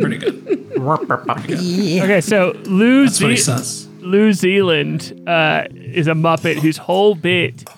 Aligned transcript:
Pretty 0.00 0.18
good. 0.18 0.46
Okay, 0.80 2.20
so 2.22 2.52
Lou, 2.64 3.04
That's 3.04 3.20
what 3.20 3.30
he 3.32 3.36
Ze- 3.36 3.42
says. 3.42 3.88
Lou 4.00 4.32
Zealand 4.32 5.22
uh, 5.26 5.64
is 5.72 6.06
a 6.06 6.12
Muppet 6.12 6.56
whose 6.56 6.78
whole 6.78 7.14
bit 7.14 7.68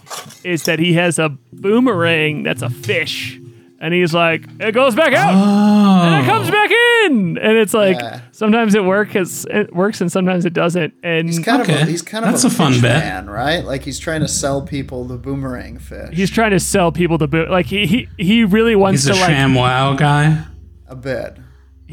is 0.44 0.62
that 0.64 0.78
he 0.78 0.92
has 0.92 1.18
a 1.18 1.30
boomerang 1.52 2.42
that's 2.44 2.62
a 2.62 2.70
fish. 2.70 3.38
And 3.80 3.92
he's 3.92 4.14
like, 4.14 4.44
it 4.60 4.72
goes 4.72 4.94
back 4.94 5.12
out 5.14 5.34
and 5.34 6.24
it 6.24 6.28
comes 6.28 6.48
back 6.48 6.70
in. 6.70 7.36
And 7.38 7.58
it's 7.58 7.74
like, 7.74 7.96
Yeah. 7.98 8.20
sometimes 8.30 8.76
it 8.76 8.84
works, 8.84 9.44
it 9.50 9.74
works 9.74 10.00
and 10.00 10.12
sometimes 10.12 10.44
it 10.44 10.52
doesn't. 10.52 10.94
And 11.02 11.26
He's 11.26 11.40
kind 11.40 11.60
of 11.62 11.68
Okay. 11.68 11.82
a, 11.82 11.86
he's 11.86 12.02
kind 12.02 12.24
of 12.24 12.30
That's 12.30 12.44
a, 12.44 12.46
a 12.46 12.50
fun 12.50 12.74
fish 12.74 12.82
bit. 12.82 12.88
man, 12.90 13.28
right? 13.28 13.64
Like 13.64 13.82
he's 13.82 13.98
trying 13.98 14.20
to 14.20 14.28
sell 14.28 14.62
people 14.62 15.04
the 15.06 15.16
boomerang 15.16 15.80
fish. 15.80 16.10
he's 16.14 16.30
trying 16.30 16.52
to 16.52 16.60
sell 16.60 16.92
people 16.92 17.18
the 17.18 17.26
boot. 17.26 17.50
Like 17.50 17.66
he, 17.66 17.86
he, 17.86 18.08
he 18.18 18.44
really 18.44 18.76
wants 18.76 19.02
He's 19.02 19.10
a 19.10 19.14
to 19.14 19.20
like, 19.20 19.30
sham 19.30 19.54
wow 19.56 19.94
guy. 19.94 20.44
a 20.86 20.94
bit. 20.94 21.38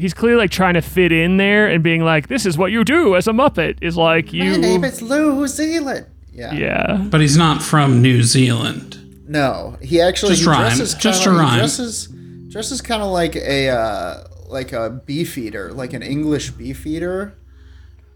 He's 0.00 0.14
clearly 0.14 0.38
like 0.38 0.50
trying 0.50 0.74
to 0.74 0.80
fit 0.80 1.12
in 1.12 1.36
there 1.36 1.68
and 1.68 1.84
being 1.84 2.02
like, 2.02 2.28
this 2.28 2.46
is 2.46 2.56
what 2.56 2.72
you 2.72 2.84
do 2.84 3.14
as 3.16 3.28
a 3.28 3.32
Muppet 3.32 3.78
is 3.82 3.96
like 3.96 4.32
you. 4.32 4.52
My 4.52 4.56
name 4.56 4.84
is 4.84 5.02
Lou 5.02 5.46
Zealand. 5.46 6.06
Yeah. 6.32 6.52
yeah. 6.54 7.06
But 7.10 7.20
he's 7.20 7.36
not 7.36 7.62
from 7.62 8.00
New 8.00 8.22
Zealand. 8.22 8.96
No, 9.28 9.76
he 9.82 10.00
actually 10.00 10.30
Just 10.30 10.42
he 10.42 10.48
rhyme. 10.48 10.60
dresses 10.60 10.94
Just 10.94 11.22
kinda, 11.22 11.38
a 11.38 11.42
rhyme. 11.42 11.52
He 11.52 11.58
dresses 11.58 12.08
dresses 12.48 12.80
kind 12.80 13.02
of 13.02 13.10
like 13.10 13.36
a 13.36 13.68
uh, 13.68 14.24
like 14.48 14.72
a 14.72 14.90
beef 14.90 15.36
eater, 15.38 15.72
like 15.72 15.92
an 15.92 16.02
English 16.02 16.50
beef 16.52 16.86
eater. 16.86 17.34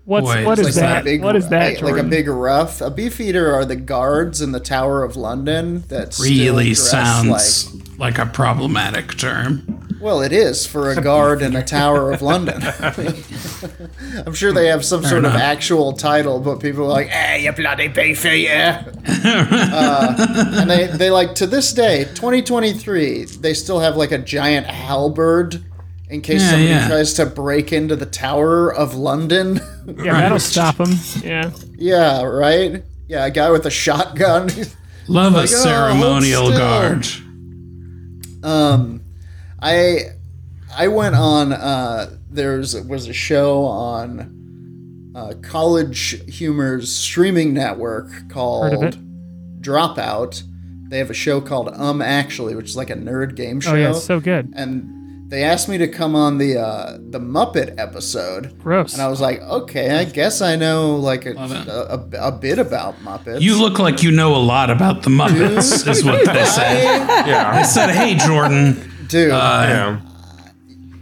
What's, 0.07 0.27
Wait, 0.27 0.45
what 0.45 0.59
it's 0.59 0.69
is 0.69 0.77
like 0.77 0.83
that? 0.83 0.93
that 0.97 1.05
big, 1.05 1.23
what 1.23 1.35
is 1.35 1.49
that, 1.49 1.81
like, 1.81 1.95
like 1.95 2.05
a 2.05 2.07
big 2.07 2.29
rough. 2.29 2.83
A 2.83 2.91
beef 2.91 3.19
eater 3.21 3.55
are 3.55 3.65
the 3.65 3.77
guards 3.77 4.43
in 4.43 4.53
the 4.53 4.61
Tower 4.61 5.03
of 5.03 5.17
London 5.17 5.83
that 5.89 6.19
Really 6.19 6.67
dress 6.75 6.91
sounds 6.91 7.75
like. 7.75 7.99
like, 7.99 8.19
a 8.19 8.27
problematic 8.31 9.17
term. 9.17 9.81
Well, 10.03 10.21
it 10.21 10.33
is 10.33 10.67
for 10.67 10.91
a 10.91 11.01
guard 11.01 11.41
in 11.41 11.57
a 11.57 11.65
Tower 11.65 12.13
of 12.13 12.21
London. 12.21 12.63
I'm 14.27 14.35
sure 14.35 14.53
they 14.53 14.67
have 14.67 14.85
some 14.85 15.03
sort 15.03 15.25
of 15.25 15.33
actual 15.33 15.95
title, 15.95 16.39
but 16.41 16.61
people 16.61 16.85
are 16.85 16.89
like, 16.89 17.09
"Hey, 17.09 17.43
you 17.45 17.53
bloody 17.53 17.89
beef 17.89 18.27
eater!" 18.27 18.85
uh, 19.07 20.15
and 20.61 20.71
they, 20.71 20.87
they 20.89 21.11
like 21.11 21.35
to 21.37 21.47
this 21.47 21.73
day, 21.73 22.05
2023, 22.05 23.25
they 23.25 23.55
still 23.55 23.81
have 23.81 23.97
like 23.97 24.13
a 24.13 24.19
giant 24.19 24.67
halberd 24.67 25.65
in 26.11 26.21
case 26.21 26.43
Yeah, 26.43 26.51
somebody 26.51 26.71
yeah. 26.71 26.89
tries 26.89 27.15
to 27.15 27.25
break 27.25 27.73
into 27.73 27.97
the 27.97 28.05
Tower 28.07 28.71
of 28.73 28.95
London. 28.95 29.61
Yeah, 29.87 30.21
that'll 30.21 30.39
stop 30.39 30.77
him. 30.77 30.97
Yeah. 31.23 31.51
yeah, 31.77 32.23
right. 32.23 32.83
Yeah, 33.09 33.27
a 33.27 33.31
guy 33.31 33.51
with 33.51 33.67
a 33.67 33.71
shotgun. 33.71 34.51
Love 35.09 35.35
Like, 35.35 35.51
a 35.51 35.55
oh, 35.55 35.57
ceremonial 35.63 36.47
still. 36.47 36.59
guard. 36.59 37.07
Um, 38.43 39.03
I 39.61 39.99
I 40.77 40.89
went 40.89 41.15
on. 41.15 41.53
Uh, 41.53 42.17
there's 42.31 42.75
was 42.83 43.09
a 43.09 43.13
show 43.13 43.65
on 43.65 45.13
uh, 45.15 45.35
College 45.43 46.23
Humor's 46.35 46.95
streaming 46.95 47.55
network 47.55 48.11
called 48.31 48.73
Heard 48.73 48.75
of 48.75 48.83
it. 48.95 49.61
Dropout. 49.61 50.43
They 50.89 50.99
have 50.99 51.11
a 51.11 51.15
show 51.15 51.41
called 51.41 51.71
Um 51.75 52.01
Actually, 52.03 52.55
which 52.55 52.67
is 52.71 52.77
like 52.77 52.91
a 52.91 52.95
nerd 52.95 53.37
game 53.37 53.61
show. 53.61 53.73
Oh 53.73 53.77
yeah, 53.77 53.91
it's 53.91 54.05
so 54.05 54.21
good. 54.21 54.53
and 54.57 54.91
they 55.35 55.43
asked 55.43 55.69
me 55.69 55.79
to 55.79 55.89
come 55.89 56.15
on 56.15 56.39
the 56.39 56.57
uh, 56.59 56.97
the 57.11 57.19
Muppet 57.19 57.75
episode, 57.77 58.57
Gross. 58.61 58.93
and 58.93 59.03
I 59.03 59.09
was 59.09 59.21
like, 59.21 59.41
okay, 59.43 59.91
I 59.99 60.05
guess 60.05 60.41
I 60.41 60.55
know 60.55 60.95
like 60.97 61.27
a, 61.27 61.33
a, 61.35 61.97
a, 62.23 62.29
a 62.29 62.33
bit 62.33 62.61
about 62.61 62.95
Muppets. 63.03 63.41
You 63.41 63.61
look 63.61 63.81
like 63.81 64.03
you 64.03 64.13
know 64.13 64.37
a 64.37 64.39
lot 64.39 64.71
about 64.71 65.03
the 65.03 65.11
Muppets, 65.11 65.87
is 65.89 66.05
what 66.05 66.25
they 66.25 66.45
said. 66.57 66.75
They 67.25 67.31
Yeah. 67.31 67.63
said, 67.63 67.91
hey, 67.91 68.15
Jordan, 68.15 68.91
dude. 69.09 69.33
uh, 69.33 69.35
yeah. 69.67 70.01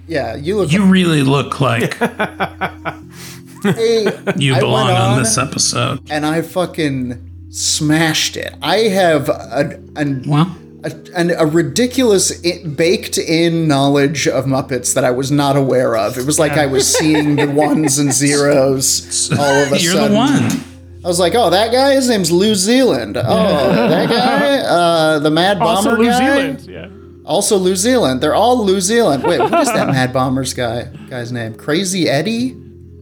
yeah, 0.08 0.34
you 0.36 0.56
look. 0.56 0.72
you 0.72 0.84
really 0.86 1.22
look 1.22 1.60
like 1.60 1.94
hey, 3.62 4.04
you 4.36 4.54
belong 4.58 4.90
on 4.90 4.96
on- 5.12 5.18
this 5.22 5.36
episode. 5.38 6.00
and 6.10 6.24
I 6.26 6.42
fucking 6.42 7.30
smashed 7.50 8.36
it. 8.36 8.54
I 8.62 8.76
have 8.88 9.28
a, 9.28 9.78
an, 9.96 10.24
Well, 10.26 10.56
a, 10.84 10.92
an, 11.14 11.30
a 11.38 11.46
ridiculous 11.46 12.32
i 12.44 12.62
baked 12.66 13.16
in 13.18 13.68
knowledge 13.68 14.26
of 14.28 14.46
Muppets 14.46 14.94
that 14.94 15.04
I 15.04 15.10
was 15.10 15.30
not 15.30 15.56
aware 15.56 15.96
of. 15.96 16.18
It 16.18 16.26
was 16.26 16.38
like 16.38 16.52
I 16.52 16.66
was 16.66 16.86
seeing 16.92 17.36
the 17.36 17.46
ones 17.50 17.98
and 17.98 18.12
zeros 18.22 19.30
all 19.32 19.38
of 19.64 19.72
a 19.72 19.78
you're 19.80 19.92
sudden. 19.92 20.12
the 20.12 20.16
one. 20.18 20.64
I 21.04 21.08
was 21.08 21.18
like, 21.18 21.34
oh, 21.34 21.50
that 21.50 21.72
guy, 21.72 21.94
his 21.94 22.08
name's 22.08 22.30
Lou 22.30 22.54
Zealand. 22.54 23.16
Oh, 23.16 23.22
that 23.24 24.08
guy, 24.08 24.56
uh, 24.58 25.18
the 25.18 25.30
Mad 25.30 25.58
Bomber 25.58 25.90
also 25.90 25.96
New 25.96 26.04
guy. 26.06 26.18
Zealand. 26.18 26.60
Yeah. 26.68 26.88
Also 27.24 27.58
New 27.58 27.74
Zealand. 27.76 28.20
They're 28.20 28.34
all 28.34 28.64
New 28.64 28.80
Zealand. 28.80 29.22
Wait, 29.24 29.40
what 29.40 29.52
is 29.60 29.68
that 29.72 29.88
Mad 29.88 30.12
Bombers 30.12 30.54
guy 30.54 30.84
guy's 31.08 31.30
name? 31.32 31.54
Crazy 31.54 32.08
Eddie? 32.08 32.52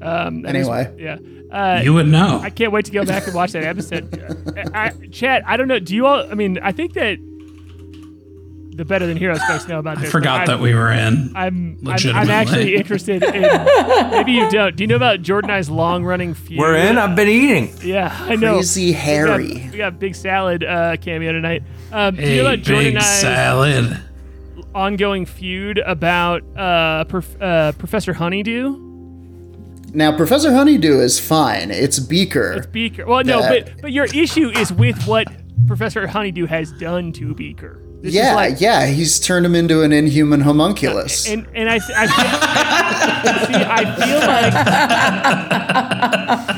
Um, 0.03 0.45
Anyway. 0.47 0.95
yeah. 0.99 1.19
Uh, 1.51 1.81
You 1.83 1.93
would 1.95 2.07
know. 2.09 2.39
I 2.43 2.49
can't 2.51 2.73
wait 2.73 2.85
to 2.87 2.93
go 2.93 3.05
back 3.05 3.27
and 3.27 3.35
watch 3.35 3.53
that 3.53 3.65
episode. 3.65 4.09
I, 4.75 4.85
I, 4.87 5.07
Chad, 5.11 5.43
I 5.47 5.57
don't 5.59 5.69
know. 5.69 5.79
Do 5.79 5.95
you 5.95 6.07
all? 6.07 6.27
I 6.31 6.35
mean, 6.35 6.59
I 6.63 6.73
think 6.73 6.95
that 6.95 7.19
the 8.81 8.85
Better 8.87 9.07
Than 9.07 9.19
Heroes 9.19 9.43
folks 9.43 9.69
know 9.69 9.79
about 9.79 9.99
this. 9.99 10.09
I 10.09 10.11
forgot 10.11 10.47
that 10.47 10.59
we 10.59 10.75
were 10.75 10.91
in. 10.91 11.33
I'm, 11.35 11.37
I'm, 11.37 11.37
I'm, 11.37 11.79
Legitimately. 11.83 12.19
I'm 12.23 12.31
actually 12.31 12.77
interested 12.77 13.23
in. 13.23 13.43
Maybe 14.11 14.33
you 14.33 14.49
don't. 14.51 14.75
Do 14.75 14.83
you 14.83 14.89
know 14.89 14.97
about 14.97 15.21
Jordan 15.21 15.51
and 15.51 15.59
I's 15.59 15.69
long 15.69 16.03
running 16.03 16.33
feud? 16.33 16.59
We're 16.59 16.77
in. 16.77 16.97
I've 16.97 17.15
been 17.15 17.29
eating. 17.29 17.75
Yeah, 17.83 18.17
I 18.19 18.37
know. 18.37 18.55
Crazy 18.55 18.87
We 18.87 18.93
got- 18.93 19.01
Harry. 19.03 19.69
We 19.71 19.77
got, 19.77 19.99
Big 19.99 20.15
Salad 20.15 20.65
uh, 20.65 20.97
cameo 20.97 21.31
tonight. 21.33 21.63
Um, 21.93 22.17
do 22.17 22.23
you 22.23 22.29
Hey, 22.29 22.37
know 22.39 22.43
about 22.53 22.59
Jordan 22.65 22.85
big 22.95 22.97
I's 23.03 23.21
salad. 23.21 24.01
ongoing 24.75 25.27
feud 25.27 25.77
about 25.79 26.43
uh, 26.57 27.05
prof- 27.05 27.37
uh, 27.43 27.73
Professor 27.73 28.15
Honeydew? 28.15 28.89
Now, 29.93 30.17
Professor 30.17 30.55
Honeydew 30.55 31.01
is 31.01 31.21
fine. 31.21 31.71
It's 31.71 31.99
Beaker. 31.99 32.53
It's 32.53 32.67
Beaker. 32.67 33.05
Well, 33.07 33.25
no, 33.25 33.43
That- 33.43 33.67
but 33.75 33.83
but 33.83 33.93
your 33.93 34.07
issue 34.07 34.49
is 34.49 34.73
with 34.73 35.07
what 35.07 35.27
Professor 35.67 36.07
Honeydew 36.07 36.47
has 36.47 36.73
done 36.73 37.13
to 37.13 37.35
Beaker. 37.35 37.83
This 38.03 38.11
is 38.11 38.15
yeah, 38.15 38.35
like- 38.35 38.61
yeah, 38.61 38.87
he's 38.87 39.19
turned 39.21 39.45
him 39.45 39.55
into 39.55 39.83
an 39.83 39.93
inhuman 39.93 40.41
homunculus. 40.41 41.29
And 41.29 41.47
and 41.55 41.69
I 41.69 41.75
I 41.77 42.07
feel, 42.07 43.47
see 43.47 43.55
I 43.55 43.85
feel 43.97 44.21
like 44.21 44.55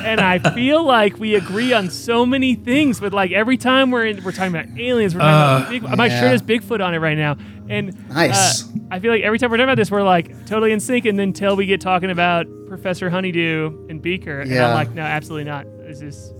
and 0.07 0.21
I 0.21 0.39
feel 0.55 0.85
like 0.85 1.19
we 1.19 1.35
agree 1.35 1.73
on 1.73 1.91
so 1.91 2.25
many 2.27 2.55
things. 2.55 3.01
But 3.01 3.13
like 3.13 3.33
every 3.33 3.57
time 3.57 3.91
we're 3.91 4.07
in, 4.07 4.23
we're 4.25 4.33
talking 4.33 4.55
about 4.55 4.67
aliens, 4.79 5.15
we're 5.15 5.21
talking 5.21 5.65
about 5.65 5.71
Big, 5.91 5.99
my 5.99 6.07
yeah. 6.07 6.21
shirt 6.21 6.31
has 6.31 6.43
Bigfoot 6.43 6.85
on 6.85 6.95
it 6.95 6.99
right 6.99 7.17
now, 7.19 7.37
and 7.69 8.09
Nice. 8.09 8.65
uh, 8.65 8.69
I 8.91 9.01
feel 9.01 9.11
like 9.11 9.23
every 9.23 9.39
time 9.39 9.51
we're 9.51 9.57
talking 9.57 9.69
about 9.69 9.77
this, 9.79 9.91
we're 9.91 10.03
like 10.03 10.47
totally 10.47 10.73
in 10.73 10.81
sync, 10.81 11.05
and 11.07 11.19
then 11.19 11.29
until 11.31 11.57
we 11.57 11.67
get 11.67 11.81
talking 11.81 12.11
about 12.11 12.47
Professor 12.69 13.09
Honeydew 13.11 13.87
and 13.89 14.01
Beaker, 14.03 14.41
and 14.41 14.51
I'm 14.51 14.57
Yeah. 14.57 14.75
like, 14.75 14.93
no, 14.95 15.03
absolutely 15.03 15.51
not. 15.51 15.67
This 15.87 16.03
is 16.03 16.33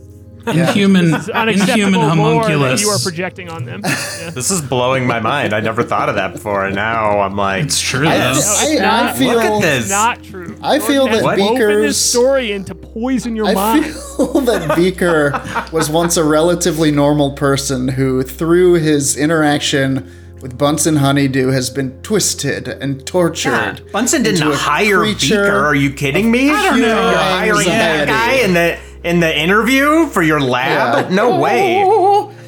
Inhuman, 0.47 1.14
inhuman 1.14 2.00
homunculus. 2.00 2.80
you 2.82 2.88
are 2.88 2.98
projecting 2.98 3.48
on 3.48 3.64
them. 3.64 3.80
Yeah. 3.84 4.30
This 4.30 4.50
is 4.50 4.60
blowing 4.62 5.06
my 5.06 5.20
mind. 5.20 5.53
I 5.53 5.60
never 5.60 5.82
thought 5.82 6.08
of 6.08 6.14
that 6.16 6.32
before, 6.32 6.66
and 6.66 6.75
now 6.75 7.20
I'm 7.20 7.36
like, 7.36 7.64
It's 7.64 7.80
true, 7.80 8.06
I, 8.08 8.19
though. 8.19 8.56
I, 8.58 8.75
not. 8.80 9.04
I 9.04 9.12
feel 9.19 9.34
Look 9.34 9.44
at 9.44 9.60
this. 9.62 9.88
not 9.91 10.22
true. 10.22 10.56
I 10.62 10.78
feel 10.78 11.06
Jordan 11.06 11.22
that 11.25 11.38
has 11.38 11.50
Beaker's- 11.50 11.82
this 11.86 12.10
story 12.10 12.53
in 12.53 12.64
to 12.66 12.75
poison 12.75 13.36
your 13.36 13.47
I 13.47 13.54
mind. 13.54 13.84
I 13.84 13.88
feel 13.91 14.41
that 14.42 14.76
Beaker 14.76 15.32
was 15.72 15.88
once 15.91 16.16
a 16.16 16.25
relatively 16.25 16.91
normal 16.91 17.32
person 17.32 17.88
who, 17.88 18.22
through 18.22 18.74
his 18.74 19.16
interaction 19.16 20.10
with 20.41 20.59
Bunsen 20.59 20.97
Honeydew, 20.97 21.48
has 21.48 21.70
been 21.70 22.00
twisted 22.03 22.66
and 22.66 23.06
tortured. 23.06 23.50
God, 23.50 23.92
Bunsen 23.92 24.22
didn't 24.24 24.53
hire 24.53 25.04
Beaker. 25.04 25.50
Are 25.66 25.74
you 25.74 25.92
kidding 25.92 26.30
me? 26.30 26.50
I 26.50 26.62
don't 26.70 26.80
know. 26.80 27.10
You're 27.10 27.19
hiring 27.19 27.66
that 27.69 28.09
guy 28.09 28.32
and 28.44 28.56
the 28.56 28.78
in 29.05 29.21
the 29.21 29.37
interview 29.39 30.07
for 30.09 30.23
your 30.23 30.41
lab? 30.41 31.11
Yeah. 31.11 31.15
No 31.15 31.39
way. 31.41 31.81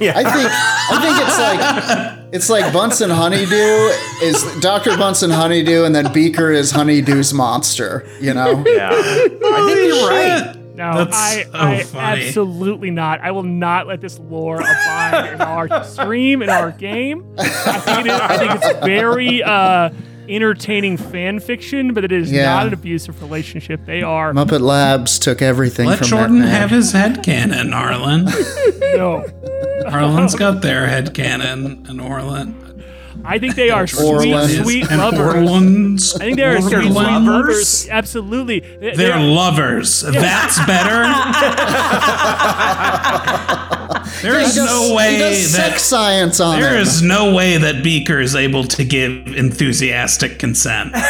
Yeah. 0.01 0.13
I 0.17 0.25
think 0.25 0.51
I 0.51 1.01
think 1.03 1.19
it's 1.21 1.39
like 1.39 2.29
it's 2.33 2.51
like 2.51 2.73
Bunsen 2.73 3.11
Honeydew 3.11 3.91
is 4.23 4.43
Dr. 4.61 4.97
Bunsen 4.97 5.31
Honeydew, 5.31 5.85
and 5.85 5.95
then 5.95 6.13
Beaker 6.13 6.51
is 6.51 6.73
Honeydew's 6.73 7.33
monster. 7.33 8.07
You 8.21 8.35
know. 8.35 8.65
yeah. 8.67 8.91
I 8.93 9.29
think 9.29 9.95
you're 9.95 10.09
right. 10.09 10.61
No, 10.75 11.05
That's 11.05 11.17
I, 11.17 11.43
so 11.45 11.99
I 11.99 12.17
absolutely 12.17 12.91
not. 12.91 13.21
I 13.21 13.31
will 13.31 13.45
not 13.45 13.87
let 13.87 14.01
this 14.01 14.19
lore 14.19 14.57
abide 14.57 15.35
in 15.35 15.41
our 15.41 15.85
stream 15.85 16.43
in 16.43 16.51
our 16.51 16.73
game. 16.73 17.25
I 17.39 17.79
think, 17.79 18.07
it 18.07 18.11
is, 18.11 18.21
I 18.21 18.39
think 18.39 18.53
it's 18.57 18.85
very 18.85 19.41
uh, 19.45 19.91
entertaining 20.29 20.97
fan 20.97 21.39
fiction, 21.41 21.93
but 21.95 22.05
it 22.05 22.13
is 22.13 22.31
Yeah. 22.33 22.47
not 22.55 22.67
an 22.69 22.73
abusive 22.73 23.21
relationship. 23.23 23.85
They 23.87 24.03
are 24.03 24.33
Muppet 24.33 24.61
Labs 24.61 25.19
took 25.19 25.43
everything 25.43 25.87
Let 25.87 25.99
from 25.99 26.07
Jordan 26.09 26.39
that 26.41 26.49
have 26.49 26.71
his 26.71 26.93
head 26.93 27.23
cannon, 27.23 27.73
Arlen. 27.73 28.25
no. 28.97 29.25
Arlen's 29.87 30.35
got 30.35 30.63
their 30.63 30.87
head 30.87 31.13
cannon, 31.15 31.85
and 31.89 32.01
Orlan. 32.01 32.55
I 33.27 33.39
think 33.39 33.55
they 33.55 33.71
are 33.71 33.87
sweet, 33.87 34.05
Orleans. 34.05 34.59
sweet 34.61 34.91
and 34.91 35.01
lovers. 35.01 35.35
Orleans. 35.35 36.15
I 36.17 36.19
think 36.19 36.37
they 36.37 36.45
are 36.45 36.61
sweet, 36.61 36.73
sweet 36.73 36.91
lovers? 36.93 37.27
lovers. 37.27 37.89
Absolutely. 37.89 38.61
They- 38.61 38.95
They're 38.95 39.15
are- 39.15 39.21
lovers. 39.21 40.03
That's 40.03 40.59
better. 40.67 41.05
there 44.23 44.39
is 44.41 44.55
He 44.55 44.61
does- 44.61 44.71
no 44.71 44.89
he 44.89 44.95
way 44.95 45.19
does 45.19 45.53
that 45.55 45.71
sex 45.71 45.83
science 45.85 46.39
on 46.41 46.61
there 46.61 46.75
him. 46.75 46.83
is 46.83 47.01
no 47.03 47.35
way 47.35 47.57
that 47.57 47.83
Beaker 47.83 48.21
is 48.21 48.37
able 48.37 48.65
to 48.65 48.85
give 48.85 49.27
enthusiastic 49.29 50.39
consent. 50.39 50.93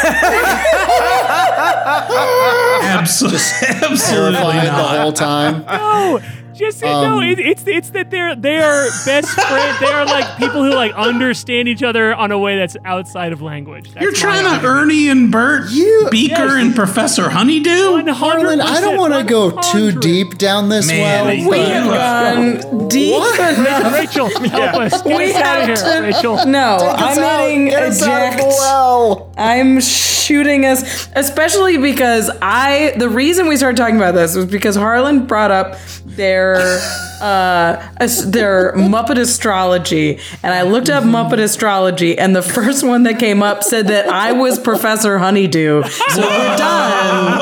Absolutely, 2.87 3.38
absolutely 3.38 3.99
terrified 3.99 4.66
the 4.66 4.72
not. 4.72 4.99
whole 5.00 5.12
time. 5.12 5.64
No, 5.66 6.20
just 6.54 6.82
no. 6.82 7.18
Um, 7.18 7.22
it, 7.24 7.38
it's 7.38 7.64
it's 7.66 7.90
that 7.90 8.10
they're 8.10 8.34
they 8.36 8.56
are 8.58 8.86
best 9.04 9.28
friends. 9.40 9.80
They 9.80 9.86
are 9.86 10.04
like 10.06 10.36
people 10.38 10.62
who 10.64 10.70
like 10.74 10.92
understand 10.94 11.68
each 11.68 11.82
other 11.82 12.14
on 12.14 12.30
a 12.32 12.38
way 12.38 12.56
that's 12.56 12.76
outside 12.84 13.32
of 13.32 13.42
language. 13.42 13.90
That's 13.92 14.02
You're 14.02 14.12
trying 14.12 14.44
to. 14.60 14.66
Ernie 14.66 15.08
and 15.08 15.30
Bert, 15.30 15.70
You- 15.70 16.08
Beaker 16.10 16.46
Yes. 16.46 16.64
and 16.64 16.74
Professor 16.74 17.30
Honeydew. 17.30 18.12
Harlan, 18.12 18.60
I 18.60 18.80
don't 18.80 18.96
want 18.98 19.14
to 19.14 19.24
go 19.24 19.50
too 19.72 19.92
deep 20.00 20.38
down 20.38 20.68
this 20.68 20.86
Man, 20.88 21.24
well. 21.26 21.34
you- 21.34 21.50
but- 21.50 21.54
We've 21.54 22.70
gone 22.70 22.88
deep 22.88 23.14
enough. 23.38 23.92
Rachel, 23.92 24.28
help 24.48 24.74
us. 24.76 25.02
Get 25.02 25.16
We 25.18 25.32
us 25.32 25.36
out 25.36 25.60
of 25.60 25.66
here, 25.66 25.76
to. 25.76 26.00
Rachel. 26.02 26.46
No, 26.46 26.76
I'm 26.78 27.18
out- 27.18 27.40
hitting 27.48 27.64
get 27.66 27.82
us 27.82 28.02
out 28.02 28.28
of 28.28 28.34
eject. 28.34 28.48
well. 28.58 29.32
I'm 29.36 29.80
shooting 29.80 30.64
us, 30.64 31.08
especially 31.14 31.76
because 31.78 32.30
I. 32.40 32.94
The 32.96 33.08
reason 33.08 33.48
we 33.48 33.56
started 33.56 33.76
talking 33.76 33.96
about 33.96 34.14
this 34.14 34.34
was 34.36 34.46
because 34.46 34.76
Harlan 34.76 35.26
brought 35.26 35.50
up 35.50 35.76
their 36.06 36.44
uh 36.52 37.88
as- 37.96 38.31
their 38.31 38.73
Muppet 38.75 39.19
astrology, 39.19 40.19
and 40.43 40.52
I 40.52 40.62
looked 40.62 40.91
up 40.91 41.05
Muppet 41.05 41.38
astrology, 41.38 42.19
and 42.19 42.35
the 42.37 42.43
first 42.43 42.85
one 42.87 43.05
that 43.05 43.19
came 43.19 43.43
up 43.43 43.62
said 43.62 43.88
that 43.88 44.08
I 44.08 44.32
was 44.32 44.58
Professor 44.58 45.19
Honeydew. 45.19 45.82
So 45.85 46.20
we're 46.20 46.56
done. 46.56 47.41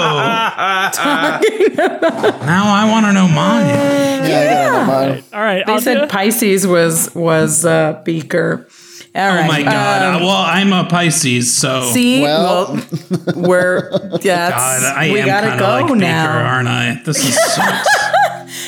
Now 1.72 2.74
I 2.74 2.90
want 2.90 3.06
to 3.06 3.12
know 3.12 3.26
mine. 3.28 3.66
Yeah, 3.66 4.20
I 4.22 4.28
got 4.28 4.68
it 4.76 4.80
in 4.80 4.86
mind. 5.14 5.24
All 5.32 5.40
right, 5.40 5.64
They 5.66 5.72
I'll 5.72 5.80
said 5.80 6.08
Pisces 6.10 6.66
was 6.66 7.14
was 7.14 7.64
uh, 7.64 8.02
Beaker. 8.04 8.66
All 9.14 9.22
Oh 9.30 9.34
right. 9.34 9.46
my 9.48 9.62
god! 9.62 10.02
um, 10.16 10.22
Uh, 10.22 10.26
well, 10.26 10.36
I'm 10.36 10.72
a 10.72 10.84
Pisces, 10.88 11.54
so 11.54 11.82
See, 11.92 12.22
Well- 12.22 12.74
well, 12.74 12.84
we're 13.36 13.90
that's 14.22 14.22
God, 14.22 14.96
I 14.96 15.10
we 15.12 15.20
am 15.20 15.26
gotta 15.26 15.48
kind 15.48 15.60
go 15.60 15.84
of 15.84 15.90
like 15.90 15.98
now. 16.00 16.26
Baker, 16.26 16.38
aren't 16.46 16.68
I? 16.68 17.02
This 17.04 17.18
is 17.24 17.34
sucks. 17.54 17.88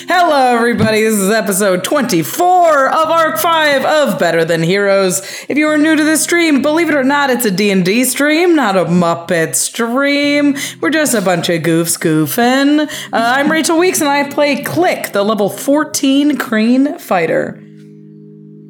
Hello, 0.07 0.55
everybody. 0.55 1.01
This 1.01 1.15
is 1.15 1.31
episode 1.31 1.83
24 1.83 2.89
of 2.89 3.09
Arc 3.09 3.39
5 3.39 3.85
of 3.87 4.19
Better 4.19 4.45
Than 4.45 4.63
Heroes. 4.63 5.21
If 5.49 5.57
you 5.57 5.67
are 5.69 5.79
new 5.79 5.97
to 5.97 6.05
this 6.05 6.23
stream, 6.23 6.61
believe 6.61 6.91
it 6.91 6.95
or 6.95 7.05
not, 7.05 7.31
it's 7.31 7.47
a 7.47 7.51
D&D 7.51 8.05
stream, 8.05 8.55
not 8.55 8.77
a 8.77 8.85
Muppet 8.85 9.55
stream. 9.55 10.57
We're 10.83 10.91
just 10.91 11.15
a 11.15 11.23
bunch 11.23 11.49
of 11.49 11.63
goofs 11.63 11.99
goofing. 11.99 12.87
Uh, 12.87 12.89
I'm 13.13 13.51
Rachel 13.51 13.79
Weeks, 13.79 14.01
and 14.01 14.11
I 14.11 14.29
play 14.29 14.63
Klik, 14.63 15.13
the 15.13 15.23
level 15.23 15.49
14 15.49 16.37
Kreen 16.37 17.01
Fighter. 17.01 17.59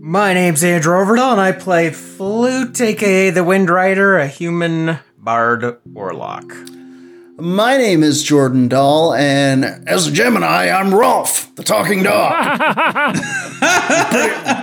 My 0.01 0.35
name's 0.35 0.63
Andrew 0.63 0.95
Ovredahl, 0.95 1.33
and 1.33 1.41
I 1.41 1.51
play 1.51 1.91
Flute, 1.91 2.81
aka 2.81 3.31
the 3.31 3.43
Wind 3.43 3.71
Rider, 3.71 4.19
a 4.19 4.29
human 4.29 5.01
bard 5.19 5.79
warlock. 5.85 6.45
My 7.37 7.77
name 7.77 8.05
is 8.05 8.23
Jordan 8.23 8.69
Doll, 8.69 9.13
and 9.13 9.65
as 9.65 10.07
a 10.07 10.13
Gemini, 10.13 10.69
I'm 10.71 10.95
Rolf, 10.95 11.53
the 11.57 11.65
talking 11.65 12.05
dog. 12.05 12.31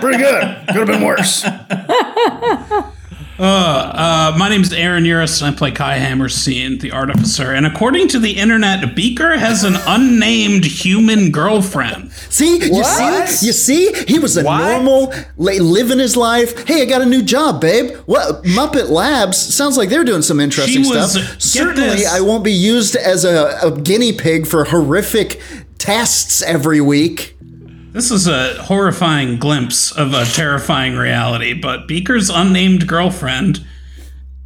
pretty 0.00 0.18
good. 0.18 0.66
Could 0.68 0.76
have 0.76 0.86
been 0.86 1.04
worse. 1.04 1.44
Uh, 3.44 4.32
my 4.38 4.48
is 4.54 4.72
Aaron 4.72 5.02
Urist, 5.02 5.42
and 5.42 5.52
I 5.52 5.58
play 5.58 5.72
Kai 5.72 5.96
Hammerstein, 5.96 6.78
the 6.78 6.92
artificer. 6.92 7.50
And 7.52 7.66
according 7.66 8.06
to 8.08 8.20
the 8.20 8.32
internet, 8.38 8.94
Beaker 8.94 9.36
has 9.36 9.64
an 9.64 9.74
unnamed 9.86 10.64
human 10.64 11.32
girlfriend. 11.32 12.12
See, 12.12 12.58
you 12.64 12.84
see, 12.84 13.46
you 13.46 13.52
see, 13.52 13.92
he 14.06 14.20
was 14.20 14.36
a 14.36 14.44
What? 14.44 14.58
normal, 14.58 15.12
li- 15.38 15.58
living 15.58 15.98
his 15.98 16.16
life. 16.16 16.68
Hey, 16.68 16.82
I 16.82 16.84
got 16.84 17.02
a 17.02 17.06
new 17.06 17.22
job, 17.22 17.60
babe. 17.60 17.96
What 18.06 18.44
Muppet 18.44 18.90
Labs 18.90 19.38
sounds 19.38 19.76
like 19.76 19.88
they're 19.88 20.04
doing 20.04 20.22
some 20.22 20.38
interesting 20.38 20.84
She 20.84 20.90
was- 20.90 21.12
stuff. 21.12 21.30
get 21.32 21.42
Certainly, 21.42 21.96
this. 21.96 22.12
I 22.12 22.20
won't 22.20 22.44
be 22.44 22.52
used 22.52 22.94
as 22.94 23.24
a, 23.24 23.58
a 23.62 23.72
guinea 23.72 24.12
pig 24.12 24.46
for 24.46 24.64
horrific 24.64 25.40
tests 25.78 26.42
every 26.42 26.80
week. 26.80 27.36
This 27.92 28.10
is 28.10 28.26
a 28.26 28.54
horrifying 28.62 29.38
glimpse 29.38 29.92
of 29.92 30.14
a 30.14 30.24
terrifying 30.24 30.96
reality, 30.96 31.52
but 31.52 31.86
Beaker's 31.86 32.30
unnamed 32.30 32.88
girlfriend 32.88 33.64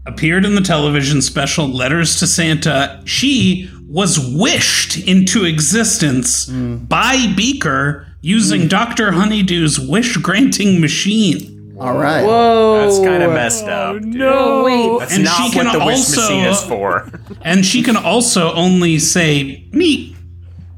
appeared 0.04 0.44
in 0.44 0.56
the 0.56 0.60
television 0.60 1.22
special 1.22 1.68
Letters 1.68 2.18
to 2.18 2.26
Santa. 2.26 3.00
She 3.04 3.70
was 3.88 4.18
wished 4.18 4.98
into 4.98 5.44
existence 5.44 6.46
mm. 6.46 6.88
by 6.88 7.32
Beaker 7.36 8.08
using 8.20 8.62
mm. 8.62 8.68
Dr. 8.68 9.12
Honeydew's 9.12 9.78
wish 9.78 10.16
granting 10.16 10.80
machine. 10.80 11.76
All 11.78 11.96
right. 11.96 12.24
Whoa. 12.24 12.80
That's 12.80 12.98
kind 12.98 13.22
of 13.22 13.32
messed 13.32 13.66
up. 13.66 13.94
Oh, 13.94 13.98
dude. 14.00 14.14
no. 14.14 14.64
Wait. 14.64 14.98
That's 14.98 15.14
And 15.14 15.24
not 15.24 15.36
she 15.36 15.56
what 15.58 15.66
can 15.66 15.78
the 15.78 15.84
wish 15.84 15.98
also- 15.98 16.20
machine 16.22 16.44
is 16.46 16.62
for. 16.62 17.10
And 17.42 17.64
she 17.64 17.82
can 17.84 17.96
also 17.96 18.52
only 18.54 18.98
say 18.98 19.68
meat, 19.70 20.15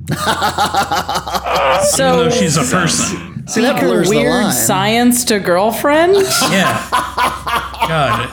So, 1.90 2.24
though 2.24 2.30
she's 2.30 2.56
a 2.56 2.64
person. 2.64 3.46
See, 3.46 3.60
that 3.62 3.74
Beaker 3.76 3.86
blurs 3.86 4.10
the 4.10 4.16
weird 4.16 4.44
line. 4.44 4.52
science 4.52 5.24
to 5.26 5.38
girlfriend? 5.38 6.14
Yeah. 6.50 6.88
God. 7.88 8.28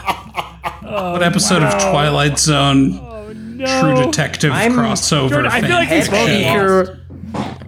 what 0.83 1.23
episode 1.23 1.61
of 1.63 1.71
Twilight 1.81 2.37
Zone 2.39 2.99
oh, 2.99 3.31
no. 3.33 3.81
True 3.81 4.05
Detective 4.05 4.51
I'm- 4.51 4.73
crossover? 4.73 5.29
Jordan, 5.29 5.51
I 5.51 5.61
feel 5.61 5.69
like 5.69 5.89
these 5.89 6.09
both 6.09 6.27
fanfiction? 6.27 6.89
lost. 6.89 6.91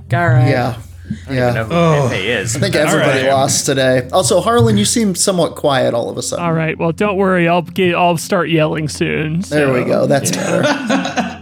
Peter. 0.10 0.18
All 0.20 0.28
right. 0.30 0.50
Yeah. 0.50 0.82
I 1.30 1.34
Yeah. 1.34 1.54
know 1.54 1.64
who 1.66 1.74
Oh. 1.74 2.08
Pepe 2.10 2.28
is. 2.28 2.56
I 2.56 2.60
think 2.60 2.76
everybody 2.76 3.22
right. 3.24 3.32
lost 3.32 3.66
today. 3.66 4.10
Also, 4.12 4.42
Harlan, 4.42 4.78
you 4.78 4.84
seem 4.86 5.16
somewhat 5.16 5.56
quiet 5.56 5.94
all 5.94 6.10
of 6.10 6.18
a 6.18 6.22
sudden. 6.22 6.44
All 6.44 6.52
right. 6.54 6.78
Well, 6.78 6.92
don't 6.92 7.16
worry. 7.16 7.48
I'll 7.48 7.62
get. 7.62 7.96
I'll 7.96 8.18
start 8.18 8.50
yelling 8.50 8.90
soon. 8.90 9.40
There 9.42 9.72
we 9.72 9.84
go. 9.86 10.06
That's 10.08 10.32
better. 10.32 10.64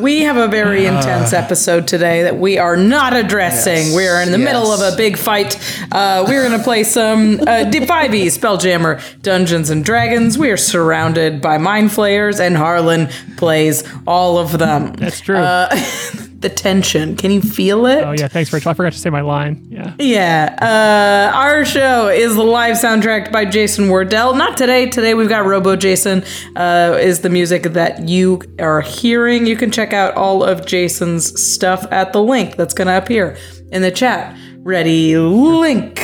We 0.00 0.20
have 0.20 0.38
a 0.38 0.48
very 0.48 0.86
intense 0.86 1.34
episode 1.34 1.86
today 1.86 2.22
that 2.22 2.38
we 2.38 2.56
are 2.56 2.76
not 2.76 3.14
addressing. 3.14 3.88
Yes, 3.88 3.96
we 3.96 4.08
are 4.08 4.22
in 4.22 4.32
the 4.32 4.38
middle 4.38 4.72
of 4.72 4.80
a 4.80 4.96
big 4.96 5.18
fight. 5.18 5.58
Uh, 5.92 6.24
we're 6.26 6.46
going 6.46 6.56
to 6.58 6.64
play 6.64 6.84
some 6.84 7.40
uh, 7.40 7.64
D5e 7.68 8.26
Spelljammer 8.26 9.02
Dungeons 9.22 9.68
and 9.68 9.84
Dragons. 9.84 10.38
We 10.38 10.50
are 10.50 10.56
surrounded 10.56 11.42
by 11.42 11.58
mind 11.58 11.92
flayers, 11.92 12.40
and 12.40 12.56
Harlan 12.56 13.08
plays 13.36 13.84
all 14.06 14.38
of 14.38 14.58
them. 14.58 14.94
That's 14.94 15.20
true. 15.20 15.36
Uh, 15.36 15.68
the 16.40 16.48
tension. 16.48 17.16
Can 17.16 17.30
you 17.30 17.42
feel 17.42 17.86
it? 17.86 18.02
oh 18.02 18.12
yeah. 18.12 18.28
Thanks, 18.28 18.52
Rachel. 18.52 18.70
I 18.70 18.74
forgot 18.74 18.92
to 18.92 18.98
say 18.98 19.10
my 19.10 19.20
line. 19.20 19.66
Yeah. 19.70 19.94
Yeah. 19.98 21.30
Uh, 21.32 21.36
our 21.36 21.64
show 21.64 22.08
is 22.08 22.34
the 22.34 22.42
live 22.42 22.76
soundtrack 22.76 23.30
by 23.30 23.44
Jason 23.44 23.88
Wardell. 23.88 24.34
Not 24.34 24.56
today. 24.56 24.88
Today 24.88 25.14
we've 25.14 25.28
got 25.28 25.44
Robo 25.44 25.76
Jason. 25.76 26.24
Uh, 26.56 26.98
is 27.00 27.20
the 27.20 27.30
music 27.30 27.64
that 27.64 28.08
you 28.08 28.40
are 28.58 28.80
hearing. 28.80 29.46
You 29.46 29.56
can 29.56 29.70
check 29.70 29.92
out 29.92 30.14
all 30.14 30.42
of 30.42 30.66
Jason's 30.66 31.40
stuff 31.40 31.86
at 31.90 32.12
the 32.12 32.22
link 32.22 32.56
that's 32.56 32.74
going 32.74 32.88
to 32.88 32.96
appear 32.96 33.36
in 33.70 33.82
the 33.82 33.90
chat. 33.90 34.36
Ready, 34.58 35.16
link. 35.16 36.00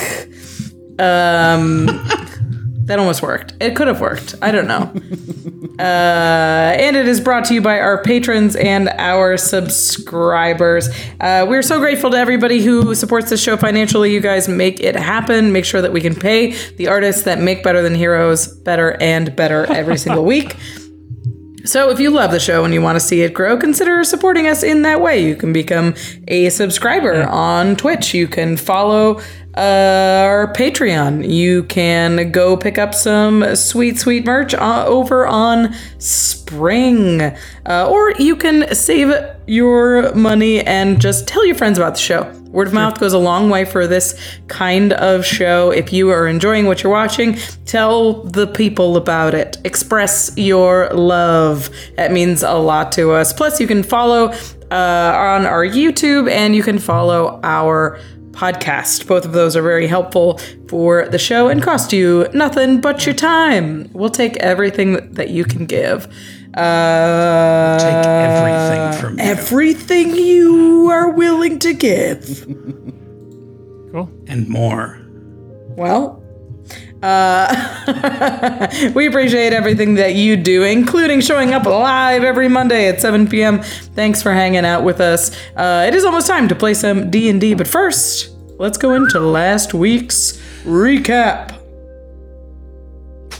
Um, 0.99 1.87
that 2.87 2.99
almost 2.99 3.23
worked. 3.23 3.55
It 3.61 3.76
could 3.76 3.88
have 3.88 4.00
worked. 4.00 4.35
I 4.40 4.50
don't 4.50 4.66
know. 4.66 4.93
Uh, 5.78 6.75
and 6.78 6.97
it 6.97 7.07
is 7.07 7.21
brought 7.21 7.45
to 7.45 7.52
you 7.52 7.61
by 7.61 7.78
our 7.78 8.02
patrons 8.02 8.57
and 8.57 8.88
our 8.97 9.37
subscribers. 9.37 10.88
Uh, 11.21 11.45
we're 11.47 11.61
so 11.61 11.78
grateful 11.78 12.11
to 12.11 12.16
everybody 12.16 12.62
who 12.62 12.95
supports 12.95 13.28
the 13.28 13.37
show 13.37 13.59
financially. 13.59 14.11
You 14.11 14.21
guys 14.21 14.49
make 14.49 14.81
it 14.81 14.97
happen. 14.97 15.52
Make 15.52 15.66
sure 15.66 15.83
that 15.83 15.93
we 15.93 16.00
can 16.00 16.14
pay 16.14 16.52
the 16.76 16.88
artists 16.88 17.25
that 17.25 17.40
make 17.40 17.62
Better 17.62 17.83
Than 17.83 17.95
Heroes 17.95 18.49
better 18.49 18.97
and 19.02 19.37
better 19.37 19.71
every 19.71 19.99
single 19.99 20.25
week. 20.33 20.57
So 21.66 21.90
if 21.90 21.99
you 21.99 22.11
love 22.11 22.30
the 22.30 22.38
show 22.38 22.64
and 22.64 22.73
you 22.73 22.80
want 22.80 22.94
to 22.94 23.00
see 23.00 23.23
it 23.23 23.35
grow, 23.35 23.56
consider 23.56 24.04
supporting 24.04 24.46
us 24.46 24.62
in 24.62 24.82
that 24.82 25.00
way. 25.00 25.25
You 25.25 25.35
can 25.35 25.52
become 25.52 25.94
a 26.28 26.49
subscriber 26.50 27.25
on 27.25 27.75
Twitch. 27.75 28.14
You 28.14 28.28
can 28.28 28.56
follow 28.56 29.20
uh, 29.56 30.23
our 30.25 30.52
Patreon. 30.52 31.28
You 31.28 31.64
can 31.64 32.30
go 32.30 32.56
pick 32.56 32.78
up 32.78 32.94
some 32.94 33.56
sweet, 33.56 33.99
sweet 33.99 34.25
merch 34.25 34.54
uh, 34.54 34.85
over 34.87 35.26
on 35.26 35.75
Spring. 35.99 37.20
Uh, 37.20 37.90
or 37.90 38.12
you 38.12 38.37
can 38.37 38.73
save 38.73 39.12
your 39.49 40.14
money 40.14 40.61
and 40.61 41.00
just 41.00 41.26
tell 41.26 41.44
your 41.44 41.56
friends 41.56 41.78
about 41.78 41.94
the 41.94 42.00
show. 42.00 42.32
Word 42.57 42.69
of 42.69 42.73
mouth 42.73 42.99
goes 42.99 43.13
a 43.13 43.19
long 43.19 43.51
way 43.51 43.67
for 43.67 43.87
this 43.87 44.19
kind 44.49 44.95
of 44.95 45.27
show. 45.27 45.71
If 45.71 45.93
you 45.93 46.09
are 46.09 46.27
enjoying 46.27 46.65
what 46.65 46.83
you're 46.83 46.91
watching, 46.91 47.35
tell 47.67 48.23
the 48.23 48.47
people 48.47 48.97
about 48.97 49.35
it. 49.35 49.59
Express 49.65 50.33
your 50.39 50.89
love. 50.95 51.69
That 51.99 52.13
means 52.13 52.43
a 52.43 52.55
lot 52.55 52.93
to 52.93 53.13
us. 53.13 53.35
Plus, 53.35 53.61
you 53.61 53.67
can 53.67 53.83
follow 53.83 54.29
uh, 54.71 55.13
on 55.15 55.45
our 55.45 55.67
YouTube 55.67 56.31
and 56.31 56.57
you 56.57 56.63
can 56.63 56.79
follow 56.79 57.39
our 57.43 58.01
podcast. 58.31 59.07
Both 59.07 59.27
of 59.27 59.33
those 59.33 59.55
are 59.55 59.63
very 59.63 59.87
helpful 59.87 60.39
for 60.69 61.11
the 61.11 61.19
show 61.19 61.49
and 61.49 61.63
cost 61.63 61.93
you 61.93 62.27
nothing 62.33 62.81
but 62.81 63.05
your 63.05 63.15
time. 63.15 63.91
We'll 63.93 64.09
take 64.09 64.39
everything 64.39 65.13
that 65.13 65.29
you 65.29 65.45
can 65.45 65.67
give. 65.67 66.09
Uh, 66.57 67.79
Take 67.79 68.07
everything 68.07 69.01
from 69.01 69.19
you. 69.19 69.25
everything 69.25 70.15
you 70.17 70.89
are 70.91 71.11
willing 71.11 71.59
to 71.61 71.73
give. 71.75 72.47
Cool. 73.93 74.11
and 74.27 74.47
more. 74.49 74.99
Well, 75.77 76.23
Uh, 77.03 77.49
we 78.95 79.07
appreciate 79.07 79.53
everything 79.55 79.95
that 79.95 80.15
you 80.17 80.37
do, 80.37 80.65
including 80.65 81.21
showing 81.21 81.55
up 81.55 81.65
live 81.65 82.25
every 82.25 82.49
Monday 82.49 82.89
at 82.89 83.01
7 83.01 83.27
p.m. 83.29 83.63
Thanks 83.95 84.23
for 84.23 84.33
hanging 84.33 84.65
out 84.67 84.83
with 84.83 85.01
us. 85.01 85.31
Uh, 85.57 85.85
it 85.87 85.95
is 85.95 86.05
almost 86.05 86.27
time 86.27 86.49
to 86.49 86.55
play 86.55 86.75
some 86.75 87.11
D&D, 87.11 87.55
but 87.55 87.69
first, 87.69 88.31
let's 88.59 88.77
go 88.77 88.95
into 88.95 89.21
last 89.21 89.73
week's 89.73 90.33
recap. 90.65 91.56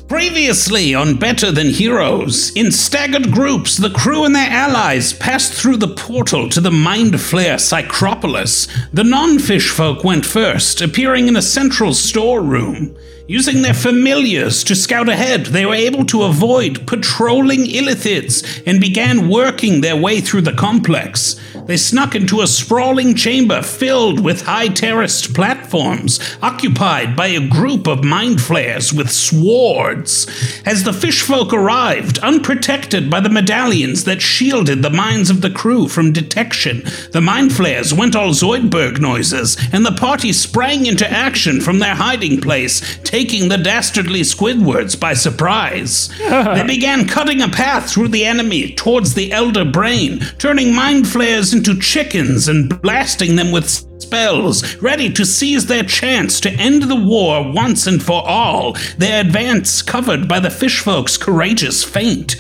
Previously 0.09 0.95
on 0.95 1.17
Better 1.17 1.51
Than 1.51 1.71
Heroes, 1.71 2.53
in 2.55 2.71
staggered 2.71 3.33
groups, 3.33 3.77
the 3.77 3.91
crew 3.91 4.25
and 4.25 4.37
their 4.37 4.49
allies 4.49 5.13
passed 5.13 5.53
through 5.53 5.79
the 5.79 5.97
portal 5.97 6.49
to 6.51 6.61
the 6.61 6.71
Mind 6.71 7.15
Flayer 7.15 7.57
Psycropolis. 7.57 8.69
The 8.93 9.03
non 9.03 9.41
fish 9.41 9.69
folk 9.69 10.05
went 10.05 10.25
first, 10.25 10.81
appearing 10.81 11.27
in 11.27 11.35
a 11.35 11.43
central 11.43 11.93
storeroom. 11.93 12.97
Using 13.27 13.63
their 13.63 13.75
familiars 13.75 14.63
to 14.65 14.77
scout 14.77 15.09
ahead, 15.09 15.47
they 15.47 15.67
were 15.67 15.75
able 15.75 16.05
to 16.07 16.23
avoid 16.23 16.87
patrolling 16.87 17.65
illithids 17.65 18.63
and 18.65 18.81
began 18.81 19.29
working 19.29 19.81
their 19.81 19.97
way 19.97 20.21
through 20.21 20.43
the 20.43 20.53
complex. 20.53 21.35
They 21.67 21.77
snuck 21.77 22.15
into 22.15 22.43
a 22.43 22.47
sprawling 22.47 23.17
chamber 23.17 23.61
filled 23.61 24.25
with 24.25 24.43
high 24.43 24.69
terraced 24.69 25.35
platforms, 25.35 26.21
occupied 26.41 27.17
by 27.17 27.29
a 27.29 27.47
group 27.49 27.89
of 27.89 28.05
mind 28.05 28.41
flayers 28.41 28.93
with 28.93 29.11
swords. 29.11 30.29
As 30.65 30.85
the 30.85 30.93
fishfolk 30.93 31.53
arrived, 31.53 32.19
unprotected 32.21 33.11
by 33.11 33.19
the 33.19 33.29
medallions 33.29 34.05
that 34.05 34.23
shielded 34.23 34.83
the 34.83 34.91
minds 34.91 35.29
of 35.29 35.41
the 35.41 35.51
crew 35.51 35.89
from 35.89 36.13
detection, 36.13 36.85
the 37.11 37.21
mind 37.21 37.53
flayers 37.53 37.93
went 37.93 38.15
all 38.15 38.31
Zoidberg 38.31 39.01
noises, 39.01 39.57
and 39.73 39.85
the 39.85 39.93
party 39.93 40.33
sprang 40.33 40.87
into 40.87 41.11
action 41.11 41.61
from 41.61 41.81
their 41.81 41.97
hiding 41.97 42.41
place, 42.41 42.99
taking 43.03 43.49
the 43.49 43.59
dastardly 43.59 44.21
Squidwards 44.21 44.99
by 44.99 45.15
surprise. 45.15 46.09
they 46.19 46.65
began 46.67 47.09
cutting 47.09 47.43
a 47.43 47.49
path 47.49 47.91
through 47.91 48.09
the 48.09 48.25
enemy 48.25 48.73
towards 48.75 49.15
the 49.15 49.33
Elder 49.33 49.65
Brain, 49.65 50.21
turning 50.39 50.73
mind 50.73 51.09
flayers 51.09 51.56
into 51.57 51.79
chickens 51.81 52.49
and 52.49 52.81
blasting 52.83 53.35
them 53.35 53.51
with 53.51 53.67
spells, 54.01 54.77
ready 54.77 55.11
to 55.11 55.25
seize 55.25 55.67
their 55.67 55.83
chance 55.83 56.39
to 56.41 56.51
end 56.51 56.83
the 56.83 56.95
war 56.97 57.51
once 57.51 57.87
and 57.87 58.03
for 58.03 58.23
all, 58.27 58.75
their 58.99 59.23
advance 59.23 59.81
covered 59.81 60.29
by 60.29 60.39
the 60.39 60.51
fishfolk's 60.51 61.17
courageous 61.17 61.83
feint. 61.83 62.37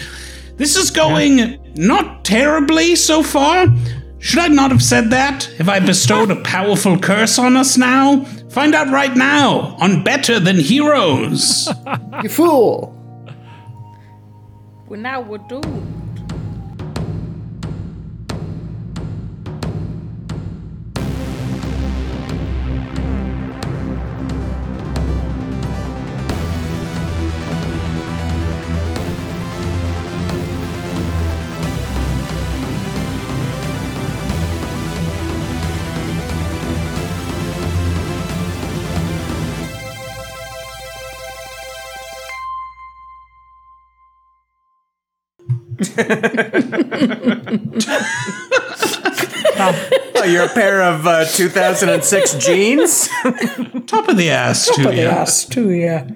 This 0.56 0.76
is 0.76 0.90
going 0.90 1.58
not 1.76 2.24
terribly 2.24 2.94
so 2.94 3.22
far. 3.22 3.66
Should 4.18 4.40
I 4.40 4.48
not 4.48 4.70
have 4.70 4.82
said 4.82 5.10
that? 5.10 5.44
Have 5.58 5.68
I 5.68 5.80
bestowed 5.80 6.30
a 6.30 6.42
powerful 6.42 6.98
curse 6.98 7.38
on 7.38 7.56
us 7.56 7.78
now? 7.78 8.24
Find 8.50 8.74
out 8.74 8.90
right 8.90 9.14
now 9.16 9.76
on 9.80 10.04
Better 10.04 10.38
Than 10.38 10.56
Heroes. 10.56 11.68
You 12.22 12.30
fool! 12.30 12.94
Well, 14.88 14.98
now 15.00 15.20
we're 15.20 15.36
doomed. 15.38 16.05
Oh, 49.58 50.24
you're 50.26 50.44
a 50.44 50.48
pair 50.48 50.82
of 50.82 51.06
uh, 51.06 51.24
2006 51.24 52.34
jeans? 52.34 53.08
Top 53.86 54.08
of 54.08 54.16
the 54.16 54.30
ass 54.30 54.66
top 54.66 54.76
to 54.76 54.94
you. 54.94 55.06
ass, 55.06 55.44
too, 55.46 55.70
yeah. 55.70 56.06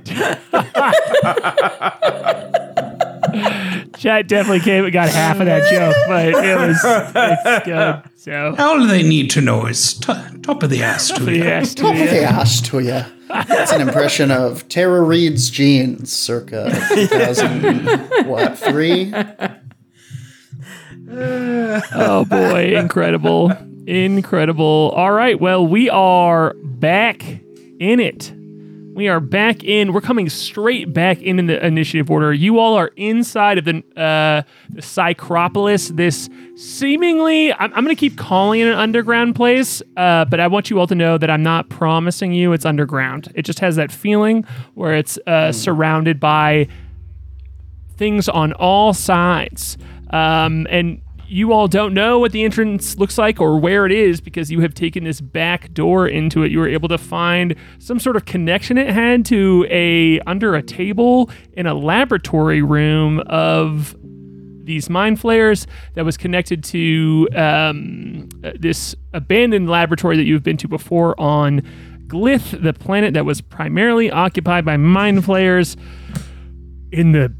Chat 3.98 4.28
definitely 4.28 4.60
came 4.60 4.84
and 4.84 4.92
got 4.92 5.08
half 5.10 5.38
of 5.40 5.46
that 5.46 5.70
joke, 5.70 5.94
but 6.08 6.28
it 6.28 6.56
was 6.56 6.80
it's 6.84 7.64
good. 7.66 8.02
So 8.16 8.54
All 8.58 8.86
they 8.86 9.02
need 9.02 9.30
to 9.30 9.40
know 9.40 9.66
is 9.66 9.94
t- 9.94 10.12
top 10.42 10.62
of 10.62 10.70
the 10.70 10.82
ass 10.82 11.08
to 11.12 11.24
you. 11.32 11.42
yes, 11.42 11.74
to 11.74 11.82
Top 11.82 11.94
of 11.96 12.10
the 12.10 12.22
ass 12.22 12.60
to 12.62 12.80
ya. 12.80 13.04
That's 13.28 13.72
an 13.72 13.80
impression 13.80 14.30
of 14.30 14.68
Tara 14.68 15.00
Reid's 15.02 15.50
jeans, 15.50 16.12
circa 16.12 16.70
2000, 16.94 18.26
what, 18.26 18.58
three? 18.58 19.12
Oh 21.12 22.24
boy, 22.24 22.76
incredible. 22.76 23.52
Incredible. 23.86 24.92
All 24.94 25.12
right, 25.12 25.40
well, 25.40 25.66
we 25.66 25.90
are 25.90 26.54
back 26.54 27.22
in 27.80 28.00
it. 28.00 28.32
We 28.94 29.08
are 29.08 29.20
back 29.20 29.64
in. 29.64 29.92
We're 29.92 30.00
coming 30.00 30.28
straight 30.28 30.92
back 30.92 31.22
in, 31.22 31.38
in 31.38 31.46
the 31.46 31.64
initiative 31.64 32.10
order. 32.10 32.32
You 32.32 32.58
all 32.58 32.74
are 32.74 32.88
inside 32.96 33.58
of 33.58 33.64
the, 33.64 33.78
uh, 33.96 34.42
the 34.68 34.82
Psycropolis, 34.82 35.96
this 35.96 36.28
seemingly, 36.56 37.52
I'm, 37.52 37.72
I'm 37.72 37.84
going 37.84 37.96
to 37.96 37.98
keep 37.98 38.18
calling 38.18 38.60
it 38.60 38.66
an 38.66 38.74
underground 38.74 39.36
place, 39.36 39.80
uh, 39.96 40.26
but 40.26 40.38
I 40.40 40.48
want 40.48 40.70
you 40.70 40.78
all 40.78 40.86
to 40.88 40.94
know 40.94 41.18
that 41.18 41.30
I'm 41.30 41.42
not 41.42 41.68
promising 41.70 42.32
you 42.32 42.52
it's 42.52 42.66
underground. 42.66 43.32
It 43.34 43.42
just 43.42 43.60
has 43.60 43.76
that 43.76 43.90
feeling 43.90 44.44
where 44.74 44.94
it's 44.94 45.18
uh, 45.26 45.52
surrounded 45.52 46.20
by 46.20 46.68
things 47.96 48.28
on 48.28 48.52
all 48.54 48.92
sides. 48.92 49.78
Um, 50.10 50.66
and 50.70 51.00
you 51.30 51.52
all 51.52 51.68
don't 51.68 51.94
know 51.94 52.18
what 52.18 52.32
the 52.32 52.42
entrance 52.42 52.98
looks 52.98 53.16
like 53.16 53.40
or 53.40 53.58
where 53.58 53.86
it 53.86 53.92
is 53.92 54.20
because 54.20 54.50
you 54.50 54.60
have 54.60 54.74
taken 54.74 55.04
this 55.04 55.20
back 55.20 55.72
door 55.72 56.08
into 56.08 56.42
it. 56.42 56.50
You 56.50 56.58
were 56.58 56.68
able 56.68 56.88
to 56.88 56.98
find 56.98 57.54
some 57.78 58.00
sort 58.00 58.16
of 58.16 58.24
connection 58.24 58.76
it 58.76 58.90
had 58.90 59.24
to 59.26 59.64
a 59.70 60.18
under 60.20 60.56
a 60.56 60.62
table 60.62 61.30
in 61.52 61.66
a 61.66 61.74
laboratory 61.74 62.62
room 62.62 63.20
of 63.26 63.94
these 64.64 64.90
mind 64.90 65.20
flayers 65.20 65.68
that 65.94 66.04
was 66.04 66.16
connected 66.16 66.64
to 66.64 67.28
um, 67.34 68.28
this 68.58 68.96
abandoned 69.12 69.68
laboratory 69.68 70.16
that 70.16 70.24
you've 70.24 70.42
been 70.42 70.56
to 70.56 70.68
before 70.68 71.18
on 71.20 71.62
Glyth, 72.08 72.60
the 72.60 72.72
planet 72.72 73.14
that 73.14 73.24
was 73.24 73.40
primarily 73.40 74.10
occupied 74.10 74.64
by 74.64 74.76
mind 74.76 75.24
flayers 75.24 75.76
in 76.90 77.12
the 77.12 77.32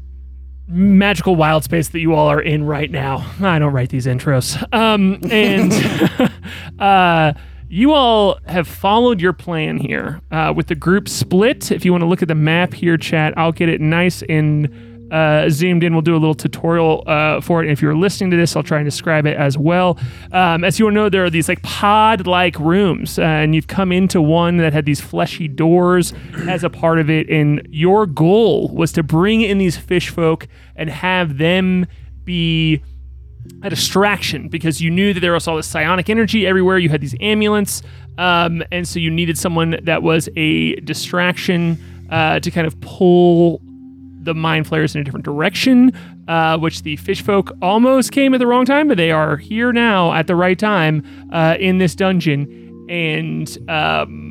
magical 0.71 1.35
wild 1.35 1.63
space 1.63 1.89
that 1.89 1.99
you 1.99 2.13
all 2.13 2.27
are 2.27 2.41
in 2.41 2.63
right 2.63 2.89
now. 2.89 3.29
I 3.41 3.59
don't 3.59 3.73
write 3.73 3.89
these 3.89 4.05
intros. 4.05 4.61
Um, 4.73 5.19
and 5.29 6.31
uh, 6.79 7.33
you 7.67 7.93
all 7.93 8.39
have 8.47 8.67
followed 8.67 9.21
your 9.21 9.33
plan 9.33 9.77
here 9.77 10.21
uh, 10.31 10.53
with 10.55 10.67
the 10.67 10.75
group 10.75 11.07
split. 11.07 11.71
If 11.71 11.85
you 11.85 11.91
want 11.91 12.01
to 12.01 12.07
look 12.07 12.21
at 12.21 12.27
the 12.27 12.35
map 12.35 12.73
here, 12.73 12.97
chat, 12.97 13.33
I'll 13.37 13.51
get 13.51 13.69
it 13.69 13.81
nice 13.81 14.23
and 14.23 14.69
uh, 15.11 15.49
zoomed 15.49 15.83
in. 15.83 15.93
We'll 15.93 16.01
do 16.01 16.15
a 16.15 16.17
little 16.17 16.33
tutorial 16.33 17.03
uh, 17.05 17.41
for 17.41 17.61
it. 17.61 17.65
And 17.65 17.71
if 17.71 17.81
you're 17.81 17.95
listening 17.95 18.31
to 18.31 18.37
this, 18.37 18.55
I'll 18.55 18.63
try 18.63 18.79
and 18.79 18.85
describe 18.85 19.25
it 19.25 19.37
as 19.37 19.57
well. 19.57 19.99
Um, 20.31 20.63
as 20.63 20.79
you 20.79 20.85
all 20.85 20.91
know, 20.91 21.09
there 21.09 21.25
are 21.25 21.29
these 21.29 21.49
like 21.49 21.61
pod-like 21.61 22.57
rooms, 22.59 23.19
uh, 23.19 23.23
and 23.23 23.53
you've 23.53 23.67
come 23.67 23.91
into 23.91 24.21
one 24.21 24.57
that 24.57 24.73
had 24.73 24.85
these 24.85 25.01
fleshy 25.01 25.47
doors 25.47 26.13
as 26.47 26.63
a 26.63 26.69
part 26.69 26.99
of 26.99 27.09
it. 27.09 27.29
And 27.29 27.67
your 27.69 28.05
goal 28.05 28.69
was 28.69 28.91
to 28.93 29.03
bring 29.03 29.41
in 29.41 29.57
these 29.57 29.77
fish 29.77 30.09
folk 30.09 30.47
and 30.75 30.89
have 30.89 31.37
them 31.37 31.85
be 32.23 32.81
a 33.63 33.69
distraction 33.69 34.47
because 34.47 34.81
you 34.81 34.89
knew 34.89 35.13
that 35.13 35.19
there 35.19 35.33
was 35.33 35.47
all 35.47 35.57
this 35.57 35.67
psionic 35.67 36.09
energy 36.09 36.47
everywhere. 36.47 36.77
You 36.77 36.89
had 36.89 37.01
these 37.01 37.15
amulets, 37.19 37.81
um, 38.17 38.63
and 38.71 38.87
so 38.87 38.99
you 38.99 39.09
needed 39.09 39.37
someone 39.37 39.79
that 39.83 40.03
was 40.03 40.29
a 40.35 40.75
distraction 40.75 41.77
uh, 42.09 42.39
to 42.39 42.51
kind 42.51 42.67
of 42.67 42.79
pull 42.81 43.61
the 44.23 44.33
mind 44.33 44.67
flayers 44.67 44.95
in 44.95 45.01
a 45.01 45.03
different 45.03 45.25
direction, 45.25 45.91
uh, 46.27 46.57
which 46.57 46.83
the 46.83 46.95
fish 46.97 47.21
folk 47.21 47.51
almost 47.61 48.11
came 48.11 48.33
at 48.33 48.37
the 48.37 48.47
wrong 48.47 48.65
time, 48.65 48.87
but 48.87 48.97
they 48.97 49.11
are 49.11 49.37
here 49.37 49.73
now 49.73 50.13
at 50.13 50.27
the 50.27 50.35
right 50.35 50.57
time 50.59 51.03
uh, 51.31 51.55
in 51.59 51.77
this 51.79 51.95
dungeon. 51.95 52.57
And 52.89 53.57
um, 53.69 54.30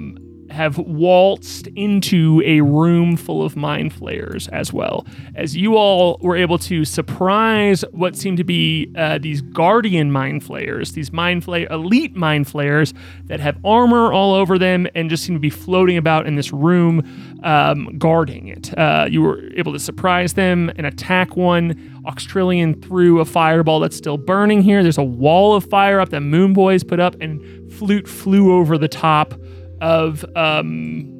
have 0.50 0.78
waltzed 0.78 1.66
into 1.68 2.42
a 2.44 2.60
room 2.60 3.16
full 3.16 3.42
of 3.42 3.56
mind 3.56 3.92
flayers 3.92 4.48
as 4.48 4.72
well. 4.72 5.06
As 5.34 5.56
you 5.56 5.76
all 5.76 6.18
were 6.22 6.36
able 6.36 6.58
to 6.58 6.84
surprise 6.84 7.84
what 7.92 8.16
seemed 8.16 8.38
to 8.38 8.44
be 8.44 8.92
uh, 8.96 9.18
these 9.18 9.40
guardian 9.40 10.10
mind 10.12 10.44
flayers, 10.44 10.92
these 10.92 11.12
mind 11.12 11.44
flay 11.44 11.66
elite 11.70 12.16
mind 12.16 12.48
flayers 12.48 12.92
that 13.24 13.40
have 13.40 13.58
armor 13.64 14.12
all 14.12 14.34
over 14.34 14.58
them 14.58 14.86
and 14.94 15.08
just 15.08 15.24
seem 15.24 15.34
to 15.34 15.40
be 15.40 15.50
floating 15.50 15.96
about 15.96 16.26
in 16.26 16.36
this 16.36 16.52
room 16.52 17.02
um, 17.42 17.96
guarding 17.98 18.48
it. 18.48 18.76
Uh, 18.76 19.06
you 19.08 19.22
were 19.22 19.42
able 19.56 19.72
to 19.72 19.78
surprise 19.78 20.34
them 20.34 20.70
and 20.76 20.86
attack 20.86 21.36
one. 21.36 21.74
Oxtrillion 22.06 22.82
threw 22.82 23.20
a 23.20 23.24
fireball 23.24 23.80
that's 23.80 23.96
still 23.96 24.16
burning 24.16 24.62
here. 24.62 24.82
There's 24.82 24.98
a 24.98 25.02
wall 25.02 25.54
of 25.54 25.64
fire 25.64 26.00
up 26.00 26.10
that 26.10 26.20
Moon 26.20 26.52
Boys 26.52 26.82
put 26.82 27.00
up, 27.00 27.14
and 27.20 27.72
Flute 27.72 28.08
flew 28.08 28.54
over 28.54 28.76
the 28.76 28.88
top 28.88 29.34
of 29.80 30.24
um, 30.36 31.16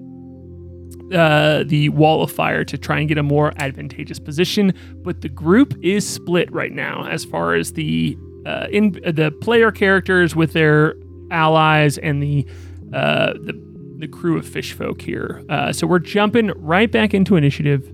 uh, 1.12 1.64
the 1.67 1.88
wall 1.90 2.23
of 2.23 2.31
fire 2.31 2.64
to 2.64 2.79
try 2.79 2.99
and 2.99 3.09
get 3.09 3.19
a 3.19 3.23
more 3.23 3.52
advantageous 3.57 4.19
position. 4.19 4.73
But 5.02 5.23
the 5.23 5.29
group 5.29 5.75
is 5.83 6.09
split 6.09 6.50
right 6.52 6.73
now 6.73 7.07
as 7.09 7.25
far 7.25 7.55
as 7.55 7.73
the 7.73 8.17
uh, 8.47 8.67
in 8.71 8.93
the 8.93 9.35
player 9.40 9.71
characters 9.71 10.35
with 10.35 10.52
their 10.52 10.95
allies 11.31 11.99
and 11.99 12.23
the 12.23 12.47
uh, 12.93 13.35
the 13.35 13.61
the 13.99 14.09
crew 14.09 14.38
of 14.38 14.47
fish 14.47 14.73
folk 14.73 15.02
here. 15.02 15.45
Uh, 15.49 15.73
so 15.73 15.87
we're 15.87 15.99
jumping 15.99 16.52
right 16.57 16.90
back 16.90 17.12
into 17.12 17.37
initiative, 17.37 17.87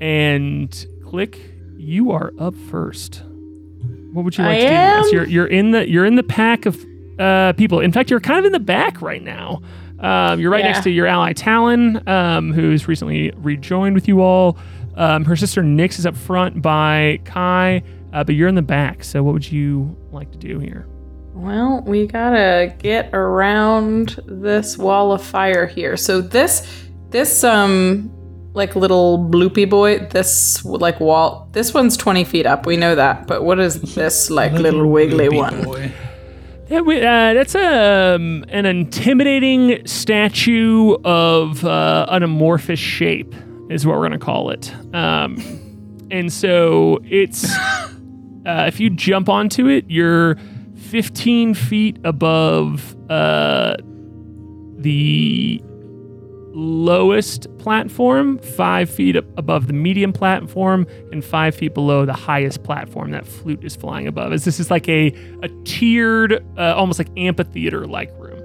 and 0.00 0.86
Klik. 1.04 1.38
You 1.76 2.10
are 2.10 2.32
up 2.38 2.54
first. 2.54 3.22
What 4.12 4.24
would 4.24 4.36
you 4.36 4.44
like 4.44 4.56
I 4.56 4.60
to 4.60 4.66
do? 4.66 4.72
Yes, 4.72 5.06
am? 5.06 5.12
you're 5.12 5.26
you're 5.26 5.46
in 5.46 5.70
the 5.70 5.88
you're 5.88 6.04
in 6.04 6.16
the 6.16 6.22
pack 6.22 6.66
of 6.66 6.84
uh, 7.18 7.52
people. 7.54 7.80
In 7.80 7.92
fact, 7.92 8.10
you're 8.10 8.20
kind 8.20 8.38
of 8.38 8.44
in 8.44 8.52
the 8.52 8.60
back 8.60 9.00
right 9.02 9.22
now. 9.22 9.60
Um, 10.00 10.38
you're 10.40 10.50
right 10.50 10.60
Yeah. 10.64 10.72
next 10.72 10.84
to 10.84 10.90
your 10.90 11.06
ally 11.06 11.32
Talon, 11.32 12.06
um, 12.08 12.52
who's 12.52 12.86
recently 12.86 13.32
rejoined 13.36 13.94
with 13.94 14.06
you 14.06 14.20
all. 14.20 14.56
Um, 14.96 15.24
her 15.24 15.34
sister 15.36 15.62
Nyx 15.62 15.98
is 15.98 16.06
up 16.06 16.16
front 16.16 16.62
by 16.62 17.20
Kai, 17.24 17.82
uh, 18.12 18.24
but 18.24 18.34
you're 18.34 18.48
in 18.48 18.54
the 18.54 18.62
back. 18.62 19.02
So, 19.04 19.22
what 19.22 19.32
would 19.32 19.50
you 19.50 19.96
like 20.12 20.30
to 20.32 20.38
do 20.38 20.58
here? 20.60 20.86
Well, 21.34 21.82
we 21.86 22.06
gotta 22.06 22.74
get 22.78 23.10
around 23.14 24.18
this 24.26 24.76
wall 24.76 25.12
of 25.12 25.22
fire 25.22 25.66
here. 25.66 25.96
So 25.96 26.20
this, 26.20 26.66
this 27.10 27.44
um, 27.44 28.10
like 28.54 28.74
little 28.74 29.18
bloopy 29.30 29.68
boy, 29.70 29.98
this 30.10 30.64
like 30.64 30.98
wall, 30.98 31.48
this 31.52 31.72
one's 31.72 31.96
twenty 31.96 32.24
feet 32.24 32.44
up. 32.46 32.66
We 32.66 32.76
know 32.76 32.94
that. 32.96 33.26
But 33.28 33.44
what 33.44 33.60
is 33.60 33.80
this 33.94 34.30
like 34.30 34.52
little 34.66 34.88
wiggly 34.90 35.28
one? 35.28 35.62
boy. 35.62 35.92
Yeah, 36.68 36.82
we, 36.82 36.98
uh, 36.98 37.32
that's 37.32 37.54
um, 37.54 38.44
an 38.48 38.66
intimidating 38.66 39.86
statue 39.86 40.96
of 41.02 41.64
uh, 41.64 42.04
an 42.10 42.22
amorphous 42.22 42.78
shape, 42.78 43.34
is 43.70 43.86
what 43.86 43.96
we're 43.96 44.02
gonna 44.02 44.18
call 44.18 44.50
it. 44.50 44.70
Um, 44.94 46.06
and 46.10 46.30
so 46.30 46.98
it's 47.04 47.50
uh, 48.46 48.66
if 48.66 48.80
you 48.80 48.90
jump 48.90 49.30
onto 49.30 49.66
it, 49.66 49.86
you're 49.88 50.36
15 50.76 51.54
feet 51.54 51.98
above 52.04 52.94
uh, 53.10 53.76
the 54.76 55.62
lowest 56.58 57.46
platform, 57.58 58.38
five 58.38 58.90
feet 58.90 59.14
above 59.16 59.68
the 59.68 59.72
medium 59.72 60.12
platform, 60.12 60.86
and 61.12 61.24
five 61.24 61.54
feet 61.54 61.72
below 61.72 62.04
the 62.04 62.12
highest 62.12 62.64
platform 62.64 63.12
that 63.12 63.26
flute 63.26 63.62
is 63.62 63.76
flying 63.76 64.08
above. 64.08 64.32
As 64.32 64.44
this 64.44 64.58
is 64.58 64.70
like 64.70 64.88
a 64.88 65.12
a 65.42 65.48
tiered, 65.64 66.44
uh, 66.58 66.74
almost 66.74 66.98
like 66.98 67.08
amphitheater 67.16 67.86
like 67.86 68.10
room. 68.18 68.42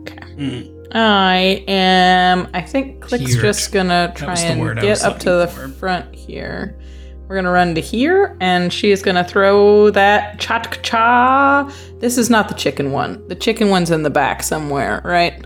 Okay. 0.00 0.70
I 0.92 1.64
am. 1.68 2.48
I 2.54 2.62
think 2.62 3.00
Klik's 3.00 3.26
Tiered. 3.26 3.42
just 3.42 3.72
gonna 3.72 4.12
try 4.16 4.38
and 4.38 4.80
get 4.80 5.02
up 5.02 5.18
to 5.20 5.30
the 5.30 5.48
for. 5.48 5.68
front 5.68 6.14
here. 6.14 6.78
We're 7.28 7.36
gonna 7.36 7.50
run 7.52 7.76
to 7.76 7.80
here, 7.80 8.36
and 8.40 8.72
she's 8.72 9.02
gonna 9.02 9.22
throw 9.22 9.90
that 9.90 10.38
chatkcha. 10.40 11.72
This 12.00 12.18
is 12.18 12.28
not 12.28 12.48
the 12.48 12.54
chicken 12.54 12.90
one. 12.90 13.26
The 13.28 13.36
chicken 13.36 13.70
one's 13.70 13.90
in 13.90 14.02
the 14.02 14.10
back 14.10 14.42
somewhere, 14.42 15.00
right? 15.04 15.44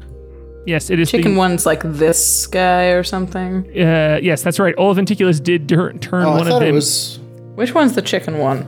Yes, 0.67 0.89
it 0.91 0.99
is. 0.99 1.11
Chicken 1.11 1.33
the, 1.35 1.39
one's 1.39 1.67
like 1.67 1.83
this 1.85 2.47
guy 2.47 2.87
or 2.87 3.03
something. 3.03 3.67
Uh, 3.79 4.19
yes, 4.23 4.43
that's 4.43 4.59
right. 4.59 4.75
Olaf 4.79 4.97
Anticulus 4.99 5.41
did 5.41 5.69
tur- 5.69 5.93
turn 5.95 6.25
Oh, 6.25 6.33
I 6.33 6.39
one 6.39 6.49
of 6.49 6.61
them. 6.61 6.69
it 6.69 6.73
was. 6.73 7.19
Which 7.55 7.75
one's 7.75 7.95
the 7.95 8.03
chicken 8.03 8.39
one? 8.39 8.67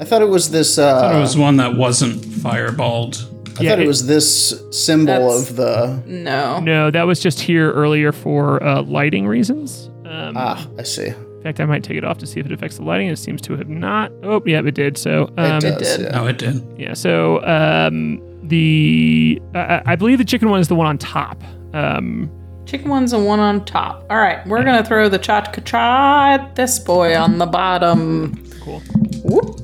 I 0.00 0.04
thought 0.04 0.20
it 0.22 0.28
was 0.28 0.50
this. 0.50 0.78
I 0.78 0.90
thought 1.00 1.14
It 1.14 1.18
Uh, 1.18 1.20
was 1.20 1.36
one 1.36 1.56
that 1.58 1.76
wasn't 1.76 2.16
fireballed. 2.22 3.24
I 3.60 3.62
yeah, 3.64 3.70
thought 3.70 3.78
it, 3.80 3.84
it- 3.84 3.86
was 3.86 4.06
this 4.06 4.60
symbol 4.70 5.30
of 5.30 5.56
the. 5.56 6.02
No. 6.06 6.58
no, 6.60 6.90
that 6.90 7.04
was 7.06 7.20
just 7.20 7.40
here 7.40 7.70
earlier 7.72 8.10
for 8.12 8.62
uh, 8.62 8.82
lighting 8.82 9.26
reasons. 9.26 9.88
Um, 10.04 10.34
Ah, 10.36 10.66
I 10.78 10.82
see. 10.82 11.12
In 11.42 11.44
fact, 11.44 11.58
I 11.58 11.64
might 11.64 11.82
take 11.82 11.96
it 11.96 12.04
off 12.04 12.18
to 12.18 12.26
see 12.26 12.38
if 12.38 12.46
it 12.46 12.52
affects 12.52 12.76
the 12.76 12.84
lighting. 12.84 13.08
It 13.08 13.16
seems 13.18 13.40
to 13.42 13.56
have 13.56 13.68
not. 13.68 14.12
Oh, 14.22 14.40
yeah, 14.46 14.60
it 14.60 14.74
did. 14.76 14.96
So, 14.96 15.24
um, 15.38 15.56
It 15.56 15.60
does. 15.62 15.96
did. 15.96 16.00
Yeah. 16.02 16.08
No, 16.12 16.26
it 16.28 16.38
did. 16.38 16.62
Yeah. 16.78 16.94
So 16.94 17.42
um, 17.44 18.20
the 18.44 19.42
I 19.54 19.82
I 19.86 19.96
believe 19.96 20.18
the 20.18 20.24
chicken 20.24 20.50
one 20.50 20.60
is 20.60 20.68
the 20.68 20.76
one 20.76 20.86
on 20.86 20.98
top. 20.98 21.42
Um, 21.74 22.30
Chicken 22.64 22.90
one's 22.90 23.10
the 23.10 23.18
one 23.18 23.40
on 23.40 23.64
top. 23.64 24.04
All 24.08 24.18
right, 24.18 24.46
we're 24.46 24.62
gonna 24.62 24.84
throw 24.84 25.08
the 25.08 25.18
chat 25.18 25.52
cha 25.64 26.34
at 26.34 26.54
this 26.54 26.78
boy 26.78 27.16
on 27.18 27.38
the 27.38 27.46
bottom. 27.46 28.36
cool. 28.60 28.78
Whoop. 29.24 29.58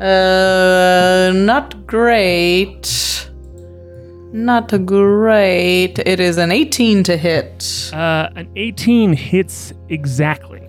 Uh, 0.00 1.32
not 1.34 1.86
great. 1.86 3.27
Not 4.32 4.68
great. 4.84 5.98
It 6.00 6.20
is 6.20 6.36
an 6.36 6.52
18 6.52 7.02
to 7.04 7.16
hit. 7.16 7.90
Uh, 7.92 8.28
an 8.36 8.50
18 8.56 9.12
hits 9.14 9.72
exactly. 9.88 10.60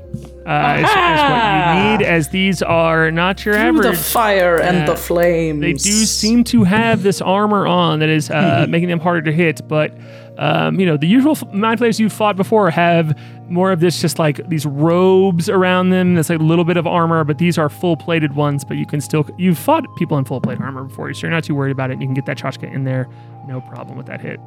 Uh, 0.46 0.78
is, 0.78 0.90
is 0.90 0.96
what 0.96 1.76
you 1.76 1.98
need, 1.98 2.02
as 2.08 2.30
these 2.30 2.64
are 2.64 3.12
not 3.12 3.46
your 3.46 3.54
average. 3.54 3.74
Through 3.76 3.82
the 3.84 3.90
average. 3.90 4.00
fire 4.12 4.60
and 4.60 4.88
the 4.88 4.96
flames. 4.96 5.62
They 5.62 5.74
do 5.74 5.92
seem 6.06 6.44
to 6.46 6.64
have 6.64 7.04
this 7.04 7.22
armor 7.22 7.68
on 7.68 8.00
that 8.00 8.10
is 8.10 8.32
uh, 8.32 8.66
making 8.68 8.90
them 8.90 9.00
harder 9.00 9.22
to 9.24 9.32
hit, 9.32 9.62
but 9.68 9.96
um, 10.40 10.80
you 10.80 10.86
know 10.88 10.98
the 10.98 11.06
usual 11.06 11.34
f- 11.34 11.54
mind 11.54 11.78
flayers 11.80 12.00
you've 12.00 12.14
fought 12.14 12.36
before 12.36 12.72
have 12.72 13.16
more 13.48 13.72
of 13.72 13.80
this, 13.82 14.02
just 14.02 14.18
like 14.18 14.48
these 14.50 14.66
robes 14.66 15.50
around 15.50 15.90
them. 15.92 16.16
That's 16.16 16.30
like 16.32 16.40
a 16.40 16.44
little 16.44 16.66
bit 16.66 16.78
of 16.78 16.88
armor, 16.88 17.24
but 17.24 17.38
these 17.38 17.60
are 17.60 17.70
full 17.70 17.96
plated 17.98 18.34
ones. 18.36 18.66
But 18.66 18.78
you 18.78 18.88
can 18.88 19.02
still 19.02 19.30
you've 19.38 19.60
fought 19.60 19.86
people 19.98 20.18
in 20.18 20.26
full 20.26 20.42
plate 20.42 20.60
armor 20.60 20.86
before, 20.86 21.14
so 21.14 21.28
you're 21.28 21.32
not 21.32 21.44
too 21.44 21.54
worried 21.54 21.72
about 21.74 21.92
it. 21.92 22.02
You 22.02 22.08
can 22.08 22.16
get 22.16 22.26
that 22.26 22.40
chatkcha 22.40 22.74
in 22.74 22.86
there, 22.86 23.08
no 23.50 23.60
problem 23.62 23.98
with 23.98 24.06
that 24.06 24.22
hit. 24.22 24.40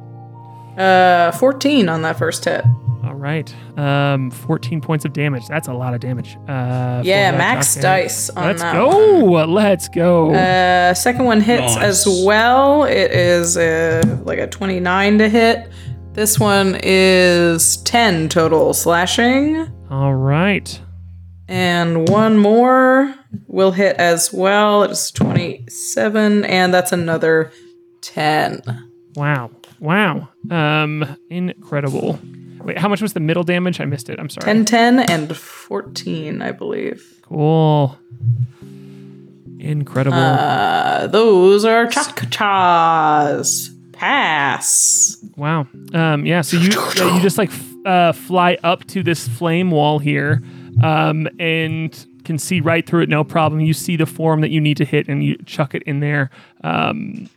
Uh, 0.77 1.31
14 1.33 1.87
on 1.89 2.01
that 2.01 2.17
first 2.17 2.45
hit. 2.45 2.65
All 3.03 3.13
right, 3.15 3.53
um, 3.77 4.31
14 4.31 4.79
points 4.81 5.03
of 5.05 5.11
damage. 5.13 5.45
That's 5.47 5.67
a 5.67 5.73
lot 5.73 5.93
of 5.93 5.99
damage. 5.99 6.37
Uh, 6.47 7.01
Yeah, 7.03 7.31
max 7.37 7.75
chatkcha. 7.75 7.81
dice 7.81 8.29
on 8.31 8.35
that. 8.35 8.47
Let's 8.47 8.61
that 8.61 8.73
go. 8.73 9.45
Let's 9.45 9.87
go. 9.89 10.33
Uh, 10.33 10.93
second 10.93 11.25
one 11.25 11.41
hits 11.41 11.75
Nice. 11.75 11.83
as 12.07 12.23
well. 12.25 12.85
It 12.85 13.11
is 13.11 13.57
uh, 13.57 14.01
like 14.23 14.39
a 14.39 14.47
29 14.47 15.17
to 15.19 15.29
hit. 15.29 15.69
This 16.13 16.39
one 16.39 16.79
is 16.81 17.77
10 17.83 18.29
total 18.29 18.73
slashing. 18.73 19.67
All 19.91 20.15
right. 20.15 20.79
And 21.49 22.07
one 22.07 22.37
more 22.37 23.13
will 23.47 23.71
hit 23.73 23.97
as 23.97 24.31
well. 24.33 24.83
It's 24.83 25.11
27, 25.11 26.45
and 26.45 26.73
that's 26.73 26.91
another 26.93 27.51
10. 28.01 28.61
Wow. 29.15 29.51
Wow. 29.79 30.29
Um, 30.49 31.17
incredible. 31.29 32.19
Wait, 32.63 32.77
how 32.77 32.87
much 32.87 33.01
was 33.01 33.13
the 33.13 33.19
middle 33.19 33.43
damage? 33.43 33.81
I 33.81 33.85
missed 33.85 34.09
it. 34.09 34.19
I'm 34.19 34.29
sorry. 34.29 34.45
10, 34.45 34.65
10, 34.65 34.99
and 34.99 35.35
14, 35.35 36.41
I 36.41 36.51
believe. 36.51 37.19
Cool. 37.23 37.97
Incredible. 39.59 40.17
Uh, 40.17 41.07
those 41.07 41.65
are 41.65 41.87
chas. 41.87 43.69
Pass. 43.93 45.17
wow. 45.37 45.67
Um, 45.93 46.25
yeah. 46.25 46.41
So 46.41 46.57
you 46.57 46.69
yeah, 46.95 47.15
you 47.15 47.21
just 47.21 47.37
like 47.37 47.49
f- 47.49 47.85
uh, 47.85 48.11
fly 48.11 48.57
up 48.63 48.85
to 48.87 49.03
this 49.03 49.27
flame 49.27 49.71
wall 49.71 49.99
here, 49.99 50.41
um, 50.81 51.29
and 51.39 52.05
can 52.25 52.37
see 52.37 52.59
right 52.59 52.85
through 52.85 53.03
it, 53.03 53.09
no 53.09 53.23
problem. 53.23 53.61
You 53.61 53.73
see 53.73 53.95
the 53.95 54.05
form 54.05 54.41
that 54.41 54.49
you 54.49 54.59
need 54.59 54.75
to 54.77 54.85
hit, 54.85 55.07
and 55.07 55.23
you 55.23 55.37
chuck 55.45 55.73
it 55.73 55.83
in 55.83 56.01
there. 56.01 56.29
Um, 56.63 57.29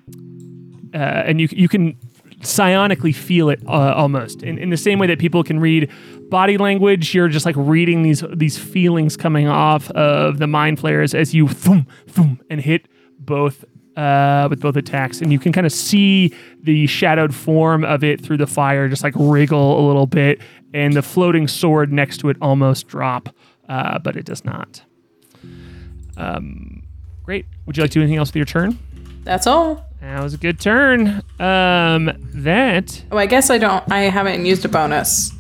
uh, 0.97 1.25
and 1.27 1.41
you 1.41 1.49
you 1.53 1.69
can 1.69 1.95
psionically 2.41 3.15
feel 3.15 3.51
it 3.51 3.61
uh, 3.67 3.95
almost 3.95 4.43
in, 4.43 4.59
in 4.59 4.71
the 4.71 4.77
same 4.77 4.99
way 4.99 5.07
that 5.07 5.19
people 5.19 5.45
can 5.45 5.61
read 5.61 5.91
body 6.31 6.57
language. 6.57 7.15
You're 7.15 7.29
just 7.29 7.45
like 7.45 7.55
reading 7.59 8.03
these 8.03 8.25
these 8.33 8.57
feelings 8.57 9.17
coming 9.17 9.47
off 9.47 9.91
of 9.91 10.39
the 10.39 10.47
mind 10.47 10.81
flayers 10.81 11.15
as 11.15 11.35
you 11.35 11.49
thum 11.49 11.87
thum 12.09 12.41
and 12.51 12.61
hit 12.61 12.89
both. 13.19 13.65
Uh, 13.97 14.47
with 14.51 14.61
both 14.61 14.77
attacks, 14.77 15.23
and 15.23 15.33
you 15.33 15.39
can 15.39 15.53
kind 15.53 15.67
of 15.67 15.73
see 15.73 16.31
the 16.63 16.87
shadowed 16.87 17.35
form 17.35 17.83
of 17.83 18.05
it 18.05 18.21
through 18.21 18.37
the 18.37 18.47
fire, 18.47 18.91
just 18.91 19.03
like 19.03 19.15
wriggle 19.17 19.81
a 19.81 19.85
little 19.87 20.07
bit, 20.07 20.39
and 20.75 20.93
the 20.93 21.01
floating 21.01 21.49
sword 21.49 21.91
next 21.91 22.19
to 22.19 22.29
it 22.29 22.37
almost 22.43 22.89
drop, 22.89 23.35
uh, 23.71 23.99
but 23.99 24.15
it 24.15 24.27
does 24.27 24.45
not. 24.45 24.83
Um, 26.19 26.83
great. 27.23 27.47
Would 27.65 27.79
you 27.79 27.85
like 27.85 27.91
to 27.93 27.95
do 27.95 28.03
anything 28.03 28.19
else 28.19 28.29
with 28.29 28.37
your 28.37 28.45
turn? 28.45 28.79
That's 29.25 29.47
all. 29.47 29.83
That 30.01 30.23
was 30.23 30.35
a 30.35 30.39
good 30.39 30.61
turn. 30.61 31.23
Um, 31.41 32.13
that 32.35 33.03
Oh, 33.11 33.17
I 33.19 33.27
guess 33.27 33.51
I 33.51 33.59
don't. 33.59 33.85
I 33.91 34.03
haven't 34.03 34.45
used 34.47 34.65
a 34.65 34.69
bonus. 34.69 35.33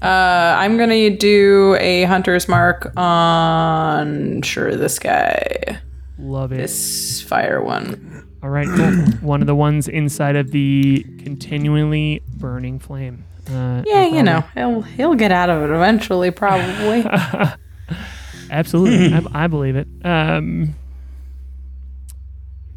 Uh, 0.00 0.56
I'm 0.58 0.76
gonna 0.78 1.10
do 1.16 1.76
a 1.80 2.04
hunter's 2.04 2.48
mark 2.48 2.92
on 2.96 4.42
sure 4.42 4.74
this 4.76 4.98
guy, 4.98 5.78
love 6.18 6.52
it. 6.52 6.56
this 6.56 7.22
fire 7.22 7.62
one. 7.62 8.26
All 8.42 8.50
right, 8.50 8.66
cool. 8.66 8.90
one 9.20 9.40
of 9.40 9.46
the 9.46 9.54
ones 9.54 9.86
inside 9.88 10.34
of 10.36 10.50
the 10.50 11.04
continually 11.22 12.22
burning 12.36 12.78
flame. 12.80 13.24
Uh, 13.48 13.82
Yeah, 13.86 14.06
you 14.06 14.22
know 14.22 14.44
he'll 14.54 14.82
he'll 14.82 15.14
get 15.14 15.30
out 15.32 15.50
of 15.50 15.62
it 15.62 15.72
eventually, 15.74 16.30
probably. 16.32 17.04
absolutely. 18.50 19.14
I, 19.32 19.44
I 19.44 19.46
believe 19.46 19.76
it. 19.76 19.86
Um, 20.04 20.74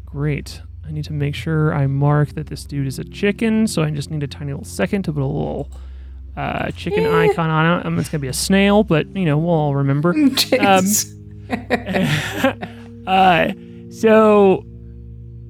great. 0.04 0.60
I 0.86 0.92
need 0.92 1.04
to 1.04 1.12
make 1.12 1.34
sure 1.34 1.74
I 1.74 1.86
mark 1.86 2.34
that 2.34 2.46
this 2.46 2.64
dude 2.64 2.86
is 2.86 2.98
a 2.98 3.04
chicken. 3.04 3.66
So 3.66 3.82
I 3.82 3.90
just 3.90 4.10
need 4.10 4.22
a 4.22 4.26
tiny 4.28 4.52
little 4.52 4.64
second 4.64 5.02
to 5.04 5.12
put 5.12 5.22
a 5.22 5.26
little 5.26 5.70
uh, 6.36 6.70
chicken 6.72 7.04
icon 7.06 7.50
on 7.50 7.80
it. 7.80 7.86
Um, 7.86 7.98
it's 7.98 8.08
gonna 8.08 8.20
be 8.20 8.28
a 8.28 8.32
snail, 8.32 8.84
but 8.84 9.06
you 9.16 9.24
know 9.24 9.38
we'll 9.38 9.50
all 9.50 9.74
remember. 9.76 10.14
Jeez. 10.14 11.12
Uh, 13.06 13.52
so, 13.88 14.66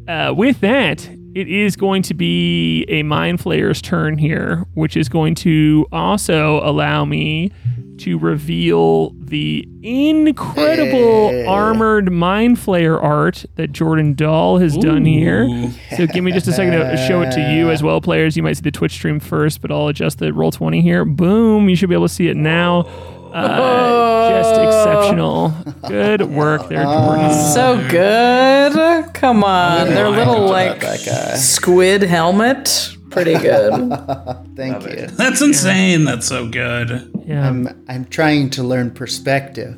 uh, 0.08 0.34
with 0.36 0.60
that, 0.60 1.08
it 1.36 1.48
is 1.48 1.76
going 1.76 2.02
to 2.02 2.14
be 2.14 2.84
a 2.88 3.02
Mind 3.02 3.38
Flayer's 3.40 3.82
turn 3.82 4.16
here, 4.16 4.64
which 4.74 4.96
is 4.96 5.08
going 5.08 5.34
to 5.36 5.86
also 5.92 6.60
allow 6.66 7.04
me 7.04 7.52
to 7.98 8.18
reveal 8.18 9.10
the 9.18 9.66
incredible 9.82 11.28
Hey. 11.30 11.46
armored 11.46 12.10
Mind 12.12 12.56
Flayer 12.56 13.02
art 13.02 13.44
that 13.56 13.72
Jordan 13.72 14.14
Doll 14.14 14.58
has 14.58 14.76
done 14.76 15.04
here. 15.04 15.46
So, 15.96 16.06
give 16.06 16.22
me 16.24 16.32
just 16.32 16.46
a 16.48 16.52
second 16.52 16.72
to 16.72 16.96
show 17.06 17.22
it 17.22 17.30
to 17.32 17.40
you 17.54 17.70
as 17.70 17.82
well, 17.82 18.00
players. 18.00 18.36
You 18.36 18.42
might 18.42 18.54
see 18.54 18.62
the 18.62 18.70
Twitch 18.70 18.92
stream 18.92 19.18
first, 19.20 19.60
but 19.60 19.70
I'll 19.70 19.88
adjust 19.88 20.18
the 20.18 20.32
roll 20.32 20.50
20 20.50 20.80
here. 20.80 21.04
Boom. 21.04 21.68
You 21.68 21.76
should 21.76 21.88
be 21.88 21.94
able 21.94 22.08
to 22.08 22.12
see 22.14 22.28
it 22.28 22.36
now. 22.36 22.80
Uh, 23.32 24.30
just 24.30 24.60
exceptional. 24.62 25.52
Good 25.88 26.22
work 26.22 26.68
there, 26.68 26.84
Jordan. 26.84 27.32
so 27.52 27.76
good. 27.90 28.72
Come 29.16 29.42
on. 29.44 29.88
Their 29.88 30.06
I 30.06 30.10
little 30.10 30.46
like 30.46 30.78
about 30.78 30.98
that 30.98 31.04
guy. 31.04 31.36
squid 31.36 32.02
helmet. 32.02 32.92
Pretty 33.10 33.34
good. 33.38 33.72
Thank 34.56 34.84
you. 34.86 35.06
That's 35.06 35.40
insane. 35.40 36.04
That's 36.04 36.26
so 36.26 36.48
good. 36.48 37.10
Yeah. 37.26 37.48
I'm 37.48 37.68
I'm 37.88 38.04
trying 38.04 38.50
to 38.50 38.62
learn 38.62 38.90
perspective. 38.90 39.74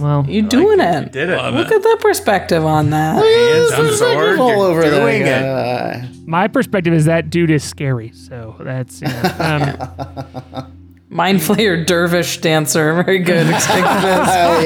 Well, 0.00 0.24
You 0.28 0.42
doing 0.42 0.78
it? 0.80 1.10
Did 1.12 1.30
it. 1.30 1.36
Love 1.36 1.54
Look 1.54 1.68
it. 1.68 1.74
at 1.74 1.82
the 1.82 1.96
perspective 2.00 2.64
on 2.64 2.90
that. 2.90 3.16
Hands 3.24 3.72
on 3.72 3.92
sword. 3.96 4.38
all 4.38 4.48
You're 4.48 4.58
over 4.70 4.82
doing 4.82 5.22
it. 5.22 5.26
guy. 5.26 6.08
my 6.26 6.46
perspective 6.48 6.92
is 6.94 7.06
that 7.06 7.28
dude 7.30 7.50
is 7.50 7.64
scary. 7.64 8.12
So 8.14 8.56
that's 8.60 9.00
you 9.02 9.08
know, 9.08 9.34
um, 9.38 10.72
Mind 11.08 11.40
Flayer 11.40 11.84
Dervish 11.84 12.38
dancer. 12.40 12.94
Very 13.02 13.18
good. 13.18 13.46
Stick 13.60 13.82
to. 13.82 14.24
Hell 14.24 14.64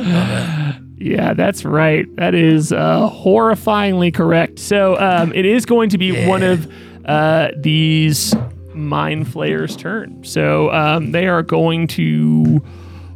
yeah. 0.00 0.78
Yeah, 1.00 1.34
that's 1.34 1.64
right. 1.64 2.04
That 2.16 2.34
is 2.34 2.72
uh, 2.72 3.08
horrifyingly 3.10 4.12
correct. 4.12 4.58
So 4.58 4.98
um, 4.98 5.32
it 5.32 5.44
is 5.44 5.64
going 5.64 5.90
to 5.90 5.98
be 5.98 6.26
one 6.26 6.42
of 6.42 6.70
uh, 7.04 7.50
these 7.56 8.34
mind 8.74 9.30
flayers' 9.30 9.76
turn. 9.76 10.24
So 10.24 10.70
um, 10.72 11.12
they 11.12 11.26
are 11.28 11.42
going 11.42 11.86
to 11.88 12.62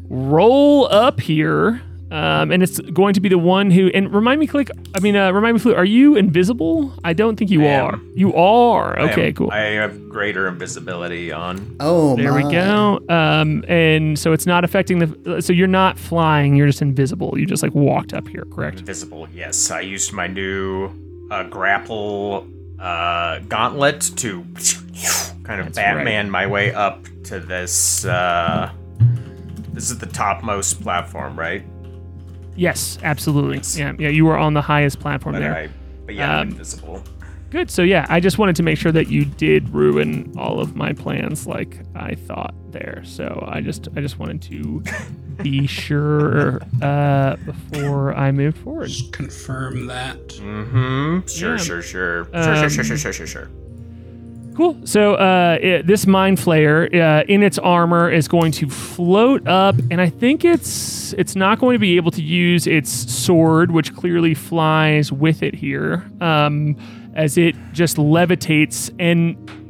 roll 0.09 0.87
up 0.87 1.21
here. 1.21 1.83
Um, 2.13 2.51
and 2.51 2.63
it's 2.63 2.79
going 2.79 3.15
to 3.15 3.21
be 3.21 3.31
the 3.31 3.39
one 3.39 3.71
who 3.71 3.89
and 3.95 4.13
remind 4.13 4.39
me, 4.39 4.47
Klik. 4.47 4.71
I 4.95 5.01
mean, 5.01 5.17
uh, 5.17 5.33
remind 5.33 5.55
me, 5.55 5.61
Flute. 5.61 5.77
Are 5.79 5.85
you 5.85 6.15
invisible? 6.17 6.93
I 7.05 7.15
don't 7.15 7.37
think 7.37 7.51
you 7.51 7.63
I 7.63 7.69
am. 7.69 7.85
are. 7.87 8.01
You 8.15 8.35
are. 8.35 8.99
I 8.99 9.11
Okay, 9.11 9.29
am- 9.29 9.35
cool. 9.35 9.51
I 9.51 9.61
have 9.81 10.09
greater 10.11 10.47
invisibility 10.47 11.33
on. 11.33 11.75
Oh 11.81 12.15
There 12.17 12.33
my. 12.33 12.45
we 12.45 12.53
go. 12.53 13.01
Um, 13.09 13.65
and 13.67 14.19
so 14.19 14.33
it's 14.33 14.45
not 14.45 14.63
affecting 14.63 14.99
the. 14.99 15.41
So 15.41 15.55
you're 15.55 15.67
not 15.67 15.99
flying. 15.99 16.55
You're 16.55 16.67
just 16.67 16.83
invisible. 16.83 17.39
You 17.39 17.47
just 17.47 17.63
like 17.63 17.75
walked 17.75 18.13
up 18.13 18.29
here, 18.29 18.45
correct? 18.53 18.81
Invisible, 18.81 19.27
yes. 19.35 19.71
I 19.71 19.81
used 19.81 20.13
my 20.13 20.27
new 20.27 20.91
uh, 21.31 21.45
grapple 21.45 22.47
uh, 22.79 23.39
gauntlet 23.49 24.03
to 24.17 24.45
kind 25.45 25.61
of 25.61 25.67
That's 25.69 25.77
Batman 25.77 26.29
my 26.31 26.47
way 26.47 26.75
up 26.75 27.05
to 27.25 27.41
this. 27.41 28.05
Uh, 28.05 28.71
this 29.73 29.91
is 29.91 29.97
the 29.99 30.07
topmost 30.07 30.83
platform, 30.83 31.39
right? 31.39 31.63
Yes, 32.57 32.99
absolutely. 33.03 33.61
Yeah, 33.81 33.93
yeah. 33.99 34.09
You 34.09 34.25
were 34.25 34.37
on 34.37 34.55
the 34.55 34.63
highest 34.63 35.01
platform 35.01 35.35
But 35.35 35.41
there. 35.41 35.55
I, 35.57 35.69
but 36.07 36.15
yeah, 36.15 36.41
Um, 36.41 36.49
invisible. 36.51 37.03
Good. 37.51 37.71
So 37.71 37.83
yeah, 37.83 38.07
I 38.09 38.19
just 38.19 38.39
wanted 38.39 38.57
to 38.57 38.63
make 38.63 38.79
sure 38.79 38.93
that 38.93 39.09
you 39.09 39.27
did 39.27 39.69
ruin 39.71 40.33
all 40.39 40.59
of 40.59 40.75
my 40.75 40.95
plans, 40.95 41.47
like 41.47 41.81
I 41.95 42.15
thought 42.15 42.55
there. 42.71 43.03
So 43.05 43.47
I 43.47 43.61
just, 43.61 43.89
I 43.95 44.01
just 44.01 44.19
wanted 44.19 44.41
to 44.43 44.83
be 45.43 45.67
sure 45.67 46.63
uh, 46.81 47.37
before 47.45 48.15
I 48.15 48.33
move 48.33 48.57
forward. 48.57 48.89
Just 48.89 49.13
confirm 49.13 49.87
that. 49.89 50.29
Mm-hmm. 50.29 51.27
Sure, 51.27 51.51
yeah. 51.53 51.57
sure, 51.59 51.83
sure, 51.83 52.25
sure, 52.25 52.37
Um, 52.37 52.57
sure, 52.57 52.71
sure, 52.71 52.85
sure, 52.85 52.97
sure, 52.97 53.13
sure, 53.13 53.27
sure. 53.27 53.51
Cool. 54.55 54.79
So 54.85 55.15
uh, 55.15 55.59
it, 55.61 55.87
this 55.87 56.07
mind 56.07 56.39
flayer 56.39 56.93
uh, 56.95 57.25
in 57.27 57.43
its 57.43 57.59
armor 57.59 58.11
is 58.11 58.29
going 58.29 58.53
to 58.53 58.69
float 58.69 59.47
up, 59.49 59.77
and 59.91 60.01
I 60.01 60.11
think 60.11 60.45
it's 60.45 61.13
it's 61.15 61.35
not 61.35 61.59
going 61.59 61.75
to 61.75 61.79
be 61.79 61.97
able 61.97 62.11
to 62.13 62.23
use 62.23 62.67
its 62.67 62.91
sword, 62.91 63.71
which 63.71 63.95
clearly 63.95 64.35
flies 64.35 65.11
with 65.11 65.43
it 65.43 65.55
here, 65.55 66.05
um, 66.21 66.77
as 67.15 67.39
it 67.39 67.55
just 67.73 67.97
levitates 67.97 68.95
and. 68.99 69.62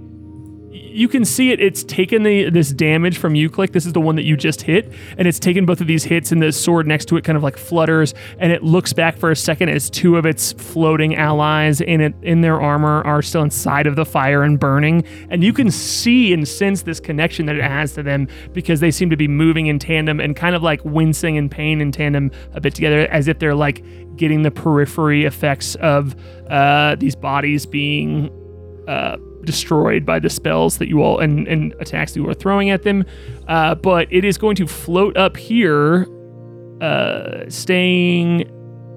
You 0.92 1.08
can 1.08 1.24
see 1.24 1.50
it. 1.50 1.60
It's 1.60 1.82
taken 1.84 2.22
the 2.22 2.50
this 2.50 2.70
damage 2.70 3.18
from 3.18 3.34
you. 3.34 3.48
Klik. 3.48 3.72
This 3.72 3.86
is 3.86 3.92
the 3.92 4.00
one 4.00 4.16
that 4.16 4.24
you 4.24 4.36
just 4.36 4.62
hit, 4.62 4.92
and 5.16 5.26
it's 5.26 5.38
taken 5.38 5.66
both 5.66 5.80
of 5.80 5.86
these 5.86 6.04
hits, 6.04 6.32
and 6.32 6.42
the 6.42 6.52
sword 6.52 6.86
next 6.86 7.06
to 7.06 7.16
it 7.16 7.24
kind 7.24 7.36
of 7.36 7.42
like 7.42 7.56
flutters, 7.56 8.14
and 8.38 8.52
it 8.52 8.62
looks 8.62 8.92
back 8.92 9.16
for 9.16 9.30
a 9.30 9.36
second 9.36 9.68
as 9.68 9.88
two 9.90 10.16
of 10.16 10.26
its 10.26 10.52
floating 10.52 11.14
allies 11.16 11.80
in 11.80 12.00
it 12.00 12.14
in 12.22 12.40
their 12.40 12.60
armor 12.60 13.02
are 13.02 13.22
still 13.22 13.42
inside 13.42 13.86
of 13.86 13.96
the 13.96 14.04
fire 14.04 14.42
and 14.42 14.60
burning, 14.60 15.04
and 15.30 15.42
you 15.42 15.52
can 15.52 15.70
see 15.70 16.32
and 16.32 16.46
sense 16.46 16.82
this 16.82 17.00
connection 17.00 17.46
that 17.46 17.56
it 17.56 17.64
has 17.64 17.94
to 17.94 18.02
them 18.02 18.28
because 18.52 18.80
they 18.80 18.90
seem 18.90 19.10
to 19.10 19.16
be 19.16 19.28
moving 19.28 19.66
in 19.66 19.78
tandem 19.78 20.20
and 20.20 20.36
kind 20.36 20.54
of 20.54 20.62
like 20.62 20.84
wincing 20.84 21.36
in 21.36 21.48
pain 21.48 21.80
in 21.80 21.92
tandem 21.92 22.30
a 22.52 22.60
bit 22.60 22.74
together, 22.74 23.06
as 23.08 23.28
if 23.28 23.38
they're 23.38 23.54
like 23.54 23.82
getting 24.16 24.42
the 24.42 24.50
periphery 24.50 25.24
effects 25.24 25.74
of 25.76 26.14
uh, 26.50 26.94
these 26.96 27.16
bodies 27.16 27.64
being 27.64 28.30
uh, 28.86 29.16
destroyed 29.44 30.06
by 30.06 30.18
the 30.18 30.30
spells 30.30 30.78
that 30.78 30.88
you 30.88 31.02
all 31.02 31.18
and, 31.18 31.46
and 31.48 31.74
attacks 31.80 32.16
you 32.16 32.28
are 32.28 32.34
throwing 32.34 32.70
at 32.70 32.82
them. 32.82 33.04
Uh, 33.48 33.74
but 33.74 34.06
it 34.10 34.24
is 34.24 34.38
going 34.38 34.56
to 34.56 34.66
float 34.66 35.16
up 35.16 35.36
here, 35.36 36.06
uh, 36.80 37.48
staying 37.48 38.42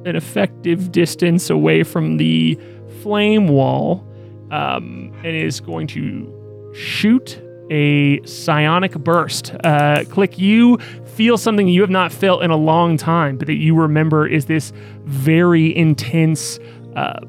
an 0.06 0.16
effective 0.16 0.92
distance 0.92 1.50
away 1.50 1.84
from 1.84 2.18
the 2.18 2.60
flame 3.02 3.48
wall, 3.48 4.08
um, 4.52 5.12
and 5.24 5.36
is 5.36 5.60
going 5.60 5.88
to 5.88 6.72
shoot 6.76 7.42
a 7.72 8.22
psionic 8.26 8.94
burst. 8.94 9.54
Uh, 9.64 10.04
click 10.10 10.38
you 10.38 10.78
feel 11.16 11.38
something 11.38 11.68
you 11.68 11.82
have 11.82 11.90
not 11.90 12.12
felt 12.12 12.44
in 12.44 12.52
a 12.52 12.56
long 12.56 12.98
time, 12.98 13.38
but 13.38 13.48
that 13.48 13.56
you 13.56 13.76
remember 13.76 14.28
is 14.28 14.46
this 14.46 14.72
very 15.06 15.76
intense 15.76 16.60
uh, 16.96 17.20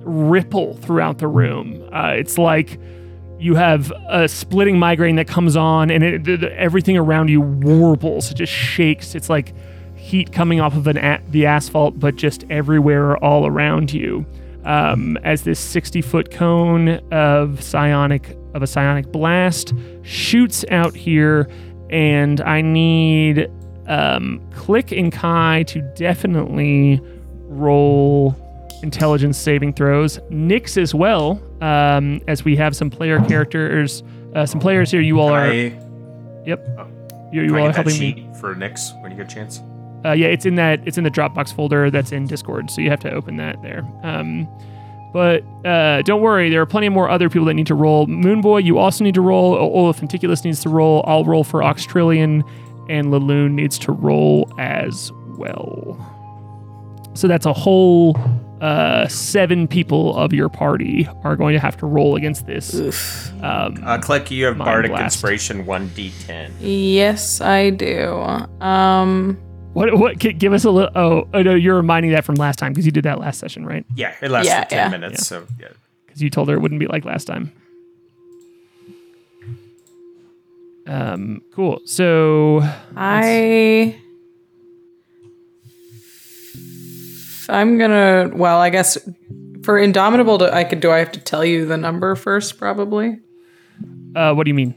ripple 0.00 0.74
throughout 0.74 1.18
the 1.18 1.28
room. 1.28 1.82
Uh, 1.92 2.14
it's 2.16 2.38
like 2.38 2.78
you 3.38 3.54
have 3.54 3.92
a 4.08 4.28
splitting 4.28 4.78
migraine 4.78 5.16
that 5.16 5.26
comes 5.28 5.56
on, 5.56 5.90
and 5.90 6.04
it, 6.04 6.24
th- 6.24 6.40
th- 6.40 6.52
everything 6.52 6.96
around 6.96 7.28
you 7.28 7.40
warbles. 7.40 8.30
It 8.30 8.34
just 8.34 8.52
shakes. 8.52 9.14
It's 9.14 9.30
like 9.30 9.54
heat 9.96 10.32
coming 10.32 10.60
off 10.60 10.74
of 10.76 10.86
an 10.86 10.96
a- 10.98 11.22
the 11.28 11.46
asphalt, 11.46 11.98
but 11.98 12.16
just 12.16 12.44
everywhere, 12.50 13.16
all 13.18 13.46
around 13.46 13.92
you. 13.92 14.26
Um, 14.64 15.16
as 15.24 15.42
this 15.44 15.58
60 15.58 16.02
foot 16.02 16.30
cone 16.30 17.00
of 17.10 17.62
psionic 17.62 18.36
of 18.52 18.62
a 18.62 18.66
psionic 18.66 19.10
blast 19.10 19.72
shoots 20.02 20.64
out 20.70 20.94
here, 20.94 21.48
and 21.88 22.42
I 22.42 22.60
need 22.60 23.50
um, 23.86 24.40
Klik 24.52 24.92
and 24.96 25.10
Kai 25.10 25.64
to 25.68 25.80
definitely 25.96 27.00
roll 27.46 28.36
intelligence 28.82 29.38
saving 29.38 29.74
throws. 29.74 30.18
Nyx 30.30 30.80
as 30.80 30.94
well, 30.94 31.40
um, 31.60 32.20
as 32.28 32.44
we 32.44 32.56
have 32.56 32.74
some 32.74 32.90
player 32.90 33.20
characters, 33.24 34.02
uh, 34.34 34.46
some 34.46 34.60
players 34.60 34.90
here. 34.90 35.00
You 35.00 35.20
all 35.20 35.30
are, 35.30 35.50
I, 35.50 35.78
yep, 36.46 36.66
you, 37.32 37.42
you 37.42 37.58
all 37.58 37.68
are 37.68 37.72
helping 37.72 37.98
me. 37.98 38.28
for 38.40 38.54
Nyx 38.54 39.00
when 39.02 39.10
you 39.10 39.16
get 39.16 39.30
a 39.30 39.34
chance? 39.34 39.60
Uh, 40.04 40.12
yeah, 40.12 40.28
it's 40.28 40.46
in 40.46 40.54
that 40.54 40.80
it's 40.86 40.96
in 40.96 41.04
the 41.04 41.10
Dropbox 41.10 41.54
folder 41.54 41.90
that's 41.90 42.12
in 42.12 42.26
Discord, 42.26 42.70
so 42.70 42.80
you 42.80 42.90
have 42.90 43.00
to 43.00 43.12
open 43.12 43.36
that 43.36 43.60
there. 43.62 43.84
Um, 44.02 44.48
but 45.12 45.42
uh, 45.66 46.02
don't 46.02 46.22
worry, 46.22 46.50
there 46.50 46.62
are 46.62 46.66
plenty 46.66 46.88
more 46.88 47.10
other 47.10 47.28
people 47.28 47.46
that 47.46 47.54
need 47.54 47.66
to 47.66 47.74
roll. 47.74 48.06
Moonboy, 48.06 48.64
you 48.64 48.78
also 48.78 49.04
need 49.04 49.14
to 49.14 49.20
roll. 49.20 49.56
Olaf 49.56 50.00
Anticulus 50.00 50.44
needs 50.44 50.62
to 50.62 50.68
roll. 50.68 51.04
I'll 51.06 51.24
roll 51.24 51.44
for 51.44 51.60
Oxtrillion, 51.60 52.48
and 52.88 53.08
Laloon 53.08 53.52
needs 53.52 53.78
to 53.80 53.92
roll 53.92 54.50
as 54.58 55.12
well. 55.36 55.98
So 57.14 57.26
that's 57.28 57.44
a 57.44 57.52
whole 57.52 58.14
uh, 58.60 59.08
seven 59.08 59.66
people 59.66 60.14
of 60.16 60.32
your 60.32 60.48
party 60.48 61.08
are 61.24 61.34
going 61.36 61.54
to 61.54 61.60
have 61.60 61.76
to 61.78 61.86
roll 61.86 62.16
against 62.16 62.46
this. 62.46 62.74
Um, 63.42 63.78
Uh, 63.82 63.98
Klik, 63.98 64.30
you 64.30 64.44
have 64.46 64.58
Bardic 64.58 64.90
Blast. 64.90 65.16
Inspiration 65.16 65.64
1d10. 65.64 66.50
Yes, 66.60 67.40
I 67.40 67.70
do. 67.70 68.12
Um, 68.60 69.38
what? 69.72 69.96
What? 69.98 70.18
Give 70.18 70.52
us 70.52 70.64
a 70.64 70.70
little. 70.70 70.90
Oh, 70.94 71.28
oh, 71.32 71.42
no, 71.42 71.54
you're 71.54 71.76
reminding 71.76 72.10
that 72.12 72.24
from 72.24 72.34
last 72.34 72.58
time 72.58 72.72
because 72.72 72.84
you 72.84 72.92
did 72.92 73.04
that 73.04 73.18
last 73.18 73.38
session, 73.38 73.64
right? 73.64 73.86
Yeah, 73.94 74.14
it 74.20 74.30
lasts 74.30 74.48
Yeah, 74.48 74.64
for 74.64 74.70
10 74.70 74.78
yeah. 74.78 74.88
minutes, 74.98 75.26
so 75.26 75.46
yeah. 75.58 75.68
because 76.06 76.20
you 76.20 76.28
told 76.28 76.48
her 76.48 76.54
it 76.56 76.60
wouldn't 76.60 76.80
be 76.80 76.86
like 76.86 77.04
last 77.04 77.24
time. 77.26 77.52
Um, 80.86 81.42
cool. 81.54 81.80
So 81.84 82.60
I 82.96 83.96
I'm 87.50 87.78
gonna. 87.78 88.30
Well, 88.34 88.58
I 88.60 88.70
guess 88.70 88.96
for 89.62 89.78
Indomitable, 89.78 90.38
do 90.38 90.46
I 90.46 90.64
could. 90.64 90.80
Do 90.80 90.90
I 90.90 90.98
have 90.98 91.12
to 91.12 91.20
tell 91.20 91.44
you 91.44 91.66
the 91.66 91.76
number 91.76 92.14
first? 92.14 92.58
Probably. 92.58 93.18
Uh, 94.16 94.32
what 94.34 94.44
do 94.44 94.50
you 94.50 94.54
mean? 94.54 94.74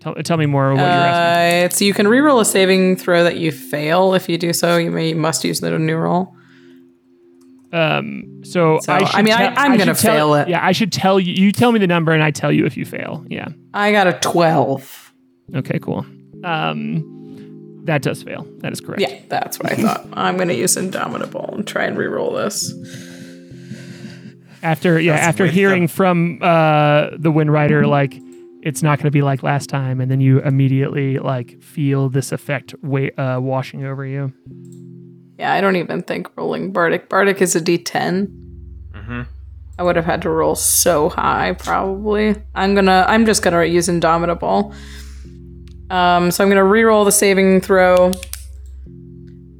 Tell, 0.00 0.14
tell 0.16 0.36
me 0.36 0.46
more 0.46 0.68
what 0.70 0.76
you're 0.78 0.84
asking. 0.86 1.64
Uh, 1.66 1.68
so 1.70 1.84
you 1.84 1.94
can 1.94 2.06
reroll 2.06 2.40
a 2.40 2.44
saving 2.44 2.96
throw 2.96 3.24
that 3.24 3.36
you 3.38 3.50
fail. 3.50 4.14
If 4.14 4.28
you 4.28 4.38
do 4.38 4.52
so, 4.52 4.76
you 4.76 4.90
may 4.90 5.14
must 5.14 5.42
use 5.44 5.60
the 5.60 5.76
new 5.78 5.96
roll. 5.96 6.34
Um, 7.72 8.42
so, 8.44 8.78
So, 8.80 8.92
I, 8.92 8.98
I 9.12 9.22
mean, 9.22 9.32
I- 9.34 9.48
tell- 9.48 9.54
I'm 9.56 9.72
should 9.72 9.78
gonna 9.78 9.94
tell- 9.94 10.12
fail 10.14 10.34
it. 10.34 10.48
Yeah, 10.48 10.64
I 10.64 10.72
should 10.72 10.92
tell 10.92 11.18
you. 11.18 11.32
You 11.32 11.50
tell 11.52 11.72
me 11.72 11.78
the 11.80 11.86
number, 11.86 12.12
and 12.12 12.22
I 12.22 12.30
tell 12.30 12.52
you 12.52 12.64
if 12.66 12.76
you 12.76 12.84
fail. 12.84 13.24
Yeah. 13.28 13.48
I 13.74 13.92
got 13.92 14.06
a 14.06 14.12
twelve. 14.14 15.12
Okay. 15.54 15.78
Cool. 15.78 16.06
Um, 16.44 17.12
that 17.86 18.02
does 18.02 18.22
fail. 18.22 18.46
That 18.58 18.72
is 18.72 18.80
correct. 18.80 19.00
Yeah, 19.00 19.18
that's 19.28 19.58
what 19.58 19.72
I 19.72 19.76
thought. 19.76 20.06
I'm 20.12 20.36
gonna 20.36 20.52
use 20.52 20.76
Indomitable 20.76 21.50
and 21.54 21.66
try 21.66 21.84
and 21.84 21.96
reroll 21.96 22.36
this. 22.36 22.72
After 24.62 25.00
yeah, 25.00 25.14
after 25.14 25.44
with 25.44 25.52
hearing 25.52 25.88
from 25.88 26.38
uh 26.42 27.10
the 27.16 27.30
Wind 27.30 27.52
Rider, 27.52 27.86
like 27.86 28.16
it's 28.62 28.82
not 28.82 28.98
going 28.98 29.04
to 29.06 29.12
be 29.12 29.22
like 29.22 29.44
last 29.44 29.68
time, 29.68 30.00
and 30.00 30.10
then 30.10 30.20
you 30.20 30.40
immediately 30.40 31.18
like 31.18 31.62
feel 31.62 32.08
this 32.08 32.32
effect 32.32 32.74
wa- 32.82 33.10
uh, 33.16 33.38
washing 33.40 33.84
over 33.84 34.04
you. 34.04 34.32
Yeah, 35.38 35.52
I 35.52 35.60
don't 35.60 35.76
even 35.76 36.02
think 36.02 36.36
rolling 36.36 36.72
Bardic. 36.72 37.08
Bardic 37.08 37.40
is 37.40 37.54
a 37.54 37.60
D10. 37.60 38.42
I 39.78 39.82
would 39.82 39.94
have 39.94 40.06
had 40.06 40.22
to 40.22 40.30
roll 40.30 40.54
so 40.54 41.10
high, 41.10 41.52
probably. 41.52 42.34
I'm 42.54 42.74
gonna. 42.74 43.04
I'm 43.06 43.24
just 43.26 43.42
gonna 43.42 43.62
use 43.64 43.88
Indomitable. 43.88 44.74
Um, 45.90 46.30
so 46.30 46.42
I'm 46.42 46.50
gonna 46.50 46.64
re-roll 46.64 47.04
the 47.04 47.12
saving 47.12 47.60
throw. 47.60 48.12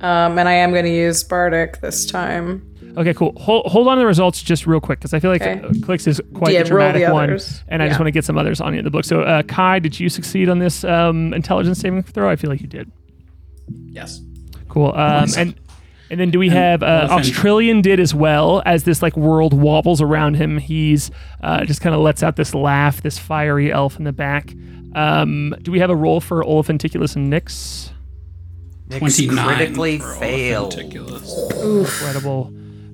Um, 0.01 0.39
and 0.39 0.49
I 0.49 0.53
am 0.55 0.75
gonna 0.75 0.89
use 0.89 1.23
Bardic 1.25 1.81
this 1.81 2.07
time. 2.07 2.63
Okay, 2.99 3.13
cool. 3.15 3.33
Hold, 3.39 3.67
hold 3.67 3.89
on 3.89 3.97
to 3.97 4.01
the 4.01 4.07
results 4.07 4.41
just 4.43 4.67
real 4.67 4.81
quick 4.81 4.99
because 4.99 5.13
I 5.13 5.21
feel 5.21 5.31
like 5.31 5.43
Okay. 5.43 5.61
uh, 5.61 5.69
Kliks 5.87 6.07
is 6.07 6.21
quite 6.35 6.53
Yeah, 6.55 6.63
the 6.63 6.75
roll 6.75 6.87
the 6.93 6.99
dramatic 6.99 7.13
one, 7.13 7.25
others. 7.25 7.63
and 7.69 7.83
I 7.83 7.89
just 7.89 8.01
want 8.01 8.07
to 8.09 8.11
get 8.13 8.25
some 8.25 8.39
others 8.39 8.61
on 8.61 8.73
you 8.73 8.79
in 8.79 8.85
the 8.87 8.91
book. 8.91 9.05
So, 9.05 9.21
uh, 9.23 9.43
Kai, 9.43 9.79
did 9.81 9.99
you 10.01 10.09
succeed 10.09 10.49
on 10.49 10.59
this 10.61 10.83
um, 10.85 11.35
intelligence 11.35 11.79
saving 11.79 12.03
throw? 12.05 12.31
I 12.31 12.37
feel 12.37 12.49
like 12.51 12.61
you 12.63 12.67
did. 12.69 12.91
Yes. 13.91 14.21
Cool. 14.69 14.93
Um, 14.95 15.29
and 15.37 15.55
and 16.11 16.21
then 16.21 16.31
do 16.31 16.39
we 16.39 16.49
have 16.51 16.83
uh, 16.83 16.87
elephant. 17.11 17.21
Australian 17.21 17.83
did 17.83 17.99
as 18.01 18.15
well 18.15 18.63
as 18.65 18.85
this 18.85 19.03
like 19.03 19.17
world 19.17 19.53
wobbles 19.53 20.01
around 20.01 20.35
him. 20.35 20.57
He's 20.59 21.11
uh, 21.43 21.65
just 21.65 21.81
kind 21.81 21.95
of 21.95 22.01
lets 22.01 22.23
out 22.23 22.37
this 22.37 22.55
laugh, 22.55 23.03
this 23.03 23.19
fiery 23.19 23.73
elf 23.73 23.99
in 23.99 24.05
the 24.05 24.13
back. 24.13 24.55
Um, 24.97 25.55
do 25.63 25.71
we 25.71 25.79
have 25.79 25.91
a 25.91 25.95
roll 25.97 26.21
for 26.21 26.43
Olafenticulus 26.43 27.15
and 27.17 27.33
Nyx? 27.33 27.91
Nyx 28.89 28.99
29 28.99 29.47
critically 29.57 29.99
failed. 29.99 30.75
Incredible. 30.79 32.53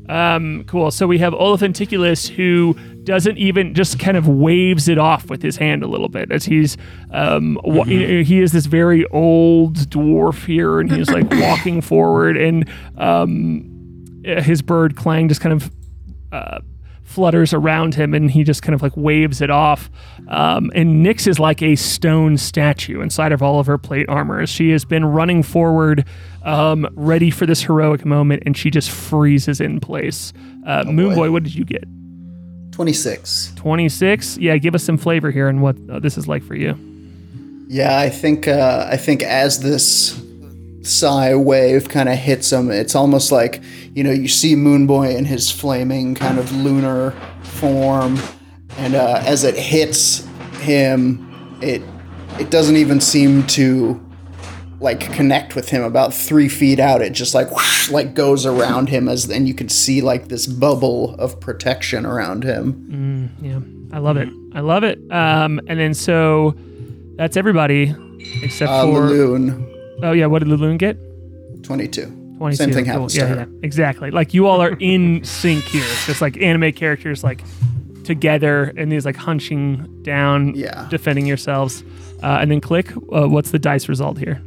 Um, 0.08 0.64
cool. 0.66 0.90
So 0.90 1.06
we 1.06 1.18
have 1.18 1.32
Olafenticulus 1.32 2.28
who 2.28 2.74
doesn't 3.04 3.38
even 3.38 3.74
just 3.74 3.98
kind 3.98 4.16
of 4.16 4.26
waves 4.26 4.88
it 4.88 4.98
off 4.98 5.30
with 5.30 5.42
his 5.42 5.56
hand 5.56 5.82
a 5.82 5.86
little 5.86 6.08
bit 6.08 6.30
as 6.30 6.44
he's 6.44 6.76
um 7.10 7.58
wa- 7.64 7.82
he 7.84 8.40
is 8.40 8.52
this 8.52 8.66
very 8.66 9.04
old 9.06 9.76
dwarf 9.90 10.44
here 10.46 10.78
and 10.78 10.90
he's 10.92 11.10
like 11.10 11.28
walking 11.32 11.80
forward 11.80 12.36
and 12.36 12.68
um 12.98 14.22
his 14.24 14.62
bird 14.62 14.94
clang 14.94 15.28
just 15.28 15.40
kind 15.40 15.52
of 15.52 15.68
uh, 16.30 16.60
flutters 17.12 17.52
around 17.52 17.94
him 17.94 18.14
and 18.14 18.30
he 18.30 18.42
just 18.42 18.62
kind 18.62 18.74
of 18.74 18.82
like 18.82 18.96
waves 18.96 19.40
it 19.40 19.50
off. 19.50 19.90
Um, 20.28 20.70
and 20.74 21.04
Nyx 21.04 21.26
is 21.26 21.38
like 21.38 21.62
a 21.62 21.76
stone 21.76 22.38
statue 22.38 23.00
inside 23.00 23.32
of 23.32 23.42
all 23.42 23.60
of 23.60 23.66
her 23.66 23.78
plate 23.78 24.08
armor. 24.08 24.46
She 24.46 24.70
has 24.70 24.84
been 24.84 25.04
running 25.04 25.42
forward, 25.42 26.06
um, 26.42 26.88
ready 26.94 27.30
for 27.30 27.46
this 27.46 27.62
heroic 27.62 28.04
moment, 28.04 28.42
and 28.46 28.56
she 28.56 28.70
just 28.70 28.90
freezes 28.90 29.60
in 29.60 29.78
place. 29.80 30.32
Uh, 30.66 30.84
Moonboy, 30.84 31.30
what 31.30 31.42
did 31.42 31.54
you 31.54 31.64
get? 31.64 31.84
26. 32.72 33.52
26? 33.56 34.38
Yeah, 34.38 34.56
give 34.56 34.74
us 34.74 34.82
some 34.82 34.96
flavor 34.96 35.30
here 35.30 35.48
and 35.48 35.60
what 35.60 35.76
uh, 35.90 36.00
this 36.00 36.16
is 36.16 36.26
like 36.26 36.42
for 36.42 36.54
you. 36.54 36.78
Yeah, 37.68 37.98
I 37.98 38.10
think 38.10 38.48
uh, 38.48 38.86
I 38.90 38.96
think 38.96 39.22
as 39.22 39.60
this 39.60 40.20
psi 40.82 41.34
wave 41.34 41.88
kind 41.88 42.08
of 42.08 42.16
hits 42.16 42.52
him, 42.52 42.70
it's 42.70 42.94
almost 42.94 43.32
like 43.32 43.62
you 43.94 44.02
know 44.04 44.10
you 44.12 44.28
see 44.28 44.54
Moon 44.56 44.86
Boy 44.86 45.14
in 45.16 45.24
his 45.24 45.50
flaming 45.50 46.14
kind 46.14 46.38
of 46.38 46.50
lunar 46.52 47.12
form, 47.42 48.18
and 48.78 48.94
uh, 48.94 49.22
as 49.24 49.44
it 49.44 49.56
hits 49.56 50.26
him, 50.60 51.58
it 51.60 51.82
it 52.38 52.50
doesn't 52.50 52.76
even 52.76 53.00
seem 53.00 53.46
to 53.48 54.00
like 54.80 55.12
connect 55.12 55.54
with 55.54 55.68
him 55.68 55.82
about 55.84 56.12
three 56.12 56.48
feet 56.48 56.80
out. 56.80 57.02
It 57.02 57.10
just 57.12 57.34
like 57.34 57.50
whoosh, 57.54 57.90
like 57.90 58.14
goes 58.14 58.44
around 58.46 58.88
him 58.88 59.08
as 59.08 59.30
and 59.30 59.46
you 59.46 59.54
can 59.54 59.68
see 59.68 60.00
like 60.00 60.26
this 60.28 60.46
bubble 60.46 61.14
of 61.16 61.38
protection 61.40 62.04
around 62.04 62.42
him. 62.42 63.30
Yeah, 63.40 63.60
I 63.96 64.00
love 64.00 64.16
it. 64.16 64.28
I 64.54 64.60
love 64.60 64.82
it. 64.82 64.98
Um, 65.12 65.60
and 65.68 65.78
then 65.78 65.94
so 65.94 66.56
that's 67.16 67.36
everybody 67.36 67.94
except 68.42 68.70
Uh, 68.72 68.86
for. 68.86 69.00
Laloon, 69.02 69.68
Oh, 70.02 70.12
yeah, 70.12 70.26
what 70.26 70.40
did 70.40 70.48
Laloon 70.48 70.78
get? 70.78 70.96
22. 71.62 72.06
22. 72.38 72.56
Same 72.56 72.72
thing 72.72 72.84
Cool. 72.84 72.92
happens 72.92 73.16
yeah, 73.16 73.22
to 73.22 73.28
her. 73.28 73.36
Yeah, 73.50 73.58
exactly. 73.62 74.10
Like 74.10 74.34
you 74.34 74.46
all 74.46 74.60
are 74.60 74.76
in 74.80 75.22
sync 75.24 75.64
here. 75.64 75.84
It's 75.84 76.06
just 76.06 76.20
like 76.20 76.36
anime 76.42 76.72
characters 76.72 77.22
like 77.22 77.42
together 78.04 78.72
and 78.76 78.90
these 78.90 79.04
like 79.04 79.14
hunching 79.16 80.02
down, 80.02 80.54
Yeah. 80.56 80.88
defending 80.90 81.26
yourselves. 81.26 81.84
Uh, 82.22 82.38
and 82.40 82.50
then 82.50 82.60
Klik. 82.60 82.90
Uh, 83.12 83.28
what's 83.28 83.50
the 83.52 83.58
dice 83.60 83.88
result 83.88 84.18
here? 84.18 84.42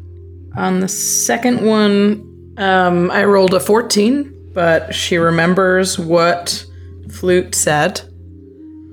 On 0.58 0.80
the 0.82 0.88
second 0.90 1.66
one, 1.66 2.54
um, 2.58 3.12
I 3.12 3.24
rolled 3.26 3.54
a 3.54 3.60
14, 3.60 4.52
but 4.54 4.94
she 4.94 5.18
remembers 5.18 5.98
what 6.00 6.66
Flute 7.12 7.54
said 7.56 8.02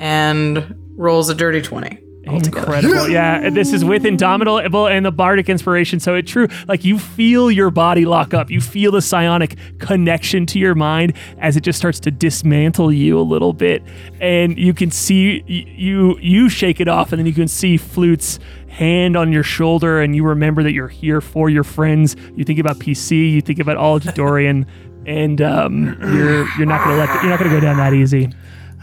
and 0.00 0.74
rolls 0.96 1.28
a 1.28 1.34
dirty 1.34 1.62
20. 1.62 1.98
Incredible. 2.24 3.08
Yeah, 3.08 3.50
this 3.50 3.72
is 3.72 3.84
with 3.84 4.06
Indomitable 4.06 4.86
and 4.86 5.04
the 5.04 5.10
Bardic 5.10 5.48
inspiration. 5.48 5.98
So 5.98 6.14
it 6.14 6.26
true, 6.26 6.46
like 6.68 6.84
you 6.84 6.98
feel 6.98 7.50
your 7.50 7.70
body 7.70 8.04
lock 8.04 8.32
up. 8.32 8.48
You 8.48 8.60
feel 8.60 8.92
the 8.92 9.02
psionic 9.02 9.56
connection 9.78 10.46
to 10.46 10.58
your 10.58 10.76
mind 10.76 11.14
as 11.38 11.56
it 11.56 11.62
just 11.62 11.78
starts 11.78 11.98
to 12.00 12.12
dismantle 12.12 12.92
you 12.92 13.18
a 13.18 13.22
little 13.22 13.52
bit. 13.52 13.82
And 14.20 14.56
you 14.56 14.72
can 14.72 14.92
see 14.92 15.42
you 15.46 16.16
you 16.20 16.48
shake 16.48 16.80
it 16.80 16.86
off 16.86 17.12
and 17.12 17.18
then 17.18 17.26
you 17.26 17.32
can 17.32 17.48
see 17.48 17.76
Flute's 17.76 18.38
hand 18.68 19.16
on 19.16 19.32
your 19.32 19.42
shoulder 19.42 20.00
and 20.00 20.14
you 20.14 20.24
remember 20.24 20.62
that 20.62 20.72
you're 20.72 20.88
here 20.88 21.20
for 21.20 21.50
your 21.50 21.64
friends. 21.64 22.14
You 22.36 22.44
think 22.44 22.60
about 22.60 22.78
PC, 22.78 23.32
you 23.32 23.40
think 23.40 23.58
about 23.58 23.76
all 23.76 23.96
of 23.96 24.14
Dorian 24.14 24.66
and 25.06 25.42
um, 25.42 25.98
you're 26.00 26.48
you're 26.56 26.66
not 26.66 26.84
gonna 26.84 26.98
let 26.98 27.12
you're 27.14 27.30
not 27.30 27.40
gonna 27.40 27.50
go 27.50 27.58
down 27.58 27.78
that 27.78 27.94
easy. 27.94 28.30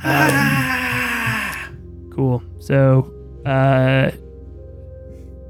Um, 0.04 2.10
cool. 2.12 2.44
So 2.60 3.14
uh, 3.50 4.12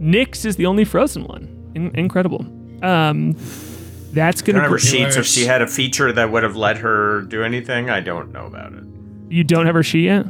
Nyx 0.02 0.46
is 0.46 0.56
the 0.56 0.66
only 0.66 0.86
frozen 0.86 1.26
one. 1.26 1.72
In- 1.76 1.92
incredible. 1.96 2.46
Um, 2.84 3.36
that's 4.14 4.42
gonna. 4.42 4.60
don't 4.60 4.64
have 4.64 4.72
her 4.72 4.80
sheets. 4.80 5.16
If 5.18 5.26
she 5.26 5.46
had 5.46 5.62
a 5.62 5.68
feature 5.68 6.12
that 6.14 6.32
would 6.32 6.44
have 6.44 6.56
let 6.56 6.78
her 6.78 7.22
do 7.24 7.44
anything, 7.44 7.90
I 7.90 8.00
don't 8.00 8.32
know 8.32 8.46
about 8.46 8.74
it. 8.74 8.84
you 9.30 9.44
don't 9.44 9.66
have 9.66 9.76
her 9.76 9.84
sheet 9.84 10.06
yet. 10.06 10.26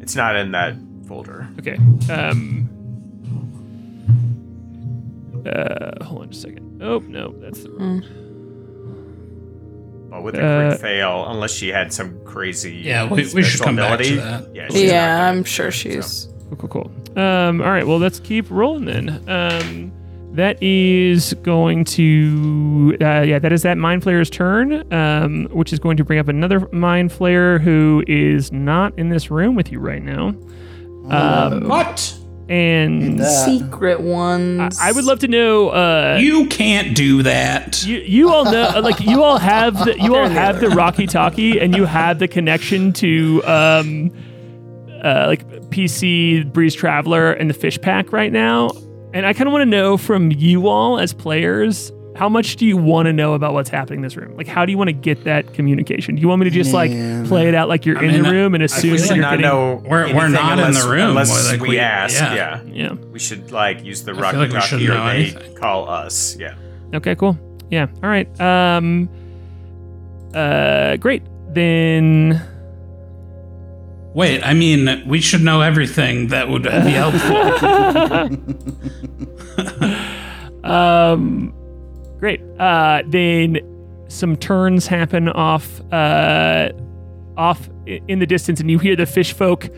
It's 0.00 0.16
not 0.16 0.34
in 0.36 0.50
that 0.52 0.74
folder. 1.06 1.46
Okay. 1.60 1.76
Um. 2.10 2.68
Uh, 5.46 6.04
hold 6.04 6.22
on 6.22 6.30
just 6.30 6.44
a 6.44 6.48
second. 6.48 6.82
Oh 6.82 6.98
no, 7.00 7.34
that's 7.38 7.62
the 7.64 7.70
wrong. 7.70 8.02
But 10.10 10.22
with 10.22 10.34
a 10.36 10.44
Uh, 10.44 10.68
crit 10.70 10.80
fail, 10.80 11.24
unless 11.28 11.52
she 11.52 11.68
had 11.68 11.92
some 11.92 12.18
crazy 12.24 12.76
Yeah, 12.76 13.04
we- 13.04 13.16
we 13.16 13.22
should 13.24 13.30
special 13.58 13.64
come 13.66 13.76
back 13.76 13.98
to 14.00 14.16
that. 14.16 14.54
Yeah, 14.54 14.68
Yeah, 14.70 15.28
I'm 15.30 15.42
sure 15.44 15.70
she's. 15.70 16.28
Cool, 16.50 16.56
cool, 16.58 16.68
cool. 16.68 16.90
Um, 17.16 17.60
all 17.60 17.70
right, 17.70 17.86
well, 17.86 17.98
let's 17.98 18.20
keep 18.20 18.50
rolling 18.50 18.84
then. 18.86 19.22
Um, 19.28 19.92
that 20.34 20.62
is 20.62 21.34
going 21.42 21.84
to, 21.84 22.96
uh, 23.02 23.20
yeah, 23.20 23.38
that 23.38 23.52
is 23.52 23.62
that 23.62 23.76
Mind 23.76 24.02
Flayer's 24.02 24.30
turn, 24.30 24.90
um, 24.92 25.46
which 25.52 25.72
is 25.74 25.78
going 25.78 25.98
to 25.98 26.04
bring 26.04 26.18
up 26.18 26.28
another 26.28 26.66
Mind 26.72 27.10
Flayer 27.10 27.60
who 27.60 28.02
is 28.06 28.50
not 28.50 28.98
in 28.98 29.10
this 29.10 29.30
room 29.30 29.54
with 29.54 29.70
you 29.70 29.78
right 29.78 30.02
now. 30.02 30.28
Um, 31.10 31.68
What? 31.68 32.16
and 32.48 33.22
Secret 33.22 34.00
ones. 34.00 34.78
I 34.80 34.92
would 34.92 35.04
love 35.04 35.18
to 35.20 35.28
know. 35.28 35.68
Uh, 35.68 36.18
You 36.20 36.46
can't 36.48 36.94
do 36.96 37.22
that. 37.22 37.84
you, 37.84 37.98
you 37.98 38.30
all 38.32 38.44
know, 38.44 38.80
like 38.82 39.00
you 39.00 39.22
all 39.22 39.38
have 39.38 39.84
the, 39.84 39.98
you 39.98 40.16
all 40.16 40.28
have 40.28 40.60
the 40.60 40.68
Rocky 40.70 41.06
Talkie, 41.06 41.60
and 41.60 41.74
you 41.76 41.84
have 41.84 42.18
the 42.18 42.28
connection 42.28 42.92
to 42.94 43.42
um, 43.44 44.10
uh, 45.02 45.24
like 45.26 45.46
PC 45.70 46.50
Breeze 46.52 46.74
Traveler 46.74 47.32
and 47.32 47.50
the 47.50 47.54
Fish 47.54 47.80
Pack 47.80 48.12
right 48.12 48.32
now. 48.32 48.70
And 49.14 49.26
I 49.26 49.32
kind 49.34 49.46
of 49.48 49.52
want 49.52 49.62
to 49.62 49.66
know 49.66 49.96
from 49.98 50.30
you 50.32 50.68
all 50.68 50.98
as 50.98 51.12
players, 51.12 51.92
how 52.16 52.28
much 52.28 52.56
do 52.56 52.64
you 52.66 52.76
want 52.76 53.06
to 53.06 53.12
know 53.12 53.34
about 53.34 53.52
what's 53.52 53.68
happening 53.70 53.98
in 53.98 54.02
this 54.02 54.16
room? 54.16 54.36
Like, 54.36 54.46
how 54.46 54.64
do 54.64 54.72
you 54.72 54.78
want 54.78 54.88
to 54.88 54.92
get 54.94 55.24
that 55.24 55.54
communication? 55.54 56.14
Do 56.14 56.20
you 56.22 56.28
want 56.28 56.40
me 56.40 56.44
to 56.44 56.50
just 56.50 56.72
Man. 56.72 57.20
like 57.20 57.28
play 57.28 57.48
it 57.48 57.54
out 57.54 57.68
like 57.68 57.84
you're 57.84 58.02
in 58.02 58.12
mean, 58.12 58.22
the 58.22 58.30
room 58.30 58.54
and 58.54 58.62
I 58.62 58.66
assume 58.66 58.92
We 58.92 58.98
that 58.98 59.08
you're 59.08 59.16
not 59.18 59.30
getting? 59.32 59.46
know. 59.46 59.82
We're- 59.84 60.12
we're 60.14 60.26
anything 60.26 60.32
not 60.32 60.58
in 60.60 60.72
the 60.74 60.88
room, 60.90 61.10
unless 61.10 61.50
like, 61.52 61.60
we, 61.60 61.68
we- 61.70 61.78
ask. 61.78 62.20
yeah. 62.20 62.34
Yeah. 62.34 62.62
Yeah. 62.66 62.92
we 62.92 63.18
should 63.18 63.50
like 63.50 63.82
use 63.84 64.02
the 64.04 64.12
feel 64.12 64.22
Rocky 64.22 64.36
like 64.36 64.50
we 64.72 64.88
or 64.88 64.94
they 64.94 64.98
anything. 64.98 65.54
call 65.56 65.88
us. 65.88 66.36
Yeah. 66.38 66.54
Okay, 66.94 67.14
cool. 67.14 67.36
Yeah. 67.70 67.86
All 68.02 68.08
right. 68.08 68.28
Um 68.40 69.08
Uh, 70.34 70.96
great. 70.96 71.22
Then 71.54 72.40
Wait, 74.14 74.42
I 74.42 74.52
mean, 74.52 75.02
we 75.06 75.20
should 75.20 75.42
know 75.42 75.62
everything 75.62 76.28
that 76.28 76.48
would 76.48 76.64
be 76.64 76.68
helpful. 76.70 77.42
Great. 82.18 82.40
Uh, 82.58 83.02
then 83.06 83.58
some 84.08 84.36
turns 84.36 84.86
happen 84.86 85.28
off, 85.28 85.80
uh, 85.92 86.70
off 87.36 87.68
in 87.86 88.18
the 88.18 88.26
distance, 88.26 88.60
and 88.60 88.70
you 88.70 88.78
hear 88.78 88.94
the 88.94 89.06
fish 89.06 89.32
folk. 89.32 89.68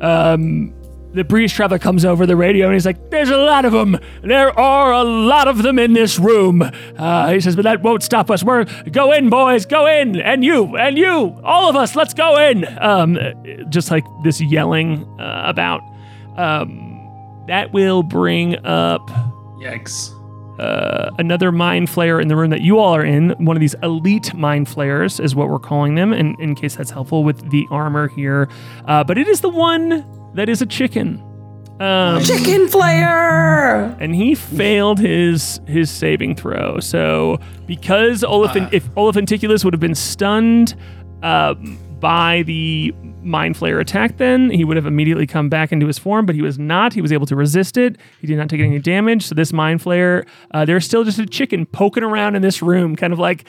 Um, 0.00 0.74
the 1.16 1.24
breeze 1.24 1.52
traveler 1.52 1.78
comes 1.78 2.04
over 2.04 2.26
the 2.26 2.36
radio 2.36 2.66
and 2.66 2.74
he's 2.74 2.86
like, 2.86 3.10
"There's 3.10 3.30
a 3.30 3.36
lot 3.36 3.64
of 3.64 3.72
them. 3.72 3.98
There 4.22 4.56
are 4.58 4.92
a 4.92 5.02
lot 5.02 5.48
of 5.48 5.62
them 5.62 5.78
in 5.78 5.92
this 5.94 6.18
room." 6.18 6.62
Uh, 6.96 7.32
he 7.32 7.40
says, 7.40 7.56
"But 7.56 7.62
that 7.62 7.82
won't 7.82 8.02
stop 8.02 8.30
us. 8.30 8.44
We're 8.44 8.64
go 8.92 9.12
in, 9.12 9.28
boys, 9.30 9.66
go 9.66 9.86
in, 9.86 10.20
and 10.20 10.44
you, 10.44 10.76
and 10.76 10.96
you, 10.96 11.40
all 11.42 11.68
of 11.68 11.74
us, 11.76 11.96
let's 11.96 12.14
go 12.14 12.38
in." 12.38 12.64
Um, 12.80 13.18
just 13.68 13.90
like 13.90 14.04
this 14.22 14.40
yelling 14.40 15.04
uh, 15.18 15.42
about. 15.46 15.80
Um, 16.36 16.92
that 17.48 17.72
will 17.72 18.02
bring 18.02 18.56
up 18.66 19.08
Yikes. 19.60 20.10
uh, 20.60 21.10
another 21.18 21.50
mind 21.52 21.88
flayer 21.88 22.20
in 22.20 22.28
the 22.28 22.36
room 22.36 22.50
that 22.50 22.60
you 22.60 22.78
all 22.78 22.94
are 22.94 23.04
in. 23.04 23.30
One 23.38 23.56
of 23.56 23.60
these 23.60 23.74
elite 23.82 24.34
mind 24.34 24.68
flayers 24.68 25.18
is 25.20 25.34
what 25.34 25.48
we're 25.48 25.58
calling 25.60 25.94
them, 25.94 26.12
in, 26.12 26.34
in 26.40 26.54
case 26.54 26.76
that's 26.76 26.90
helpful 26.90 27.24
with 27.24 27.50
the 27.50 27.66
armor 27.70 28.08
here. 28.08 28.48
Uh, 28.84 29.04
but 29.04 29.16
it 29.16 29.28
is 29.28 29.40
the 29.40 29.48
one 29.48 30.04
that 30.36 30.48
is 30.48 30.62
a 30.62 30.66
chicken. 30.66 31.22
Um, 31.78 32.22
Chicken 32.22 32.68
Flayer! 32.68 33.94
and 34.00 34.14
he 34.14 34.34
failed 34.34 34.98
his 34.98 35.60
his 35.66 35.90
saving 35.90 36.34
throw. 36.34 36.80
So 36.80 37.38
because 37.66 38.24
Olaf, 38.24 38.56
if 38.72 38.88
Olafenticulus 38.94 39.62
would 39.62 39.74
have 39.74 39.80
been 39.80 39.94
stunned 39.94 40.74
um, 41.22 41.78
by 42.00 42.44
the 42.44 42.94
mind 43.22 43.56
flayer 43.56 43.78
attack, 43.78 44.16
then 44.16 44.48
he 44.48 44.64
would 44.64 44.76
have 44.76 44.86
immediately 44.86 45.26
come 45.26 45.50
back 45.50 45.70
into 45.70 45.86
his 45.86 45.98
form. 45.98 46.24
But 46.24 46.34
he 46.34 46.40
was 46.40 46.58
not. 46.58 46.94
He 46.94 47.02
was 47.02 47.12
able 47.12 47.26
to 47.26 47.36
resist 47.36 47.76
it. 47.76 47.98
He 48.22 48.26
did 48.26 48.38
not 48.38 48.48
take 48.48 48.60
any 48.60 48.78
damage. 48.78 49.26
So 49.26 49.34
this 49.34 49.52
mind 49.52 49.80
flayer, 49.80 50.26
uh, 50.52 50.64
there's 50.64 50.86
still 50.86 51.04
just 51.04 51.18
a 51.18 51.26
chicken 51.26 51.66
poking 51.66 52.04
around 52.04 52.36
in 52.36 52.42
this 52.42 52.62
room, 52.62 52.96
kind 52.96 53.12
of 53.12 53.18
like 53.18 53.44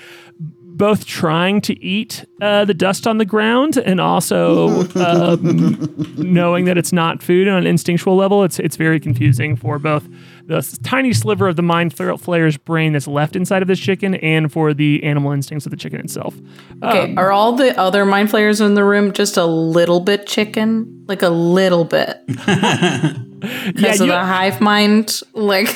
both 0.77 1.05
trying 1.05 1.59
to 1.61 1.83
eat 1.83 2.23
uh, 2.41 2.63
the 2.65 2.73
dust 2.73 3.07
on 3.07 3.17
the 3.17 3.25
ground 3.25 3.77
and 3.77 3.99
also 3.99 4.87
um, 4.95 6.13
knowing 6.17 6.65
that 6.65 6.77
it's 6.77 6.93
not 6.93 7.23
food 7.23 7.47
on 7.47 7.57
an 7.57 7.67
instinctual 7.67 8.15
level. 8.15 8.43
It's 8.43 8.59
it's 8.59 8.75
very 8.75 8.99
confusing 8.99 9.55
for 9.55 9.79
both 9.79 10.07
the 10.45 10.61
tiny 10.83 11.11
sliver 11.13 11.47
of 11.49 11.55
the 11.57 11.61
mind 11.61 11.93
flayer's 11.93 12.55
brain 12.57 12.93
that's 12.93 13.07
left 13.07 13.35
inside 13.35 13.61
of 13.61 13.67
this 13.67 13.79
chicken 13.79 14.15
and 14.15 14.51
for 14.51 14.73
the 14.73 15.03
animal 15.03 15.31
instincts 15.33 15.65
of 15.65 15.71
the 15.71 15.77
chicken 15.77 15.99
itself. 15.99 16.35
Okay, 16.83 17.13
are 17.15 17.31
all 17.31 17.53
the 17.53 17.77
other 17.77 18.05
mind 18.05 18.29
flayers 18.29 18.61
in 18.61 18.75
the 18.75 18.83
room 18.85 19.11
just 19.11 19.35
a 19.35 19.45
little 19.45 19.99
bit 19.99 20.25
chicken? 20.27 21.03
Like 21.07 21.21
a 21.23 21.29
little 21.29 21.83
bit? 21.85 22.17
Yeah, 23.39 23.71
Because 23.71 24.01
of 24.01 24.07
you- 24.07 24.13
the 24.13 24.23
hive 24.23 24.59
mind? 24.61 25.21
Like, 25.33 25.67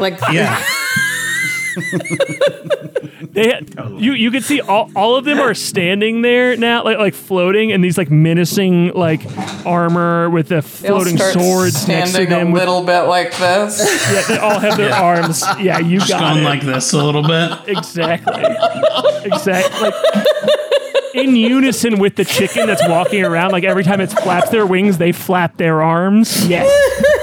like 0.00 0.18
Yeah. 0.32 0.60
They, 3.34 3.60
you 3.98 4.12
you 4.12 4.30
could 4.30 4.44
see 4.44 4.60
all, 4.60 4.90
all 4.94 5.16
of 5.16 5.24
them 5.24 5.40
are 5.40 5.54
standing 5.54 6.22
there 6.22 6.56
now, 6.56 6.84
like 6.84 6.98
like 6.98 7.14
floating, 7.14 7.72
and 7.72 7.82
these 7.82 7.98
like 7.98 8.10
menacing 8.10 8.92
like 8.94 9.22
armor 9.66 10.30
with 10.30 10.48
the 10.48 10.62
floating 10.62 11.18
swords 11.18 11.88
next 11.88 12.12
to 12.14 12.26
them. 12.26 12.48
A 12.48 12.50
with- 12.52 12.62
little 12.62 12.82
bit 12.84 13.02
like 13.02 13.36
this. 13.36 13.80
yeah, 14.12 14.22
they 14.28 14.38
all 14.38 14.58
have 14.60 14.76
their 14.76 14.94
arms. 14.94 15.42
Yeah, 15.60 15.80
you 15.80 15.98
Just 15.98 16.10
got 16.10 16.20
going 16.34 16.44
it. 16.44 16.48
like 16.48 16.62
this 16.62 16.92
a 16.92 17.04
little 17.04 17.22
bit. 17.26 17.50
exactly, 17.66 18.44
exactly. 19.24 19.80
Like 19.90 19.94
in 21.14 21.36
unison 21.36 21.98
with 22.00 22.16
the 22.16 22.24
chicken 22.24 22.66
that's 22.66 22.86
walking 22.88 23.24
around. 23.24 23.50
Like 23.52 23.64
every 23.64 23.84
time 23.84 24.00
it 24.00 24.08
flaps 24.10 24.50
their 24.50 24.66
wings, 24.66 24.98
they 24.98 25.12
flap 25.12 25.56
their 25.56 25.82
arms. 25.82 26.46
Yes, 26.48 26.68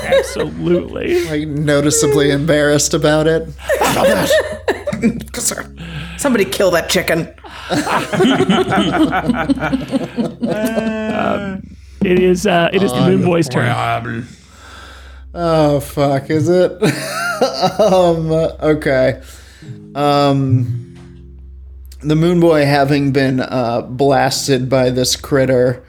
absolutely. 0.04 1.24
Like 1.26 1.48
noticeably 1.48 2.32
embarrassed 2.32 2.94
about 2.94 3.28
it. 3.28 3.48
Somebody 6.22 6.46
kill 6.46 6.70
that 6.70 6.88
chicken. 6.88 7.34
It 12.04 12.20
is. 12.20 12.48
Uh, 12.48 12.70
it 12.74 12.82
is 12.82 12.92
the 12.92 13.02
Moon 13.02 13.24
Boy's 13.24 13.48
turn. 13.48 13.68
Oh 15.36 15.80
fuck, 15.80 16.30
is 16.32 16.50
it? 16.50 16.72
um 17.80 18.32
okay. 18.32 19.22
Um 19.96 20.96
the 22.02 22.16
Moon 22.16 22.40
Boy 22.40 22.66
having 22.66 23.12
been 23.12 23.40
uh 23.40 23.82
blasted 23.82 24.68
by 24.68 24.90
this 24.90 25.16
critter 25.16 25.84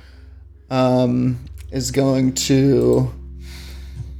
um 0.70 1.38
is 1.70 1.90
going 1.90 2.34
to 2.34 3.10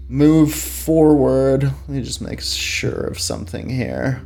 move 0.09 0.55
forward. 0.55 1.65
Let 1.65 1.89
me 1.89 2.03
just 2.03 2.23
make 2.23 2.41
sure 2.41 3.07
of 3.07 3.19
something 3.19 3.69
here. 3.69 4.23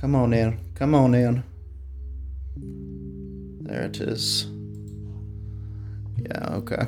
Come 0.00 0.14
on 0.14 0.32
in. 0.32 0.58
Come 0.76 0.94
on 0.94 1.14
in. 1.14 1.44
There 3.60 3.82
it 3.82 4.00
is. 4.00 4.46
Yeah, 6.16 6.54
okay. 6.54 6.86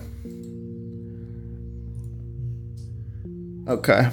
Okay. 3.68 4.08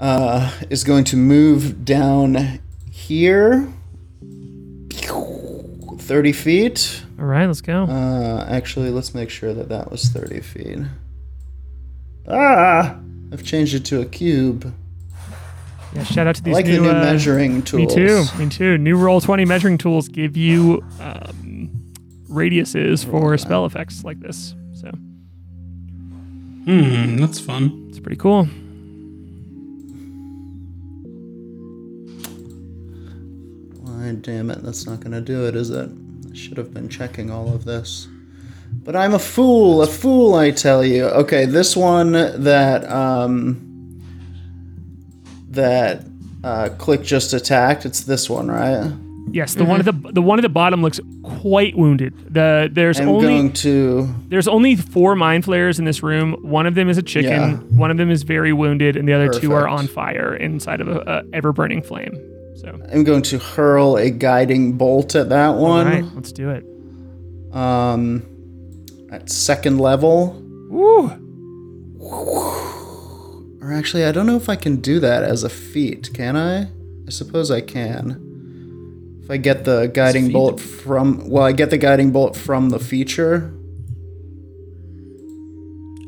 Uh, 0.00 0.50
is 0.70 0.84
going 0.84 1.04
to 1.04 1.16
move 1.18 1.84
down 1.84 2.60
here. 2.90 3.70
30 5.98 6.32
feet. 6.32 7.02
All 7.18 7.26
right, 7.26 7.44
let's 7.44 7.60
go. 7.60 7.84
Uh, 7.84 8.46
actually, 8.48 8.88
let's 8.88 9.14
make 9.14 9.28
sure 9.28 9.52
that 9.52 9.68
that 9.68 9.90
was 9.90 10.04
30 10.04 10.40
feet. 10.40 10.78
Ah! 12.26 12.98
I've 13.30 13.44
changed 13.44 13.74
it 13.74 13.84
to 13.84 14.00
a 14.00 14.06
cube. 14.06 14.72
Yeah, 15.98 16.04
shout 16.04 16.26
out 16.26 16.34
to 16.36 16.42
I 16.42 16.44
these 16.44 16.54
like 16.54 16.66
new, 16.66 16.76
the 16.76 16.82
new 16.82 16.88
uh, 16.90 16.92
measuring 17.02 17.62
tools. 17.62 17.94
Me 17.96 18.06
too. 18.06 18.24
Me 18.38 18.48
too. 18.48 18.78
New 18.78 18.96
Roll20 18.96 19.46
measuring 19.46 19.78
tools 19.78 20.08
give 20.08 20.36
you 20.36 20.82
um, 21.00 21.70
radiuses 22.30 23.04
for 23.04 23.36
spell 23.38 23.66
effects 23.66 24.04
like 24.04 24.20
this. 24.20 24.54
So 24.74 24.90
Hmm, 26.64 27.16
that's 27.16 27.40
fun. 27.40 27.86
it's 27.88 27.98
pretty 27.98 28.16
cool. 28.18 28.46
Why, 33.80 34.12
damn 34.20 34.50
it, 34.50 34.62
that's 34.62 34.86
not 34.86 35.00
gonna 35.00 35.20
do 35.20 35.46
it, 35.46 35.56
is 35.56 35.70
it? 35.70 35.90
I 36.30 36.34
should 36.34 36.56
have 36.58 36.72
been 36.74 36.88
checking 36.88 37.30
all 37.30 37.52
of 37.54 37.64
this. 37.64 38.08
But 38.84 38.96
I'm 38.96 39.14
a 39.14 39.18
fool, 39.18 39.82
a 39.82 39.86
fool, 39.86 40.34
I 40.34 40.50
tell 40.50 40.84
you. 40.84 41.04
Okay, 41.04 41.46
this 41.46 41.74
one 41.74 42.12
that, 42.12 42.88
um, 42.90 43.64
that, 45.50 46.04
uh, 46.44 46.70
Klik 46.78 47.02
just 47.02 47.32
attacked, 47.32 47.84
it's 47.84 48.02
this 48.02 48.28
one, 48.30 48.48
right? 48.48 48.92
Yes, 49.30 49.54
the 49.54 49.64
one 49.64 49.78
at 49.78 49.84
the 49.84 49.92
the 50.12 50.22
one 50.22 50.38
at 50.38 50.42
the 50.42 50.48
bottom 50.48 50.80
looks 50.80 51.00
quite 51.22 51.76
wounded. 51.76 52.14
The 52.32 52.70
there's 52.72 52.98
I'm 52.98 53.08
only 53.10 53.26
going 53.26 53.52
to, 53.54 54.08
there's 54.28 54.48
only 54.48 54.74
four 54.74 55.14
mind 55.16 55.44
flayers 55.44 55.78
in 55.78 55.84
this 55.84 56.02
room. 56.02 56.32
One 56.40 56.66
of 56.66 56.74
them 56.74 56.88
is 56.88 56.96
a 56.96 57.02
chicken. 57.02 57.30
Yeah. 57.30 57.56
One 57.76 57.90
of 57.90 57.98
them 57.98 58.10
is 58.10 58.22
very 58.22 58.54
wounded, 58.54 58.96
and 58.96 59.06
the 59.06 59.12
other 59.12 59.28
two 59.28 59.52
are 59.52 59.68
on 59.68 59.86
fire 59.86 60.34
inside 60.34 60.80
of 60.80 60.88
a, 60.88 61.00
a 61.00 61.36
ever 61.36 61.52
burning 61.52 61.82
flame. 61.82 62.14
So 62.56 62.68
I'm 62.90 63.04
going 63.04 63.22
to 63.24 63.38
hurl 63.38 63.96
a 63.96 64.10
guiding 64.10 64.78
bolt 64.78 65.14
at 65.14 65.28
that 65.28 65.56
one. 65.56 65.86
right, 65.86 66.04
let's 66.14 66.32
do 66.32 66.48
it. 66.50 66.64
Um, 67.54 68.22
at 69.12 69.28
second 69.28 69.78
level. 69.78 70.42
Woo! 70.70 71.08
Or 73.60 73.72
actually, 73.72 74.04
I 74.04 74.12
don't 74.12 74.26
know 74.26 74.36
if 74.36 74.48
I 74.48 74.56
can 74.56 74.76
do 74.76 75.00
that 75.00 75.22
as 75.24 75.42
a 75.44 75.48
feat. 75.48 76.10
Can 76.14 76.36
I? 76.36 76.62
I 77.06 77.10
suppose 77.10 77.50
I 77.50 77.60
can. 77.60 79.20
If 79.22 79.30
I 79.30 79.36
get 79.36 79.64
the 79.64 79.86
guiding 79.92 80.32
bolt 80.32 80.60
from, 80.60 81.28
well, 81.28 81.44
I 81.44 81.52
get 81.52 81.70
the 81.70 81.78
guiding 81.78 82.12
bolt 82.12 82.36
from 82.36 82.70
the 82.70 82.78
feature. 82.78 83.52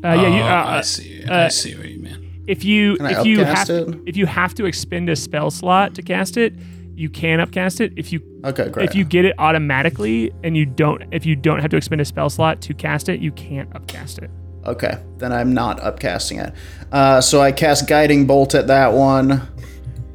Uh, 0.03 0.13
yeah, 0.13 0.27
you, 0.27 0.41
Oh, 0.41 0.45
uh, 0.47 0.65
I 0.77 0.81
see. 0.81 1.23
I 1.25 1.47
see 1.49 1.75
what 1.75 1.87
you 1.89 1.99
mean. 1.99 2.43
if 2.47 2.63
you 2.63 2.97
Can 2.97 3.05
if 3.07 3.25
you 3.25 3.43
have 3.45 3.69
it? 3.69 3.95
if 4.07 4.17
you 4.17 4.25
have 4.25 4.55
to 4.55 4.65
expend 4.65 5.09
a 5.09 5.15
spell 5.15 5.51
slot 5.51 5.93
to 5.95 6.01
cast 6.01 6.37
it, 6.37 6.55
you 6.95 7.09
can 7.09 7.39
upcast 7.39 7.79
it. 7.81 7.93
If 7.95 8.11
you 8.11 8.21
Okay, 8.43 8.69
great. 8.69 8.89
if 8.89 8.95
you 8.95 9.03
get 9.05 9.25
it 9.25 9.35
automatically 9.37 10.31
and 10.43 10.57
you 10.57 10.65
don't 10.65 11.03
if 11.11 11.25
you 11.25 11.35
don't 11.35 11.59
have 11.59 11.69
to 11.71 11.77
expend 11.77 12.01
a 12.01 12.05
spell 12.05 12.29
slot 12.31 12.61
to 12.61 12.73
cast 12.73 13.09
it, 13.09 13.19
you 13.19 13.31
can't 13.33 13.73
upcast 13.75 14.17
it. 14.17 14.31
Okay, 14.65 15.01
then 15.17 15.31
I'm 15.31 15.53
not 15.53 15.79
upcasting 15.79 16.45
it. 16.45 16.53
Uh, 16.91 17.21
so 17.21 17.41
I 17.41 17.51
cast 17.51 17.87
guiding 17.87 18.25
bolt 18.27 18.55
at 18.55 18.67
that 18.67 18.93
one. 18.93 19.47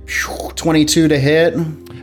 22 0.07 1.09
to 1.09 1.19
hit. 1.19 1.55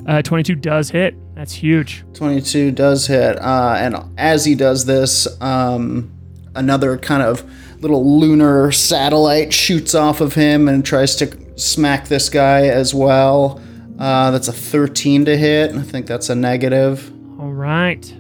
Uh, 0.08 0.22
22 0.22 0.56
does 0.56 0.90
hit. 0.90 1.16
That's 1.36 1.54
huge. 1.54 2.04
22 2.14 2.72
does 2.72 3.08
hit. 3.08 3.38
Uh, 3.40 3.76
and 3.78 3.96
as 4.18 4.46
he 4.46 4.56
does 4.56 4.86
this, 4.86 5.28
um, 5.42 6.12
another 6.56 6.98
kind 6.98 7.24
of 7.24 7.44
little 7.82 8.20
lunar 8.20 8.72
satellite 8.72 9.54
shoots 9.54 9.96
off 9.96 10.22
of 10.22 10.34
him 10.36 10.68
and 10.68 10.86
tries 10.86 11.16
to 11.18 11.38
smack 11.58 12.08
this 12.08 12.30
guy 12.30 12.68
as 12.68 12.94
well. 12.94 13.62
Uh, 14.00 14.32
that's 14.32 14.48
a 14.48 14.54
13 14.54 15.26
to 15.26 15.38
hit. 15.38 15.74
I 15.74 15.82
think 15.82 16.08
that's 16.08 16.30
a 16.30 16.36
negative. 16.36 17.12
All 17.40 17.52
right. 17.52 18.14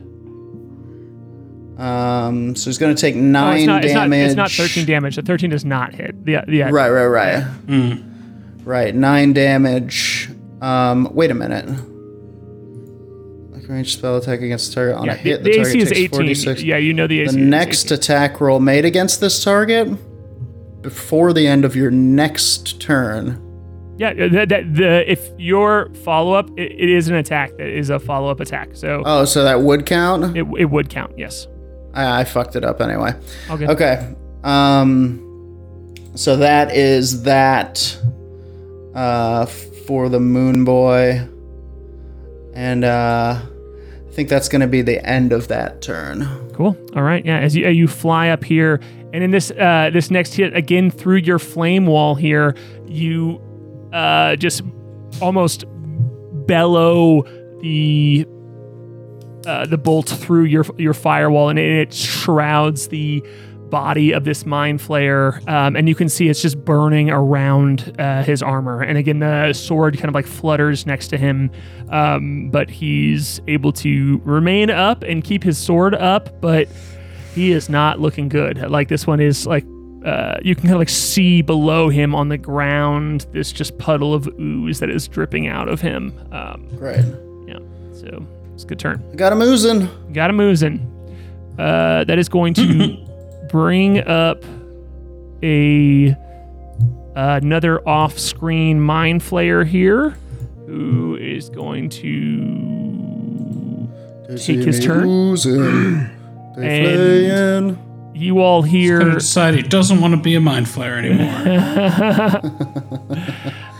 Um, 1.77 2.55
so 2.55 2.69
he's 2.69 2.77
going 2.77 2.95
to 2.95 3.01
take 3.01 3.15
Oh, 3.15 3.19
nine 3.19 3.57
it's, 3.59 3.67
not, 3.67 3.83
it's, 3.85 3.93
not, 3.93 4.01
damage. 4.03 4.27
it's 4.27 4.35
not 4.35 4.51
13 4.51 4.85
damage. 4.85 5.15
The 5.15 5.21
13 5.23 5.49
does 5.49 5.65
not 5.65 5.93
hit. 5.95 6.15
Yeah, 6.25 6.45
yeah. 6.47 6.69
Right, 6.71 6.89
right, 6.89 7.07
right. 7.07 7.97
Right, 8.63 8.93
nine 8.95 9.33
damage. 9.33 10.29
Um, 10.61 11.09
wait 11.13 11.31
a 11.31 11.33
minute. 11.33 11.67
Like 13.51 13.67
range 13.67 13.97
spell 13.97 14.17
attack 14.17 14.41
against 14.41 14.69
the 14.69 14.75
target 14.75 14.95
on 14.97 15.05
Yeah, 15.05 15.13
a 15.13 15.15
hit. 15.15 15.43
the, 15.43 15.51
The, 15.51 15.57
the 15.57 15.63
target 15.63 15.75
AC 15.75 15.79
is 15.81 15.89
takes 15.89 15.99
18. 15.99 16.09
46. 16.11 16.63
Yeah, 16.63 16.77
you 16.77 16.93
know 16.93 17.07
the 17.07 17.21
AC. 17.21 17.31
The 17.35 17.41
is 17.41 17.47
next 17.49 17.85
18. 17.85 17.97
attack 17.97 18.39
roll 18.41 18.59
made 18.59 18.85
against 18.85 19.19
this 19.19 19.43
target 19.43 19.89
before 20.81 21.33
the 21.33 21.47
end 21.47 21.65
of 21.65 21.75
your 21.75 21.91
next 21.91 22.79
turn. 22.79 23.39
Yeah, 23.97 24.13
that, 24.27 24.49
that, 24.49 24.73
the 24.75 25.11
if 25.11 25.29
your 25.37 25.93
follow 26.03 26.33
up, 26.33 26.49
it, 26.57 26.71
it 26.71 26.89
is 26.89 27.07
an 27.09 27.15
attack. 27.15 27.51
That 27.57 27.67
is 27.67 27.89
a 27.89 27.99
follow 27.99 28.29
up 28.29 28.39
attack. 28.39 28.69
So 28.73 29.03
Oh, 29.05 29.23
so 29.25 29.43
that 29.43 29.61
would 29.61 29.85
count? 29.85 30.35
it, 30.37 30.45
it 30.57 30.65
would 30.65 30.89
count. 30.89 31.13
Yes. 31.17 31.47
I, 31.93 32.21
I 32.21 32.23
fucked 32.23 32.55
it 32.55 32.63
up 32.63 32.81
anyway. 32.81 33.13
Okay. 33.49 33.67
Okay. 33.67 34.15
Um, 34.43 35.95
so 36.15 36.37
that 36.37 36.75
is 36.75 37.23
that 37.23 37.97
uh, 38.93 39.45
for 39.45 40.09
the 40.09 40.19
Moon 40.19 40.63
Boy. 40.63 41.27
And 42.53 42.83
uh, 42.83 43.41
I 43.41 44.11
think 44.11 44.29
that's 44.29 44.47
going 44.47 44.61
to 44.61 44.67
be 44.67 44.81
the 44.81 45.03
end 45.07 45.33
of 45.33 45.47
that 45.47 45.81
turn. 45.81 46.27
Cool. 46.53 46.77
All 46.95 47.01
right. 47.01 47.25
Yeah. 47.25 47.39
As 47.39 47.55
you, 47.55 47.65
uh, 47.65 47.69
you 47.69 47.87
fly 47.87 48.29
up 48.29 48.43
here, 48.43 48.79
and 49.11 49.23
in 49.23 49.31
this 49.31 49.51
uh, 49.51 49.89
this 49.91 50.11
next 50.11 50.33
hit 50.35 50.55
again 50.55 50.91
through 50.91 51.17
your 51.17 51.39
flame 51.39 51.85
wall 51.85 52.13
here, 52.15 52.55
you 52.87 53.41
uh, 53.91 54.35
just 54.35 54.61
almost 55.21 55.65
bellow 56.45 57.23
the 57.61 58.27
uh, 59.45 59.65
the 59.65 59.77
bolt 59.77 60.09
through 60.09 60.45
your 60.45 60.65
your 60.77 60.93
firewall, 60.93 61.49
and 61.49 61.59
it, 61.59 61.71
it 61.71 61.93
shrouds 61.93 62.87
the 62.87 63.23
body 63.69 64.11
of 64.11 64.23
this 64.23 64.45
mind 64.45 64.79
flayer, 64.79 65.45
um, 65.49 65.75
and 65.75 65.89
you 65.89 65.95
can 65.95 66.07
see 66.07 66.29
it's 66.29 66.43
just 66.43 66.63
burning 66.63 67.09
around 67.09 67.95
uh, 67.97 68.21
his 68.21 68.43
armor. 68.43 68.83
And 68.83 68.99
again, 68.99 69.17
the 69.17 69.51
sword 69.53 69.95
kind 69.95 70.09
of 70.09 70.13
like 70.13 70.27
flutters 70.27 70.85
next 70.85 71.07
to 71.07 71.17
him, 71.17 71.49
um, 71.89 72.49
but 72.51 72.69
he's 72.69 73.41
able 73.47 73.73
to 73.73 74.21
remain 74.25 74.69
up 74.69 75.01
and 75.01 75.23
keep 75.23 75.43
his 75.43 75.57
sword 75.57 75.95
up, 75.95 76.39
but 76.39 76.67
he 77.33 77.51
is 77.51 77.67
not 77.67 77.99
looking 77.99 78.29
good. 78.29 78.59
Like 78.69 78.87
this 78.89 79.07
one 79.07 79.19
is 79.19 79.47
like. 79.47 79.65
Uh, 80.05 80.37
you 80.43 80.53
can 80.53 80.63
kind 80.63 80.73
of 80.73 80.79
like 80.79 80.89
see 80.89 81.41
below 81.41 81.87
him 81.87 82.13
on 82.13 82.27
the 82.27 82.37
ground 82.37 83.25
this 83.31 83.53
just 83.53 83.77
puddle 83.77 84.13
of 84.13 84.27
ooze 84.37 84.81
that 84.81 84.89
is 84.89 85.07
dripping 85.07 85.47
out 85.47 85.69
of 85.69 85.79
him. 85.79 86.13
Um, 86.33 86.67
Great. 86.75 87.05
yeah, 87.47 87.59
so 87.93 88.27
it's 88.63 88.65
a 88.65 88.69
good 88.69 88.79
turn. 88.79 89.03
Got 89.17 89.33
him 89.33 89.41
oozing. 89.41 89.89
Got 90.13 90.29
him 90.29 90.39
oozing. 90.39 90.89
Uh, 91.59 92.05
that 92.05 92.17
is 92.17 92.29
going 92.29 92.53
to 92.55 92.97
bring 93.51 93.99
up 93.99 94.43
a 95.43 96.15
another 97.15 97.87
off-screen 97.87 98.79
mind 98.79 99.21
flayer 99.21 99.63
here, 99.65 100.11
who 100.65 101.15
is 101.17 101.49
going 101.49 101.89
to 101.89 103.89
take 104.37 104.61
his 104.61 104.83
turn. 104.83 105.07
Oozing. 105.07 106.09
They 106.55 107.27
And- 107.31 107.79
You 108.13 108.39
all 108.39 108.61
Gonna 108.61 109.15
decide 109.15 109.55
he 109.55 109.63
doesn't 109.63 109.99
want 109.99 110.13
to 110.13 110.21
be 110.21 110.35
a 110.35 110.39
mind 110.39 110.67
flayer 110.67 110.99
anymore. 110.99 111.33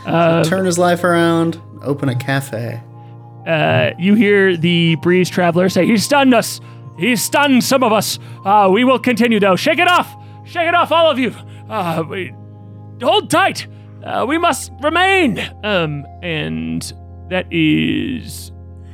Turn 0.44 0.66
his 0.66 0.80
life 0.80 1.04
around. 1.04 1.62
Open 1.84 2.10
a 2.10 2.16
cafe. 2.16 2.82
Uh, 3.48 3.92
you 3.98 4.16
hear 4.16 4.56
the 4.58 4.96
breeze 4.98 5.30
traveler 5.30 5.70
say, 5.70 5.86
"He 5.86 5.98
stunned 5.98 6.34
us. 6.34 6.60
He 6.98 7.16
stunned 7.16 7.64
some 7.64 7.84
of 7.84 7.92
us. 7.92 8.20
Uh, 8.46 8.70
we 8.72 8.84
will 8.84 9.00
continue 9.00 9.40
though. 9.40 9.56
Shake 9.56 9.80
it 9.80 9.88
off. 9.88 10.14
Shake 10.46 10.68
it 10.68 10.76
off, 10.76 10.92
all 10.92 11.10
of 11.10 11.18
you. 11.18 11.34
Uh, 11.70 12.04
we, 12.08 12.34
hold 13.02 13.30
tight. 13.30 13.68
Uh, 14.04 14.26
we 14.28 14.38
must 14.38 14.72
remain." 14.82 15.40
Um, 15.64 16.06
and 16.22 16.82
that 17.30 17.48
is 17.52 18.52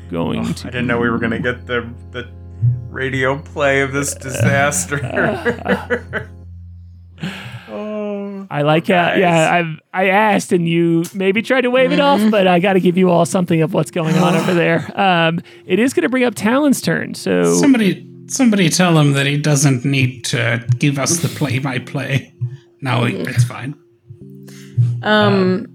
going 0.10 0.40
I 0.40 0.52
to. 0.54 0.68
I 0.68 0.72
didn't 0.72 0.88
know 0.88 1.00
we 1.00 1.10
were 1.10 1.20
gonna 1.20 1.40
get 1.40 1.66
the 1.68 1.94
the 2.12 2.30
radio 2.90 3.38
play 3.40 3.82
of 3.82 3.92
this 3.92 4.14
disaster. 4.26 4.98
I 8.50 8.62
like 8.64 8.88
how, 8.88 8.94
guys. 9.10 9.20
yeah, 9.20 9.64
I 9.94 10.04
I 10.04 10.10
asked 10.10 10.52
and 10.52 10.68
you 10.68 11.04
maybe 11.14 11.42
tried 11.42 11.62
to 11.62 11.70
wave 11.70 11.92
it 11.92 12.00
off, 12.00 12.22
but 12.32 12.48
I 12.48 12.60
got 12.60 12.74
to 12.74 12.80
give 12.80 12.98
you 12.98 13.10
all 13.10 13.26
something 13.26 13.62
of 13.62 13.74
what's 13.74 13.92
going 13.92 14.16
on 14.16 14.36
over 14.36 14.54
there. 14.54 14.88
Um, 15.00 15.40
it 15.66 15.80
is 15.80 15.94
going 15.94 16.04
to 16.04 16.10
bring 16.10 16.24
up 16.24 16.36
Talon's 16.36 16.82
turn. 16.82 17.14
So 17.16 17.56
somebody, 17.56 18.06
somebody 18.28 18.70
tell 18.70 18.98
him 18.98 19.14
that 19.14 19.26
he 19.26 19.38
doesn't 19.38 19.86
need 19.86 20.26
to 20.26 20.66
give 20.78 21.00
us 21.00 21.18
the 21.18 21.28
play-by-play. 21.30 22.34
No, 22.82 23.06
it's 23.06 23.44
fine. 23.44 23.76
Um, 25.04 25.68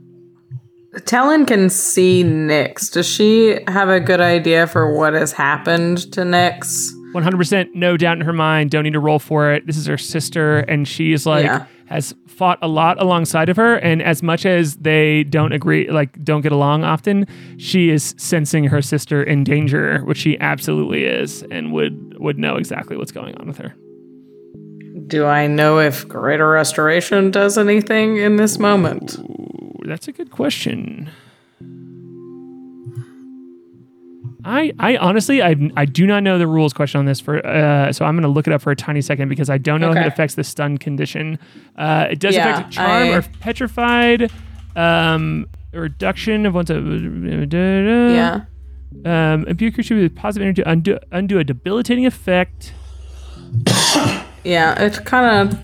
Talon 1.06 1.46
can 1.46 1.70
see 1.70 2.22
Nyx. 2.24 2.92
Does 2.92 3.06
she 3.08 3.58
have 3.66 3.88
a 3.88 4.00
good 4.00 4.20
idea 4.20 4.66
for 4.66 4.94
what 4.96 5.14
has 5.14 5.32
happened 5.32 6.12
to 6.12 6.20
Nyx? 6.20 6.90
100% 7.14 7.74
no 7.74 7.96
doubt 7.96 8.16
in 8.18 8.22
her 8.24 8.32
mind 8.32 8.72
don't 8.72 8.82
need 8.82 8.92
to 8.94 8.98
roll 8.98 9.20
for 9.20 9.52
it 9.52 9.64
this 9.68 9.76
is 9.76 9.86
her 9.86 9.96
sister 9.96 10.58
and 10.58 10.88
she's 10.88 11.24
like 11.24 11.44
Yeah. 11.44 11.66
Has 11.86 12.14
fought 12.26 12.58
a 12.62 12.68
lot 12.68 13.00
alongside 13.00 13.48
of 13.48 13.56
her 13.56 13.76
and 13.76 14.02
as 14.02 14.22
much 14.22 14.46
as 14.46 14.76
they 14.76 15.24
don't 15.24 15.52
agree 15.52 15.90
like 15.90 16.22
don't 16.24 16.40
get 16.40 16.52
along 16.52 16.84
often 16.84 17.26
she 17.58 17.90
is 17.90 18.14
sensing 18.16 18.64
her 18.64 18.80
sister 18.82 19.22
in 19.22 19.44
danger 19.44 20.00
which 20.04 20.18
she 20.18 20.38
absolutely 20.40 21.04
is 21.04 21.42
and 21.50 21.72
would 21.72 22.18
would 22.18 22.38
know 22.38 22.56
exactly 22.56 22.96
what's 22.96 23.12
going 23.12 23.34
on 23.36 23.46
with 23.46 23.58
her 23.58 23.74
Do 25.06 25.26
I 25.26 25.46
know 25.46 25.80
if 25.80 26.08
Greater 26.08 26.48
Restoration 26.48 27.30
does 27.30 27.58
anything 27.58 28.16
in 28.16 28.36
this 28.36 28.58
moment? 28.58 29.18
Ooh, 29.18 29.82
that's 29.84 30.08
a 30.08 30.12
good 30.12 30.30
question 30.30 31.10
I, 34.46 34.72
I 34.78 34.96
honestly 34.98 35.42
I, 35.42 35.56
I 35.76 35.84
do 35.86 36.06
not 36.06 36.22
know 36.22 36.38
the 36.38 36.46
rules 36.46 36.72
question 36.72 36.98
on 36.98 37.06
this 37.06 37.18
for 37.20 37.44
uh, 37.46 37.92
so 37.92 38.04
I'm 38.04 38.14
gonna 38.16 38.28
look 38.28 38.46
it 38.46 38.52
up 38.52 38.60
for 38.62 38.70
a 38.70 38.76
tiny 38.76 39.00
second 39.00 39.28
because 39.30 39.48
I 39.48 39.56
don't 39.58 39.80
know 39.80 39.90
if 39.90 39.96
it 39.96 40.06
affects 40.06 40.34
the 40.34 40.44
stun 40.44 40.76
condition. 40.78 41.38
Uh, 41.76 42.08
it 42.10 42.18
does 42.18 42.34
Yeah, 42.34 42.54
affect 42.58 42.72
charm 42.72 42.90
I- 43.08 43.12
or 43.16 43.22
petrified, 43.40 44.30
um, 44.76 45.46
reduction 45.72 46.44
of 46.46 46.54
one's 46.54 46.70
a 46.70 46.74
Yeah. 48.14 48.40
um, 49.06 49.46
imbue 49.46 49.72
creature 49.72 49.96
with 49.96 50.14
positive 50.14 50.42
energy 50.44 50.62
undo, 50.66 50.98
undo 51.10 51.38
a 51.38 51.44
debilitating 51.44 52.04
effect. 52.06 52.72
Yeah, 54.44 54.74
it's 54.82 54.98
kind 54.98 55.50
of 55.52 55.58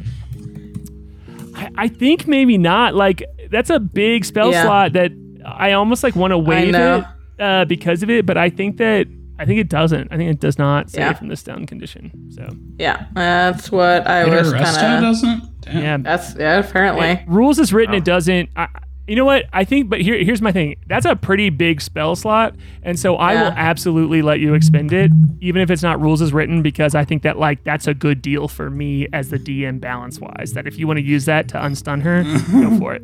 I, 1.54 1.70
I 1.76 1.88
think 1.88 2.26
maybe 2.26 2.56
not. 2.56 2.94
Like 2.94 3.22
that's 3.50 3.68
a 3.70 3.78
big 3.80 4.24
spell 4.24 4.52
Yeah. 4.52 4.62
slot 4.62 4.92
that 4.94 5.12
I 5.44 5.72
almost 5.72 6.02
like 6.02 6.16
want 6.16 6.30
to 6.32 6.38
waive 6.38 6.74
it 6.74 7.04
uh, 7.40 7.64
because 7.64 8.02
of 8.02 8.10
it, 8.10 8.26
but 8.26 8.36
I 8.36 8.50
think 8.50 8.76
that 8.76 9.06
I 9.38 9.46
think 9.46 9.58
it 9.58 9.68
doesn't. 9.70 10.12
I 10.12 10.16
think 10.18 10.30
it 10.30 10.38
does 10.38 10.58
not 10.58 10.90
save 10.90 11.00
Yeah. 11.00 11.12
from 11.14 11.28
the 11.28 11.36
stun 11.36 11.66
condition. 11.66 12.12
So 12.30 12.46
yeah. 12.78 13.06
That's 13.14 13.72
what 13.72 14.06
I 14.06 14.24
Peter 14.24 14.36
was 14.36 14.52
Resta 14.52 14.80
kind 14.80 14.94
of. 14.96 15.00
doesn't. 15.02 15.60
Damn. 15.62 15.82
yeah, 15.82 15.96
That's 15.98 16.34
yeah. 16.36 16.58
Apparently. 16.58 17.06
It- 17.08 17.20
rules 17.26 17.58
is 17.58 17.72
written, 17.72 17.94
it 17.94 18.04
doesn't. 18.04 18.50
I, 18.56 18.68
you 19.06 19.16
know 19.16 19.24
what? 19.24 19.46
I 19.52 19.64
think, 19.64 19.88
but 19.88 20.00
here, 20.00 20.22
here's 20.22 20.40
my 20.40 20.52
thing. 20.52 20.76
That's 20.86 21.04
a 21.04 21.16
pretty 21.16 21.50
big 21.50 21.80
spell 21.80 22.14
slot, 22.14 22.54
and 22.84 22.96
so 23.00 23.16
I 23.16 23.34
will 23.34 23.50
absolutely 23.56 24.22
let 24.22 24.38
you 24.38 24.54
expend 24.54 24.92
it, 24.92 25.10
even 25.40 25.62
if 25.62 25.70
it's 25.70 25.82
not 25.82 26.00
rules 26.00 26.22
as 26.22 26.32
written, 26.32 26.62
because 26.62 26.94
I 26.94 27.04
think 27.04 27.22
that 27.24 27.36
like 27.36 27.64
that's 27.64 27.88
a 27.88 27.94
good 27.94 28.22
deal 28.22 28.46
for 28.46 28.70
me 28.70 29.08
as 29.12 29.30
the 29.30 29.38
DM 29.38 29.80
balance 29.80 30.20
wise. 30.20 30.52
That 30.52 30.68
if 30.68 30.78
you 30.78 30.86
want 30.86 30.98
to 30.98 31.02
use 31.04 31.24
that 31.24 31.48
to 31.48 31.54
unstun 31.56 32.02
her, 32.02 32.22
go 32.52 32.78
for 32.78 32.94
it. 32.94 33.02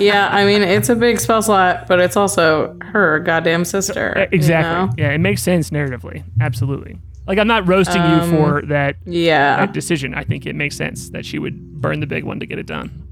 Yeah. 0.00 0.28
I 0.32 0.44
mean, 0.44 0.62
it's 0.62 0.88
a 0.88 0.94
big 0.96 1.18
spell 1.20 1.42
slot, 1.42 1.86
but 1.88 2.00
it's 2.00 2.16
also 2.16 2.76
her 2.82 3.18
goddamn 3.20 3.64
sister. 3.64 4.12
you 4.16 4.22
Uh, 4.22 4.26
Exactly. 4.32 4.72
know? 5.04 5.08
Yeah, 5.08 5.14
it 5.14 5.18
makes 5.18 5.42
sense 5.42 5.70
narratively. 5.70 6.22
Absolutely. 6.40 6.98
Like 7.26 7.38
I'm 7.38 7.48
not 7.48 7.66
roasting 7.66 8.02
you 8.02 8.20
for 8.30 8.62
that, 8.68 8.96
Yeah. 9.04 9.56
that 9.56 9.72
decision. 9.72 10.14
I 10.14 10.22
think 10.22 10.46
it 10.46 10.54
makes 10.54 10.76
sense 10.76 11.10
that 11.10 11.26
she 11.26 11.38
would 11.38 11.80
burn 11.80 12.00
the 12.00 12.06
big 12.06 12.24
one 12.24 12.38
to 12.40 12.46
get 12.46 12.58
it 12.58 12.66
done. 12.66 13.02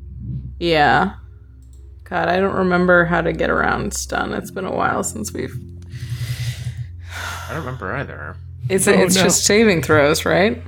Yeah. 0.61 1.15
God, 2.05 2.29
I 2.29 2.39
don't 2.39 2.55
remember 2.55 3.07
how 3.07 3.23
to 3.23 3.33
get 3.33 3.51
around 3.51 3.93
stun. 3.95 4.33
It's 4.35 4.51
been 4.53 4.67
a 4.67 4.73
while 4.75 5.03
since 5.03 5.33
we've. 5.33 5.55
I 7.49 7.55
don't 7.55 7.61
remember 7.65 7.93
either. 7.95 8.37
It's 8.69 8.87
Oh, 8.89 8.93
it's 8.93 9.17
no. 9.17 9.23
just 9.25 9.45
saving 9.45 9.83
throws, 9.83 10.25
right? 10.25 10.63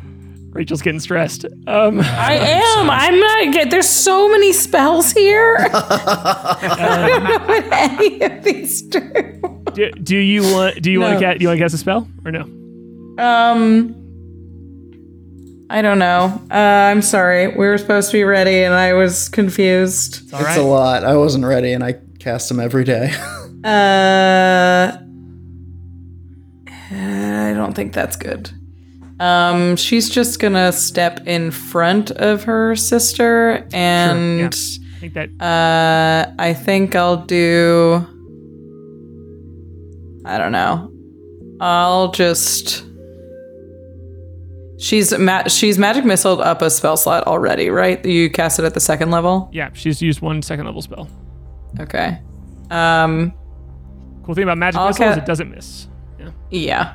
Rachel's 0.56 0.80
getting 0.80 1.00
stressed. 1.00 1.44
Um, 1.66 2.00
I 2.00 2.34
am. 2.34 2.88
I'm 2.90 3.20
not. 3.20 3.52
Get, 3.52 3.70
there's 3.70 3.88
so 3.88 4.26
many 4.28 4.52
spells 4.54 5.12
here. 5.12 5.56
I 5.72 7.06
don't 7.08 7.24
know 7.24 7.38
what 7.46 7.64
any 7.72 8.20
of 8.22 8.42
these 8.42 8.80
do. 8.82 9.00
do, 9.74 9.90
do 9.90 10.16
you 10.16 10.42
want? 10.42 10.80
Do 10.80 10.90
you 10.90 11.00
want 11.00 11.14
to 11.14 11.20
get? 11.20 11.38
Do 11.38 11.42
you 11.42 11.48
want 11.48 11.58
to 11.58 11.64
guess 11.64 11.74
a 11.74 11.78
spell 11.78 12.08
or 12.24 12.32
no? 12.32 12.42
Um. 13.22 14.02
I 15.68 15.82
don't 15.82 15.98
know. 15.98 16.40
Uh, 16.50 16.54
I'm 16.54 17.02
sorry. 17.02 17.48
We 17.48 17.66
were 17.66 17.76
supposed 17.76 18.10
to 18.12 18.16
be 18.16 18.22
ready, 18.24 18.62
and 18.62 18.72
I 18.72 18.92
was 18.94 19.28
confused. 19.28 20.32
All 20.32 20.38
It's 20.38 20.48
right. 20.48 20.58
a 20.58 20.62
lot. 20.62 21.04
I 21.04 21.16
wasn't 21.16 21.44
ready, 21.44 21.72
and 21.72 21.82
I 21.84 21.96
cast 22.18 22.48
them 22.48 22.60
every 22.60 22.84
day. 22.84 23.12
Uh, 23.64 24.96
I 26.92 27.52
don't 27.56 27.74
think 27.74 27.92
that's 27.92 28.14
good. 28.14 28.48
Um, 29.18 29.76
she's 29.76 30.10
just 30.10 30.40
gonna 30.40 30.72
step 30.72 31.26
in 31.26 31.50
front 31.50 32.10
of 32.10 32.44
her 32.44 32.76
sister, 32.76 33.66
and 33.72 34.54
I 34.54 34.98
think 35.00 35.14
that 35.14 35.30
uh, 35.40 36.32
I 36.38 36.52
think 36.52 36.94
I'll 36.94 37.24
do. 37.24 38.04
I 40.24 40.38
don't 40.38 40.52
know. 40.52 40.90
I'll 41.60 42.10
just. 42.12 42.84
She's 44.78 45.16
ma- 45.18 45.44
she's 45.48 45.78
magic 45.78 46.04
missiled 46.04 46.44
up 46.44 46.60
a 46.60 46.68
spell 46.68 46.98
slot 46.98 47.26
already, 47.26 47.70
right? 47.70 48.04
You 48.04 48.28
cast 48.28 48.58
it 48.58 48.66
at 48.66 48.74
the 48.74 48.80
second 48.80 49.10
level. 49.10 49.48
yeah, 49.52 49.70
she's 49.72 50.02
used 50.02 50.20
one 50.20 50.42
second 50.42 50.66
level 50.66 50.82
spell. 50.82 51.08
Okay. 51.80 52.18
Um. 52.70 53.32
Cool 54.24 54.34
thing 54.34 54.44
about 54.44 54.58
magic 54.58 54.78
I'll 54.78 54.88
missile 54.88 55.08
is 55.12 55.16
it 55.16 55.24
doesn't 55.24 55.50
miss. 55.50 55.86
Yeah. 56.18 56.30
Yeah. 56.50 56.94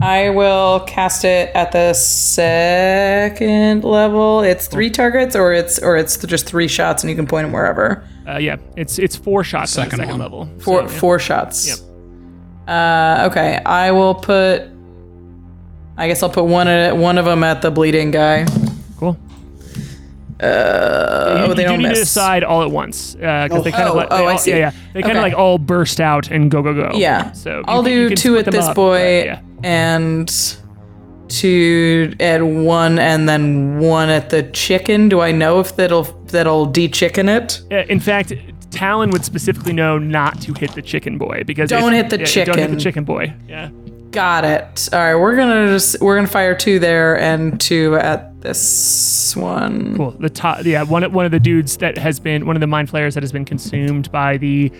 I 0.00 0.30
will 0.30 0.80
cast 0.80 1.24
it 1.24 1.54
at 1.54 1.72
the 1.72 1.92
second 1.94 3.84
level. 3.84 4.40
It's 4.42 4.66
three 4.66 4.90
targets, 4.90 5.36
or 5.36 5.52
it's 5.52 5.78
or 5.78 5.96
it's 5.96 6.16
just 6.18 6.46
three 6.46 6.68
shots, 6.68 7.02
and 7.02 7.10
you 7.10 7.16
can 7.16 7.26
point 7.26 7.44
them 7.46 7.52
wherever. 7.52 8.06
Uh, 8.26 8.38
yeah, 8.38 8.56
it's 8.76 8.98
it's 8.98 9.16
four 9.16 9.44
shots 9.44 9.76
on 9.78 9.84
the 9.84 9.90
Second 9.90 10.04
second 10.06 10.18
level. 10.20 10.48
Four 10.58 10.88
So, 10.88 10.92
yeah. 10.94 11.00
four 11.00 11.18
shots. 11.18 11.68
Yep. 11.68 11.78
Uh, 12.68 13.28
okay, 13.30 13.60
I 13.64 13.92
will 13.92 14.14
put. 14.14 14.62
I 15.96 16.08
guess 16.08 16.22
I'll 16.24 16.30
put 16.30 16.44
one 16.46 16.66
at 16.66 16.96
one 16.96 17.16
of 17.18 17.24
them 17.24 17.44
at 17.44 17.62
the 17.62 17.70
bleeding 17.70 18.10
guy. 18.10 18.46
Cool. 18.98 19.16
Uh, 20.40 20.46
you, 20.46 21.44
oh, 21.44 21.54
they 21.54 21.62
you 21.62 21.68
don't 21.68 21.78
do 21.78 21.82
need 21.82 21.82
to 21.84 21.88
miss. 21.90 22.00
decide 22.00 22.42
all 22.42 22.62
at 22.62 22.70
once 22.70 23.14
because 23.14 23.62
they 23.62 23.70
kind 23.70 23.84
Oh, 23.88 23.90
of 23.92 23.96
like, 23.96 24.08
oh, 24.10 24.16
they 24.18 24.26
I 24.26 24.36
see. 24.36 24.50
yeah 24.50 24.56
yeah 24.56 24.70
they 24.92 25.00
kind 25.02 25.12
of 25.12 25.18
Okay. 25.18 25.30
like 25.30 25.38
all 25.38 25.58
burst 25.58 26.00
out 26.00 26.28
and 26.32 26.50
go 26.50 26.60
go 26.62 26.74
go. 26.74 26.90
Yeah. 26.96 27.30
So 27.32 27.62
I'll 27.66 27.84
can- 27.84 27.92
you 27.92 27.98
do 28.00 28.08
can 28.08 28.16
two 28.16 28.38
at 28.38 28.46
this 28.46 28.64
up, 28.66 28.74
boy 28.74 28.98
but 29.20 29.26
yeah. 29.26 29.40
And 29.64 30.56
two 31.28 32.14
at 32.20 32.42
one, 32.42 32.98
and 32.98 33.28
then 33.28 33.78
one 33.78 34.08
at 34.10 34.30
the 34.30 34.42
chicken. 34.44 35.08
Do 35.08 35.20
I 35.20 35.32
know 35.32 35.60
if 35.60 35.74
that'll 35.76 36.04
that'll 36.26 36.66
de-chicken 36.66 37.28
it? 37.28 37.62
Uh, 37.72 37.76
In 37.88 38.00
fact, 38.00 38.32
Talon 38.70 39.10
would 39.10 39.24
specifically 39.24 39.72
know 39.72 39.98
not 39.98 40.40
to 40.42 40.52
hit 40.54 40.72
the 40.74 40.82
chicken 40.82 41.18
boy 41.18 41.42
because 41.46 41.70
Don't 41.70 41.92
hit 41.92 42.10
the 42.10 42.18
yeah, 42.18 42.44
Don't 42.44 42.56
hit 42.58 42.62
chicken. 42.64 42.74
the 42.74 42.80
chicken 42.80 43.04
boy. 43.04 43.32
Yeah. 43.48 43.70
Got 44.10 44.44
it. 44.44 44.88
All 44.92 44.98
right, 45.00 45.14
we're 45.16 45.34
gonna 45.34 45.66
just 45.68 46.00
we're 46.00 46.14
gonna 46.14 46.28
fire 46.28 46.54
two 46.54 46.78
there 46.78 47.18
and 47.18 47.60
two 47.60 47.96
at 47.96 48.40
this 48.42 49.34
one. 49.34 49.96
Cool. 49.96 50.12
The 50.12 50.30
top, 50.30 50.64
yeah, 50.64 50.84
one 50.84 51.10
one 51.12 51.24
of 51.24 51.32
the 51.32 51.40
dudes 51.40 51.78
that 51.78 51.98
has 51.98 52.20
been 52.20 52.46
one 52.46 52.54
of 52.54 52.60
the 52.60 52.68
mind 52.68 52.90
flayers 52.90 53.14
that 53.14 53.24
has 53.24 53.32
been 53.32 53.44
consumed 53.44 54.12
by 54.12 54.36
the 54.36 54.70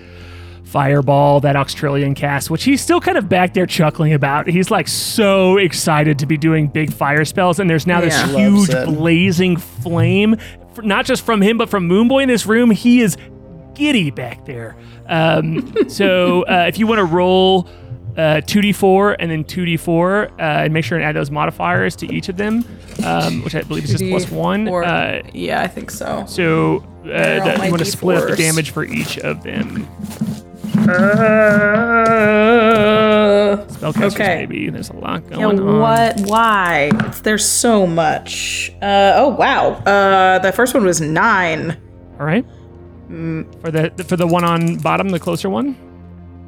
fireball 0.75 1.39
that 1.39 1.55
Oxtrillion 1.55 2.17
cast, 2.17 2.51
which 2.51 2.65
he's 2.65 2.81
still 2.81 3.01
kind 3.01 3.17
of 3.17 3.29
back 3.29 3.55
there 3.55 3.65
chuckling 3.65 4.13
about. 4.13 4.49
He's 4.49 4.73
like 4.73 4.89
so 4.89 5.57
excited 5.57 6.19
to 6.19 6.27
be 6.27 6.37
doing 6.37 6.67
big 6.67 6.93
fire 6.93 7.25
spells, 7.25 7.61
and 7.61 7.71
there's 7.71 7.87
now 7.87 8.01
Yeah. 8.01 8.07
this 8.07 8.35
Loves 8.35 8.37
huge 8.67 8.71
it. 8.71 8.87
blazing 8.87 9.57
flame, 9.57 10.35
not 10.83 11.05
just 11.07 11.25
from 11.25 11.41
him 11.43 11.59
but 11.59 11.69
from 11.69 11.89
Moonboy 11.89 12.25
in 12.25 12.29
this 12.29 12.45
room. 12.45 12.73
He 12.73 13.01
is 13.03 13.17
giddy 13.75 14.11
back 14.11 14.47
there. 14.47 14.75
Um, 15.07 15.73
so 15.89 16.43
uh, 16.43 16.65
if 16.69 16.77
you 16.79 16.87
want 16.89 16.99
to 16.99 17.05
roll. 17.05 17.69
Uh, 18.17 18.41
2d4 18.43 19.17
and 19.19 19.29
then 19.29 19.43
2d4 19.43 20.31
uh, 20.31 20.35
and 20.39 20.73
make 20.73 20.85
sure 20.85 20.97
and 20.97 21.05
add 21.05 21.17
those 21.17 21.33
modifiers 21.33 21.97
to 21.97 22.07
each 22.15 22.29
of 22.29 22.37
them 22.37 22.65
um, 23.05 23.43
which 23.43 23.57
i 23.57 23.63
believe 23.63 23.83
is 23.83 23.91
just 23.91 24.05
plus 24.09 24.31
one 24.31 24.69
Or- 24.69 24.85
uh, 24.85 25.21
yeah, 25.33 25.61
I 25.61 25.67
think 25.67 25.91
so. 25.91 26.25
so 26.29 26.85
uh, 27.03 27.07
that- 27.09 27.65
you 27.65 27.71
want 27.73 27.81
to 27.81 27.85
split 27.85 28.19
up 28.19 28.29
the 28.29 28.37
damage 28.37 28.71
for 28.71 28.85
each 28.85 29.19
of 29.19 29.43
them. 29.43 29.89
Uh, 30.75 30.87
Spellcasters, 33.69 34.15
Okay. 34.15 34.37
maybe. 34.37 34.71
There's 34.71 34.91
a 34.91 34.97
lot 34.97 35.23
yeah, 35.31 35.37
going 35.37 35.61
on. 35.61 35.79
what? 35.81 36.21
Why? 36.23 36.91
There's 37.23 37.45
so 37.47 37.87
much. 37.87 38.73
Uh, 38.83 39.13
oh 39.17 39.29
wow. 39.29 39.73
Uh, 39.87 40.39
the 40.41 40.51
first 40.53 40.75
one 40.75 40.85
was 40.85 41.01
nine. 41.01 41.77
All 42.19 42.27
right. 42.27 42.45
Mm. 43.09 43.61
For 43.61 43.71
the 43.71 43.91
for 44.05 44.17
the 44.17 44.27
one 44.27 44.45
on 44.45 44.77
bottom, 44.79 45.11
the 45.11 45.21
closer 45.21 45.49
one. 45.51 45.77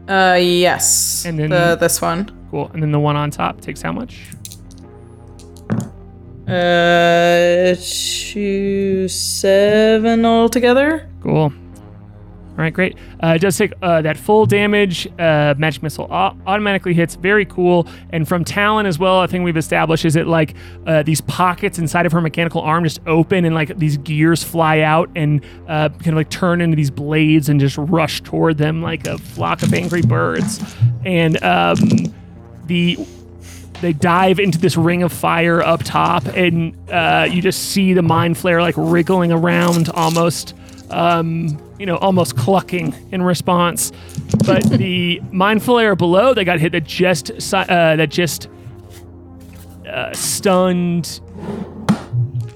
Uh, 0.08 0.38
yes. 0.40 1.24
And 1.26 1.38
then- 1.38 1.50
the 1.50 1.76
this 1.78 2.00
one. 2.00 2.30
Cool. 2.50 2.70
And 2.72 2.82
then 2.82 2.92
the 2.92 3.00
one 3.00 3.16
on 3.16 3.30
top 3.30 3.60
takes 3.60 3.82
how 3.82 3.92
much? 3.92 4.20
Uh, 6.48 7.74
two 7.80 9.08
seven 9.08 10.24
altogether. 10.24 11.08
Cool. 11.20 11.52
All 12.56 12.62
right, 12.62 12.72
great. 12.72 12.96
Uh, 13.22 13.34
it 13.36 13.40
does 13.40 13.58
take 13.58 13.74
uh, 13.82 14.00
that 14.00 14.16
full 14.16 14.46
damage. 14.46 15.06
Uh, 15.18 15.54
magic 15.58 15.82
missile 15.82 16.06
au- 16.10 16.34
automatically 16.46 16.94
hits. 16.94 17.14
Very 17.14 17.44
cool. 17.44 17.86
And 18.10 18.26
from 18.26 18.44
Talon 18.44 18.86
as 18.86 18.98
well, 18.98 19.20
I 19.20 19.26
think 19.26 19.44
we've 19.44 19.58
established 19.58 20.06
is 20.06 20.16
it 20.16 20.26
like 20.26 20.54
uh, 20.86 21.02
these 21.02 21.20
pockets 21.20 21.78
inside 21.78 22.06
of 22.06 22.12
her 22.12 22.20
mechanical 22.22 22.62
arm 22.62 22.84
just 22.84 23.00
open 23.06 23.44
and 23.44 23.54
like 23.54 23.76
these 23.76 23.98
gears 23.98 24.42
fly 24.42 24.80
out 24.80 25.10
and 25.14 25.44
uh, 25.68 25.90
kind 25.90 26.08
of 26.08 26.14
like 26.14 26.30
turn 26.30 26.62
into 26.62 26.76
these 26.76 26.90
blades 26.90 27.50
and 27.50 27.60
just 27.60 27.76
rush 27.76 28.22
toward 28.22 28.56
them 28.56 28.80
like 28.80 29.06
a 29.06 29.18
flock 29.18 29.62
of 29.62 29.74
angry 29.74 30.00
birds. 30.00 30.58
And 31.04 31.42
um, 31.42 31.76
the 32.64 32.98
they 33.82 33.92
dive 33.92 34.38
into 34.38 34.58
this 34.58 34.76
ring 34.76 35.02
of 35.02 35.12
fire 35.12 35.60
up 35.60 35.82
top, 35.84 36.24
and 36.28 36.74
uh, 36.90 37.28
you 37.30 37.42
just 37.42 37.70
see 37.70 37.92
the 37.92 38.00
mind 38.02 38.36
flayer 38.36 38.60
like 38.62 38.74
wriggling 38.78 39.32
around, 39.32 39.90
almost, 39.90 40.54
um, 40.90 41.58
you 41.78 41.86
know, 41.86 41.96
almost 41.96 42.36
clucking 42.36 42.94
in 43.10 43.22
response. 43.22 43.92
But 44.44 44.62
the 44.78 45.20
mind 45.32 45.60
flayer 45.62 45.96
below 45.96 46.34
they 46.34 46.44
got 46.44 46.60
hit 46.60 46.72
that 46.72 46.84
just 46.84 47.30
uh, 47.52 47.96
that 47.96 48.08
just 48.10 48.48
uh, 49.88 50.12
stunned 50.14 51.20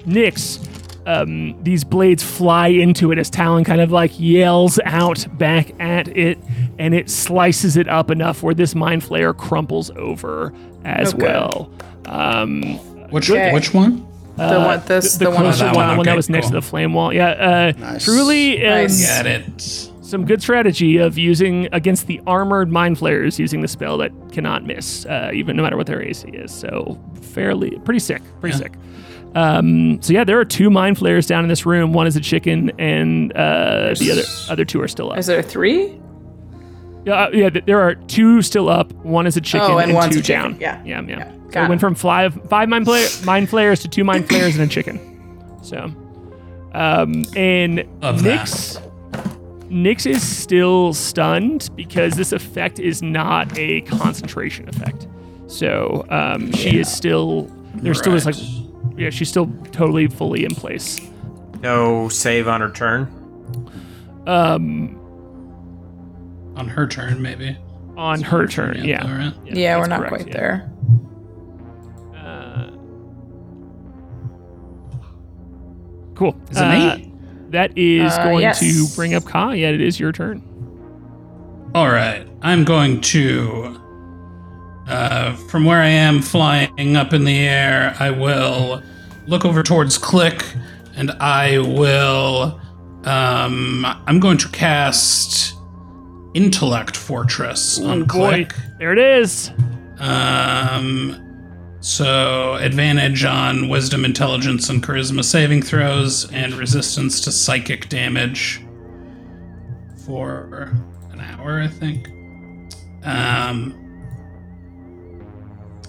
Nyx. 0.05 0.67
Um, 1.07 1.61
these 1.63 1.83
blades 1.83 2.21
fly 2.23 2.67
into 2.67 3.11
it 3.11 3.17
as 3.17 3.29
Talon 3.29 3.63
kind 3.63 3.81
of 3.81 3.91
like 3.91 4.19
yells 4.19 4.79
out 4.85 5.25
back 5.37 5.71
at 5.79 6.07
it, 6.15 6.37
and 6.77 6.93
it 6.93 7.09
slices 7.09 7.75
it 7.75 7.87
up 7.87 8.11
enough 8.11 8.43
where 8.43 8.53
this 8.53 8.75
mind 8.75 9.01
flayer 9.01 9.35
crumples 9.35 9.89
over 9.91 10.53
as 10.85 11.13
Okay. 11.13 11.23
well. 11.23 11.71
Um, 12.05 12.61
Which 13.09 13.29
Okay. 13.31 13.51
which 13.51 13.73
one? 13.73 14.05
The 14.49 14.59
one 14.59 14.81
this 14.85 15.15
the, 15.17 15.29
one. 15.29 15.39
closer 15.39 15.65
that 15.65 15.75
one, 15.75 15.87
one, 15.87 15.89
the 15.93 15.97
one 15.97 16.05
that 16.05 16.11
okay, 16.11 16.15
was 16.17 16.29
next 16.29 16.47
to 16.47 16.53
the 16.53 16.61
flame 16.61 16.93
wall. 16.93 17.13
Yeah, 17.13 17.29
uh, 17.29 17.73
Nice. 17.79 18.05
truly 18.05 18.65
um, 18.65 18.81
Nice. 18.83 18.99
Get 19.05 19.25
it. 19.27 19.61
some 20.01 20.25
good 20.25 20.41
strategy 20.41 20.97
of 20.97 21.17
using 21.17 21.67
against 21.71 22.07
the 22.07 22.19
armored 22.27 22.69
mind 22.71 22.97
flayers 22.97 23.39
using 23.39 23.61
the 23.61 23.67
spell 23.67 23.97
that 23.97 24.11
cannot 24.31 24.65
miss, 24.65 25.05
uh, 25.05 25.31
even 25.33 25.55
no 25.55 25.63
matter 25.63 25.77
what 25.77 25.87
their 25.87 26.01
AC 26.01 26.27
is. 26.29 26.51
So 26.53 26.99
fairly 27.21 27.71
pretty 27.85 27.99
sick, 27.99 28.21
pretty 28.39 28.57
sick. 28.57 28.73
Um, 29.35 30.01
so 30.01 30.11
yeah, 30.11 30.25
there 30.25 30.37
are 30.39 30.43
two 30.45 30.69
mind 30.69 30.97
flayers 30.97 31.25
down 31.25 31.43
in 31.43 31.49
this 31.49 31.65
room. 31.65 31.93
One 31.93 32.05
is 32.07 32.17
a 32.17 32.19
chicken, 32.21 32.71
and 32.77 33.31
uh, 33.33 33.93
the 33.97 34.11
other 34.11 34.23
other 34.51 34.65
two 34.65 34.81
are 34.81 34.89
still 34.89 35.11
up. 35.13 35.17
Is 35.19 35.25
there 35.27 35.41
three? 35.41 35.97
Yeah, 37.05 37.13
uh, 37.13 37.29
yeah. 37.33 37.49
There 37.49 37.79
are 37.79 37.95
two 37.95 38.41
still 38.41 38.67
up. 38.69 38.91
One 39.05 39.25
is 39.25 39.37
a 39.37 39.41
chicken, 39.41 39.71
Oh, 39.71 39.77
and 39.79 39.93
one's 39.93 40.13
two 40.15 40.19
a 40.19 40.23
chicken. 40.23 40.51
down. 40.51 40.59
Yeah. 40.59 40.83
yeah, 40.83 41.01
yeah. 41.01 41.17
Yeah. 41.17 41.31
So 41.51 41.55
Got 41.55 41.65
it 41.65 41.69
went 41.69 41.79
it. 41.79 41.85
from 41.85 41.95
five 41.95 42.33
five 42.49 42.69
mind 42.69 42.85
player 42.85 43.07
mind 43.25 43.49
flayers 43.49 43.81
to 43.81 43.87
two 43.89 44.03
mind 44.05 44.27
flayers 44.29 44.55
and 44.57 44.63
a 44.63 44.73
chicken. 44.73 44.99
So, 45.61 45.91
um, 46.73 47.23
and 47.35 47.85
Love 48.01 48.23
that. 48.23 48.47
Nyx, 48.47 48.81
Nyx 49.69 50.05
is 50.09 50.21
still 50.25 50.93
stunned 50.93 51.69
because 51.75 52.15
this 52.15 52.31
effect 52.31 52.79
is 52.79 53.01
not 53.01 53.57
a 53.57 53.81
concentration 53.81 54.67
effect. 54.69 55.07
So, 55.47 56.05
um, 56.09 56.51
she 56.53 56.77
is 56.79 56.91
still 56.91 57.43
there's 57.75 57.99
still 57.99 58.13
this 58.13 58.25
like 58.25 58.35
yeah 58.97 59.09
she's 59.09 59.29
still 59.29 59.47
totally 59.71 60.07
fully 60.07 60.45
in 60.45 60.55
place. 60.55 60.99
No 61.61 62.07
save 62.09 62.47
on 62.47 62.61
her 62.61 62.71
turn. 62.71 63.03
Um, 64.25 64.97
On 66.55 66.67
her 66.67 66.87
turn, 66.87 67.21
maybe. 67.21 67.57
on 67.97 68.21
her 68.21 68.47
turn, 68.47 68.83
yeah. 68.83 69.03
All 69.03 69.09
right. 69.17 69.33
Yeah, 69.45 69.77
we're 69.77 69.87
not 69.87 69.99
correct, 69.99 70.13
quite 70.15 70.27
yeah. 70.27 70.33
there. 70.33 70.71
Cool. 76.21 76.35
Is 76.51 76.57
it 76.57 76.63
Uh, 76.63 76.95
me? 76.97 77.11
That 77.49 77.71
is 77.75 78.13
Uh, 78.13 78.23
going 78.25 78.41
yes. 78.41 78.59
to 78.59 78.85
bring 78.95 79.15
up 79.15 79.25
Kai. 79.25 79.55
Yeah, 79.55 79.69
it 79.69 79.81
is 79.81 79.99
your 79.99 80.11
turn. 80.11 80.43
All 81.73 81.89
right. 81.89 82.27
I'm 82.43 82.63
going 82.63 83.01
to. 83.01 83.75
Uh, 84.87 85.33
from 85.49 85.65
where 85.65 85.79
I 85.81 85.87
am 85.87 86.21
flying 86.21 86.95
up 86.95 87.11
in 87.13 87.23
the 87.25 87.39
air, 87.39 87.95
I 87.99 88.11
will 88.11 88.83
look 89.25 89.45
over 89.45 89.63
towards 89.63 89.97
Klik 89.97 90.43
and 90.95 91.09
I 91.19 91.57
will. 91.57 92.59
Um, 93.03 93.83
I'm 94.05 94.19
going 94.19 94.37
to 94.37 94.47
cast 94.49 95.55
Intellect 96.35 96.95
Fortress 96.95 97.79
on 97.79 98.03
Boy, 98.03 98.45
Klik. 98.45 98.53
there 98.77 98.93
it 98.93 98.99
is. 98.99 99.49
Um, 99.99 101.15
So 101.81 102.55
advantage 102.55 103.25
on 103.25 103.67
wisdom, 103.67 104.05
intelligence, 104.05 104.69
and 104.69 104.83
charisma 104.83 105.23
saving 105.23 105.63
throws, 105.63 106.31
and 106.31 106.53
resistance 106.53 107.19
to 107.21 107.31
psychic 107.31 107.89
damage 107.89 108.61
for 110.05 110.71
an 111.11 111.19
hour, 111.19 111.59
I 111.59 111.67
think. 111.67 112.07
Um, 113.03 113.77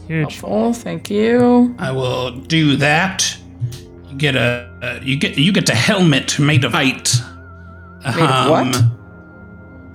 Huge. 0.08 0.40
Oh, 0.42 0.72
thank 0.72 1.10
you. 1.10 1.74
I 1.78 1.92
will 1.92 2.32
do 2.32 2.76
that. 2.76 3.36
You 4.08 4.16
get 4.16 4.34
a 4.34 4.70
uh, 4.82 5.00
you 5.02 5.16
get 5.16 5.38
you 5.38 5.52
get 5.52 5.68
a 5.68 5.74
helmet 5.74 6.38
made 6.38 6.64
of 6.64 6.72
light. 6.72 7.14
Made 8.04 8.18
of 8.18 8.50
what? 8.50 8.76
Um, 8.76 8.98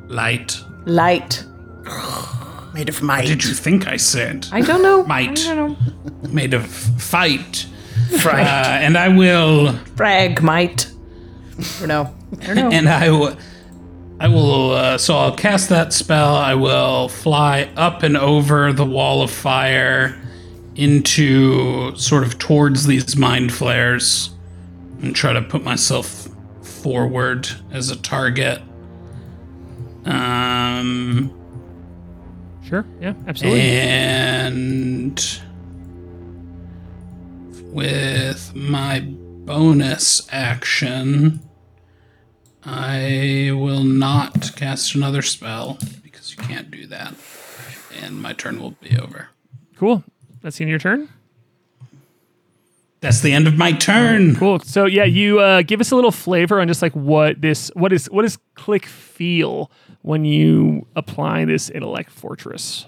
Light. 0.07 0.63
Light. 0.85 1.43
Made 2.77 2.89
of 2.89 3.01
might. 3.01 3.25
Did 3.25 3.43
you 3.43 3.55
think 3.55 3.87
I 3.87 3.97
said? 3.97 4.47
I 4.51 4.61
don't 4.61 4.83
know. 4.83 5.03
Might. 5.03 5.47
I 5.47 5.55
don't 5.55 5.81
know. 6.23 6.29
Made 6.29 6.53
of 6.53 6.67
fight. 6.67 7.65
Fright. 8.21 8.45
Uh, 8.45 8.77
and 8.83 8.95
I 8.95 9.07
will 9.07 9.73
Frag 9.95 10.43
might. 10.43 10.87
Or 11.81 11.87
no. 11.87 12.13
I 12.39 12.45
don't 12.45 12.55
know. 12.55 12.69
and 12.71 12.87
I 12.87 13.09
will 13.09 13.35
I 14.19 14.27
will 14.27 14.71
uh, 14.73 14.99
so 14.99 15.17
I'll 15.17 15.35
cast 15.35 15.69
that 15.69 15.91
spell. 15.91 16.35
I 16.35 16.53
will 16.53 17.09
fly 17.09 17.67
up 17.75 18.03
and 18.03 18.15
over 18.15 18.71
the 18.71 18.85
wall 18.85 19.23
of 19.23 19.31
fire 19.31 20.15
into 20.75 21.95
sort 21.95 22.23
of 22.23 22.37
towards 22.37 22.85
these 22.85 23.17
mind 23.17 23.51
flayers 23.51 24.29
and 25.01 25.15
try 25.15 25.33
to 25.33 25.41
put 25.41 25.63
myself 25.63 26.27
forward 26.61 27.49
as 27.71 27.89
a 27.89 27.95
target. 27.95 28.61
Um 30.05 31.33
Sure. 32.67 32.85
Yeah. 32.99 33.13
Absolutely. 33.27 33.61
and 33.61 35.41
with 37.71 38.53
my 38.53 38.99
bonus 38.99 40.27
action, 40.33 41.39
I 42.65 43.51
will 43.53 43.83
not 43.83 44.53
cast 44.57 44.95
another 44.95 45.21
spell 45.21 45.77
because 46.03 46.35
you 46.35 46.43
can't 46.43 46.69
do 46.69 46.85
that. 46.87 47.15
And 48.01 48.21
my 48.21 48.33
turn 48.33 48.59
will 48.59 48.71
be 48.71 48.97
over. 48.97 49.29
Cool. 49.77 50.03
That's 50.41 50.57
the 50.57 50.63
end 50.65 50.69
of 50.69 50.71
your 50.71 50.79
turn. 50.79 51.07
That's 52.99 53.21
the 53.21 53.31
end 53.31 53.47
of 53.47 53.57
my 53.57 53.71
turn. 53.71 54.35
Cool. 54.35 54.59
So 54.59 54.85
yeah, 54.85 55.05
you 55.05 55.39
uh, 55.39 55.61
give 55.61 55.79
us 55.79 55.91
a 55.91 55.95
little 55.95 56.11
flavor 56.11 56.59
on 56.59 56.67
just 56.67 56.81
like 56.81 56.93
what 56.93 57.39
this, 57.39 57.71
what 57.75 57.93
is, 57.93 58.07
what 58.07 58.23
does 58.23 58.37
click 58.55 58.85
feel 58.85 59.71
when 60.01 60.25
you 60.25 60.85
apply 60.95 61.45
this 61.45 61.69
intellect 61.69 62.11
fortress? 62.11 62.85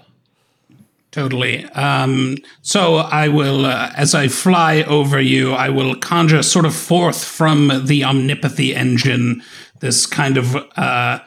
Totally. 1.10 1.64
Um, 1.70 2.36
so 2.62 2.96
I 2.96 3.28
will, 3.28 3.66
uh, 3.66 3.92
as 3.96 4.14
I 4.14 4.28
fly 4.28 4.82
over 4.82 5.20
you, 5.20 5.52
I 5.52 5.68
will 5.68 5.96
conjure 5.96 6.42
sort 6.42 6.66
of 6.66 6.74
forth 6.74 7.24
from 7.24 7.68
the 7.84 8.02
omnipathy 8.02 8.74
engine 8.74 9.42
this 9.80 10.06
kind 10.06 10.36
of 10.36 10.56
uh, 10.76 11.18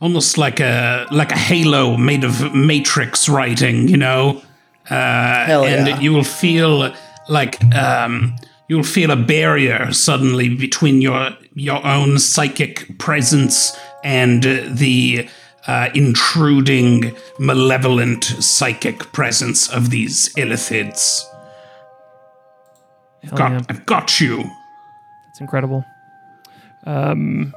almost 0.00 0.38
like 0.38 0.60
a 0.60 1.06
like 1.10 1.32
a 1.32 1.36
halo 1.36 1.96
made 1.96 2.24
of 2.24 2.54
matrix 2.54 3.28
writing, 3.28 3.88
you 3.88 3.96
know. 3.96 4.42
Uh, 4.88 5.44
Hell 5.44 5.64
and 5.64 5.86
yeah. 5.86 6.00
you 6.00 6.12
will 6.12 6.24
feel 6.24 6.94
like 7.28 7.62
um, 7.74 8.36
you'll 8.68 8.84
feel 8.84 9.10
a 9.10 9.16
barrier 9.16 9.92
suddenly 9.92 10.48
between 10.48 11.00
your 11.00 11.30
your 11.54 11.84
own 11.84 12.18
psychic 12.18 12.98
presence 12.98 13.76
and 14.06 14.46
uh, 14.46 14.62
the 14.68 15.28
uh, 15.66 15.88
intruding, 15.92 17.14
malevolent 17.40 18.22
psychic 18.22 19.12
presence 19.12 19.68
of 19.68 19.90
these 19.90 20.32
illithids. 20.36 21.22
I've 23.24 23.34
got, 23.34 23.50
yeah. 23.50 23.62
I've 23.68 23.84
got 23.84 24.20
you. 24.20 24.44
It's 25.30 25.40
incredible. 25.40 25.84
Um, 26.84 27.52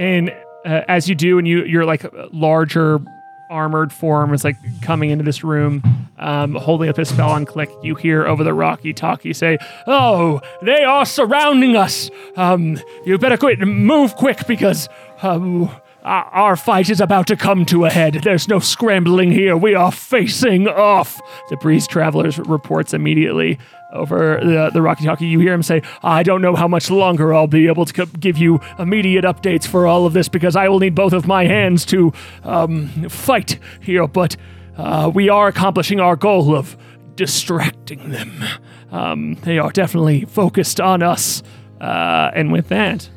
and 0.00 0.30
uh, 0.66 0.80
as 0.88 1.08
you 1.08 1.14
do, 1.14 1.38
and 1.38 1.46
you 1.46 1.64
you're 1.64 1.84
like 1.84 2.02
a 2.02 2.28
larger 2.32 3.00
armored 3.48 3.92
form 3.92 4.34
is 4.34 4.42
like 4.42 4.56
coming 4.82 5.10
into 5.10 5.22
this 5.22 5.44
room, 5.44 5.80
um, 6.18 6.56
holding 6.56 6.88
up 6.88 6.96
his 6.96 7.10
spell 7.10 7.30
on 7.30 7.46
Klik. 7.46 7.70
You 7.84 7.94
hear 7.94 8.26
over 8.26 8.42
the 8.42 8.52
rocky 8.52 8.92
talkie 8.92 9.32
say, 9.32 9.58
"Oh, 9.86 10.40
they 10.60 10.82
are 10.82 11.06
surrounding 11.06 11.76
us. 11.76 12.10
Um, 12.36 12.80
you 13.06 13.16
better 13.16 13.36
quit, 13.36 13.60
move 13.60 14.16
quick 14.16 14.48
because 14.48 14.88
um." 15.22 15.70
Our 16.04 16.54
fight 16.54 16.90
is 16.90 17.00
about 17.00 17.26
to 17.28 17.36
come 17.36 17.64
to 17.66 17.86
a 17.86 17.90
head. 17.90 18.20
There's 18.22 18.46
no 18.46 18.58
scrambling 18.58 19.32
here. 19.32 19.56
We 19.56 19.74
are 19.74 19.90
facing 19.90 20.68
off. 20.68 21.18
The 21.48 21.56
Breeze 21.56 21.86
Travelers 21.86 22.38
reports 22.38 22.92
immediately 22.92 23.58
over 23.94 24.38
the, 24.42 24.70
the 24.70 24.82
Rocky 24.82 25.04
Talkie. 25.04 25.26
You 25.26 25.38
hear 25.38 25.54
him 25.54 25.62
say, 25.62 25.80
I 26.02 26.22
don't 26.22 26.42
know 26.42 26.56
how 26.56 26.68
much 26.68 26.90
longer 26.90 27.32
I'll 27.32 27.46
be 27.46 27.68
able 27.68 27.86
to 27.86 28.06
give 28.20 28.36
you 28.36 28.60
immediate 28.78 29.24
updates 29.24 29.66
for 29.66 29.86
all 29.86 30.04
of 30.04 30.12
this 30.12 30.28
because 30.28 30.56
I 30.56 30.68
will 30.68 30.78
need 30.78 30.94
both 30.94 31.14
of 31.14 31.26
my 31.26 31.44
hands 31.44 31.86
to 31.86 32.12
um, 32.42 33.08
fight 33.08 33.58
here, 33.80 34.06
but 34.06 34.36
uh, 34.76 35.10
we 35.14 35.30
are 35.30 35.48
accomplishing 35.48 36.00
our 36.00 36.16
goal 36.16 36.54
of 36.54 36.76
distracting 37.14 38.10
them. 38.10 38.44
Um, 38.90 39.34
they 39.36 39.58
are 39.58 39.70
definitely 39.70 40.26
focused 40.26 40.80
on 40.80 41.02
us. 41.02 41.42
Uh, 41.80 42.30
and 42.34 42.52
with 42.52 42.68
that, 42.68 43.08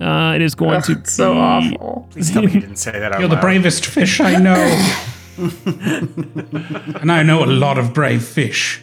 uh, 0.00 0.32
it 0.34 0.42
is 0.42 0.54
going 0.54 0.82
to 0.82 0.92
It's 0.92 1.12
so 1.12 1.36
awful. 1.38 2.06
Please 2.10 2.30
tell 2.30 2.42
me 2.42 2.52
you 2.52 2.60
didn't 2.60 2.76
say 2.76 2.92
that 2.92 3.12
out 3.12 3.20
You're 3.20 3.28
the 3.28 3.36
bravest 3.36 3.86
fish 3.86 4.20
I 4.20 4.36
know. 4.36 4.54
and 7.00 7.10
I 7.12 7.22
know 7.22 7.44
a 7.44 7.46
lot 7.46 7.78
of 7.78 7.92
brave 7.92 8.24
fish. 8.24 8.82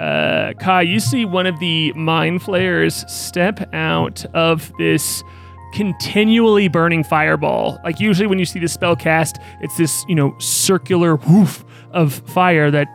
uh, 0.00 0.52
Kai, 0.60 0.82
you 0.82 1.00
see 1.00 1.24
one 1.24 1.46
of 1.46 1.58
the 1.60 1.92
mind 1.94 2.42
flayers 2.42 3.04
step 3.12 3.72
out 3.74 4.24
of 4.34 4.72
this 4.78 5.22
continually 5.74 6.68
burning 6.68 7.04
fireball. 7.04 7.78
Like 7.84 8.00
usually 8.00 8.26
when 8.26 8.38
you 8.38 8.44
see 8.46 8.58
the 8.58 8.68
spell 8.68 8.96
cast, 8.96 9.38
it's 9.60 9.76
this, 9.76 10.04
you 10.08 10.14
know, 10.14 10.34
circular 10.38 11.16
woof 11.16 11.64
of 11.92 12.14
fire 12.30 12.70
that 12.70 12.86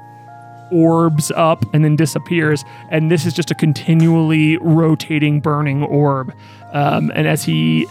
orbs 0.74 1.32
up 1.32 1.64
and 1.74 1.84
then 1.86 1.96
disappears. 1.96 2.64
And 2.90 3.12
this 3.12 3.26
is 3.26 3.34
just 3.34 3.52
a 3.52 3.56
continually 3.56 4.58
rotating 4.58 5.40
burning 5.40 5.84
orb. 5.84 6.34
Um, 6.74 7.12
and 7.16 7.28
as 7.28 7.44
he 7.44 7.88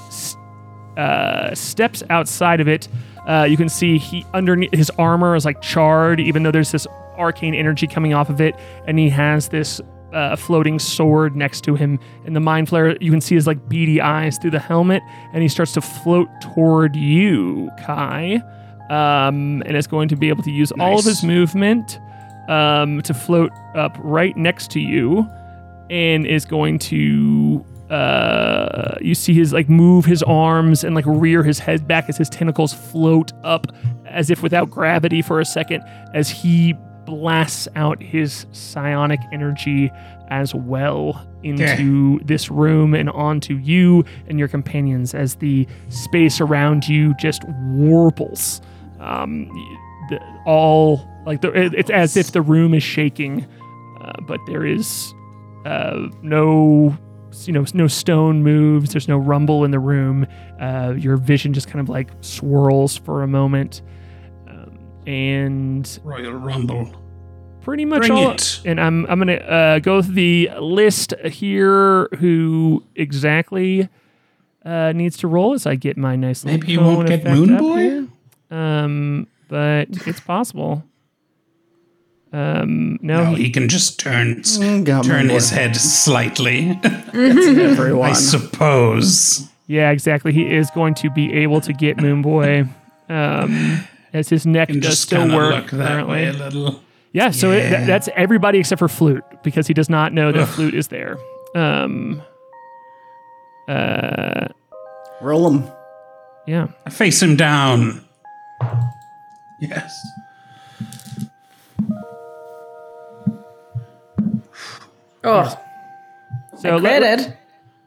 uh, 0.96 1.54
steps 1.54 2.02
outside 2.10 2.60
of 2.60 2.68
it, 2.68 2.88
uh, 3.26 3.46
you 3.48 3.56
can 3.56 3.68
see 3.68 3.98
he 3.98 4.26
underneath 4.34 4.72
his 4.74 4.90
armor 4.98 5.36
is 5.36 5.44
like 5.44 5.62
charred, 5.62 6.20
even 6.20 6.42
though 6.42 6.50
there's 6.50 6.72
this 6.72 6.86
arcane 7.16 7.54
energy 7.54 7.86
coming 7.86 8.14
off 8.14 8.28
of 8.28 8.40
it, 8.40 8.56
and 8.86 8.98
he 8.98 9.08
has 9.08 9.48
this 9.48 9.80
uh, 10.12 10.36
floating 10.36 10.78
sword 10.78 11.36
next 11.36 11.62
to 11.64 11.74
him. 11.74 11.98
In 12.24 12.32
the 12.32 12.40
mind 12.40 12.68
flayer, 12.68 13.00
you 13.00 13.10
can 13.10 13.20
see 13.20 13.34
his 13.34 13.46
like 13.46 13.68
beady 13.68 14.00
eyes 14.00 14.38
through 14.38 14.50
the 14.50 14.58
helmet, 14.58 15.02
and 15.32 15.42
he 15.42 15.48
starts 15.48 15.72
to 15.74 15.80
float 15.80 16.28
toward 16.40 16.96
you, 16.96 17.70
Kai, 17.84 18.42
um, 18.90 19.62
and 19.66 19.76
is 19.76 19.86
going 19.86 20.08
to 20.08 20.16
be 20.16 20.28
able 20.28 20.42
to 20.42 20.50
use 20.50 20.72
all 20.72 20.98
of 20.98 21.04
his 21.04 21.22
Nice. 21.22 21.24
movement 21.24 22.00
um, 22.48 23.02
to 23.02 23.14
float 23.14 23.52
up 23.74 23.96
right 24.00 24.36
next 24.36 24.70
to 24.72 24.80
you, 24.80 25.26
and 25.90 26.26
is 26.26 26.44
going 26.44 26.78
to 26.80 27.64
uh, 27.90 28.96
you 29.02 29.14
see 29.14 29.34
his 29.34 29.52
like 29.52 29.68
move 29.68 30.04
his 30.06 30.22
arms 30.22 30.82
and 30.82 30.94
like 30.94 31.04
rear 31.06 31.42
his 31.42 31.58
head 31.58 31.86
back 31.86 32.08
as 32.08 32.16
his 32.16 32.30
tentacles 32.30 32.72
float 32.72 33.32
up 33.44 33.66
as 34.06 34.30
if 34.30 34.42
without 34.42 34.70
gravity 34.70 35.20
for 35.20 35.40
a 35.40 35.44
second 35.44 35.82
as 36.14 36.30
he 36.30 36.74
blasts 37.04 37.68
out 37.76 38.00
his 38.00 38.46
psionic 38.52 39.20
energy 39.32 39.90
as 40.28 40.54
well 40.54 41.26
into 41.42 42.18
this 42.24 42.50
room 42.50 42.94
and 42.94 43.10
onto 43.10 43.56
you 43.56 44.04
and 44.28 44.38
your 44.38 44.48
companions 44.48 45.14
as 45.14 45.34
the 45.36 45.66
space 45.90 46.40
around 46.40 46.88
you 46.88 47.12
just 47.18 47.42
warbles. 47.44 48.62
Um, 49.00 49.48
the, 50.08 50.18
all 50.46 51.06
like 51.26 51.40
the, 51.40 51.52
it- 51.52 51.74
it's 51.74 51.90
as 51.90 52.16
if 52.16 52.32
the 52.32 52.42
room 52.42 52.74
is 52.74 52.82
shaking, 52.82 53.46
uh, 54.00 54.12
but 54.26 54.40
there 54.46 54.64
is 54.66 55.12
uh, 55.64 56.08
no 56.22 56.96
you 57.46 57.52
know 57.52 57.64
no 57.72 57.86
stone 57.86 58.42
moves 58.42 58.92
there's 58.92 59.08
no 59.08 59.16
rumble 59.16 59.64
in 59.64 59.70
the 59.70 59.78
room 59.78 60.26
uh, 60.60 60.92
your 60.98 61.16
vision 61.16 61.54
just 61.54 61.66
kind 61.66 61.80
of 61.80 61.88
like 61.88 62.10
swirls 62.20 62.98
for 62.98 63.22
a 63.22 63.26
moment 63.26 63.80
um, 64.48 64.78
and 65.06 65.98
Royal 66.04 66.32
Rumble. 66.34 66.92
pretty 67.62 67.86
much 67.86 68.00
Bring 68.00 68.12
all 68.12 68.32
it. 68.32 68.60
and 68.66 68.78
i'm 68.78 69.06
i'm 69.06 69.18
gonna 69.18 69.32
uh, 69.36 69.78
go 69.78 70.02
through 70.02 70.12
the 70.14 70.50
list 70.60 71.14
here 71.24 72.08
who 72.18 72.84
exactly 72.96 73.88
uh, 74.66 74.92
needs 74.92 75.16
to 75.18 75.26
roll 75.26 75.54
as 75.54 75.64
i 75.64 75.74
get 75.74 75.96
my 75.96 76.16
nice 76.16 76.44
little 76.44 76.60
Maybe 76.60 76.72
you 76.72 76.80
won't 76.80 77.08
get 77.08 77.24
Moon 77.24 77.56
Boy? 77.56 78.54
um 78.54 79.26
but 79.48 79.88
it's 80.06 80.20
possible 80.20 80.84
um 82.32 82.98
no, 83.02 83.24
No, 83.24 83.34
he- 83.34 83.44
he 83.44 83.50
can 83.50 83.68
just 83.68 83.98
turn 84.00 84.36
Mm, 84.42 85.04
turn 85.04 85.28
his 85.28 85.50
head 85.50 85.76
slightly. 85.76 86.78
Everyone. 87.14 88.10
I 88.10 88.12
suppose. 88.14 89.48
Yeah, 89.66 89.90
exactly. 89.90 90.32
He 90.32 90.54
is 90.54 90.70
going 90.70 90.94
to 90.94 91.10
be 91.10 91.32
able 91.32 91.60
to 91.62 91.72
get 91.72 91.96
Moon 91.98 92.20
Boy, 92.22 92.64
um, 93.08 93.80
as 94.12 94.28
his 94.28 94.44
neck 94.46 94.68
And 94.70 94.82
does 94.82 94.90
just 94.92 95.02
still 95.02 95.28
work 95.34 95.54
look 95.54 95.70
that 95.72 96.06
way 96.08 96.26
a 96.28 96.32
little. 96.32 96.80
Yeah, 97.12 97.30
so 97.30 97.50
it, 97.52 97.58
Yeah. 97.64 97.70
that, 97.70 97.86
that's 97.86 98.08
everybody 98.16 98.58
except 98.58 98.78
for 98.78 98.88
Flute 98.88 99.24
because 99.42 99.66
he 99.66 99.74
does 99.74 99.88
not 99.90 100.12
know 100.14 100.32
that 100.32 100.46
Flute 100.48 100.74
is 100.74 100.88
there. 100.88 101.18
Um, 101.54 102.22
uh, 103.68 104.48
Roll 105.20 105.50
him. 105.50 105.70
yeah. 106.46 106.68
I 106.86 106.90
face 106.90 107.22
him 107.22 107.36
down. 107.36 108.04
Yes. 109.60 109.94
Oh, 115.24 115.54
So 116.58 116.76
let- 116.76 117.00
credit. 117.02 117.36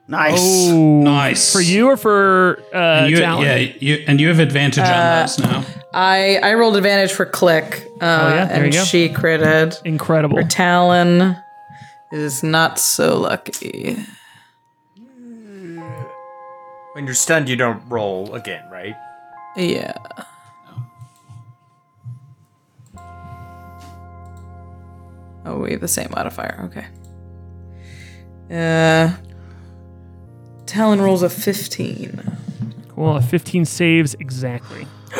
Nice. 0.07 0.37
Oh, 0.39 1.01
Nice. 1.01 1.51
for 1.51 1.61
you 1.61 1.87
or 1.87 1.97
for 1.97 2.59
uh, 2.73 3.07
You, 3.09 3.17
Talon? 3.17 3.43
yeah, 3.43 3.55
you, 3.55 4.03
and 4.07 4.21
you 4.21 4.27
have 4.27 4.37
advantage 4.39 4.83
Uh, 4.83 4.93
on 4.93 5.21
those 5.23 5.39
now. 5.39 5.63
I 5.95 6.37
I 6.43 6.53
rolled 6.53 6.75
advantage 6.77 7.11
for 7.11 7.25
Klik. 7.25 7.81
Uh, 7.99 8.05
Oh, 8.05 8.29
yeah? 8.35 8.45
There 8.45 8.63
and 8.63 8.73
you 8.73 8.79
go. 8.79 8.85
she 8.85 9.09
critted. 9.09 9.81
Incredible. 9.83 10.43
Talon 10.47 11.35
is 12.11 12.43
not 12.43 12.77
so 12.77 13.17
lucky. 13.17 13.97
When 16.93 17.05
you're 17.05 17.15
stunned, 17.15 17.49
you 17.49 17.55
don't 17.55 17.81
roll 17.89 18.35
again, 18.35 18.63
right? 18.71 18.95
Yeah. 19.57 19.93
Oh, 25.45 25.59
we 25.59 25.71
have 25.71 25.81
the 25.81 25.87
same 25.87 26.09
modifier. 26.11 26.59
Okay. 26.65 26.85
Uh, 28.51 29.15
Talon 30.65 31.01
rolls 31.01 31.23
a 31.23 31.29
15. 31.29 32.37
Cool. 32.89 33.17
A 33.17 33.21
15 33.21 33.65
saves 33.65 34.13
exactly. 34.15 34.87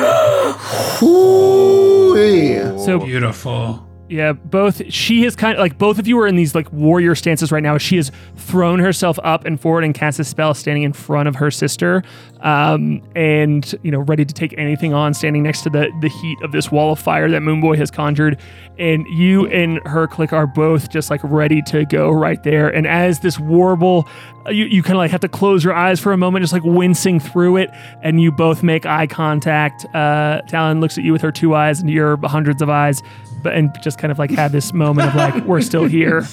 Ooh-wee. 1.03 2.55
So 2.84 2.99
Beautiful. 2.99 3.84
Yeah, 4.08 4.34
both 4.34 4.84
she 4.93 5.24
has 5.24 5.36
kind 5.36 5.53
of 5.53 5.60
like 5.60 5.80
both 5.80 5.97
of 5.97 6.08
you 6.08 6.20
are 6.20 6.28
in 6.28 6.36
these 6.36 6.53
like 6.53 6.72
warrior 6.72 7.16
stances 7.16 7.51
right 7.51 7.64
now. 7.64 7.80
She 7.80 7.95
has 7.95 8.12
thrown 8.36 8.78
herself 8.78 9.18
up 9.24 9.45
and 9.45 9.60
forward 9.60 9.84
and 9.84 9.95
cast 9.95 10.20
a 10.20 10.24
spell 10.24 10.53
standing 10.53 10.84
in 10.84 10.93
front 10.93 11.28
of 11.28 11.36
her 11.36 11.49
sister, 11.49 12.03
um, 12.41 13.01
and 13.16 13.74
you 13.82 13.89
know 13.89 14.01
ready 14.01 14.24
to 14.24 14.34
take 14.34 14.53
anything 14.60 14.93
on, 14.93 15.16
standing 15.16 15.41
next 15.41 15.64
to 15.64 15.72
the 15.72 15.91
the 16.01 16.10
heat 16.10 16.38
of 16.43 16.51
this 16.51 16.72
wall 16.72 16.91
of 16.91 16.99
fire 16.99 17.32
that 17.32 17.41
Moonboy 17.41 17.78
has 17.78 17.89
conjured. 17.89 18.39
And 18.78 19.08
you 19.08 19.47
and 19.47 19.80
her 19.88 20.06
Klik 20.06 20.34
are 20.34 20.45
both 20.45 20.91
just 20.91 21.10
like 21.10 21.22
ready 21.24 21.62
to 21.64 21.86
go 21.86 22.12
right 22.12 22.43
there. 22.43 22.68
And 22.68 22.86
as 22.86 23.22
this 23.22 23.39
warble, 23.39 24.08
you 24.49 24.66
you 24.66 24.84
kind 24.84 24.97
of 24.97 24.99
like 24.99 25.12
have 25.12 25.22
to 25.22 25.30
close 25.30 25.64
your 25.64 25.74
eyes 25.74 25.99
for 25.99 26.12
a 26.14 26.18
moment, 26.18 26.43
just 26.43 26.53
like 26.53 26.64
wincing 26.64 27.20
through 27.20 27.58
it, 27.58 27.72
and 28.03 28.22
you 28.22 28.32
both 28.32 28.62
make 28.62 28.86
eye 28.86 29.08
contact. 29.08 29.84
Uh, 29.95 30.41
Talon 30.41 30.80
looks 30.80 30.95
at 30.99 31.03
you 31.03 31.12
with 31.12 31.24
her 31.24 31.32
two 31.32 31.56
eyes 31.56 31.80
and 31.80 31.89
your 31.89 32.18
hundreds 32.28 32.62
of 32.62 32.70
eyes 32.70 33.01
but 33.45 33.53
and 33.55 33.71
just 33.81 33.97
kind 33.97 34.11
of 34.11 34.19
like 34.19 34.31
had 34.31 34.51
this 34.51 34.73
moment 34.73 35.07
of 35.09 35.15
like 35.15 35.45
we're 35.45 35.61
still 35.61 35.85
here. 35.85 36.27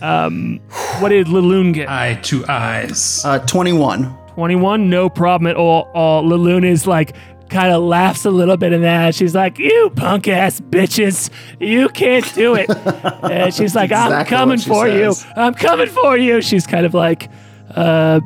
Um, 0.00 0.60
what 1.00 1.10
did 1.10 1.26
Laloon 1.28 1.72
get? 1.74 1.88
Eye 1.90 2.14
to 2.24 2.44
eyes. 2.46 3.22
Uh, 3.24 3.38
21. 3.40 4.16
Twenty 4.34 4.56
one, 4.56 4.90
no 4.90 5.08
problem 5.08 5.46
at 5.48 5.54
all. 5.56 5.88
all. 5.94 6.24
Laloon 6.24 6.64
is 6.64 6.86
like 6.88 7.14
kind 7.50 7.72
of 7.72 7.82
laughs 7.84 8.24
a 8.24 8.30
little 8.30 8.56
bit 8.56 8.72
in 8.72 8.82
that. 8.82 9.14
She's 9.14 9.32
like, 9.32 9.58
"You 9.60 9.92
punk 9.94 10.26
ass 10.26 10.58
bitches, 10.60 11.30
you 11.60 11.88
can't 11.90 12.34
do 12.34 12.56
it." 12.56 12.68
and 13.22 13.54
she's 13.54 13.76
like, 13.76 13.92
"I'm 13.92 14.06
Exactly 14.08 14.36
coming 14.36 14.58
for 14.58 14.88
says. 14.88 15.24
you. 15.24 15.30
I'm 15.36 15.54
coming 15.54 15.86
for 15.88 16.18
you." 16.18 16.42
She's 16.42 16.66
kind 16.66 16.84
of 16.84 16.94
like, 16.94 17.30
uh, 17.76 18.20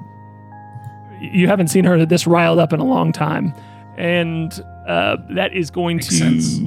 you 1.20 1.46
haven't 1.46 1.68
seen 1.68 1.84
her 1.84 2.06
this 2.06 2.26
riled 2.26 2.58
up 2.58 2.72
in 2.72 2.80
a 2.80 2.84
long 2.86 3.12
time, 3.12 3.52
and 3.98 4.50
uh, 4.86 5.16
that 5.32 5.52
is 5.52 5.70
going 5.70 5.96
Makes 5.98 6.08
to. 6.08 6.14
sense. 6.14 6.58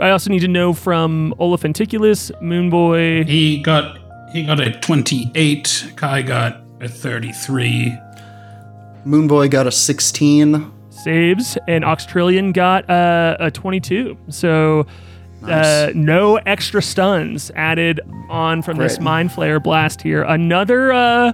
I 0.00 0.10
also 0.10 0.30
need 0.30 0.40
to 0.40 0.48
know 0.48 0.72
from 0.72 1.34
Olafenticulus, 1.38 2.30
Moonboy. 2.42 3.26
He 3.26 3.62
got 3.62 3.98
he 4.32 4.44
got 4.44 4.60
a 4.60 4.72
28. 4.80 5.92
Kai 5.96 6.22
got 6.22 6.60
a 6.80 6.88
33. 6.88 7.96
Moonboy 9.06 9.50
got 9.50 9.66
a 9.66 9.72
16. 9.72 10.72
saves, 10.90 11.56
and 11.66 11.84
Oxtrillion 11.84 12.52
got 12.52 12.88
uh, 12.90 13.36
a 13.40 13.50
22. 13.50 14.16
So 14.28 14.86
uh, 15.44 15.90
no 15.94 16.36
extra 16.36 16.82
stuns 16.82 17.50
added 17.54 18.00
on 18.28 18.62
from 18.62 18.76
this 18.78 18.96
Great. 18.96 19.04
Mind 19.04 19.30
Flayer 19.30 19.62
blast 19.62 20.02
here. 20.02 20.22
Another. 20.22 20.92
Uh, 20.92 21.32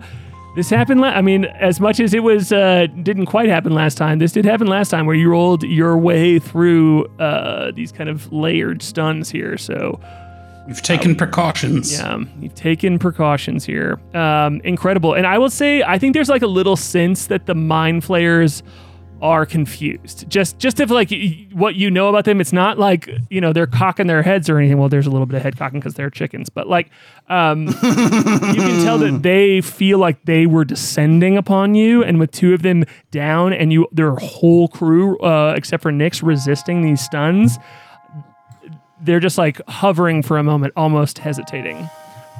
this 0.56 0.70
happened. 0.70 1.00
La- 1.00 1.08
I 1.08 1.20
mean, 1.22 1.44
as 1.46 1.80
much 1.80 2.00
as 2.00 2.14
it 2.14 2.22
was 2.22 2.52
uh, 2.52 2.86
didn't 3.02 3.26
quite 3.26 3.48
happen 3.48 3.72
last 3.72 3.96
time, 3.96 4.18
this 4.18 4.32
did 4.32 4.44
happen 4.44 4.66
last 4.66 4.88
time, 4.90 5.06
where 5.06 5.16
you 5.16 5.28
rolled 5.30 5.62
your 5.64 5.96
way 5.98 6.38
through 6.38 7.06
uh, 7.18 7.72
these 7.72 7.90
kind 7.92 8.08
of 8.08 8.32
layered 8.32 8.82
stuns 8.82 9.30
here. 9.30 9.56
So 9.58 10.00
You've 10.66 10.80
taken 10.82 11.14
precautions. 11.14 11.92
yeah, 11.92 12.18
you've 12.40 12.54
taken 12.54 12.98
precautions 12.98 13.66
here. 13.66 14.00
Um, 14.14 14.60
incredible. 14.64 15.12
And 15.12 15.26
I 15.26 15.36
will 15.36 15.50
say, 15.50 15.82
I 15.82 15.98
think 15.98 16.14
there's 16.14 16.30
like 16.30 16.40
a 16.42 16.46
little 16.46 16.76
sense 16.76 17.26
that 17.26 17.44
the 17.44 17.54
mind 17.54 18.02
flayers 18.02 18.62
are 19.22 19.46
confused. 19.46 20.28
Just 20.28 20.58
just 20.58 20.80
if 20.80 20.90
like 20.90 21.10
y- 21.10 21.46
what 21.52 21.74
you 21.74 21.90
know 21.90 22.08
about 22.08 22.24
them, 22.24 22.40
it's 22.40 22.52
not 22.52 22.78
like 22.78 23.10
you 23.30 23.40
know 23.40 23.52
they're 23.52 23.66
cocking 23.66 24.06
their 24.06 24.22
heads 24.22 24.50
or 24.50 24.58
anything. 24.58 24.78
Well, 24.78 24.88
there's 24.88 25.06
a 25.06 25.10
little 25.10 25.26
bit 25.26 25.36
of 25.36 25.42
head 25.42 25.56
cocking 25.56 25.80
because 25.80 25.94
they're 25.94 26.10
chickens, 26.10 26.48
but 26.48 26.68
like 26.68 26.90
um, 27.28 27.66
you 27.66 27.72
can 27.72 28.84
tell 28.84 28.98
that 28.98 29.18
they 29.22 29.60
feel 29.60 29.98
like 29.98 30.24
they 30.24 30.46
were 30.46 30.64
descending 30.64 31.36
upon 31.36 31.74
you, 31.74 32.02
and 32.02 32.18
with 32.18 32.30
two 32.32 32.54
of 32.54 32.62
them 32.62 32.84
down, 33.10 33.52
and 33.52 33.72
you 33.72 33.86
their 33.92 34.14
whole 34.16 34.68
crew, 34.68 35.18
uh, 35.18 35.54
except 35.56 35.82
for 35.82 35.92
Nyx, 35.92 36.22
resisting 36.22 36.82
these 36.82 37.00
stuns 37.00 37.58
they're 39.04 39.20
just 39.20 39.38
like 39.38 39.60
hovering 39.68 40.22
for 40.22 40.38
a 40.38 40.42
moment, 40.42 40.72
almost 40.76 41.18
hesitating. 41.18 41.88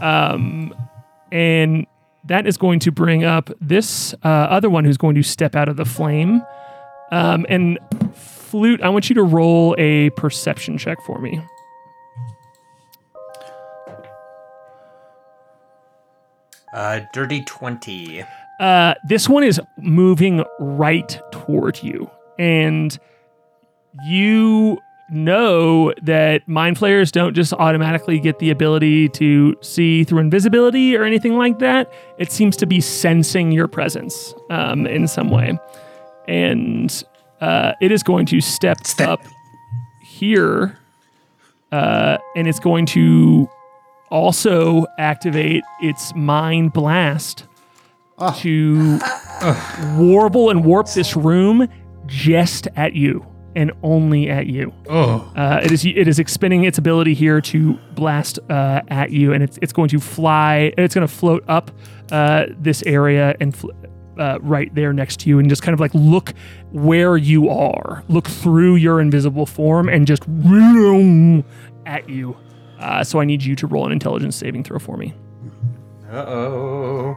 Um, 0.01 0.75
and 1.31 1.87
that 2.25 2.47
is 2.47 2.57
going 2.57 2.79
to 2.81 2.91
bring 2.91 3.25
up 3.25 3.51
this 3.61 4.15
uh, 4.25 4.29
other 4.29 4.71
one 4.71 4.85
who's 4.85 4.97
going 4.97 5.15
to 5.15 5.23
step 5.23 5.55
out 5.55 5.69
of 5.69 5.77
the 5.77 5.85
flame. 5.85 6.43
Um, 7.11 7.47
and 7.49 7.79
Flute, 8.15 8.83
I 8.83 8.89
want 8.89 9.09
you 9.09 9.15
to 9.15 9.23
roll 9.23 9.75
a 9.79 10.11
perception 10.11 10.79
check 10.79 10.99
for 11.07 11.21
me. 11.21 11.41
Uh, 16.75 17.01
dirty 17.13 17.43
20. 17.43 18.25
Uh, 18.59 18.95
this 19.05 19.29
one 19.29 19.45
is 19.45 19.61
moving 19.79 20.45
right 20.59 21.21
toward 21.31 21.83
you, 21.83 22.11
and 22.39 22.99
you 24.05 24.79
know 25.11 25.93
that 26.03 26.47
mind 26.49 26.79
flayers 26.79 27.13
don't 27.13 27.35
just 27.35 27.53
automatically 27.53 28.19
get 28.19 28.39
the 28.39 28.51
ability 28.51 29.09
to 29.11 29.55
see 29.61 30.03
through 30.03 30.19
invisibility 30.19 30.97
or 30.97 31.05
anything 31.05 31.37
like 31.37 31.59
that. 31.59 31.93
It 32.19 32.33
seems 32.33 32.57
to 32.59 32.67
be 32.67 32.81
sensing 32.81 33.53
your 33.53 33.69
presence 33.69 34.35
um, 34.51 34.87
in 34.87 35.07
some 35.07 35.31
way, 35.31 35.59
and 36.29 37.05
uh, 37.41 37.73
it 37.81 37.93
is 37.93 38.03
going 38.03 38.27
to 38.27 38.41
step, 38.41 38.87
Step. 38.87 39.09
up 39.09 39.21
here, 40.03 40.79
uh, 41.73 42.19
and 42.37 42.47
it's 42.49 42.61
going 42.61 42.87
to 42.87 43.49
also 44.11 44.87
activate 44.99 45.65
its 45.83 46.15
mind 46.15 46.73
blast 46.73 47.47
to 48.39 48.99
warble 49.97 50.51
and 50.51 50.65
warp 50.65 50.87
this 50.89 51.17
room 51.17 51.69
just 52.07 52.69
at 52.77 52.93
you 52.95 53.27
and 53.57 53.73
only 53.83 54.29
at 54.31 54.47
you. 54.47 54.73
Oh, 54.89 55.31
Uh, 55.37 55.61
it 55.63 55.73
is 55.73 55.85
it 55.85 56.07
is 56.09 56.19
expending 56.19 56.65
its 56.65 56.79
ability 56.79 57.15
here 57.15 57.41
to 57.41 57.75
blast 57.95 58.39
uh, 58.51 58.83
at 58.89 59.11
you, 59.11 59.33
and 59.33 59.43
it's 59.43 59.59
it's 59.63 59.73
going 59.73 59.89
to 59.91 60.01
fly. 60.01 60.73
It's 60.79 60.95
going 60.95 61.07
to 61.07 61.13
float 61.13 61.45
up 61.49 61.71
uh, 62.13 62.47
this 62.59 62.83
area 62.85 63.35
and 63.41 63.55
fl- 63.55 63.71
uh, 64.19 64.39
right 64.41 64.75
there 64.75 64.93
next 64.93 65.21
to 65.21 65.29
you, 65.29 65.39
and 65.39 65.49
just 65.49 65.63
kind 65.63 65.75
of 65.75 65.81
like 65.81 65.93
look 65.95 66.33
where 66.73 67.17
you 67.17 67.49
are. 67.49 68.05
Look 68.09 68.29
through 68.29 68.77
your 68.77 69.01
invisible 69.01 69.47
form 69.47 69.89
and 69.89 70.07
just 70.07 70.23
at 71.87 72.09
you. 72.09 72.37
Uh, 72.79 73.05
so 73.05 73.21
I 73.21 73.25
need 73.25 73.43
you 73.43 73.55
to 73.57 73.67
roll 73.67 73.87
an 73.87 73.93
intelligence 73.93 74.37
saving 74.37 74.65
throw 74.65 74.79
for 74.79 74.97
me. 74.97 75.15
Uh 76.11 76.17
oh. 76.17 77.17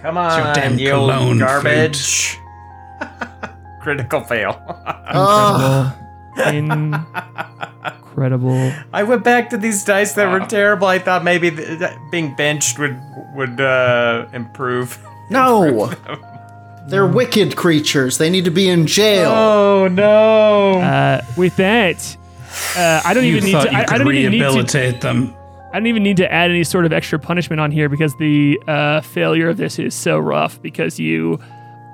Come 0.00 0.16
your 0.16 0.24
on, 0.24 0.54
damn 0.54 0.78
you 0.78 0.90
old 0.90 1.10
cologne, 1.12 1.38
garbage. 1.38 2.38
Critical 3.82 4.20
fail. 4.20 4.60
Oh, 5.14 5.96
Incredible. 8.12 8.72
I 8.92 9.02
went 9.04 9.24
back 9.24 9.50
to 9.50 9.56
these 9.56 9.84
dice 9.84 10.14
that 10.14 10.30
were 10.30 10.46
terrible. 10.46 10.86
I 10.86 10.98
thought 10.98 11.24
maybe 11.24 11.50
th- 11.50 11.78
that 11.78 11.96
being 12.10 12.34
benched 12.34 12.78
would 12.78 13.00
would 13.34 13.60
uh, 13.60 14.26
improve. 14.32 14.98
No. 15.30 15.92
They're 16.88 17.06
wicked 17.06 17.54
creatures. 17.56 18.18
They 18.18 18.28
need 18.28 18.44
to 18.44 18.50
be 18.50 18.68
in 18.68 18.86
jail. 18.88 19.30
Oh 19.30 19.88
no! 19.88 20.80
Uh, 20.80 21.22
with 21.36 21.54
that, 21.56 22.16
uh, 22.76 23.00
I 23.04 23.14
don't 23.14 23.24
you 23.24 23.36
even 23.36 23.44
need 23.44 23.52
to. 23.52 23.70
you 23.70 23.76
I, 23.78 23.84
could 23.84 23.94
I 23.94 23.98
don't 23.98 24.14
even 24.14 24.32
need 24.32 24.38
to. 24.38 24.44
rehabilitate 24.46 25.00
them. 25.00 25.32
I 25.72 25.78
don't 25.78 25.86
even 25.86 26.02
need 26.02 26.16
to 26.18 26.30
add 26.30 26.50
any 26.50 26.64
sort 26.64 26.84
of 26.84 26.92
extra 26.92 27.18
punishment 27.20 27.60
on 27.60 27.70
here 27.70 27.88
because 27.88 28.14
the 28.16 28.60
uh, 28.66 29.00
failure 29.00 29.48
of 29.48 29.56
this 29.58 29.78
is 29.78 29.94
so 29.94 30.18
rough 30.18 30.60
because 30.60 30.98
you 30.98 31.38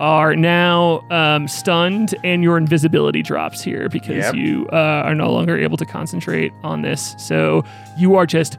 are 0.00 0.34
now 0.34 1.00
um, 1.10 1.46
stunned, 1.48 2.14
and 2.24 2.42
your 2.42 2.56
invisibility 2.56 3.20
drops 3.22 3.62
here 3.62 3.88
because 3.90 4.16
Yep. 4.16 4.34
you 4.36 4.66
uh, 4.72 4.76
are 5.04 5.14
no 5.14 5.30
longer 5.30 5.56
able 5.58 5.76
to 5.76 5.84
concentrate 5.84 6.50
on 6.62 6.80
this. 6.82 7.14
So 7.18 7.62
you 7.98 8.14
are 8.16 8.24
just 8.26 8.58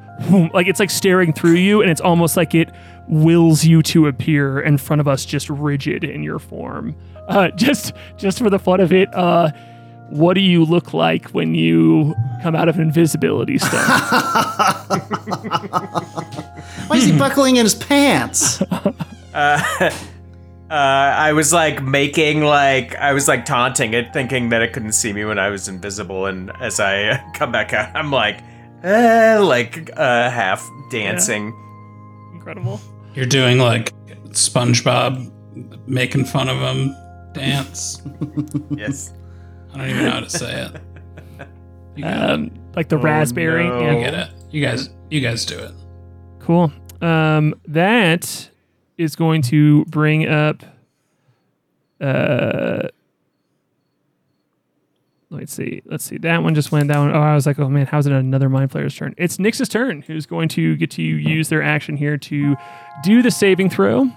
like 0.54 0.68
it's 0.68 0.80
like 0.80 0.92
staring 0.92 1.34
through 1.34 1.56
you, 1.56 1.82
and 1.82 1.90
it's 1.90 2.02
almost 2.02 2.38
like 2.38 2.54
it 2.54 2.70
wills 3.10 3.66
you 3.66 3.82
to 3.82 4.08
appear 4.08 4.60
in 4.60 4.78
front 4.78 5.00
of 5.02 5.08
us, 5.08 5.26
just 5.26 5.50
rigid 5.50 6.04
in 6.04 6.24
your 6.24 6.40
form. 6.40 6.96
Uh, 7.28 7.50
just 7.56 7.94
just 8.18 8.40
for 8.40 8.50
the 8.50 8.60
fun 8.60 8.80
of 8.80 8.94
it, 8.94 9.14
uh, 9.14 9.52
what 10.10 10.34
do 10.34 10.42
you 10.42 10.64
look 10.66 10.94
like 10.94 11.30
when 11.30 11.54
you 11.56 12.16
come 12.42 12.56
out 12.56 12.70
of 12.70 12.80
invisibility 12.80 13.58
stun? 13.58 13.72
Why 16.88 16.96
is 16.96 17.06
he 17.06 17.18
buckling 17.18 17.58
in 17.58 17.66
his 17.66 17.76
pants? 17.76 18.62
Uh, 20.70 20.76
I 20.76 21.34
was 21.34 21.52
like 21.52 21.82
making 21.82 22.42
like 22.44 22.94
I 22.96 23.14
was 23.14 23.28
like 23.28 23.44
taunting 23.44 23.96
it, 23.96 24.14
thinking 24.14 24.50
that 24.50 24.62
it 24.62 24.72
couldn't 24.72 24.92
see 24.92 25.12
me 25.12 25.26
when 25.26 25.40
I 25.40 25.50
was 25.50 25.68
invisible, 25.68 26.28
and 26.28 26.52
as 26.62 26.80
I 26.80 27.24
come 27.34 27.52
back 27.52 27.74
out, 27.74 27.96
I'm 27.96 28.12
like, 28.12 28.44
eh, 28.84 29.40
like 29.40 29.90
uh, 29.98 30.30
half 30.30 30.64
dancing. 30.92 31.56
Incredible. 32.36 32.80
You're 33.16 33.26
doing 33.26 33.58
like 33.58 33.94
SpongeBob 34.30 35.32
making 35.88 36.26
fun 36.26 36.50
of 36.50 36.58
him 36.58 36.96
dance. 37.34 38.02
Yes. 38.72 39.14
I 39.74 39.78
don't 39.78 39.90
even 39.90 40.04
know 40.06 40.12
how 40.12 40.20
to 40.22 40.30
say 40.30 40.66
it. 40.66 40.82
You 41.96 42.04
got 42.04 42.30
it. 42.30 42.34
Um, 42.34 42.52
like 42.76 42.90
the 42.90 42.98
raspberry. 42.98 43.68
no. 43.68 43.80
Yeah. 43.82 43.92
You 43.98 44.04
get 44.04 44.14
it. 44.14 44.30
You 44.52 44.62
guys, 44.66 44.90
you 45.12 45.22
guys 45.22 45.46
do 45.46 45.60
it. 45.60 45.72
Cool. 46.40 46.72
Um, 47.02 47.54
that 47.68 48.50
is 48.98 49.16
going 49.16 49.42
to 49.44 49.86
bring 49.86 50.28
up. 50.28 50.64
Uh, 52.02 52.88
let's 55.30 55.54
see. 55.54 55.82
Let's 55.86 56.04
see. 56.04 56.18
That 56.18 56.44
one 56.44 56.56
just 56.56 56.72
went. 56.72 56.88
That 56.90 56.98
one. 57.00 57.12
Oh, 57.16 57.20
I 57.20 57.34
was 57.36 57.46
like, 57.46 57.60
oh 57.60 57.70
man, 57.70 57.86
how's 57.86 58.06
it 58.08 58.14
another 58.14 58.50
mind 58.50 58.72
flayer's 58.72 58.96
turn? 58.96 59.14
It's 59.18 59.38
Nyx's 59.38 59.70
turn, 59.70 60.02
who's 60.02 60.26
going 60.26 60.50
to 60.50 60.76
get 60.76 60.92
to 60.92 61.02
use 61.02 61.50
their 61.50 61.62
action 61.64 61.96
here 61.98 62.18
to 62.18 62.56
do 63.04 63.22
the 63.22 63.32
saving 63.32 63.70
throw. 63.70 64.10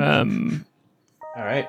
Um, 0.00 0.66
All 1.36 1.44
right. 1.44 1.66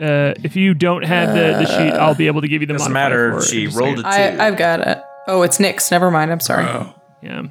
uh, 0.00 0.34
if 0.42 0.56
you 0.56 0.74
don't 0.74 1.02
have 1.04 1.34
the, 1.34 1.64
the 1.64 1.66
sheet, 1.66 1.92
I'll 1.92 2.14
be 2.14 2.26
able 2.28 2.40
to 2.42 2.48
give 2.48 2.62
you 2.62 2.66
the. 2.66 2.74
Doesn't 2.74 2.92
matter. 2.92 3.32
for. 3.40 3.42
She 3.46 3.66
Just 3.66 3.76
rolled 3.78 3.98
second. 3.98 4.12
a 4.12 4.36
two. 4.36 4.40
I, 4.42 4.46
I've 4.46 4.56
got 4.56 4.80
it. 4.86 5.02
Oh, 5.26 5.42
it's 5.42 5.58
Nyx. 5.58 5.90
Never 5.90 6.10
mind. 6.10 6.30
I'm 6.32 6.40
sorry. 6.40 6.64
Oh, 6.64 6.94
Yeah. 7.22 7.42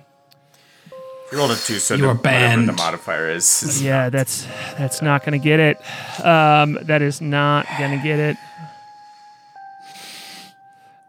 She 1.30 1.36
rolled 1.36 1.52
a 1.52 1.56
two, 1.56 1.80
so 1.80 1.96
You 1.96 2.04
the, 2.04 2.08
are 2.10 2.16
banned. 2.16 2.70
the 2.70 2.74
modifier 2.74 3.30
is. 3.30 3.64
is 3.64 3.82
Yeah, 3.84 4.10
that's 4.10 4.46
that's 4.78 5.02
not 5.02 5.24
gonna 5.26 5.38
get 5.40 5.60
it. 5.60 5.78
Um, 6.26 6.78
that 6.84 7.02
is 7.02 7.20
not 7.22 7.66
gonna 7.78 8.02
get 8.02 8.20
it. 8.20 8.38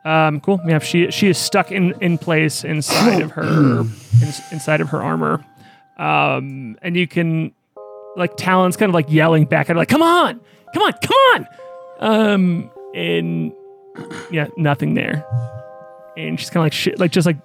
Um, 0.04 0.40
cool. 0.40 0.60
Yeah, 0.66 0.78
she 0.78 1.10
she 1.10 1.28
is 1.28 1.38
stuck 1.38 1.70
in 1.70 1.92
in 2.00 2.18
place 2.18 2.64
inside 2.64 3.20
of 3.22 3.32
her 3.32 3.42
in, 4.22 4.32
inside 4.50 4.80
of 4.80 4.88
her 4.90 5.02
armor. 5.02 5.44
Um, 5.98 6.78
and 6.82 6.96
you 6.96 7.06
can 7.06 7.52
like 8.16 8.36
Talon's 8.36 8.76
kind 8.76 8.88
of 8.90 8.94
like 8.94 9.10
yelling 9.10 9.44
back 9.44 9.68
at 9.68 9.74
her, 9.74 9.78
like, 9.78 9.88
"Come 9.88 10.02
on, 10.02 10.40
come 10.74 10.82
on, 10.82 10.92
come 11.02 11.16
on!" 11.34 11.46
Um, 12.00 12.70
and 12.94 13.52
yeah, 14.30 14.48
nothing 14.56 14.94
there. 14.94 15.24
And 16.16 16.38
she's 16.40 16.50
kind 16.50 16.62
of 16.62 16.64
like 16.66 16.72
shit, 16.72 16.98
like 16.98 17.10
just 17.12 17.26
like 17.26 17.36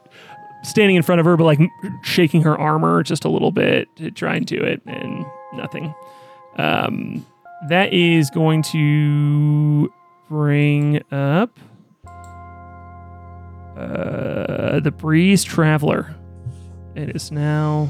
standing 0.64 0.95
in 0.95 1.03
front 1.03 1.20
of 1.20 1.26
her, 1.26 1.38
but 1.38 1.43
like 1.43 1.59
shaking 2.03 2.41
her 2.43 2.57
armor 2.57 3.03
just 3.03 3.26
a 3.26 3.30
little 3.30 3.51
bit 3.51 3.93
to 3.97 4.11
try 4.11 4.36
and 4.36 4.45
do 4.45 4.57
it, 4.57 4.82
and 4.86 5.26
nothing. 5.53 5.93
Um, 6.57 7.26
that 7.70 7.93
is 7.93 8.30
going 8.30 8.61
to 8.64 9.91
bring 10.30 11.01
up 11.11 11.57
uh, 13.78 14.80
the 14.80 14.91
Breeze 14.91 15.43
Traveler. 15.43 16.16
It 16.95 17.16
is 17.16 17.32
now 17.32 17.89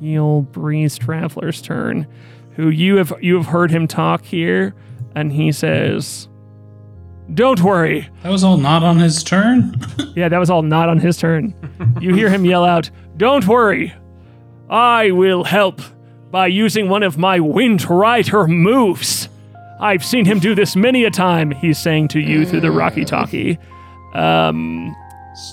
Heal 0.00 0.42
Breeze 0.42 0.96
Traveler's 0.98 1.60
turn, 1.60 2.06
who 2.56 2.68
you 2.68 2.96
have 2.96 3.12
you 3.20 3.36
have 3.36 3.46
heard 3.46 3.70
him 3.70 3.86
talk 3.86 4.24
here, 4.24 4.74
and 5.14 5.32
he 5.32 5.52
says, 5.52 6.28
"Don't 7.34 7.60
worry, 7.60 8.08
that 8.22 8.30
was 8.30 8.44
all 8.44 8.56
not 8.56 8.82
on 8.82 8.98
his 8.98 9.22
turn. 9.22 9.74
yeah, 10.16 10.28
that 10.28 10.38
was 10.38 10.50
all 10.50 10.62
not 10.62 10.88
on 10.88 10.98
his 10.98 11.16
turn. 11.16 11.54
You 12.00 12.14
hear 12.14 12.30
him 12.30 12.44
yell 12.44 12.64
out, 12.64 12.90
Don't 13.16 13.46
worry. 13.46 13.94
I 14.68 15.10
will 15.10 15.44
help 15.44 15.80
by 16.30 16.46
using 16.46 16.88
one 16.88 17.02
of 17.02 17.18
my 17.18 17.38
Wind 17.40 17.88
Rider 17.88 18.46
moves. 18.46 19.28
I've 19.80 20.04
seen 20.04 20.24
him 20.24 20.38
do 20.38 20.54
this 20.54 20.74
many 20.76 21.04
a 21.04 21.10
time, 21.10 21.50
he's 21.50 21.78
saying 21.78 22.08
to 22.08 22.20
you 22.20 22.46
through 22.46 22.60
the 22.60 22.70
Rocky 22.70 23.04
Talkie. 23.04 23.58
Um, 24.14 24.94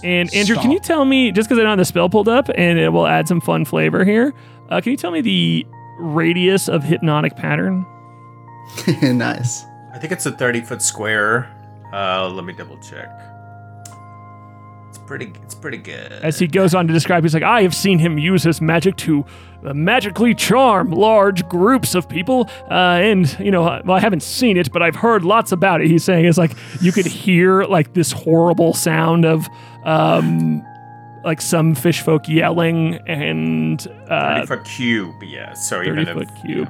and 0.03 0.33
Andrew, 0.33 0.55
can 0.55 0.71
you 0.71 0.79
tell 0.79 1.03
me, 1.03 1.31
just 1.31 1.49
because 1.49 1.59
I 1.59 1.63
don't 1.63 1.71
have 1.71 1.77
the 1.79 1.85
spell 1.85 2.09
pulled 2.09 2.29
up 2.29 2.49
and 2.55 2.77
it 2.77 2.89
will 2.89 3.07
add 3.07 3.27
some 3.27 3.41
fun 3.41 3.65
flavor 3.65 4.05
here, 4.05 4.33
uh, 4.69 4.81
can 4.81 4.91
you 4.91 4.97
tell 4.97 5.11
me 5.11 5.21
the 5.21 5.65
radius 5.99 6.69
of 6.69 6.83
hypnotic 6.83 7.35
pattern? 7.35 7.85
nice. 9.01 9.63
I 9.93 9.97
think 9.97 10.13
it's 10.13 10.25
a 10.25 10.31
30 10.31 10.61
foot 10.61 10.81
square. 10.81 11.49
Uh, 11.93 12.29
let 12.29 12.45
me 12.45 12.53
double 12.53 12.77
check. 12.79 13.09
It's 14.89 14.97
pretty. 14.97 15.33
It's 15.43 15.55
pretty 15.55 15.77
good. 15.77 16.11
As 16.11 16.39
he 16.39 16.47
goes 16.47 16.73
on 16.73 16.87
to 16.87 16.93
describe, 16.93 17.23
he's 17.23 17.33
like, 17.33 17.43
I 17.43 17.61
have 17.61 17.75
seen 17.75 17.99
him 17.99 18.17
use 18.17 18.43
his 18.43 18.59
magic 18.59 18.95
to 18.97 19.25
uh, 19.63 19.73
magically 19.73 20.33
charm 20.33 20.91
large 20.91 21.47
groups 21.47 21.93
of 21.95 22.09
people. 22.09 22.49
Uh, 22.69 22.99
and, 23.01 23.37
you 23.39 23.51
know, 23.51 23.63
well, 23.85 23.97
I 23.97 23.99
haven't 23.99 24.23
seen 24.23 24.57
it, 24.57 24.71
but 24.71 24.81
I've 24.81 24.95
heard 24.95 25.23
lots 25.23 25.51
about 25.51 25.81
it. 25.81 25.87
He's 25.87 26.03
saying 26.03 26.25
it's 26.25 26.37
like 26.37 26.53
you 26.81 26.91
could 26.91 27.05
hear 27.05 27.63
like 27.63 27.93
this 27.93 28.11
horrible 28.11 28.73
sound 28.73 29.25
of 29.25 29.47
um, 29.83 30.65
like 31.23 31.41
some 31.41 31.75
fish 31.75 32.01
folk 32.01 32.27
yelling 32.27 32.95
and 33.07 33.81
30 33.81 33.91
uh, 34.09 34.45
foot 34.45 34.65
cube. 34.65 35.21
Yeah. 35.23 35.53
So 35.53 35.83
30 35.83 36.05
foot 36.05 36.29
if, 36.29 36.41
cube. 36.41 36.69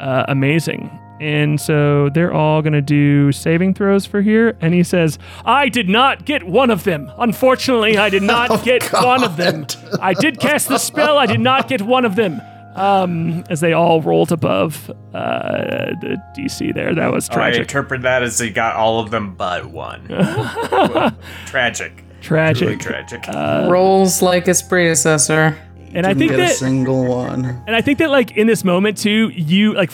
Uh, 0.00 0.24
amazing. 0.28 1.00
And 1.20 1.60
so 1.60 2.08
they're 2.10 2.32
all 2.32 2.60
going 2.60 2.72
to 2.72 2.82
do 2.82 3.30
saving 3.32 3.74
throws 3.74 4.04
for 4.04 4.20
here. 4.20 4.56
And 4.60 4.74
he 4.74 4.82
says, 4.82 5.18
I 5.44 5.68
did 5.68 5.88
not 5.88 6.24
get 6.24 6.42
one 6.44 6.70
of 6.70 6.84
them. 6.84 7.10
Unfortunately, 7.18 7.96
I 7.96 8.10
did 8.10 8.22
not 8.34 8.64
get 8.64 8.82
one 8.92 9.22
of 9.22 9.36
them. 9.36 9.66
I 10.00 10.12
did 10.14 10.40
cast 10.40 10.68
the 10.68 10.78
spell. 10.78 11.16
I 11.16 11.26
did 11.26 11.40
not 11.40 11.68
get 11.68 11.82
one 11.82 12.04
of 12.04 12.16
them. 12.16 12.40
Um, 12.74 13.44
as 13.48 13.60
they 13.60 13.72
all 13.72 14.02
rolled 14.02 14.32
above 14.32 14.90
uh, 15.14 15.94
the 16.00 16.20
DC 16.36 16.74
there. 16.74 16.92
That 16.92 17.12
was 17.12 17.28
tragic. 17.28 17.38
I 17.38 17.42
tragic. 17.50 17.60
interpret 17.60 18.02
that 18.02 18.22
as 18.24 18.36
he 18.40 18.50
got 18.50 18.74
all 18.74 18.98
of 18.98 19.12
them 19.12 19.36
but 19.36 19.66
one. 19.66 20.08
tragic. 21.46 22.02
tragic. 22.20 22.66
Really 22.68 22.76
tragic. 22.78 23.24
Rolls 23.70 24.22
like 24.22 24.46
his 24.46 24.60
predecessor. 24.62 25.56
and 25.92 26.04
I 26.04 26.14
Didn't 26.14 26.18
think 26.18 26.30
get 26.32 26.40
a 26.40 26.42
that 26.42 26.56
single 26.56 27.06
one. 27.06 27.44
And 27.66 27.76
I 27.76 27.80
think 27.80 27.98
that 28.00 28.10
like 28.10 28.36
in 28.36 28.46
this 28.48 28.64
moment 28.64 28.98
too, 28.98 29.28
you 29.28 29.74
like 29.74 29.92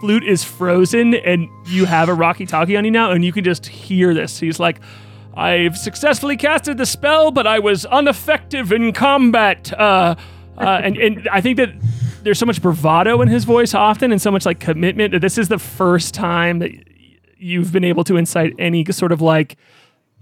flute 0.00 0.24
is 0.24 0.42
frozen 0.42 1.14
and 1.14 1.48
you 1.66 1.84
have 1.84 2.08
a 2.08 2.14
Rocky 2.14 2.46
Talkie 2.46 2.76
on 2.76 2.84
you 2.84 2.90
now, 2.90 3.12
and 3.12 3.24
you 3.24 3.32
can 3.32 3.44
just 3.44 3.66
hear 3.66 4.14
this. 4.14 4.40
He's 4.40 4.58
like, 4.58 4.80
I've 5.34 5.76
successfully 5.76 6.36
casted 6.36 6.78
the 6.78 6.86
spell, 6.86 7.30
but 7.30 7.46
I 7.46 7.58
was 7.58 7.86
ineffective 7.90 8.72
in 8.72 8.92
combat. 8.92 9.72
Uh, 9.72 10.16
uh, 10.58 10.80
and, 10.82 10.96
and 10.96 11.28
I 11.30 11.40
think 11.40 11.58
that 11.58 11.70
there's 12.22 12.38
so 12.38 12.46
much 12.46 12.60
bravado 12.60 13.20
in 13.22 13.28
his 13.28 13.44
voice 13.44 13.74
often 13.74 14.10
and 14.10 14.20
so 14.20 14.30
much 14.30 14.44
like 14.44 14.58
commitment 14.58 15.12
that 15.12 15.20
this 15.20 15.38
is 15.38 15.48
the 15.48 15.58
first 15.58 16.14
time 16.14 16.58
that 16.58 16.72
you've 17.38 17.72
been 17.72 17.84
able 17.84 18.04
to 18.04 18.16
incite 18.16 18.54
any 18.58 18.84
sort 18.90 19.12
of 19.12 19.20
like, 19.20 19.56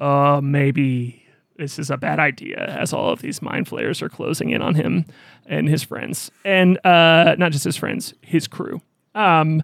uh, 0.01 0.41
maybe 0.43 1.25
this 1.57 1.79
is 1.79 1.91
a 1.91 1.97
bad 1.97 2.21
idea 2.21 2.65
as 2.67 2.93
all 2.93 3.11
of 3.11 3.21
these 3.21 3.43
mind 3.43 3.67
flayers 3.67 4.01
are 4.01 4.09
closing 4.09 4.51
in 4.51 4.63
on 4.63 4.77
him 4.77 5.05
and 5.47 5.69
his 5.69 5.83
friends 5.83 6.31
and 6.45 6.79
uh, 6.87 7.35
not 7.37 7.51
just 7.51 7.65
his 7.65 7.77
friends 7.77 8.15
his 8.23 8.47
crew 8.47 8.81
um, 9.19 9.63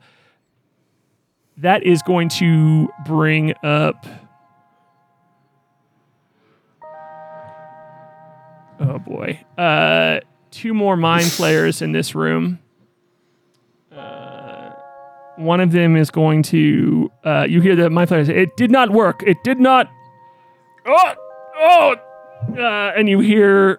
that 1.58 1.84
is 1.84 2.02
going 2.02 2.28
to 2.28 2.88
bring 3.06 3.54
up 3.62 4.04
oh 8.80 8.98
boy 8.98 9.40
uh, 9.56 10.18
two 10.50 10.74
more 10.74 10.96
mind 10.96 11.26
flayers 11.32 11.80
in 11.80 11.92
this 11.92 12.14
room. 12.14 12.58
Uh, 13.96 14.72
one 15.36 15.60
of 15.60 15.70
them 15.70 15.96
is 15.96 16.10
going 16.10 16.42
to 16.42 17.10
uh, 17.24 17.46
you 17.48 17.60
hear 17.60 17.76
the 17.76 17.88
mind 17.88 18.10
flayer 18.10 18.26
say 18.26 18.42
it 18.42 18.56
did 18.56 18.72
not 18.72 18.90
work. 18.90 19.22
It 19.24 19.36
did 19.44 19.60
not 19.60 19.88
oh 20.84 21.14
oh 21.56 21.94
uh, 22.58 22.92
and 22.96 23.08
you 23.08 23.20
hear 23.20 23.78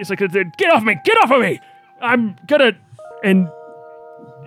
it's 0.00 0.10
like 0.10 0.18
get 0.18 0.72
off 0.72 0.82
me. 0.82 0.96
Get 1.04 1.16
off 1.22 1.30
of 1.30 1.40
me. 1.40 1.60
I'm 2.00 2.36
gonna 2.48 2.72
and 3.22 3.48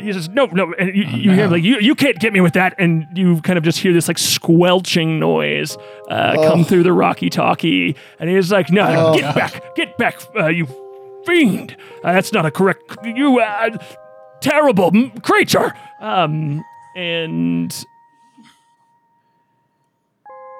he 0.01 0.11
says 0.13 0.29
no 0.29 0.45
no 0.47 0.73
and 0.73 0.95
you, 0.95 1.03
you 1.03 1.31
hear 1.31 1.47
like 1.47 1.63
you, 1.63 1.77
you 1.79 1.95
can't 1.95 2.19
get 2.19 2.33
me 2.33 2.41
with 2.41 2.53
that 2.53 2.73
and 2.77 3.05
you 3.15 3.41
kind 3.41 3.57
of 3.57 3.63
just 3.63 3.79
hear 3.79 3.93
this 3.93 4.07
like 4.07 4.17
squelching 4.17 5.19
noise 5.19 5.77
uh, 6.09 6.33
come 6.35 6.63
through 6.63 6.83
the 6.83 6.93
rocky 6.93 7.29
talkie 7.29 7.95
and 8.19 8.29
he's 8.29 8.51
like 8.51 8.69
no, 8.71 8.91
no 8.93 9.17
get 9.17 9.35
back 9.35 9.75
get 9.75 9.97
back 9.97 10.19
uh, 10.37 10.47
you 10.47 10.67
fiend. 11.25 11.75
Uh, 12.03 12.13
that's 12.13 12.33
not 12.33 12.45
a 12.45 12.51
correct. 12.51 12.97
You 13.03 13.39
uh, 13.39 13.77
terrible 14.41 14.91
m- 14.93 15.11
creature. 15.21 15.73
Um, 15.99 16.63
and 16.95 17.73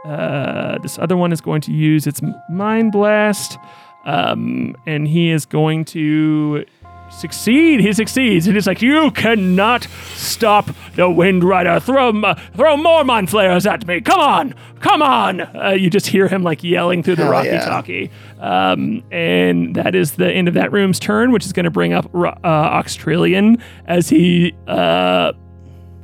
uh, 0.06 0.78
this 0.80 0.98
other 1.00 1.18
one 1.18 1.32
is 1.32 1.42
going 1.42 1.62
to 1.62 1.72
use 1.72 2.08
its 2.08 2.22
mind 2.50 2.92
blast, 2.92 3.58
um, 4.06 4.76
and 4.86 5.08
he 5.08 5.30
is 5.30 5.46
going 5.46 5.86
to 5.86 6.66
succeed. 7.12 7.80
He 7.82 7.94
succeeds, 7.94 8.48
and 8.48 8.58
it's 8.58 8.68
like 8.68 8.82
you 8.82 9.12
cannot 9.12 9.88
stop 10.16 10.70
the 10.96 11.10
Wind 11.10 11.44
Rider. 11.44 11.80
Throw, 11.80 12.34
throw 12.56 12.78
more 12.78 13.04
mind 13.04 13.30
flayers 13.30 13.66
at 13.66 13.86
me. 13.86 14.02
Come 14.02 14.20
on, 14.20 14.56
come 14.80 15.02
on. 15.02 15.42
Uh, 15.42 15.76
you 15.78 15.90
just 15.90 16.08
hear 16.08 16.28
him 16.28 16.44
like 16.44 16.64
yelling 16.64 17.04
through 17.04 17.16
the 17.16 17.26
Hell 17.26 17.46
yeah. 17.46 17.66
talkie, 17.66 18.12
um, 18.40 19.04
and 19.12 19.76
that 19.76 19.96
is 19.96 20.14
the 20.14 20.32
end 20.32 20.48
of 20.48 20.54
that 20.56 20.72
room's 20.72 21.00
turn, 21.00 21.32
which 21.32 21.46
is 21.46 21.54
going 21.54 21.66
to 21.66 21.72
bring 21.72 21.94
up 21.94 22.06
uh, 22.16 22.34
Oxtrillion 22.44 23.62
as 23.86 24.10
he 24.10 24.54
uh, 24.68 25.34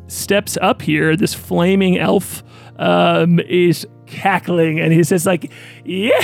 steps 0.07 0.57
up 0.61 0.81
here. 0.81 1.15
This 1.15 1.33
flaming 1.33 1.97
elf 1.97 2.43
um, 2.77 3.39
is 3.39 3.87
cackling 4.07 4.79
and 4.79 4.93
he 4.93 5.03
says 5.03 5.25
like 5.25 5.51
yeah 5.83 6.19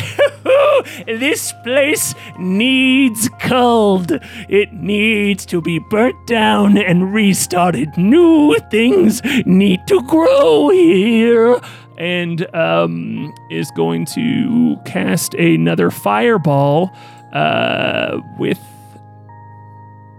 this 1.05 1.53
place 1.63 2.13
needs 2.37 3.29
culled. 3.39 4.11
It 4.49 4.73
needs 4.73 5.45
to 5.47 5.61
be 5.61 5.79
burnt 5.79 6.27
down 6.27 6.77
and 6.77 7.13
restarted. 7.13 7.97
New 7.97 8.57
things 8.71 9.21
need 9.45 9.81
to 9.87 10.01
grow 10.03 10.69
here. 10.69 11.59
And 11.97 12.53
um, 12.55 13.33
is 13.51 13.69
going 13.71 14.05
to 14.07 14.77
cast 14.83 15.35
another 15.35 15.91
fireball 15.91 16.91
uh, 17.33 18.19
with 18.39 18.59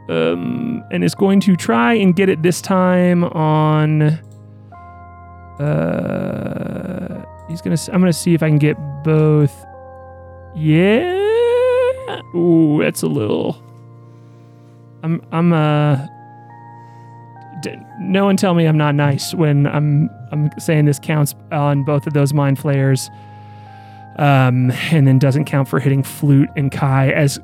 um, 0.09 0.85
and 0.93 1.03
is 1.03 1.15
going 1.15 1.41
to 1.41 1.57
try 1.57 1.95
and 1.95 2.15
get 2.15 2.29
it 2.29 2.43
this 2.43 2.61
time 2.61 3.25
on. 3.25 4.21
Uh, 5.59 6.94
he's 7.49 7.61
gonna. 7.61 7.77
I'm 7.93 8.01
gonna 8.01 8.13
see 8.13 8.35
if 8.35 8.43
I 8.43 8.49
can 8.49 8.59
get 8.59 8.77
both. 9.03 9.55
Yeah. 10.55 11.13
Ooh, 12.35 12.81
that's 12.83 13.03
a 13.03 13.07
little. 13.07 13.63
I'm. 15.03 15.23
I'm. 15.33 15.53
Uh. 15.53 16.07
D- 17.63 17.77
no 18.01 18.25
one 18.25 18.37
tell 18.37 18.55
me 18.55 18.67
I'm 18.67 18.79
not 18.79 18.95
nice 18.95 19.35
when 19.35 19.67
I'm. 19.67 20.11
I'm 20.33 20.51
saying 20.59 20.85
this 20.87 20.99
counts 20.99 21.35
on 21.53 21.85
both 21.85 22.07
of 22.07 22.13
those 22.13 22.33
mind 22.35 22.59
flayers. 22.59 23.11
Um, 24.17 24.71
and 24.93 25.07
then 25.07 25.19
doesn't 25.19 25.47
count 25.47 25.69
for 25.69 25.81
hitting 25.81 26.03
flute 26.05 26.49
and 26.57 26.71
Kai 26.71 27.11
as 27.11 27.41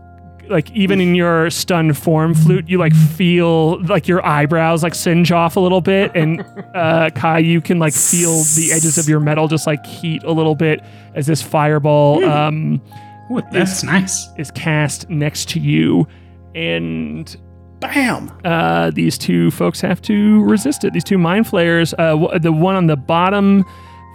like 0.51 0.71
even 0.73 1.01
in 1.01 1.15
your 1.15 1.49
stunned 1.49 1.97
form 1.97 2.35
flute 2.35 2.69
you 2.69 2.77
like 2.77 2.95
feel 2.95 3.81
like 3.85 4.09
your 4.09 4.25
eyebrows 4.27 4.83
like 4.83 4.95
singe 4.95 5.31
off 5.33 5.57
a 5.57 5.61
little 5.61 5.81
bit 5.81 6.11
and 6.15 6.41
uh 6.75 7.09
kai 7.15 7.39
you 7.39 7.61
can 7.61 7.79
like 7.79 7.95
feel 7.95 8.43
the 8.57 8.71
edges 8.73 8.99
of 8.99 9.09
your 9.09 9.21
metal 9.21 9.49
just 9.49 9.67
like 9.67 9.85
heat 9.87 10.23
a 10.25 10.33
little 10.33 10.55
bit 10.55 10.83
as 11.15 11.27
this 11.27 11.41
fireball 11.41 12.25
um 12.25 12.83
Ooh, 13.31 13.41
that's 13.53 13.85
nice. 13.85 14.29
is 14.37 14.51
cast 14.51 15.09
next 15.09 15.49
to 15.51 15.61
you 15.61 16.07
and 16.55 17.37
Bam! 17.79 18.31
uh, 18.45 18.91
these 18.91 19.17
two 19.17 19.51
folks 19.53 19.81
have 19.81 20.03
to 20.03 20.43
resist 20.45 20.85
it. 20.85 20.93
These 20.93 21.05
two 21.05 21.17
mind 21.17 21.47
flayers, 21.47 21.95
uh, 21.95 22.11
w- 22.11 22.39
the 22.39 22.53
one 22.53 22.75
on 22.77 22.89
the 22.89 22.97
bottom 22.97 23.65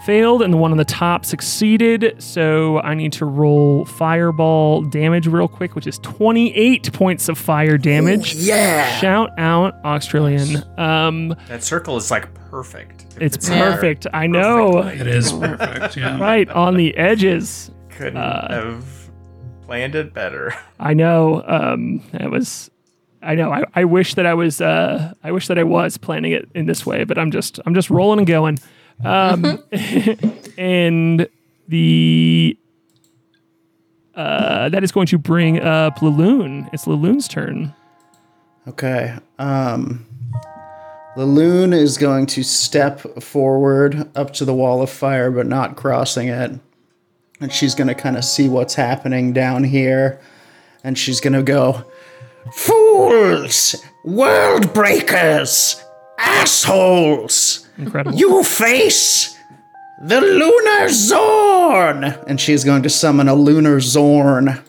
failed 0.06 0.41
and 0.41 0.53
the 0.53 0.58
one 0.58 0.72
on 0.72 0.78
the 0.78 0.86
top 0.86 1.26
succeeded. 1.26 2.16
So 2.22 2.80
I 2.82 2.93
need 2.93 3.12
to 3.14 3.26
roll 3.26 3.86
fireball 3.86 4.82
damage 4.84 5.28
real 5.28 5.47
quick, 5.47 5.76
which 5.76 5.88
is 5.88 5.97
28 5.99 6.91
points 6.93 7.28
of 7.30 7.38
fire 7.38 7.78
damage. 7.78 8.36
Yeah! 8.36 8.89
Shout 8.99 9.32
out 9.38 9.76
Australian. 9.84 10.64
Um, 10.80 11.36
That 11.47 11.64
circle 11.64 11.97
is 11.97 12.12
like 12.12 12.34
perfect. 12.49 13.06
If 13.18 13.22
it's 13.36 13.49
there, 13.49 13.72
perfect. 13.74 14.08
I 14.14 14.28
know. 14.28 14.80
It 14.88 15.08
is 15.08 15.32
perfect. 15.39 15.97
Yeah. 15.97 16.20
Right 16.20 16.49
on 16.49 16.76
the 16.78 16.95
edges. 16.97 17.72
Couldn't 17.89 18.18
Uh, 18.18 18.47
have 18.49 18.86
planned 19.64 19.95
it 19.95 20.14
better. 20.14 20.53
I 20.80 20.93
know. 20.93 21.43
Um, 21.47 22.01
that 22.12 22.30
was. 22.30 22.70
I 23.24 23.34
know. 23.34 23.51
I, 23.51 23.64
I 23.74 23.86
wish 23.86 24.14
that 24.16 24.26
I 24.28 24.34
was. 24.36 24.62
Uh, 24.62 25.14
I 25.24 25.32
wish 25.32 25.47
that 25.47 25.58
I 25.58 25.64
was 25.64 25.97
planning 25.97 26.32
it 26.34 26.47
in 26.53 26.66
this 26.68 26.86
way, 26.86 27.06
but 27.06 27.18
I'm 27.18 27.32
just. 27.32 27.60
I'm 27.66 27.74
just 27.74 27.89
rolling 27.89 28.20
and 28.20 28.28
going. 28.28 28.60
Um, 29.03 29.63
and 30.57 31.27
the. 31.67 32.57
Uh, 34.13 34.69
that 34.69 34.81
is 34.81 34.93
going 34.93 35.07
to 35.07 35.17
bring 35.17 35.59
up 35.59 35.99
Laloon. 35.99 36.69
It's 36.71 36.85
Laloon's 36.85 37.27
turn. 37.27 37.73
Okay. 38.65 39.17
Um, 39.37 40.05
Laloon 41.15 41.73
is 41.73 41.97
going 41.97 42.25
to 42.27 42.43
step 42.43 43.01
forward 43.21 44.09
up 44.15 44.33
to 44.33 44.45
the 44.45 44.53
wall 44.53 44.81
of 44.81 44.89
fire, 44.89 45.31
but 45.31 45.47
not 45.47 45.75
crossing 45.75 46.29
it. 46.29 46.59
And 47.39 47.51
she's 47.51 47.75
going 47.75 47.87
to 47.87 47.95
kind 47.95 48.17
of 48.17 48.23
see 48.23 48.47
what's 48.47 48.75
happening 48.75 49.33
down 49.33 49.63
here. 49.63 50.19
And 50.83 50.97
she's 50.97 51.19
going 51.19 51.33
to 51.33 51.43
go, 51.43 51.85
Fools! 52.53 53.75
World 54.03 54.73
breakers! 54.73 55.83
Assholes! 56.18 57.68
Incredible. 57.78 58.18
You 58.18 58.43
face 58.43 59.38
the 60.01 60.22
Lunar 60.22 60.88
Xorn! 60.88 62.24
And 62.28 62.39
she's 62.39 62.63
going 62.63 62.84
to 62.84 62.89
summon 62.89 63.28
a 63.28 63.36
Lunar 63.36 63.78
Xorn 63.80 64.61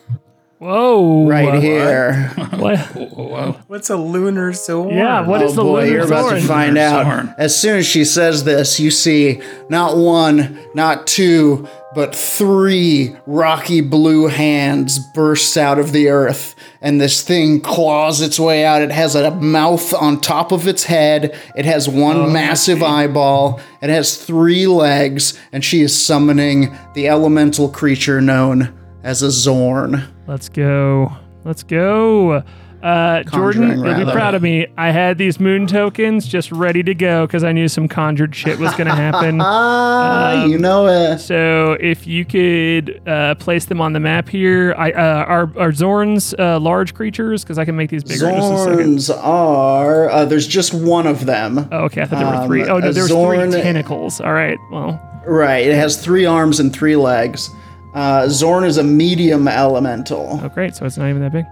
Whoa! 0.59 1.27
right 1.27 1.55
uh, 1.55 1.59
here. 1.61 2.33
What? 2.57 3.69
What's 3.69 3.89
a 3.89 3.97
lunar 3.97 4.53
sword? 4.53 4.93
Yeah. 4.93 5.21
What 5.21 5.41
is 5.41 5.53
oh 5.53 5.55
the 5.55 5.61
boy, 5.61 5.81
lunar 5.83 5.93
you're 5.93 6.05
about 6.05 6.29
to 6.29 6.35
Xorn? 6.37 6.47
find 6.47 6.77
out. 6.77 7.05
Xorn. 7.05 7.35
As 7.37 7.59
soon 7.59 7.77
as 7.77 7.85
she 7.85 8.03
says 8.03 8.43
this, 8.45 8.79
you 8.79 8.89
see 8.89 9.41
not 9.69 9.95
one, 9.95 10.57
not 10.73 11.05
two, 11.05 11.67
but 11.93 12.15
three 12.15 13.15
rocky 13.27 13.81
blue 13.81 14.27
hands 14.27 14.99
burst 15.13 15.55
out 15.57 15.77
of 15.77 15.91
the 15.91 16.09
earth, 16.09 16.55
and 16.81 16.99
this 16.99 17.21
thing 17.21 17.61
claws 17.61 18.21
its 18.21 18.39
way 18.39 18.65
out. 18.65 18.81
It 18.81 18.91
has 18.91 19.15
a 19.15 19.31
mouth 19.31 19.93
on 19.93 20.19
top 20.19 20.51
of 20.51 20.67
its 20.67 20.85
head. 20.85 21.37
It 21.55 21.65
has 21.65 21.87
one 21.87 22.17
Oh, 22.17 22.29
massive 22.29 22.81
eyeball. 22.81 23.59
It 23.81 23.89
has 23.89 24.17
three 24.17 24.65
legs, 24.67 25.39
and 25.51 25.63
she 25.63 25.81
is 25.81 25.99
summoning 25.99 26.75
the 26.93 27.07
elemental 27.07 27.69
creature 27.69 28.21
known 28.21 28.73
as 29.07 29.23
a 29.23 29.27
Xorn. 29.27 30.05
Let's 30.27 30.49
go. 30.49 31.11
Let's 31.45 31.63
go. 31.63 32.43
Uh, 32.83 33.23
Jordan, 33.23 33.83
you'll 33.83 34.05
be 34.05 34.11
proud 34.11 34.35
of 34.35 34.41
me. 34.43 34.67
I 34.77 34.91
had 34.91 35.17
these 35.17 35.39
moon 35.39 35.65
tokens 35.65 36.27
just 36.27 36.51
ready 36.51 36.83
to 36.83 36.93
go 36.93 37.25
because 37.25 37.43
I 37.43 37.51
knew 37.51 37.67
some 37.67 37.87
conjured 37.87 38.35
shit 38.35 38.59
was 38.59 38.71
going 38.75 38.87
to 38.87 38.95
happen. 38.95 39.41
Ah, 39.49 40.43
you 40.45 40.57
know 40.57 40.87
it. 40.87 41.17
so 41.19 41.73
if 41.79 42.05
you 42.05 42.23
could 42.25 43.01
uh, 43.07 43.35
place 43.35 43.65
them 43.65 43.79
on 43.81 43.93
the 43.93 43.99
map 43.99 44.27
here, 44.29 44.75
I 44.77 44.91
uh, 44.91 45.23
are 45.25 45.43
are 45.57 45.71
Xorns 45.71 46.37
uh, 46.37 46.59
large 46.59 46.93
creatures 46.93 47.43
because 47.43 47.57
I 47.57 47.65
can 47.65 47.75
make 47.75 47.89
these 47.89 48.03
bigger 48.03 48.29
in 48.29 48.35
just 48.35 48.51
a 48.53 48.57
second. 48.57 48.97
Xorns 48.97 49.23
are. 49.23 50.09
Uh, 50.09 50.25
there's 50.25 50.47
just 50.47 50.73
one 50.73 51.07
of 51.07 51.25
them. 51.25 51.67
Oh, 51.71 51.85
okay, 51.85 52.01
I 52.01 52.05
thought 52.05 52.19
there 52.19 52.27
were 52.27 52.35
Um, 52.35 52.47
three. 52.47 52.63
Oh 52.67 52.79
no, 52.79 52.91
there's 52.91 53.09
Xorn- 53.09 53.51
three 53.53 53.61
tentacles. 53.61 54.19
All 54.21 54.33
right, 54.33 54.57
well, 54.71 55.01
Right. 55.25 55.65
It 55.65 55.75
has 55.75 55.97
three 56.01 56.25
arms 56.25 56.59
and 56.59 56.71
three 56.73 56.95
legs. 56.95 57.49
Uh, 57.97 58.25
Xorn 58.27 58.63
is 58.65 58.77
a 58.77 58.83
medium 58.83 59.47
elemental. 59.47 60.39
oh 60.43 60.49
great, 60.49 60.75
so 60.75 60.85
it's 60.85 60.97
not 60.97 61.09
even 61.09 61.21
that 61.21 61.31
big. 61.31 61.45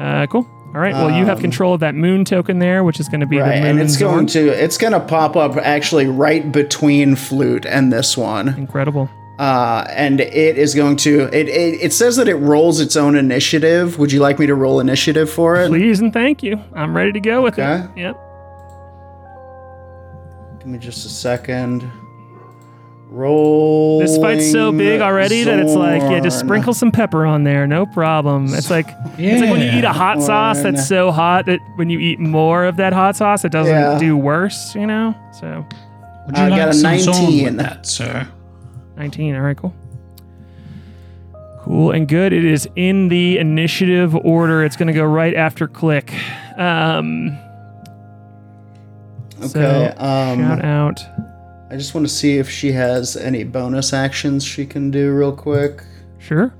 Uh, 0.00 0.26
cool. 0.26 0.44
All 0.74 0.80
right, 0.82 0.92
well 0.92 1.10
you 1.16 1.24
have 1.24 1.38
control 1.38 1.74
of 1.74 1.80
that 1.80 1.94
moon 1.94 2.24
token 2.24 2.58
there, 2.58 2.82
which 2.84 2.98
is 3.00 3.08
going 3.08 3.20
to 3.20 3.26
be 3.26 3.40
Um, 3.40 3.48
Right, 3.48 3.54
the 3.56 3.60
moon 3.62 3.70
and 3.70 3.80
it's 3.80 3.96
Xorn. 3.96 4.00
going 4.00 4.26
to 4.26 4.48
it's 4.48 4.76
going 4.78 4.92
to 4.92 5.00
pop 5.00 5.36
up 5.36 5.56
actually 5.56 6.06
right 6.06 6.50
between 6.50 7.14
flute 7.16 7.64
and 7.64 7.92
this 7.92 8.16
one, 8.16 8.48
Incredible. 8.58 9.08
uh, 9.38 9.86
and 9.88 10.20
it 10.20 10.58
is 10.58 10.74
going 10.74 10.96
to 10.96 11.30
it, 11.32 11.48
it 11.48 11.80
it 11.80 11.92
says 11.92 12.16
that 12.16 12.28
it 12.28 12.34
rolls 12.36 12.80
its 12.80 12.96
own 12.96 13.14
initiative. 13.16 13.96
Would 13.98 14.10
you 14.12 14.20
like 14.20 14.38
me 14.40 14.46
to 14.46 14.54
roll 14.54 14.80
initiative 14.80 15.30
for 15.30 15.56
it? 15.56 15.68
Please 15.68 16.00
and 16.00 16.12
thank 16.12 16.42
you. 16.42 16.60
I'm 16.74 16.94
ready 16.96 17.12
to 17.12 17.20
go 17.20 17.42
with 17.42 17.54
Okay. 17.58 17.84
it. 17.84 17.90
Yep. 18.00 18.16
Give 20.58 20.66
me 20.66 20.78
just 20.78 21.06
a 21.06 21.08
second. 21.08 21.88
Roll. 23.16 23.98
This 23.98 24.18
fight's 24.18 24.52
so 24.52 24.70
big 24.72 25.00
already 25.00 25.42
that 25.44 25.58
it's 25.58 25.72
like, 25.74 26.02
yeah, 26.02 26.20
just 26.20 26.38
sprinkle 26.38 26.74
some 26.74 26.92
pepper 26.92 27.24
on 27.24 27.44
there, 27.44 27.66
no 27.66 27.86
problem. 27.86 28.52
It's 28.52 28.68
like 28.70 28.86
it's 29.16 29.40
like 29.40 29.50
when 29.50 29.60
you 29.62 29.70
eat 29.78 29.84
a 29.84 29.92
hot 29.92 30.20
sauce 30.22 30.58
Xorn. 30.58 30.62
that's 30.74 30.86
so 30.86 31.10
hot 31.10 31.46
that 31.46 31.58
when 31.76 31.88
you 31.88 31.98
eat 31.98 32.18
more 32.20 32.66
of 32.66 32.76
that 32.76 32.92
hot 32.92 33.16
sauce, 33.16 33.44
it 33.44 33.52
doesn't 33.52 33.72
Yeah. 33.74 33.98
do 33.98 34.16
worse, 34.18 34.74
you 34.74 34.86
know. 34.86 35.14
So 35.32 35.64
Would 36.26 36.36
you 36.36 36.42
I 36.44 36.48
like 36.48 36.60
got 36.60 36.68
a 36.68 36.74
some 36.74 36.98
zone 36.98 37.14
19. 37.14 37.44
with 37.44 37.56
that, 37.56 37.86
sir? 37.86 38.28
19. 38.98 39.34
All 39.34 39.40
right, 39.40 39.56
cool. 39.56 39.74
Cool 41.62 41.90
and 41.92 42.06
good. 42.06 42.32
It 42.34 42.44
is 42.44 42.68
in 42.76 43.08
the 43.08 43.38
initiative 43.38 44.14
order. 44.14 44.62
It's 44.62 44.76
going 44.76 44.88
to 44.88 44.92
go 44.94 45.04
right 45.04 45.34
after 45.34 45.66
Klik. 45.66 46.12
Um, 46.58 47.38
Okay. 49.38 49.48
so 49.48 49.94
um, 49.98 50.38
shout 50.38 50.64
out. 50.64 51.06
I 51.70 51.76
just 51.76 51.94
want 51.94 52.06
to 52.06 52.12
see 52.12 52.38
if 52.38 52.48
she 52.48 52.72
has 52.72 53.16
any 53.16 53.42
bonus 53.44 53.92
actions 53.92 54.44
she 54.44 54.64
can 54.66 54.90
do 54.90 55.12
real 55.12 55.32
quick. 55.32 55.82
Sure. 56.18 56.54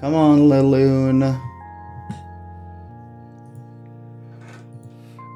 Come 0.00 0.14
on, 0.14 0.40
Laloon. 0.48 1.40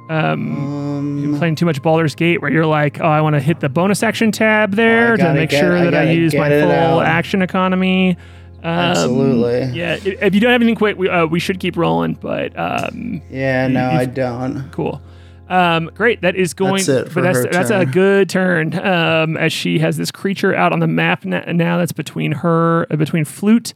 Um, 0.08 1.22
you're 1.24 1.38
playing 1.38 1.54
too 1.54 1.64
much 1.66 1.80
Baldur's 1.82 2.14
Gate, 2.16 2.42
where 2.42 2.50
you're 2.50 2.66
like, 2.66 3.00
oh, 3.00 3.04
I 3.06 3.20
want 3.20 3.34
to 3.34 3.40
hit 3.40 3.60
the 3.60 3.68
bonus 3.68 4.02
action 4.02 4.32
tab 4.32 4.72
there 4.72 5.16
to 5.16 5.34
make 5.34 5.50
get- 5.50 5.60
sure 5.60 5.76
I 5.76 5.84
that 5.84 5.94
I 5.94 6.10
use 6.10 6.34
my 6.34 6.48
full 6.48 6.70
out. 6.70 7.06
action 7.06 7.42
economy. 7.42 8.16
Um, 8.62 8.66
Absolutely. 8.66 9.78
Yeah, 9.78 9.98
if 10.02 10.34
you 10.34 10.40
don't 10.40 10.50
have 10.50 10.60
anything 10.60 10.74
quick, 10.76 10.98
we, 10.98 11.08
uh, 11.08 11.26
we 11.26 11.38
should 11.40 11.60
keep 11.60 11.76
rolling. 11.76 12.14
But 12.14 12.58
um, 12.58 13.22
Yeah, 13.30 13.68
no, 13.68 13.88
I 13.88 14.04
don't. 14.04 14.70
cool. 14.72 15.00
Um, 15.50 15.90
great. 15.94 16.20
That 16.20 16.36
is 16.36 16.54
going. 16.54 16.76
That's 16.84 16.88
it 16.88 17.08
for 17.08 17.14
but 17.16 17.32
that's 17.32 17.56
that's 17.56 17.70
a 17.70 17.84
good 17.84 18.28
turn. 18.30 18.78
Um, 18.78 19.36
as 19.36 19.52
she 19.52 19.80
has 19.80 19.96
this 19.96 20.10
creature 20.10 20.54
out 20.54 20.72
on 20.72 20.78
the 20.78 20.86
map 20.86 21.24
na- 21.24 21.52
now. 21.52 21.76
That's 21.76 21.92
between 21.92 22.32
her, 22.32 22.86
uh, 22.90 22.96
between 22.96 23.24
flute 23.24 23.74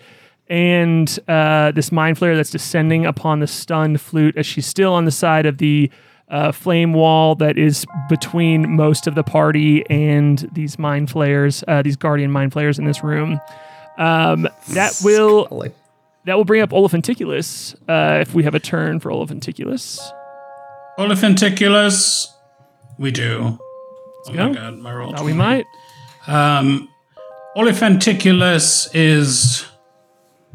and 0.48 1.18
uh, 1.26 1.72
this 1.72 1.90
mind 1.90 2.18
flayer 2.18 2.36
that's 2.36 2.50
descending 2.50 3.06
upon 3.06 3.40
the 3.40 3.46
stunned 3.46 4.00
flute 4.00 4.36
as 4.36 4.46
she's 4.46 4.66
still 4.66 4.92
on 4.92 5.04
the 5.04 5.10
side 5.10 5.46
of 5.46 5.58
the 5.58 5.90
uh, 6.28 6.52
flame 6.52 6.92
wall 6.92 7.34
that 7.34 7.58
is 7.58 7.86
between 8.08 8.76
most 8.76 9.06
of 9.06 9.14
the 9.14 9.22
party 9.22 9.84
and 9.90 10.48
these 10.52 10.78
mind 10.78 11.10
flayers, 11.10 11.64
uh, 11.68 11.82
these 11.82 11.96
guardian 11.96 12.30
mind 12.30 12.52
flayers 12.52 12.78
in 12.78 12.84
this 12.84 13.02
room. 13.02 13.40
Um, 13.98 14.48
that 14.70 15.00
will 15.04 15.48
Like, 15.50 15.74
that 16.24 16.36
will 16.36 16.44
bring 16.44 16.62
up 16.62 16.70
Olafenticulus. 16.70 17.74
Uh, 17.88 18.20
if 18.20 18.34
we 18.34 18.42
have 18.44 18.54
a 18.54 18.60
turn 18.60 19.00
for 19.00 19.10
Olafenticulus. 19.10 20.00
Oliphanticulus. 20.98 22.26
We 22.98 23.10
do. 23.10 23.58
oh 24.28 24.32
go. 24.32 24.48
my 24.48 24.54
god, 24.54 24.78
my 24.78 24.92
roll. 24.92 25.24
We 25.24 25.32
might. 25.32 25.66
Um, 26.26 26.88
is. 28.94 29.66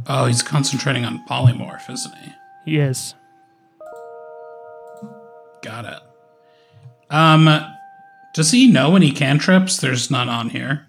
Oh, 0.07 0.25
he's 0.25 0.41
concentrating 0.41 1.05
on 1.05 1.25
polymorph, 1.27 1.89
isn't 1.89 2.15
he? 2.23 2.31
He 2.65 2.77
is. 2.77 3.13
Got 5.61 5.85
it. 5.85 5.99
Um, 7.09 7.49
does 8.33 8.51
he 8.51 8.71
know 8.71 8.95
any 8.95 9.11
cantrips? 9.11 9.77
There's 9.77 10.09
none 10.09 10.29
on 10.29 10.49
here. 10.49 10.88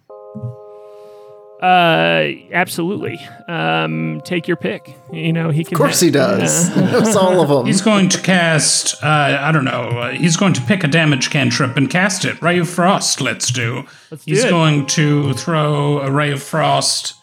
Uh, 1.61 2.33
absolutely. 2.53 3.21
Um, 3.47 4.23
take 4.25 4.49
your 4.49 4.57
pick. 4.57 4.97
You 5.13 5.33
know 5.33 5.51
he 5.51 5.65
can. 5.65 5.75
of 5.75 5.79
course 5.79 6.01
he 6.01 6.11
does. 6.11 6.69
He 6.75 6.81
knows 6.81 7.15
all 7.17 7.41
of 7.41 7.49
them. 7.49 7.67
He's 7.67 7.83
going 7.83 8.09
to 8.11 8.21
cast. 8.21 9.03
Uh, 9.03 9.39
I 9.41 9.53
don't 9.53 9.65
know. 9.67 9.83
Uh, 9.83 10.11
he's 10.13 10.37
going 10.37 10.55
to 10.55 10.63
pick 10.63 10.85
a 10.85 10.89
damage 10.89 11.31
cantrip 11.31 11.77
and 11.77 11.91
cast 11.91 12.25
it. 12.25 12.41
Ray 12.41 12.59
of 12.59 12.69
Frost. 12.69 13.21
Let's 13.21 13.51
do. 13.51 13.85
Let's 14.11 14.25
do 14.25 14.33
he's 14.33 14.45
it. 14.45 14.51
going 14.51 14.87
to 14.87 15.35
throw 15.35 16.01
a 16.01 16.11
ray 16.11 16.33
of 16.33 16.43
frost 16.43 17.15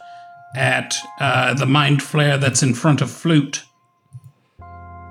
at 0.56 0.96
uh, 1.20 1.54
the 1.56 1.66
mind 1.66 2.04
flare 2.04 2.38
that's 2.38 2.62
in 2.62 2.74
front 2.74 3.02
of 3.02 3.10
flute. 3.10 3.64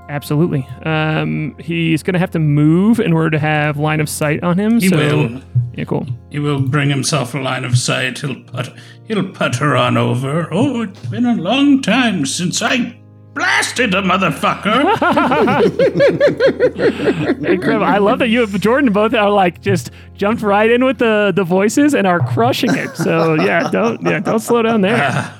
Absolutely. 0.08 0.66
Um, 0.84 1.56
he's 1.58 2.02
gonna 2.02 2.18
have 2.18 2.30
to 2.32 2.38
move 2.38 3.00
in 3.00 3.12
order 3.12 3.30
to 3.30 3.38
have 3.38 3.76
line 3.76 4.00
of 4.00 4.08
sight 4.08 4.42
on 4.42 4.58
him. 4.58 4.80
He 4.80 4.88
so, 4.88 4.96
will. 4.96 5.42
Yeah, 5.74 5.84
cool. 5.84 6.06
He 6.30 6.38
will 6.38 6.60
bring 6.60 6.88
himself 6.88 7.34
a 7.34 7.38
line 7.38 7.64
of 7.64 7.76
sight. 7.76 8.18
He'll 8.18 8.42
put. 8.44 8.72
He'll 9.06 9.28
putter 9.30 9.76
on 9.76 9.96
over. 9.96 10.48
Oh, 10.52 10.82
it's 10.82 11.06
been 11.06 11.26
a 11.26 11.34
long 11.34 11.82
time 11.82 12.24
since 12.24 12.62
I 12.62 12.98
blasted 13.36 13.94
a 13.94 14.02
motherfucker. 14.02 14.80
Incredible. 17.46 17.84
I 17.84 17.98
love 17.98 18.18
that 18.20 18.28
you 18.28 18.42
and 18.42 18.60
Jordan 18.60 18.92
both 18.92 19.12
are 19.12 19.30
like 19.30 19.60
just 19.60 19.90
jumped 20.14 20.42
right 20.42 20.70
in 20.70 20.84
with 20.84 20.98
the 20.98 21.32
the 21.34 21.44
voices 21.44 21.94
and 21.94 22.06
are 22.06 22.20
crushing 22.20 22.74
it. 22.74 22.96
So 22.96 23.34
yeah, 23.34 23.68
don't 23.70 24.02
yeah 24.02 24.20
don't 24.20 24.40
slow 24.40 24.62
down 24.62 24.80
there. 24.80 25.34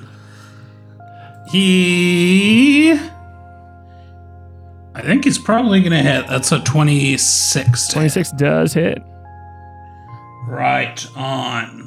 he. 1.51 2.99
I 4.97 5.03
think 5.03 5.25
he's 5.25 5.37
probably 5.39 5.83
gonna 5.83 6.03
hit. 6.03 6.27
That's 6.27 6.53
a 6.53 6.61
twenty-six. 6.61 7.89
to 7.89 7.93
Twenty 7.93 8.09
six 8.09 8.33
does 8.33 8.73
hit. 8.73 8.99
Right 10.49 11.07
on. 11.15 11.87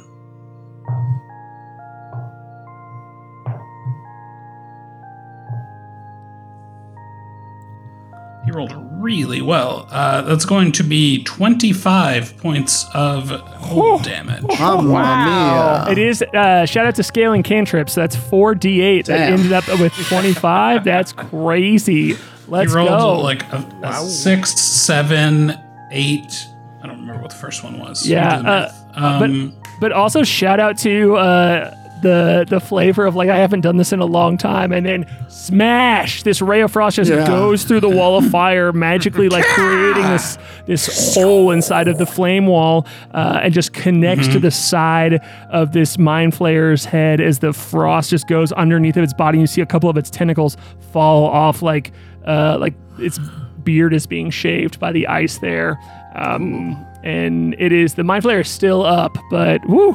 He 8.44 8.52
rolled 8.52 8.72
really 9.02 9.42
well. 9.42 9.86
Uh, 9.90 10.22
that's 10.22 10.46
going 10.46 10.72
to 10.72 10.82
be 10.82 11.22
25 11.24 12.38
points 12.38 12.86
of 12.94 13.28
cold 13.62 14.02
damage. 14.02 14.42
Mamma 14.58 15.84
mia. 15.86 15.92
It 15.92 15.98
is 15.98 16.22
uh, 16.22 16.64
shout 16.64 16.86
out 16.86 16.94
to 16.94 17.02
scaling 17.02 17.42
cantrips. 17.42 17.94
That's 17.94 18.16
four 18.16 18.54
d 18.54 18.80
eight 18.80 19.06
that 19.06 19.32
ended 19.32 19.52
up 19.52 19.68
with 19.78 19.92
twenty 20.08 20.32
five. 20.32 20.84
That's 20.84 21.12
crazy. 21.12 22.16
He 22.50 22.56
Let's 22.56 22.72
rolled 22.74 22.88
go. 22.88 23.20
like 23.20 23.42
a, 23.52 23.64
a 23.82 23.94
six, 24.04 24.52
seven, 24.60 25.54
eight. 25.92 26.46
I 26.82 26.86
don't 26.88 27.00
remember 27.00 27.22
what 27.22 27.30
the 27.30 27.36
first 27.36 27.62
one 27.62 27.78
was. 27.78 28.06
Yeah, 28.06 28.40
Do 28.42 28.48
uh, 28.48 28.72
um, 28.94 29.54
But 29.80 29.92
also 29.92 30.22
shout 30.24 30.58
out 30.60 30.76
to 30.78 31.16
uh, 31.16 31.74
the 32.02 32.46
the 32.48 32.58
flavor 32.60 33.04
of 33.06 33.14
like 33.14 33.28
I 33.28 33.36
haven't 33.36 33.60
done 33.60 33.76
this 33.76 33.92
in 33.92 34.00
a 34.00 34.06
long 34.06 34.38
time, 34.38 34.72
and 34.72 34.86
then 34.86 35.04
smash 35.28 36.22
this 36.22 36.40
ray 36.40 36.62
of 36.62 36.72
frost 36.72 36.96
just 36.96 37.10
Yeah. 37.10 37.26
goes 37.26 37.64
through 37.64 37.80
the 37.80 37.88
wall 37.90 38.16
of 38.16 38.30
fire, 38.30 38.72
magically 38.72 39.28
like 39.28 39.44
creating 39.44 40.02
this 40.04 40.38
this 40.66 41.14
hole 41.14 41.50
inside 41.50 41.88
of 41.88 41.98
the 41.98 42.06
flame 42.06 42.46
wall, 42.46 42.86
uh, 43.12 43.40
and 43.42 43.52
just 43.52 43.72
connects 43.74 44.28
to 44.28 44.38
the 44.38 44.50
side 44.50 45.20
of 45.50 45.72
this 45.72 45.98
mind 45.98 46.34
flayer's 46.34 46.84
head 46.86 47.20
as 47.20 47.40
the 47.40 47.52
frost 47.52 48.10
just 48.10 48.26
goes 48.26 48.52
underneath 48.52 48.96
of 48.96 49.04
its 49.04 49.12
body. 49.14 49.38
You 49.38 49.46
see 49.46 49.60
a 49.60 49.66
couple 49.66 49.90
of 49.90 49.96
its 49.98 50.08
tentacles 50.08 50.56
fall 50.92 51.24
off, 51.26 51.60
like 51.62 51.92
uh, 52.26 52.56
like 52.60 52.74
its 52.98 53.18
beard 53.64 53.92
is 53.94 54.06
being 54.06 54.30
shaved 54.30 54.78
by 54.80 54.92
the 54.92 55.06
ice 55.06 55.38
there. 55.38 55.78
Um, 56.14 56.76
and 57.02 57.54
it 57.58 57.72
is 57.72 57.94
the 57.94 58.04
mind 58.04 58.24
flayer 58.24 58.40
is 58.40 58.48
still 58.48 58.84
up, 58.84 59.16
but 59.30 59.64
woo, 59.68 59.92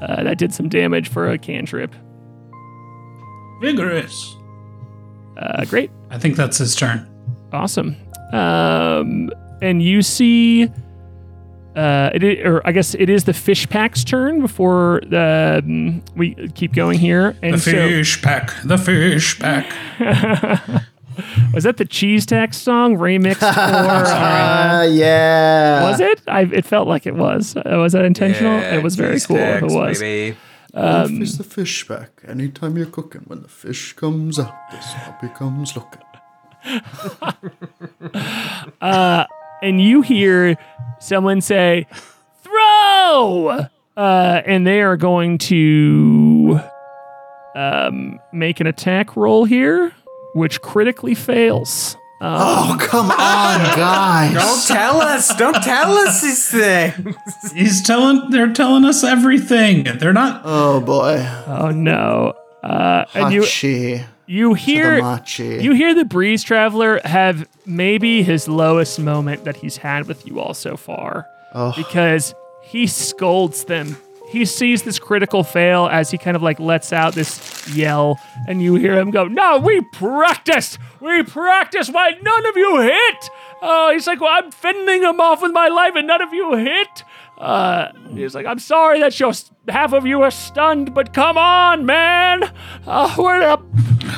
uh, 0.00 0.22
that 0.24 0.38
did 0.38 0.52
some 0.54 0.68
damage 0.68 1.08
for 1.08 1.30
a 1.30 1.38
cantrip. 1.38 1.94
vigorous. 3.60 4.36
Uh, 5.36 5.64
great, 5.66 5.90
I 6.10 6.18
think 6.18 6.36
that's 6.36 6.58
his 6.58 6.74
turn. 6.74 7.08
awesome. 7.52 7.96
Um, 8.32 9.30
and 9.62 9.82
you 9.82 10.02
see, 10.02 10.64
uh, 11.76 12.10
it 12.14 12.22
i- 12.24 12.42
or 12.48 12.66
I 12.66 12.72
guess 12.72 12.94
it 12.94 13.08
is 13.10 13.24
the 13.24 13.32
fish 13.32 13.68
pack's 13.68 14.02
turn 14.04 14.40
before 14.40 15.00
the 15.06 15.62
um, 15.64 16.02
we 16.16 16.34
keep 16.54 16.72
going 16.74 16.98
here. 16.98 17.36
And 17.42 17.54
The 17.54 17.58
so, 17.58 17.70
fish 17.72 18.22
pack. 18.22 18.52
The 18.64 18.78
fish 18.78 19.38
pack. 19.38 19.70
was 21.54 21.64
that 21.64 21.76
the 21.76 21.84
cheese 21.84 22.26
tax 22.26 22.56
song 22.56 22.96
remix? 22.96 23.36
for? 23.36 23.44
uh, 23.46 23.52
Ah, 23.56 24.82
yeah. 24.82 25.90
was 25.90 26.00
it? 26.00 26.20
I, 26.28 26.42
it 26.42 26.64
felt 26.64 26.88
like 26.88 27.06
it 27.06 27.14
was. 27.14 27.56
Uh, 27.56 27.62
was 27.78 27.92
that 27.92 28.04
intentional? 28.04 28.58
Yeah, 28.58 28.76
it 28.76 28.82
was 28.82 28.96
very 28.96 29.14
cheese 29.14 29.26
cool. 29.26 29.36
if 29.36 29.58
sticks, 29.58 29.72
it 29.72 29.76
was. 29.76 30.00
baby. 30.00 30.36
Life 30.72 31.10
is 31.10 31.36
the 31.36 31.42
fish 31.44 31.86
back. 31.88 32.22
Anytime 32.28 32.76
you're 32.76 32.86
cooking, 32.86 33.22
when 33.26 33.42
the 33.42 33.48
fish 33.48 33.92
comes 33.94 34.38
out, 34.38 34.54
this 34.70 34.86
puppy 35.04 35.28
comes 35.28 35.74
looking. 35.76 36.00
and 38.80 39.80
you 39.80 40.02
hear 40.02 40.56
someone 41.00 41.40
say, 41.40 41.86
"Throw!" 42.42 43.66
Uh, 43.96 44.42
and 44.46 44.66
they 44.66 44.80
are 44.80 44.96
going 44.96 45.38
to 45.38 46.60
um, 47.56 48.18
make 48.32 48.60
an 48.60 48.66
attack 48.66 49.16
roll 49.16 49.44
here, 49.44 49.92
which 50.34 50.60
critically 50.62 51.14
fails. 51.14 51.96
Oh, 52.22 52.76
come 52.80 53.10
on, 53.10 53.16
guys. 53.76 54.34
Don't 54.34 54.66
tell 54.76 55.00
us. 55.00 55.34
Don't 55.36 55.54
tell 55.62 55.92
us 55.92 56.20
these 56.20 56.48
things. 56.50 57.16
He's 57.54 57.82
telling. 57.82 58.30
They're 58.30 58.52
telling 58.52 58.84
us 58.84 59.02
everything. 59.02 59.84
They're 59.98 60.12
not. 60.12 60.42
Oh, 60.44 60.80
boy. 60.80 61.26
Oh 61.46 61.70
no! 61.70 62.34
Uh, 62.62 63.06
and 63.14 63.32
you 63.32 63.40
Hachi. 63.40 64.04
you 64.26 64.52
hear 64.52 65.00
machi. 65.00 65.62
you 65.62 65.72
hear 65.72 65.94
the 65.94 66.04
breeze 66.04 66.42
traveler 66.42 67.00
have 67.04 67.48
maybe 67.64 68.22
his 68.22 68.46
lowest 68.48 68.98
moment 69.00 69.44
that 69.44 69.56
he's 69.56 69.78
had 69.78 70.06
with 70.06 70.26
you 70.26 70.40
all 70.40 70.52
so 70.52 70.76
far. 70.76 71.26
Oh. 71.54 71.72
because 71.74 72.34
he 72.62 72.86
scolds 72.86 73.64
them. 73.64 73.96
He 74.30 74.44
sees 74.44 74.84
this 74.84 75.00
critical 75.00 75.42
fail 75.42 75.88
as 75.90 76.12
he 76.12 76.16
kind 76.16 76.36
of 76.36 76.42
like 76.42 76.60
lets 76.60 76.92
out 76.92 77.14
this 77.14 77.68
yell, 77.74 78.20
and 78.46 78.62
you 78.62 78.76
hear 78.76 78.96
him 78.96 79.10
go, 79.10 79.24
No, 79.24 79.58
we 79.58 79.80
practiced! 79.80 80.78
We 81.00 81.24
practiced! 81.24 81.92
Why 81.92 82.12
none 82.22 82.46
of 82.46 82.56
you 82.56 82.80
hit? 82.80 83.30
Oh, 83.60 83.90
he's 83.92 84.06
like, 84.06 84.20
Well, 84.20 84.30
I'm 84.32 84.52
fending 84.52 85.02
him 85.02 85.20
off 85.20 85.42
with 85.42 85.52
my 85.52 85.66
life, 85.66 85.94
and 85.96 86.06
none 86.06 86.22
of 86.22 86.32
you 86.32 86.54
hit. 86.54 87.02
Uh, 87.40 87.90
he's 88.14 88.34
like, 88.34 88.44
I'm 88.44 88.58
sorry 88.58 89.00
that 89.00 89.18
you're, 89.18 89.32
half 89.68 89.94
of 89.94 90.06
you 90.06 90.20
are 90.22 90.30
stunned, 90.30 90.92
but 90.94 91.14
come 91.14 91.38
on, 91.38 91.86
man! 91.86 92.42
Uh, 92.86 93.14
we're 93.16 93.40
up. 93.42 93.64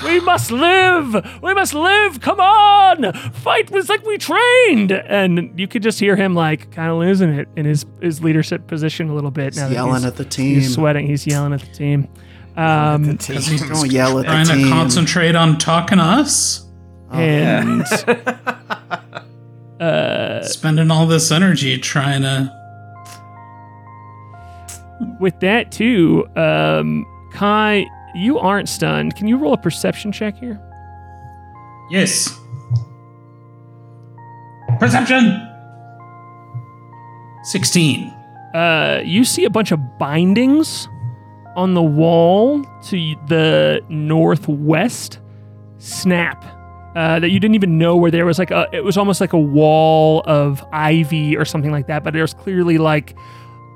We 0.04 0.18
must 0.20 0.50
live! 0.50 1.14
We 1.40 1.54
must 1.54 1.72
live! 1.72 2.20
Come 2.20 2.40
on! 2.40 3.12
Fight 3.32 3.70
was 3.70 3.88
like 3.88 4.04
we 4.04 4.18
trained! 4.18 4.90
And 4.90 5.56
you 5.56 5.68
could 5.68 5.84
just 5.84 6.00
hear 6.00 6.16
him 6.16 6.34
like 6.34 6.72
kind 6.72 6.90
of 6.90 6.98
losing 6.98 7.30
it 7.30 7.46
in 7.54 7.64
his, 7.64 7.86
his 8.00 8.24
leadership 8.24 8.66
position 8.66 9.08
a 9.08 9.14
little 9.14 9.30
bit. 9.30 9.54
now 9.54 9.68
that 9.68 9.74
yelling 9.74 9.92
he's- 10.00 10.04
at 10.04 10.16
the 10.16 10.24
team. 10.24 10.56
He's 10.56 10.74
sweating. 10.74 11.06
He's 11.06 11.24
yelling 11.24 11.52
at 11.52 11.60
the 11.60 11.72
team. 11.72 12.08
Um, 12.56 13.18
Don't 13.18 13.92
yell 13.92 14.18
at 14.18 14.24
Trying 14.24 14.46
the 14.48 14.64
to 14.64 14.68
concentrate 14.68 15.36
on 15.36 15.58
talking 15.58 15.98
to 15.98 16.04
us. 16.04 16.66
and 17.12 17.86
Spending 20.44 20.90
all 20.90 21.06
this 21.06 21.30
energy 21.30 21.78
trying 21.78 22.22
to. 22.22 22.61
With 25.20 25.38
that 25.40 25.72
too, 25.72 26.26
um, 26.36 27.06
Kai, 27.32 27.86
you 28.14 28.38
aren't 28.38 28.68
stunned. 28.68 29.16
Can 29.16 29.26
you 29.28 29.36
roll 29.38 29.52
a 29.54 29.58
perception 29.58 30.12
check 30.12 30.36
here? 30.38 30.60
Yes. 31.90 32.38
Perception! 34.78 35.48
16. 37.44 38.12
uh, 38.54 39.00
you 39.04 39.24
see 39.24 39.44
a 39.44 39.50
bunch 39.50 39.72
of 39.72 39.80
bindings 39.98 40.88
on 41.56 41.74
the 41.74 41.82
wall 41.82 42.64
to 42.82 42.96
the 43.26 43.80
northwest 43.88 45.18
snap 45.78 46.44
uh, 46.94 47.18
that 47.18 47.30
you 47.30 47.40
didn't 47.40 47.54
even 47.54 47.78
know 47.78 47.96
where 47.96 48.10
there 48.10 48.24
was 48.24 48.38
like 48.38 48.50
a 48.50 48.68
it 48.72 48.84
was 48.84 48.96
almost 48.96 49.20
like 49.20 49.32
a 49.32 49.38
wall 49.38 50.22
of 50.26 50.64
ivy 50.72 51.36
or 51.36 51.44
something 51.44 51.72
like 51.72 51.88
that 51.88 52.04
but 52.04 52.12
there's 52.14 52.32
clearly 52.34 52.78
like 52.78 53.16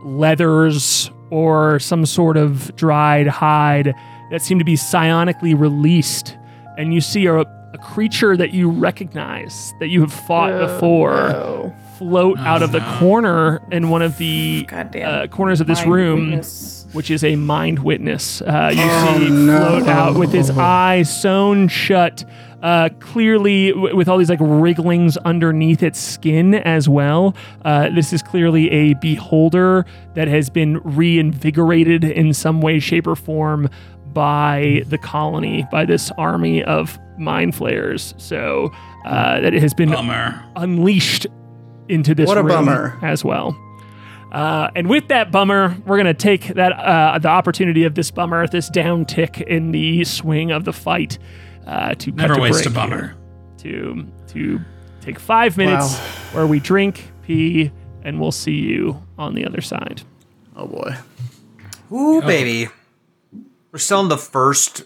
leathers 0.05 1.11
or 1.31 1.78
some 1.78 2.07
sort 2.07 2.36
of 2.36 2.74
dried 2.77 3.27
hide 3.27 3.94
that 4.31 4.43
seem 4.43 4.59
to 4.59 4.65
be 4.65 4.74
psionically 4.74 5.59
released. 5.59 6.36
And 6.78 6.93
you 6.93 7.01
see 7.01 7.27
a, 7.27 7.40
a 7.40 7.78
creature 7.82 8.36
that 8.36 8.53
you 8.53 8.70
recognize 8.70 9.73
that 9.81 9.89
you 9.89 10.01
have 10.03 10.12
fought 10.12 10.59
before 10.59 11.15
Oh, 11.15 11.74
float 11.98 12.39
out 12.39 12.62
of 12.62 12.73
the 12.73 12.81
corner 12.98 13.62
in 13.70 13.89
one 13.89 14.03
of 14.03 14.19
the 14.19 14.66
uh, 14.70 15.27
corners 15.28 15.61
of 15.61 15.66
this 15.66 15.81
Mind 15.81 15.93
room, 15.93 16.20
witness. 16.31 16.76
Which 16.97 17.10
is 17.10 17.23
a 17.23 17.36
mind 17.36 17.78
witness. 17.81 18.40
Uh, 18.43 18.70
you 18.74 18.81
Oh, 18.82 19.18
see 19.18 19.31
no. 19.31 19.59
float 19.59 19.89
out 19.89 20.16
with 20.16 20.32
his 20.32 20.51
eyes 20.51 21.14
sewn 21.23 21.68
shut, 21.68 22.24
uh, 22.62 22.89
clearly 23.01 23.70
w- 23.73 23.94
with 23.94 24.09
all 24.09 24.18
these 24.18 24.31
like 24.31 24.39
wrigglings 24.40 25.16
underneath 25.18 25.82
its 25.82 26.01
skin 26.01 26.55
as 26.55 26.89
well. 26.89 27.36
Uh, 27.64 27.90
this 27.90 28.12
is 28.12 28.23
clearly 28.23 28.70
a 28.70 28.94
beholder 28.94 29.85
that 30.14 30.27
has 30.27 30.48
been 30.51 30.78
reinvigorated 30.85 32.02
in 32.05 32.32
some 32.32 32.60
way, 32.60 32.78
shape, 32.81 33.06
or 33.06 33.14
form 33.14 33.68
by 34.12 34.82
the 34.86 34.97
colony, 34.98 35.66
by 35.70 35.85
this 35.85 36.10
army 36.16 36.62
of 36.64 36.98
mind 37.18 37.55
flayers. 37.55 38.14
So 38.16 38.70
uh, 39.05 39.40
that 39.40 39.52
it 39.55 39.60
has 39.62 39.74
been 39.74 39.90
Bummer. 39.90 40.43
unleashed 40.56 41.27
into 41.89 42.14
this 42.14 42.27
What 42.27 42.39
a 42.39 42.43
room 42.43 42.64
bummer. 42.64 42.98
as 43.02 43.23
well. 43.24 43.56
Uh, 44.37 44.71
and 44.75 44.87
with 44.87 45.09
that 45.09 45.33
bummer, 45.33 45.75
we're 45.87 45.97
gonna 45.97 46.13
take 46.13 46.49
that 46.49 46.73
uh, 46.73 47.19
the 47.19 47.29
opportunity 47.29 47.85
of 47.85 47.95
this 47.95 48.11
bummer, 48.11 48.47
this 48.47 48.69
down 48.69 49.07
tick 49.07 49.41
in 49.41 49.73
the 49.73 50.05
swing 50.05 50.51
of 50.51 50.65
the 50.67 50.75
fight, 50.75 51.19
uh, 51.67 51.95
to 51.95 52.11
cut 52.13 52.17
Never 52.21 52.35
to 52.35 52.41
waste 52.43 52.67
a 52.67 52.71
bummer. 52.71 52.99
here, 52.99 53.17
to 53.59 54.07
to 54.35 54.61
take 55.01 55.19
five 55.19 55.57
minutes 55.57 55.95
Wow. 55.95 56.05
where 56.33 56.47
we 56.47 56.61
drink, 56.61 57.11
pee, 57.23 57.71
and 58.05 58.21
we'll 58.21 58.31
see 58.31 58.53
you 58.57 59.03
on 59.17 59.35
the 59.35 59.47
other 59.47 59.63
side. 59.63 60.03
Oh 60.55 60.67
boy. 60.67 60.95
Ooh, 61.91 62.21
baby. 62.21 62.69
We're 63.73 63.79
still 63.79 64.01
in 64.01 64.09
the 64.09 64.19
first 64.19 64.85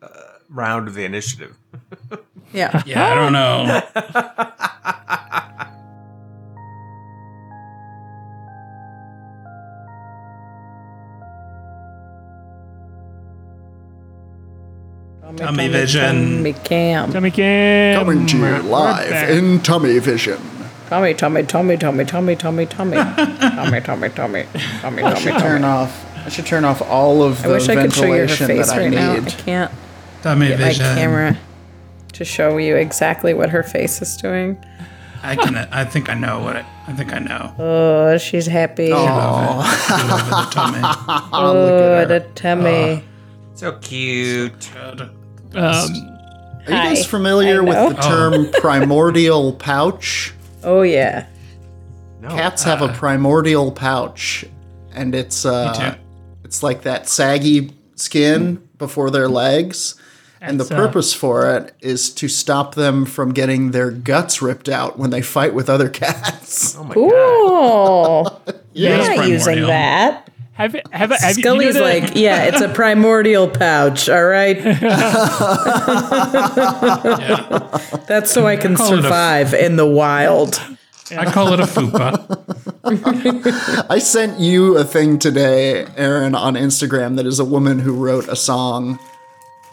uh, 0.00 0.08
round 0.48 0.88
of 0.88 0.94
the 0.94 1.04
initiative. 1.04 1.54
Yeah. 2.54 2.80
Yeah, 2.86 3.10
I 3.10 3.14
don't 3.14 3.32
know. 3.32 4.92
Tummy 15.36 15.68
vision. 15.68 16.36
Tummy 16.36 16.52
cam. 16.52 17.12
Tummy 17.12 17.30
Cam. 17.30 17.98
Coming 18.04 18.26
to 18.26 18.36
you 18.38 18.58
live 18.62 19.30
in 19.30 19.60
Tummy 19.60 19.98
Vision. 19.98 20.38
Tummy, 20.88 21.14
tummy, 21.14 21.42
tummy, 21.42 21.76
tummy, 21.76 22.04
tummy, 22.04 22.36
tummy, 22.36 22.66
tummy. 22.66 22.96
Tummy, 22.96 23.80
tummy, 23.80 24.08
tummy. 24.08 24.46
Tummy, 24.80 25.02
I 25.02 25.12
tummy, 25.12 25.20
should 25.20 25.38
turn 25.40 25.64
off. 25.64 26.04
I 26.24 26.28
should 26.28 26.46
turn 26.46 26.64
off 26.64 26.80
all 26.82 27.22
of 27.22 27.40
I 27.44 27.48
the 27.48 27.54
wish 27.54 27.68
I 27.68 27.74
could 27.74 27.92
show 27.92 28.04
you 28.04 28.12
her 28.12 28.26
ventilation 28.26 28.46
face 28.46 28.66
that 28.68 28.76
I 28.78 28.82
right 28.82 28.90
now. 28.92 29.12
I 29.12 29.18
need. 29.20 29.28
can't 29.38 29.72
Tummy 30.22 30.48
get 30.48 30.60
my 30.60 30.64
vision. 30.68 30.84
camera 30.96 31.36
to 32.12 32.24
show 32.24 32.56
you 32.56 32.76
exactly 32.76 33.34
what 33.34 33.50
her 33.50 33.62
face 33.62 34.00
is 34.00 34.16
doing. 34.16 34.56
I 35.22 35.34
can. 35.34 35.56
I 35.56 35.84
think 35.84 36.08
I 36.08 36.14
know 36.14 36.38
what. 36.40 36.56
I, 36.56 36.64
I 36.86 36.92
think 36.92 37.12
I 37.12 37.18
know. 37.18 37.52
Oh, 37.58 38.16
she's 38.18 38.46
happy. 38.46 38.92
Oh, 38.92 38.96
Love 39.04 39.66
it. 39.66 40.02
Love 40.02 40.28
the 40.28 40.54
tummy. 40.54 42.06
the 42.06 42.26
tummy. 42.34 43.04
So 43.54 43.72
cute. 43.78 44.68
Good. 44.72 45.10
Um, 45.56 45.90
Are 46.66 46.70
you 46.70 46.76
guys 46.76 47.02
Hi. 47.02 47.08
familiar 47.08 47.62
I 47.62 47.64
with 47.64 47.96
the 47.96 48.02
term 48.02 48.50
primordial 48.60 49.52
pouch? 49.54 50.34
oh 50.64 50.82
yeah. 50.82 51.26
No. 52.20 52.28
Cats 52.28 52.62
have 52.64 52.82
a 52.82 52.88
primordial 52.88 53.70
pouch, 53.72 54.44
and 54.92 55.14
it's 55.14 55.44
uh, 55.44 55.92
too. 55.94 55.98
it's 56.44 56.62
like 56.62 56.82
that 56.82 57.08
saggy 57.08 57.72
skin 57.94 58.66
before 58.78 59.10
their 59.10 59.28
legs. 59.28 59.94
And 60.40 60.60
the 60.60 60.64
That's, 60.64 60.72
uh, 60.72 60.86
purpose 60.86 61.14
for 61.14 61.50
it 61.56 61.74
is 61.80 62.10
to 62.14 62.28
stop 62.28 62.74
them 62.74 63.04
from 63.06 63.32
getting 63.32 63.70
their 63.70 63.90
guts 63.90 64.42
ripped 64.42 64.68
out 64.68 64.98
when 64.98 65.10
they 65.10 65.22
fight 65.22 65.54
with 65.54 65.68
other 65.70 65.88
cats. 66.02 66.76
Oh 66.76 66.84
my 66.84 66.94
god. 66.94 67.02
Cool. 67.06 68.42
You're 68.74 68.96
That's 68.98 69.16
not 69.16 69.28
using 69.28 69.62
that. 69.66 70.28
Have 70.56 70.74
have, 70.92 71.10
have 71.12 71.36
you 71.36 71.42
Scully's 71.42 71.74
know 71.74 71.84
that- 71.84 72.02
like, 72.02 72.12
yeah, 72.16 72.44
it's 72.44 72.60
a 72.60 72.68
primordial 72.68 73.48
pouch. 73.48 74.08
All 74.08 74.24
right. 74.24 74.56
That's 78.06 78.30
so 78.30 78.46
I 78.46 78.56
can 78.56 78.76
Call 78.76 78.92
it 78.94 78.98
a- 78.98 79.02
survive 79.02 79.54
in 79.54 79.76
the 79.76 79.86
wild. 79.86 80.60
I 81.16 81.30
call 81.30 81.52
it 81.52 81.60
a 81.60 81.64
fupa. 81.64 82.16
I 83.90 83.98
sent 83.98 84.40
you 84.40 84.76
a 84.76 84.82
thing 84.84 85.18
today, 85.20 85.86
Aaron, 85.96 86.34
on 86.34 86.54
Instagram 86.54 87.14
that 87.16 87.26
is 87.26 87.38
a 87.38 87.44
woman 87.44 87.78
who 87.78 87.94
wrote 87.94 88.26
a 88.28 88.34
song 88.34 88.98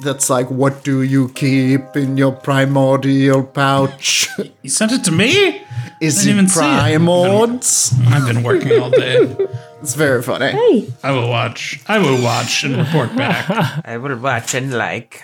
that's 0.02 0.30
like, 0.30 0.52
What 0.52 0.84
do 0.84 1.02
you 1.02 1.30
keep 1.30 1.96
in 1.96 2.18
your 2.18 2.34
primordial 2.34 3.44
pouch? 3.44 4.30
You 4.62 4.70
sent 4.70 4.92
it 4.92 5.04
to 5.06 5.12
me. 5.12 5.64
Is 6.00 6.18
didn't 6.18 6.30
it 6.30 6.34
even 6.34 6.48
see 6.50 6.60
it. 6.60 6.64
primords? 6.64 7.94
I've 8.08 8.28
been 8.28 8.44
working 8.44 8.80
all 8.80 8.92
day. 8.92 9.36
It's 9.84 9.96
very 9.96 10.24
funny. 10.24 10.88
I 11.04 11.12
will 11.12 11.28
watch. 11.28 11.82
I 11.88 12.00
will 12.00 12.24
watch 12.24 12.64
and 12.64 12.78
report 12.78 13.14
back. 13.18 13.50
I 13.86 13.98
will 13.98 14.16
watch 14.16 14.56
and 14.56 14.74
like. 14.74 15.22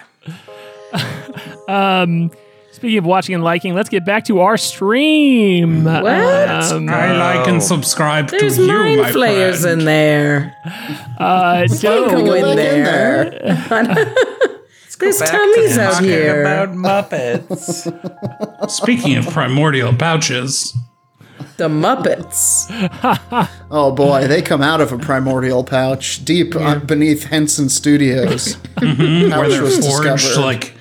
Speaking 2.74 2.98
of 2.98 3.06
watching 3.06 3.36
and 3.36 3.44
liking, 3.44 3.74
let's 3.74 3.88
get 3.88 4.06
back 4.06 4.26
to 4.26 4.42
our 4.42 4.58
stream. 4.58 5.86
What? 5.86 6.06
Um, 6.06 6.90
I 6.90 7.18
like 7.18 7.48
and 7.48 7.64
subscribe 7.64 8.28
There's 8.30 8.58
to 8.58 8.62
you, 8.64 8.68
mind 8.68 9.02
my 9.02 9.12
flayers 9.14 9.62
friend. 9.62 9.80
in 9.80 9.86
there. 9.86 10.56
uh, 11.20 11.66
so 11.68 12.10
Go 12.10 12.26
Go 12.26 12.34
in 12.34 12.44
back 12.44 12.56
there. 12.58 13.30
There's 15.00 15.18
tummies 15.20 15.78
out 15.78 15.94
talking 15.94 16.10
here. 16.10 16.42
About 16.42 16.70
Muppets. 16.76 18.70
Speaking 18.70 19.16
of 19.16 19.30
primordial 19.30 19.94
pouches, 19.94 20.76
the 21.60 21.68
Muppets. 21.70 22.68
Oh 23.72 23.92
boy, 23.92 24.26
they 24.28 24.42
come 24.42 24.64
out 24.64 24.82
of 24.82 24.92
a 24.92 24.98
primordial 24.98 25.64
pouch 25.64 26.26
deep 26.26 26.56
uh, 26.56 26.80
beneath 26.80 27.26
Henson 27.26 27.70
Studios. 27.70 28.56
where 28.80 28.96
Pouch 29.30 29.50
they're 29.50 29.62
forged, 29.70 30.04
discovered. 30.24 30.42
like 30.42 30.74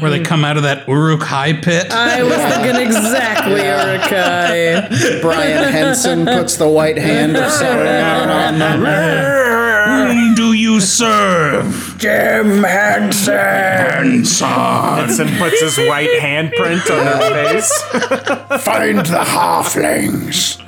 where 0.00 0.10
they 0.10 0.20
come 0.22 0.44
out 0.44 0.58
of 0.58 0.64
that 0.64 0.86
Uruk-hai 0.86 1.54
pit. 1.54 1.90
I 1.90 2.22
was 2.22 2.34
thinking 2.36 2.82
exactly 2.86 3.62
Uruk-hai. 3.64 5.20
Brian 5.22 5.72
Henson 5.72 6.26
puts 6.26 6.56
the 6.58 6.68
white 6.68 6.98
hand 6.98 7.34
of 7.36 7.44
Saruman 7.44 8.28
on 8.28 8.58
them. 8.58 10.33
Whom 10.74 10.80
do 10.80 10.84
you 10.84 10.88
serve? 10.88 11.94
Jim 11.98 12.62
Henson! 12.64 13.34
Hanson. 13.34 15.28
and 15.28 15.38
puts 15.38 15.60
his 15.60 15.78
white 15.78 16.10
handprint 16.20 16.90
on 16.90 17.06
her 17.06 17.20
face. 17.44 17.82
Find 18.64 18.98
the 18.98 19.24
halflings! 19.24 20.60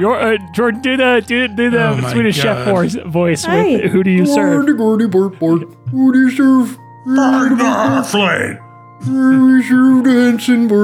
your, 0.00 0.18
uh, 0.18 0.38
Jordan, 0.54 0.80
do 0.80 0.96
the 0.96 1.22
do, 1.26 1.46
do 1.48 1.70
the 1.70 1.88
Oh 1.88 1.96
my 1.96 2.12
Swedish 2.12 2.36
chef 2.36 2.66
voice. 2.66 2.96
voice 3.06 3.44
Hi. 3.44 3.64
with 3.76 3.92
who 3.92 4.02
do 4.02 4.10
you 4.10 4.24
serve? 4.26 4.64
Gordy, 4.66 4.72
gordy, 4.78 5.06
bork, 5.06 5.38
bork. 5.38 5.62
Who 5.90 6.12
do 6.12 6.18
you 6.20 6.30
serve? 6.30 6.78
Halfling. 7.06 7.44
We 7.52 7.52
serve 7.52 7.58
the 7.58 7.64
Henson, 7.64 8.20
bordy, 8.20 8.63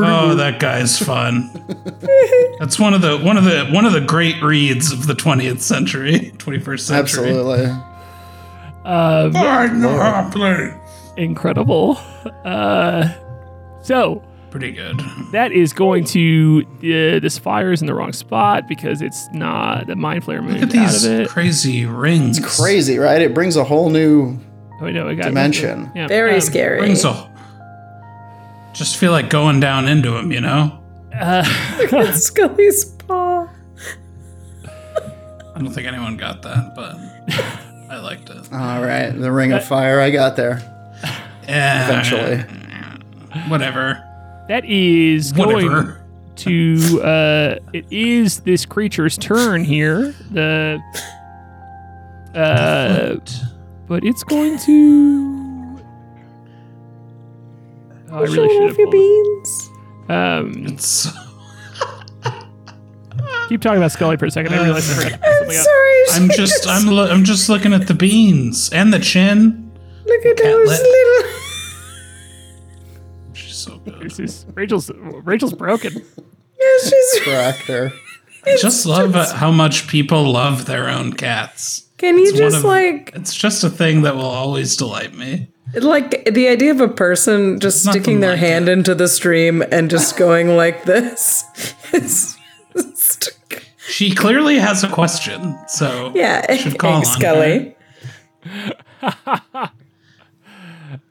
Oh, 0.05 0.35
that 0.35 0.59
guy's 0.61 0.99
fun. 0.99 1.51
That's 2.59 2.79
one 2.79 2.95
of 2.95 3.03
the 3.03 3.19
one 3.19 3.37
of 3.37 3.45
the 3.45 3.67
one 3.73 3.85
of 3.87 3.93
the 3.93 4.01
great 4.01 4.43
reads 4.43 4.93
of 4.93 5.07
the 5.07 5.15
20th 5.15 5.61
century, 5.61 6.33
21st 6.37 6.81
century. 6.81 7.29
Absolutely. 7.29 7.67
Find 8.83 9.83
the 9.83 9.89
halfling. 9.89 10.79
Incredible. 11.17 11.99
Uh, 12.45 13.09
so 13.83 14.23
pretty 14.51 14.73
good. 14.73 15.01
That 15.33 15.53
is 15.53 15.73
going 15.73 16.05
to 16.07 16.65
uh, 16.79 17.21
this 17.21 17.39
fire 17.39 17.73
is 17.73 17.81
in 17.83 17.87
the 17.87 17.95
wrong 17.95 18.13
spot 18.13 18.67
because 18.69 19.01
it's 19.03 19.29
not 19.33 19.87
the 19.87 19.97
mind 19.97 20.25
flayer 20.25 20.43
moved 20.43 20.61
Look 20.61 20.71
at 20.71 20.77
out 20.77 20.91
these 20.91 21.05
of 21.05 21.21
it. 21.21 21.29
crazy 21.29 21.85
rings. 21.87 22.41
Crazy, 22.59 22.99
right? 22.99 23.21
It 23.23 23.35
brings 23.35 23.57
a 23.57 23.65
whole 23.65 23.91
new. 23.91 24.39
oh, 24.81 24.91
no, 24.91 25.09
I 25.09 25.15
got 25.15 25.27
Dimension. 25.27 25.91
Yeah, 25.95 26.09
Very 26.09 26.35
um, 26.35 26.41
scary. 26.41 26.79
Brings 26.81 27.05
a. 27.05 27.30
Just 28.73 28.97
feel 28.97 29.13
like 29.13 29.29
going 29.31 29.61
down 29.61 29.89
into 29.89 30.17
him, 30.17 30.31
you 30.33 30.41
know. 30.41 30.77
Scully's 32.13 32.85
paw. 32.85 33.49
I 35.55 35.59
don't 35.59 35.73
think 35.73 35.87
anyone 35.87 36.17
got 36.17 36.43
that, 36.43 36.75
but 36.75 36.97
I 37.91 37.99
liked 38.01 38.31
it. 38.31 38.53
All 38.53 38.81
right, 38.83 39.11
the 39.11 39.31
ring 39.33 39.53
of 39.53 39.65
fire. 39.65 40.01
I 40.01 40.11
got 40.11 40.37
there 40.37 40.63
Yeah, 41.49 41.85
eventually. 41.89 42.39
Whatever. 43.49 44.03
That 44.49 44.65
is 44.65 45.33
going 45.33 45.67
Whatever. 45.67 46.01
to 46.37 47.03
uh 47.03 47.57
it 47.73 47.85
is 47.91 48.41
this 48.41 48.65
creature's 48.65 49.19
turn 49.19 49.65
here. 49.65 50.15
The 50.31 50.81
uh 52.35 53.17
but 53.89 54.05
it's 54.05 54.23
going 54.25 54.59
to 54.61 55.40
oh, 58.11 58.19
I 58.19 58.23
really 58.23 58.49
should 58.49 58.63
have 58.69 58.77
pulled 58.77 58.89
it. 58.89 58.93
beans. 58.93 59.71
um 60.09 60.53
It's 60.67 61.07
keep 63.49 63.61
talking 63.61 63.79
about 63.79 63.93
Scully 63.93 64.17
for 64.17 64.27
a 64.27 64.31
second. 64.31 64.55
I 64.55 64.63
realized 64.63 64.91
I 64.91 64.95
forgot 65.03 65.13
to 65.13 65.19
pull 65.19 65.33
something 65.39 65.59
up. 65.59 65.65
Sorry, 65.65 66.03
I'm 66.13 66.29
just 66.31 66.67
I'm 66.69 66.87
lo- 66.87 67.11
I'm 67.11 67.25
just 67.25 67.49
looking 67.49 67.73
at 67.73 67.87
the 67.87 67.95
beans 67.95 68.71
and 68.73 68.93
the 68.93 68.99
chin. 69.01 69.71
look 70.07 70.27
at 70.27 70.37
those 70.37 70.69
Catlet. 70.71 70.81
little. 70.83 71.31
She's 73.35 73.57
so 73.57 73.79
good. 73.79 74.01
This 74.01 74.19
is 74.19 74.47
Rachel's 74.55 74.91
Rachel's 74.95 75.55
broken. 75.55 75.93
Yeah, 75.95 76.79
she's. 76.85 77.21
Correct 77.23 77.59
her. 77.63 77.93
I 78.47 78.57
just 78.57 78.87
love 78.87 79.15
how 79.33 79.51
much 79.51 79.87
people 79.89 80.31
love 80.33 80.67
their 80.67 80.89
own 80.89 81.13
cats. 81.13 81.89
Can 81.99 82.17
you 82.19 82.25
It's 82.25 82.33
one 82.33 82.39
just 82.41 82.57
of- 82.59 82.65
like 82.65 83.13
It's 83.15 83.35
just 83.35 83.65
a 83.65 83.71
thing 83.71 84.03
that 84.03 84.17
will 84.17 84.23
always 84.25 84.77
delight 84.77 85.15
me. 85.15 85.50
Like 85.75 86.25
the 86.25 86.49
idea 86.49 86.71
of 86.73 86.81
a 86.81 86.89
person 86.89 87.61
just 87.61 87.85
Nothing 87.87 88.03
sticking 88.03 88.21
their 88.21 88.31
like 88.33 88.41
hand 88.41 88.69
it. 88.69 88.73
into 88.73 88.95
the 88.95 89.09
stream 89.09 89.63
and 89.71 89.89
just 89.91 90.17
going 90.17 90.57
like 90.57 90.85
this? 90.85 91.45
It's, 91.93 92.37
it's- 92.75 93.31
She 93.89 94.15
clearly 94.15 94.59
has 94.59 94.85
a 94.85 94.89
question, 94.89 95.59
so 95.69 96.13
yeah, 96.15 96.55
should 96.55 96.79
call 96.79 97.03
thanks, 97.03 97.15
on 97.15 97.21
Scully. 97.21 97.77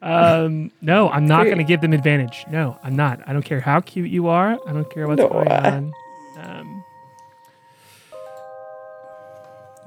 Um, 0.02 0.72
no, 0.82 1.10
I'm 1.10 1.26
not 1.26 1.46
going 1.46 1.58
to 1.58 1.64
give 1.64 1.82
them 1.82 1.94
advantage. 1.94 2.46
No, 2.50 2.78
I'm 2.84 2.96
not. 2.96 3.22
I 3.28 3.34
don't 3.34 3.44
care 3.44 3.60
how 3.60 3.80
cute 3.82 4.10
you 4.10 4.28
are. 4.28 4.58
I 4.68 4.74
don't 4.74 4.90
care 4.90 5.08
what's 5.08 5.20
No, 5.22 5.30
going 5.30 5.48
I- 5.50 5.72
on. 5.78 5.94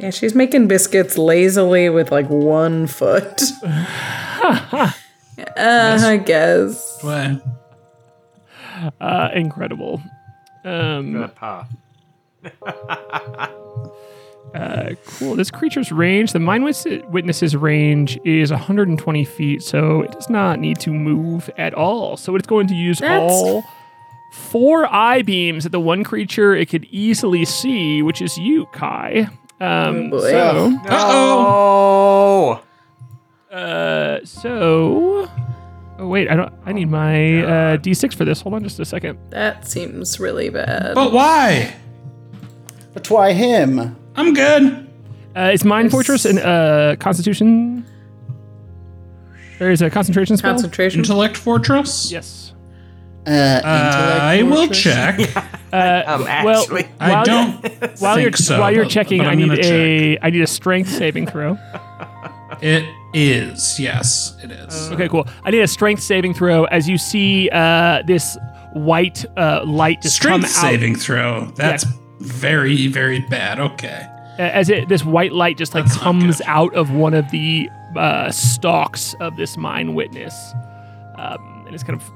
Yeah, 0.02 0.10
she's 0.10 0.34
making 0.34 0.66
biscuits 0.66 1.16
lazily 1.16 1.88
with 1.88 2.10
like 2.10 2.28
one 2.28 2.88
foot. 2.88 3.40
uh, 3.62 4.90
I 5.56 6.20
guess. 6.26 7.04
Way. 7.04 7.38
uh, 9.00 9.28
incredible. 9.32 10.02
Um, 10.64 11.30
uh, 11.36 11.64
cool. 15.06 15.36
This 15.36 15.52
creature's 15.52 15.92
range, 15.92 16.32
the 16.32 16.40
mind 16.40 16.64
witness's 16.64 17.54
range 17.54 18.18
is 18.24 18.50
120 18.50 19.24
feet, 19.24 19.62
so 19.62 20.02
it 20.02 20.10
does 20.10 20.28
not 20.28 20.58
need 20.58 20.80
to 20.80 20.90
move 20.90 21.48
at 21.56 21.74
all. 21.74 22.16
So 22.16 22.34
it's 22.34 22.48
going 22.48 22.66
to 22.66 22.74
use 22.74 22.98
That's- 22.98 23.30
all 23.32 23.62
four 24.32 24.92
eye 24.92 25.22
beams 25.22 25.64
at 25.64 25.70
the 25.70 25.78
one 25.78 26.02
creature 26.02 26.56
it 26.56 26.68
could 26.70 26.86
easily 26.86 27.44
see, 27.44 28.02
which 28.02 28.20
is 28.20 28.36
you, 28.36 28.66
Kai. 28.72 29.28
Um, 29.62 30.06
Oh, 30.06 30.10
boy. 30.10 30.30
so, 30.30 30.72
Uh-oh. 30.88 32.62
Oh. 33.52 33.56
uh, 33.56 34.20
so. 34.24 35.28
Oh 35.98 36.06
wait, 36.08 36.28
I 36.30 36.34
don't. 36.34 36.52
I 36.66 36.72
need 36.72 36.86
my 36.90 37.42
uh, 37.44 37.76
d6 37.76 38.14
for 38.14 38.24
this. 38.24 38.40
Hold 38.40 38.54
on, 38.56 38.64
just 38.64 38.80
a 38.80 38.84
second. 38.84 39.18
That 39.30 39.68
seems 39.68 40.18
really 40.18 40.48
bad. 40.48 40.94
But 40.94 41.12
why? 41.12 41.74
But 42.92 43.08
why 43.08 43.32
him? 43.32 43.94
I'm 44.16 44.34
good. 44.34 44.88
Uh, 45.36 45.50
is 45.52 45.64
Mind 45.64 45.90
Fortress 45.90 46.24
and 46.24 46.38
uh, 46.40 46.96
Constitution? 46.98 47.86
There 49.58 49.70
is 49.70 49.80
a 49.80 49.88
concentration 49.90 50.36
spell. 50.36 50.52
Concentration. 50.54 51.00
Intellect 51.00 51.36
Fortress? 51.36 52.10
yes. 52.10 52.52
Uh, 53.26 53.30
Uh, 53.30 54.18
I 54.20 54.42
will 54.42 54.66
check. 54.68 55.20
Um, 55.72 56.24
Well, 56.44 56.60
actually, 56.60 56.86
I 57.00 57.10
while 57.10 57.24
don't 57.24 57.62
You're, 57.62 57.88
while 57.98 58.20
you're 58.20 58.32
so, 58.32 58.60
while 58.60 58.70
you're 58.72 58.84
but- 58.84 58.90
checking, 58.92 59.18
but 59.18 59.28
I 59.28 59.34
need 59.34 59.48
gonna 59.48 59.60
a 59.62 60.18
I 60.20 60.30
need 60.30 60.42
a 60.42 60.46
Strength 60.46 60.90
saving 60.90 61.26
throw. 61.26 61.56
It 62.60 62.84
is. 63.14 63.80
Yes, 63.80 64.36
it 64.42 64.50
is. 64.50 64.90
Okay, 64.92 65.08
cool. 65.08 65.26
I 65.44 65.50
need 65.50 65.60
a 65.60 65.66
Strength 65.66 66.02
saving 66.02 66.34
throw 66.34 66.64
as 66.64 66.88
you 66.88 66.98
see 66.98 67.48
uh, 67.50 68.02
this 68.06 68.36
white 68.74 69.24
uh, 69.36 69.64
light 69.64 70.02
just 70.02 70.16
Strength 70.16 70.42
come 70.42 70.50
saving 70.50 70.94
throw. 70.96 71.46
That's 71.56 71.84
Yeah. 71.84 71.90
very, 72.20 72.86
very 72.88 73.20
bad. 73.20 73.58
Okay. 73.58 74.06
uh, 74.38 74.42
as 74.42 74.68
it 74.68 74.88
this 74.88 75.04
white 75.04 75.32
light 75.32 75.56
just 75.58 75.74
like 75.74 75.84
That's 75.86 75.96
comes 75.98 76.40
out 76.46 76.74
of 76.74 76.90
one 76.90 77.14
of 77.14 77.30
the 77.30 77.68
uh, 77.96 78.30
stalks 78.30 79.14
of 79.20 79.36
this 79.36 79.56
mind 79.56 79.94
witness, 79.94 80.34
um, 81.16 81.64
and 81.66 81.74
it's 81.74 81.82
kind 81.82 82.00
of. 82.00 82.10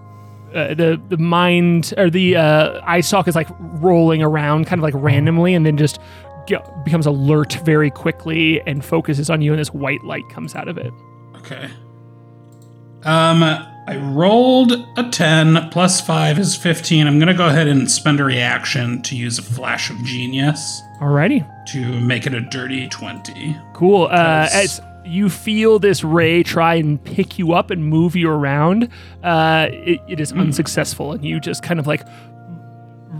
Uh, 0.55 0.75
the 0.75 1.01
the 1.09 1.17
mind 1.19 1.93
or 1.97 2.09
the 2.09 2.37
uh, 2.37 2.81
eye 2.85 3.01
stalk 3.01 3.29
is 3.29 3.35
like 3.35 3.49
rolling 3.59 4.23
around 4.23 4.67
kind 4.67 4.79
of 4.79 4.83
like 4.83 4.95
randomly 4.97 5.55
and 5.55 5.67
then 5.67 5.77
just 5.77 5.99
ge- 6.47 6.55
becomes 6.85 7.05
alert 7.05 7.55
very 7.65 7.91
quickly 7.91 8.61
and 8.67 8.85
focuses 8.85 9.29
on 9.29 9.43
you 9.43 9.53
and 9.53 9.61
this 9.61 9.73
white 9.73 10.03
light 10.05 10.23
comes 10.31 10.55
out 10.55 10.69
of 10.69 10.79
it 10.79 10.93
Okay. 11.39 11.71
Um, 13.05 13.43
I 13.43 13.97
rolled 14.13 14.73
a 14.97 15.09
10, 15.09 15.71
plus 15.71 16.01
5 16.01 16.41
is 16.41 16.57
15. 16.57 17.07
I'm 17.07 17.19
going 17.21 17.29
to 17.29 17.35
go 17.35 17.47
ahead 17.47 17.69
and 17.69 17.89
spend 17.89 18.19
a 18.19 18.25
reaction 18.25 19.01
to 19.03 19.17
use 19.17 19.39
a 19.39 19.43
flash 19.43 19.91
of 19.91 19.97
genius 20.03 20.83
alrighty 21.01 21.47
to 21.67 22.01
make 22.01 22.27
it 22.27 22.35
a 22.35 22.41
dirty 22.41 22.89
20. 22.89 23.57
Cool. 23.75 24.07
Uh, 24.11 24.49
as 24.51 24.81
you 25.07 25.29
feel 25.29 25.79
this 25.79 26.03
ray 26.05 26.43
try 26.43 26.75
and 26.75 27.03
pick 27.03 27.39
you 27.39 27.53
up 27.53 27.71
and 27.71 27.85
move 27.85 28.17
you 28.17 28.29
around, 28.31 28.89
uh, 29.23 29.69
it, 29.71 30.01
it 30.09 30.21
is 30.21 30.33
unsuccessful, 30.33 31.13
and 31.13 31.25
you 31.25 31.41
just 31.41 31.63
kind 31.63 31.79
of 31.81 31.87
like 31.87 32.03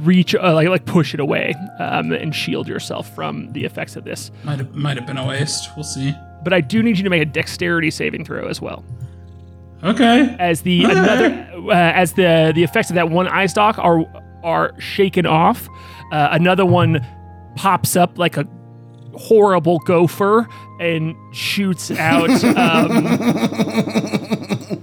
reach, 0.03 0.35
uh, 0.35 0.53
like 0.55 0.69
like 0.69 0.85
push 0.85 1.15
it 1.15 1.21
away, 1.21 1.55
um, 1.79 2.13
and 2.13 2.35
shield 2.35 2.69
yourself 2.69 3.13
from 3.15 3.53
the 3.53 3.65
effects 3.65 3.97
of 3.97 4.05
this. 4.05 4.31
Might 4.45 4.59
have, 4.59 4.75
might 4.75 4.97
have 4.97 5.07
been 5.07 5.17
a 5.19 5.27
waste. 5.27 5.71
We'll 5.77 5.85
see. 5.85 6.15
But 6.45 6.53
I 6.53 6.61
do 6.61 6.83
need 6.83 6.97
you 6.99 7.05
to 7.05 7.11
make 7.11 7.23
a 7.23 7.27
dexterity 7.27 7.91
saving 7.91 8.25
throw 8.25 8.47
as 8.47 8.61
well, 8.61 8.85
Okay. 9.83 10.37
as 10.39 10.63
the 10.63 10.85
another 10.85 11.49
uh, 11.69 11.73
as 11.73 12.13
the 12.13 12.53
the 12.55 12.63
effects 12.63 12.91
of 12.91 12.95
that 12.95 13.11
one 13.11 13.27
eye 13.29 13.47
stalk 13.47 13.79
are 13.79 14.05
are 14.45 14.79
shaken 14.81 15.27
off. 15.27 15.67
Uh, 16.13 16.29
another 16.33 16.65
one 16.65 17.05
pops 17.57 17.97
up 17.97 18.17
like 18.19 18.37
a 18.37 18.47
horrible 19.17 19.79
gopher 19.81 20.47
and 20.81 21.15
shoots 21.35 21.91
out 21.93 22.29
um, 22.57 23.07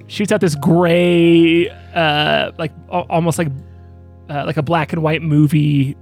shoots 0.08 0.32
out 0.32 0.42
this 0.42 0.56
gray 0.56 1.70
uh, 1.94 2.52
like 2.58 2.72
al- 2.92 3.06
almost 3.10 3.38
like 3.38 3.48
uh, 4.30 4.44
like 4.46 4.58
a 4.58 4.64
black 4.64 4.92
and 4.94 5.04
white 5.04 5.22
movie 5.22 5.96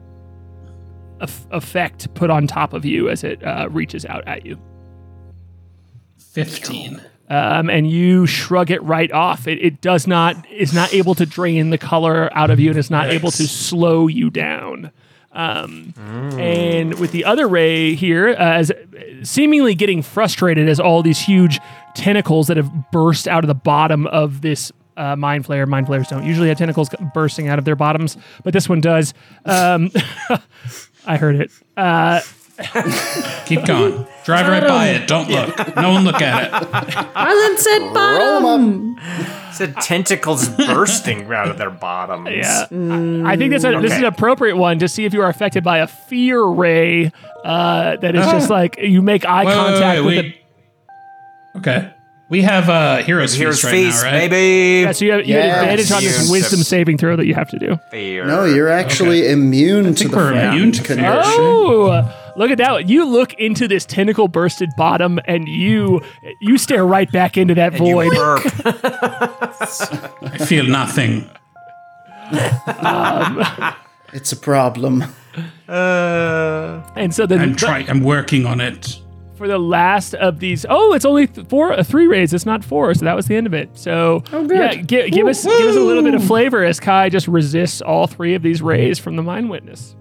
eff- 1.21 1.45
effect 1.51 2.13
put 2.13 2.29
on 2.29 2.47
top 2.47 2.73
of 2.73 2.85
you 2.85 3.09
as 3.09 3.23
it 3.23 3.43
uh, 3.43 3.67
reaches 3.69 4.05
out 4.05 4.25
at 4.27 4.45
you 4.45 4.57
Fifteen. 6.17 7.01
um, 7.29 7.69
and 7.69 7.89
you 7.91 8.25
shrug 8.25 8.71
it 8.71 8.81
right 8.83 9.11
off. 9.11 9.47
It, 9.47 9.59
it 9.61 9.81
does 9.81 10.07
not 10.07 10.49
is 10.49 10.73
not 10.73 10.93
able 10.93 11.13
to 11.15 11.25
drain 11.25 11.69
the 11.71 11.77
color 11.77 12.29
out 12.37 12.49
of 12.51 12.59
you, 12.59 12.69
and 12.69 12.79
is 12.79 12.89
not 12.89 13.09
able 13.09 13.31
to 13.31 13.47
slow 13.47 14.07
you 14.07 14.29
down. 14.29 14.91
Um, 15.33 15.93
And 16.37 16.99
with 16.99 17.11
the 17.11 17.25
other 17.25 17.47
ray 17.47 17.95
here, 17.95 18.29
uh, 18.29 18.33
as 18.35 18.71
seemingly 19.23 19.75
getting 19.75 20.01
frustrated 20.01 20.67
as 20.67 20.79
all 20.79 21.01
these 21.03 21.19
huge 21.19 21.59
tentacles 21.95 22.47
that 22.47 22.57
have 22.57 22.91
burst 22.91 23.27
out 23.27 23.43
of 23.43 23.47
the 23.47 23.55
bottom 23.55 24.07
of 24.07 24.41
this 24.41 24.71
uh, 24.97 25.15
mind 25.15 25.45
flayer. 25.45 25.67
Mind 25.67 25.87
flayers 25.87 26.07
don't 26.07 26.25
usually 26.25 26.49
have 26.49 26.57
tentacles 26.57 26.89
bursting 27.13 27.47
out 27.47 27.57
of 27.59 27.65
their 27.65 27.75
bottoms, 27.75 28.17
but 28.43 28.53
this 28.53 28.67
one 28.67 28.81
does. 28.81 29.13
Um, 29.45 29.89
I 31.05 31.17
heard 31.17 31.35
it. 31.35 31.51
Uh, 31.77 32.21
Keep 33.45 33.65
going. 33.65 34.05
Drive 34.26 34.48
right 34.48 34.68
by 34.68 34.88
it. 34.89 35.07
Don't 35.07 35.30
look. 35.30 35.76
No 35.76 35.91
one 35.91 36.03
look 36.03 36.22
at 36.22 36.64
it. 36.64 37.07
Arlen 37.15 37.57
said 37.57 37.93
bottom. 37.93 38.98
said 39.53 39.76
tentacles 39.77 40.48
bursting 40.49 41.31
out 41.31 41.48
of 41.49 41.57
their 41.57 41.69
bottoms. 41.72 42.30
Yeah, 42.31 42.65
I 42.72 43.34
I 43.34 43.38
think 43.38 43.52
that's 43.52 43.64
a, 43.64 43.80
this 43.81 43.93
is 43.93 43.99
an 43.99 44.06
appropriate 44.06 44.56
one 44.57 44.80
to 44.80 44.88
see 44.88 45.06
if 45.06 45.14
you 45.14 45.22
are 45.22 45.30
affected 45.30 45.64
by 45.64 45.80
a 45.80 45.88
fear 45.88 46.43
ray. 46.43 47.11
Uh, 47.43 47.95
that 47.98 48.15
is 48.15 48.26
just 48.27 48.49
like 48.49 48.77
you 48.77 49.02
make 49.02 49.26
eye 49.26 49.45
Wait, 49.45 49.48
wait, 49.48 49.56
contact 49.56 49.99
wait, 50.03 50.06
with 50.06 50.26
wait. 50.26 50.38
Okay. 51.57 51.93
We 52.30 52.43
have 52.43 52.69
uh, 52.69 53.03
Heroes 53.03 53.34
Here's 53.34 53.56
Feast 53.60 53.65
right 53.65 53.72
feast, 53.72 54.03
now, 54.06 54.11
right? 54.11 54.30
baby. 54.30 54.84
Yeah, 54.85 54.91
so 54.93 55.03
you 55.03 55.11
have, 55.11 55.26
you 55.27 55.35
have 55.35 55.43
Yes. 55.43 55.57
advantage 55.64 55.91
on 55.91 56.02
this 56.03 56.18
Yes. 56.22 56.31
wisdom 56.31 56.60
saving 56.64 56.98
throw 56.98 57.18
that 57.18 57.26
you 57.26 57.34
have 57.34 57.49
to 57.49 57.60
do. 57.60 57.77
Fear. 57.91 58.26
No, 58.26 58.45
you're 58.45 58.69
actually 58.69 59.27
immune 59.30 59.84
to 59.84 59.91
think 59.93 60.11
the 60.11 60.18
we're 60.18 60.31
immune 60.31 60.72
to 60.72 60.81
fear. 60.81 60.95
condition. 60.95 61.14
Oh, 61.43 62.14
look 62.35 62.51
at 62.51 62.57
that! 62.57 62.87
You 62.89 63.05
look 63.05 63.33
into 63.35 63.67
this 63.67 63.85
tentacle 63.85 64.27
bursted 64.27 64.69
bottom, 64.77 65.19
and 65.25 65.47
you 65.47 66.01
you 66.41 66.57
stare 66.57 66.85
right 66.85 67.11
back 67.11 67.37
into 67.37 67.53
that 67.55 67.73
And 67.75 67.87
you 67.87 67.93
void. 67.93 68.11
burp. 68.13 68.41
I 70.23 70.37
feel 70.45 70.65
nothing. 70.65 71.29
It's 74.13 74.33
a 74.33 74.35
problem. 74.35 75.03
Uh, 75.69 76.81
And 76.97 77.13
so 77.13 77.25
then 77.25 77.39
I'm 77.39 77.55
trying. 77.55 77.89
I'm 77.89 78.03
working 78.03 78.45
on 78.45 78.59
it. 78.59 78.99
for 79.35 79.47
the 79.47 79.57
last 79.57 80.13
of 80.15 80.39
these. 80.39 80.65
Oh, 80.69 80.93
it's 80.93 81.05
only 81.05 81.27
th- 81.27 81.47
four, 81.47 81.71
uh, 81.71 81.81
three 81.81 82.07
rays. 82.07 82.33
It's 82.33 82.45
not 82.45 82.63
four, 82.63 82.93
so 82.93 83.05
that 83.05 83.15
was 83.15 83.27
the 83.27 83.35
end 83.37 83.47
of 83.47 83.53
it. 83.53 83.69
So, 83.73 84.21
yeah, 84.33 84.75
gi- 84.75 85.09
give 85.11 85.25
us 85.27 85.43
give 85.45 85.67
us 85.69 85.75
a 85.77 85.79
little 85.79 86.03
bit 86.03 86.13
of 86.13 86.23
flavor 86.25 86.63
as 86.65 86.79
Kai 86.81 87.07
just 87.09 87.27
resists 87.29 87.81
all 87.81 88.05
three 88.05 88.35
of 88.35 88.43
these 88.43 88.61
rays 88.61 88.99
from 88.99 89.15
the 89.15 89.23
mind 89.23 89.49
witness. 89.49 89.95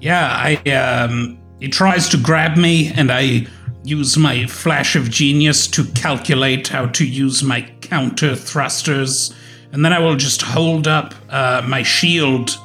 Yeah, 0.00 0.28
I 0.28 0.56
um 0.70 1.38
he 1.60 1.68
tries 1.68 2.08
to 2.10 2.16
grab 2.16 2.56
me 2.56 2.92
and 2.92 3.10
I 3.10 3.46
use 3.84 4.16
my 4.16 4.46
flash 4.46 4.96
of 4.96 5.10
genius 5.10 5.66
to 5.68 5.84
calculate 5.92 6.68
how 6.68 6.86
to 6.86 7.06
use 7.06 7.42
my 7.42 7.62
counter 7.80 8.36
thrusters. 8.36 9.34
And 9.72 9.84
then 9.84 9.92
I 9.92 9.98
will 9.98 10.16
just 10.16 10.42
hold 10.42 10.86
up 10.86 11.14
uh, 11.30 11.64
my 11.66 11.82
shield 11.82 12.56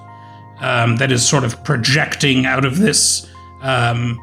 um, 0.60 0.98
that 0.98 1.12
is 1.12 1.28
sort 1.28 1.44
of 1.44 1.64
projecting 1.64 2.46
out 2.46 2.66
of 2.66 2.78
this 2.78 3.30
um, 3.62 4.20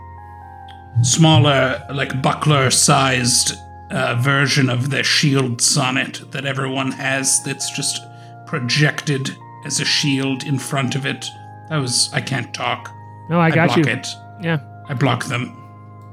smaller 1.03 1.83
like 1.93 2.23
buckler 2.23 2.71
sized 2.71 3.55
uh, 3.91 4.15
version 4.21 4.71
of 4.71 4.91
the 4.91 5.03
shield 5.03 5.61
sonnet 5.61 6.23
that 6.31 6.45
everyone 6.45 6.93
has 6.93 7.43
that's 7.45 7.71
just 7.71 8.03
projected 8.47 9.37
as 9.65 9.81
a 9.81 9.85
shield 9.85 10.45
in 10.45 10.59
front 10.59 10.95
of 10.95 11.07
it. 11.07 11.27
That 11.69 11.79
was 11.79 12.11
I 12.13 12.21
can't 12.21 12.53
talk 12.55 12.95
No, 13.31 13.41
I 13.41 13.51
got 13.51 13.69
block 13.69 13.79
you. 13.79 13.85
it. 13.85 14.07
Yeah, 14.43 14.59
I 14.89 14.95
block 14.95 15.25
them. 15.27 15.57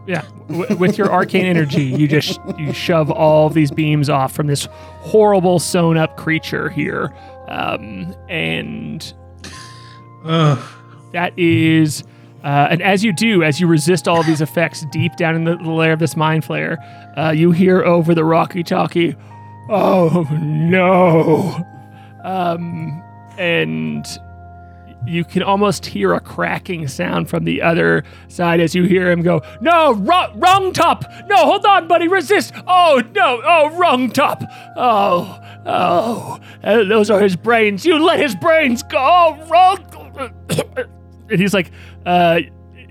yeah. 0.07 0.21
W- 0.47 0.75
with 0.77 0.97
your 0.97 1.11
arcane 1.11 1.45
energy, 1.45 1.83
you 1.83 2.07
just 2.07 2.39
you 2.57 2.71
shove 2.71 3.11
all 3.11 3.49
these 3.49 3.71
beams 3.71 4.09
off 4.09 4.31
from 4.33 4.47
this 4.47 4.67
horrible 4.71 5.59
sewn 5.59 5.97
up 5.97 6.15
creature 6.15 6.69
here, 6.69 7.13
um, 7.49 8.15
and 8.29 9.13
Ugh. 10.23 10.59
That 11.13 11.37
is, 11.39 12.03
uh, 12.43 12.67
and 12.69 12.81
as 12.81 13.03
you 13.03 13.13
do, 13.13 13.41
as 13.43 13.59
you 13.61 13.67
resist 13.67 14.07
all 14.07 14.23
these 14.23 14.41
effects 14.41 14.85
deep 14.91 15.15
down 15.15 15.35
in 15.35 15.43
the, 15.45 15.55
the 15.57 15.71
lair 15.71 15.93
of 15.93 15.99
this 15.99 16.15
mind 16.17 16.43
flayer, 16.43 16.77
uh, 17.17 17.31
you 17.31 17.51
hear 17.51 17.81
over 17.83 18.13
the 18.13 18.23
rocky 18.25 18.61
talkie, 18.61 19.15
"Oh 19.69 20.27
no!" 20.41 21.65
Um, 22.23 23.01
and 23.37 24.05
you 25.07 25.23
can 25.23 25.43
almost 25.43 25.85
hear 25.85 26.13
a 26.13 26.19
cracking 26.19 26.87
sound 26.87 27.29
from 27.29 27.45
the 27.45 27.61
other 27.61 28.03
side 28.27 28.59
as 28.59 28.75
you 28.75 28.83
hear 28.83 29.09
him 29.09 29.21
go, 29.21 29.41
"No, 29.61 29.93
wrong, 29.93 30.39
wrong 30.39 30.73
top! 30.73 31.05
No, 31.27 31.37
hold 31.37 31.65
on, 31.65 31.87
buddy, 31.87 32.07
resist! 32.07 32.53
Oh 32.67 33.01
no! 33.15 33.41
Oh, 33.43 33.77
wrong 33.77 34.11
top! 34.11 34.43
Oh, 34.75 35.39
oh, 35.65 36.39
uh, 36.63 36.83
those 36.83 37.09
are 37.09 37.21
his 37.21 37.35
brains! 37.35 37.85
You 37.85 38.03
let 38.03 38.19
his 38.19 38.35
brains 38.35 38.83
go! 38.83 38.97
Oh, 38.99 39.45
wrong!" 39.47 40.33
and 41.29 41.39
he's 41.39 41.53
like, 41.53 41.71
uh, 42.05 42.41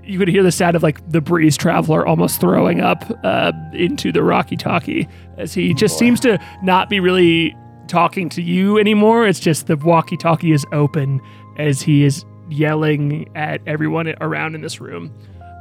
you 0.07 0.17
could 0.17 0.27
hear 0.27 0.43
the 0.43 0.51
sound 0.51 0.75
of 0.75 0.83
like 0.83 1.07
the 1.11 1.21
breeze 1.21 1.57
traveler 1.57 2.07
almost 2.07 2.39
throwing 2.39 2.79
up 2.79 3.03
uh, 3.23 3.51
into 3.73 4.11
the 4.11 4.23
rocky 4.23 4.55
talkie 4.55 5.07
as 5.37 5.53
he 5.53 5.73
just 5.73 5.99
seems 5.99 6.19
to 6.21 6.39
not 6.63 6.89
be 6.89 6.99
really 6.99 7.55
talking 7.87 8.29
to 8.29 8.41
you 8.41 8.77
anymore. 8.77 9.27
It's 9.27 9.39
just 9.39 9.67
the 9.67 9.75
walkie 9.77 10.17
talkie 10.17 10.51
is 10.51 10.65
open 10.71 11.21
as 11.57 11.81
he 11.81 12.03
is 12.03 12.23
yelling 12.49 13.27
at 13.35 13.61
everyone 13.67 14.13
around 14.21 14.55
in 14.55 14.61
this 14.61 14.79
room. 14.79 15.11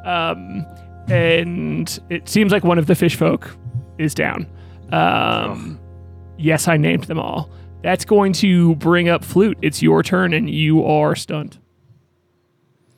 Um, 0.04 0.64
and 1.08 1.98
it 2.10 2.28
seems 2.28 2.52
like 2.52 2.62
one 2.64 2.78
of 2.78 2.86
the 2.86 2.94
fish 2.94 3.16
folk 3.16 3.50
is 3.98 4.14
down. 4.14 4.46
Um, 4.92 5.80
Yes, 6.38 6.68
I 6.68 6.76
named 6.76 7.04
them 7.04 7.18
all. 7.18 7.50
That's 7.82 8.04
going 8.04 8.34
to 8.34 8.74
bring 8.76 9.08
up 9.08 9.24
flute. 9.24 9.56
It's 9.62 9.82
your 9.82 10.02
turn, 10.02 10.34
and 10.34 10.50
you 10.50 10.84
are 10.84 11.14
stunned. 11.16 11.58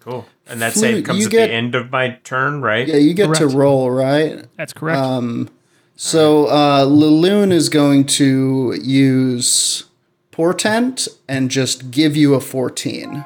cool. 0.01 0.27
And 0.49 0.61
that 0.63 0.73
Flute, 0.73 0.83
save 0.97 1.05
comes 1.05 1.21
you 1.21 1.27
at 1.27 1.31
get- 1.31 1.47
the 1.49 1.53
end 1.53 1.75
of 1.77 1.93
my 1.93 2.19
turn, 2.25 2.63
right? 2.63 2.89
Yeah, 2.89 2.97
you 2.97 3.15
get 3.15 3.33
to 3.37 3.47
roll, 3.47 3.91
right? 3.93 4.45
That's 4.57 4.73
correct. 4.73 4.99
Um, 4.99 5.51
so 5.95 6.47
uh, 6.47 6.85
Laloon 6.87 7.53
is 7.53 7.69
going 7.69 8.07
to 8.07 8.75
use 8.83 9.85
Portent 10.39 11.09
and 11.29 11.51
just 11.51 11.91
give 11.91 12.17
you 12.17 12.35
a 12.35 12.41
14. 12.41 13.25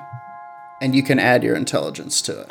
And 0.80 0.94
you 0.94 1.02
can 1.02 1.18
add 1.18 1.44
your 1.44 1.54
intelligence 1.54 2.22
to 2.22 2.40
it. 2.40 2.50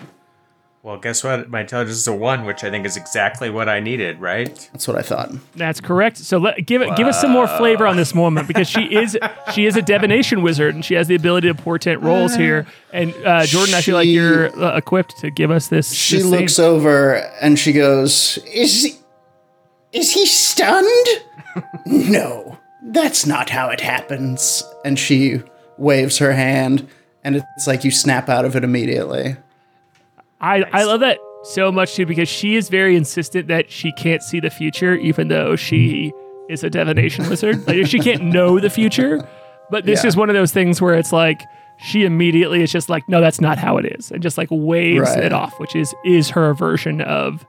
Well, 0.83 0.97
guess 0.97 1.23
what? 1.23 1.49
My 1.49 1.61
intelligence 1.61 1.97
is 1.97 2.07
a 2.07 2.13
one, 2.13 2.45
which 2.45 2.63
I 2.63 2.69
think 2.69 2.85
is 2.85 2.95
exactly 2.95 3.49
what 3.49 3.67
I 3.67 3.79
needed, 3.79 4.21
right? 4.21 4.69
That's 4.71 4.88
what 4.88 4.97
I 4.97 5.01
thought. 5.01 5.31
That's 5.55 5.81
correct. 5.81 6.17
So 6.17 6.38
let, 6.38 6.63
give 6.65 6.83
it, 6.83 6.95
give 6.95 7.07
us 7.07 7.19
some 7.19 7.31
more 7.31 7.47
flavor 7.47 7.88
on 7.88 7.97
this 7.97 8.13
moment 8.13 8.47
because 8.47 8.67
she 8.67 8.81
is 8.81 9.17
she 9.53 9.65
is 9.65 9.75
a 9.75 9.81
divination 9.81 10.43
wizard 10.43 10.75
and 10.75 10.85
she 10.85 10.93
has 10.93 11.07
the 11.07 11.15
ability 11.15 11.47
to 11.47 11.55
portent 11.55 12.01
rolls 12.01 12.35
here. 12.35 12.67
And 12.93 13.15
uh, 13.25 13.45
Jordan, 13.45 13.73
I 13.73 13.81
feel 13.81 13.95
like 13.95 14.07
you're 14.07 14.47
uh, 14.63 14.77
equipped 14.77 15.17
to 15.21 15.31
give 15.31 15.49
us 15.49 15.69
this. 15.69 15.91
She 15.91 16.17
this 16.17 16.25
looks 16.25 16.55
save. 16.55 16.65
over 16.65 17.15
and 17.41 17.57
she 17.57 17.73
goes, 17.73 18.38
"Is 18.51 18.83
he, 18.83 18.95
is 19.91 20.11
he 20.13 20.25
stunned? 20.25 21.07
no, 21.85 22.57
that's 22.83 23.25
not 23.25 23.49
how 23.49 23.69
it 23.69 23.81
happens." 23.81 24.63
And 24.85 24.97
she 24.97 25.41
waves 25.77 26.17
her 26.19 26.33
hand, 26.33 26.87
and 27.23 27.35
it's 27.55 27.67
like 27.67 27.83
you 27.83 27.91
snap 27.91 28.29
out 28.29 28.45
of 28.45 28.55
it 28.55 28.63
immediately. 28.63 29.35
I, 30.39 30.63
I 30.73 30.83
love 30.85 31.01
that 31.01 31.17
so 31.43 31.71
much 31.71 31.93
too 31.95 32.05
because 32.05 32.29
she 32.29 32.55
is 32.55 32.69
very 32.69 32.95
insistent 32.95 33.47
that 33.47 33.71
she 33.71 33.91
can't 33.93 34.21
see 34.23 34.39
the 34.39 34.49
future, 34.49 34.95
even 34.95 35.27
though 35.27 35.55
she 35.55 36.11
is 36.49 36.63
a 36.63 36.69
divination 36.69 37.29
wizard. 37.29 37.65
Like 37.67 37.85
she 37.87 37.99
can't 37.99 38.23
know 38.23 38.59
the 38.59 38.69
future, 38.69 39.27
but 39.69 39.85
this 39.85 40.03
Yeah. 40.03 40.07
is 40.09 40.17
one 40.17 40.29
of 40.29 40.35
those 40.35 40.51
things 40.51 40.81
where 40.81 40.95
it's 40.95 41.11
like 41.13 41.41
she 41.77 42.03
immediately 42.03 42.61
is 42.61 42.71
just 42.71 42.89
like, 42.89 43.07
no, 43.07 43.21
that's 43.21 43.41
not 43.41 43.57
how 43.57 43.77
it 43.77 43.85
is, 43.97 44.11
and 44.11 44.21
just 44.21 44.37
like 44.37 44.49
waves 44.51 45.09
Right. 45.09 45.23
it 45.25 45.33
off, 45.33 45.59
which 45.59 45.75
is 45.75 45.93
is 46.05 46.29
her 46.31 46.53
version 46.53 47.01
of 47.01 47.45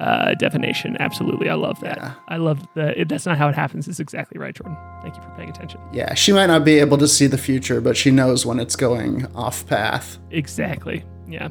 uh, 0.00 0.34
divination. 0.34 0.96
Absolutely, 1.00 1.48
I 1.48 1.54
love 1.54 1.80
that. 1.80 1.98
Yeah. 1.98 2.14
I 2.28 2.36
love 2.36 2.66
that. 2.74 3.08
That's 3.08 3.26
not 3.26 3.38
how 3.38 3.48
it 3.48 3.54
happens. 3.54 3.88
It's 3.88 4.00
exactly 4.00 4.38
right, 4.38 4.54
Jordan. 4.54 4.76
Thank 5.02 5.16
you 5.16 5.22
for 5.22 5.30
paying 5.30 5.50
attention. 5.50 5.80
Yeah, 5.92 6.14
she 6.14 6.32
might 6.32 6.46
not 6.46 6.64
be 6.64 6.78
able 6.78 6.98
to 6.98 7.08
see 7.08 7.26
the 7.26 7.38
future, 7.38 7.80
but 7.80 7.96
she 7.96 8.10
knows 8.10 8.46
when 8.46 8.60
it's 8.60 8.76
going 8.76 9.26
off 9.34 9.66
path. 9.66 10.18
Exactly. 10.30 11.04
Yeah. 11.26 11.48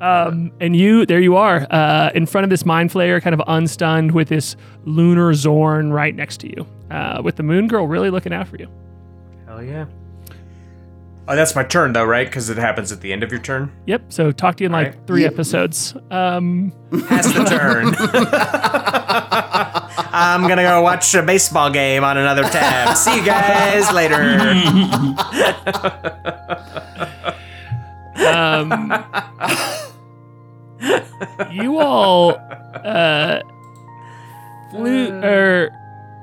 Um, 0.00 0.52
and 0.60 0.76
you, 0.76 1.06
there 1.06 1.20
you 1.20 1.36
are, 1.36 1.66
uh, 1.70 2.10
in 2.14 2.26
front 2.26 2.44
of 2.44 2.50
this 2.50 2.66
mind 2.66 2.90
flayer, 2.90 3.22
kind 3.22 3.32
of 3.32 3.40
unstunned 3.46 4.12
with 4.12 4.28
this 4.28 4.54
lunar 4.84 5.32
Xorn 5.32 5.90
right 5.90 6.14
next 6.14 6.38
to 6.40 6.48
you, 6.48 6.66
uh, 6.90 7.22
with 7.24 7.36
the 7.36 7.42
moon 7.42 7.66
girl 7.66 7.86
really 7.86 8.10
looking 8.10 8.34
out 8.34 8.46
for 8.46 8.56
you. 8.58 8.68
Hell 9.46 9.62
yeah. 9.62 9.86
Oh, 11.28 11.34
that's 11.34 11.56
my 11.56 11.64
turn 11.64 11.92
though, 11.92 12.04
right? 12.04 12.24
Because 12.26 12.48
it 12.50 12.56
happens 12.56 12.92
at 12.92 13.00
the 13.00 13.12
end 13.12 13.24
of 13.24 13.32
your 13.32 13.40
turn. 13.40 13.72
Yep. 13.86 14.12
So 14.12 14.30
talk 14.30 14.56
to 14.58 14.62
you 14.64 14.66
in 14.66 14.72
like 14.72 14.88
Right. 14.94 15.06
three 15.08 15.22
Yep. 15.22 15.32
episodes. 15.32 15.94
Um, 16.10 16.72
Pass 17.08 17.26
the 17.32 17.44
turn. 17.44 17.94
I'm 20.12 20.42
gonna 20.48 20.62
go 20.62 20.80
watch 20.82 21.12
a 21.14 21.22
baseball 21.22 21.70
game 21.70 22.04
on 22.04 22.16
another 22.16 22.44
tab. 22.44 22.96
See 22.96 23.16
you 23.16 23.24
guys 23.24 23.92
later. 23.92 24.14
um, 28.26 28.92
you 31.50 31.78
all, 31.78 32.36
uh, 32.84 33.40
flew 34.70 35.12
or 35.22 35.70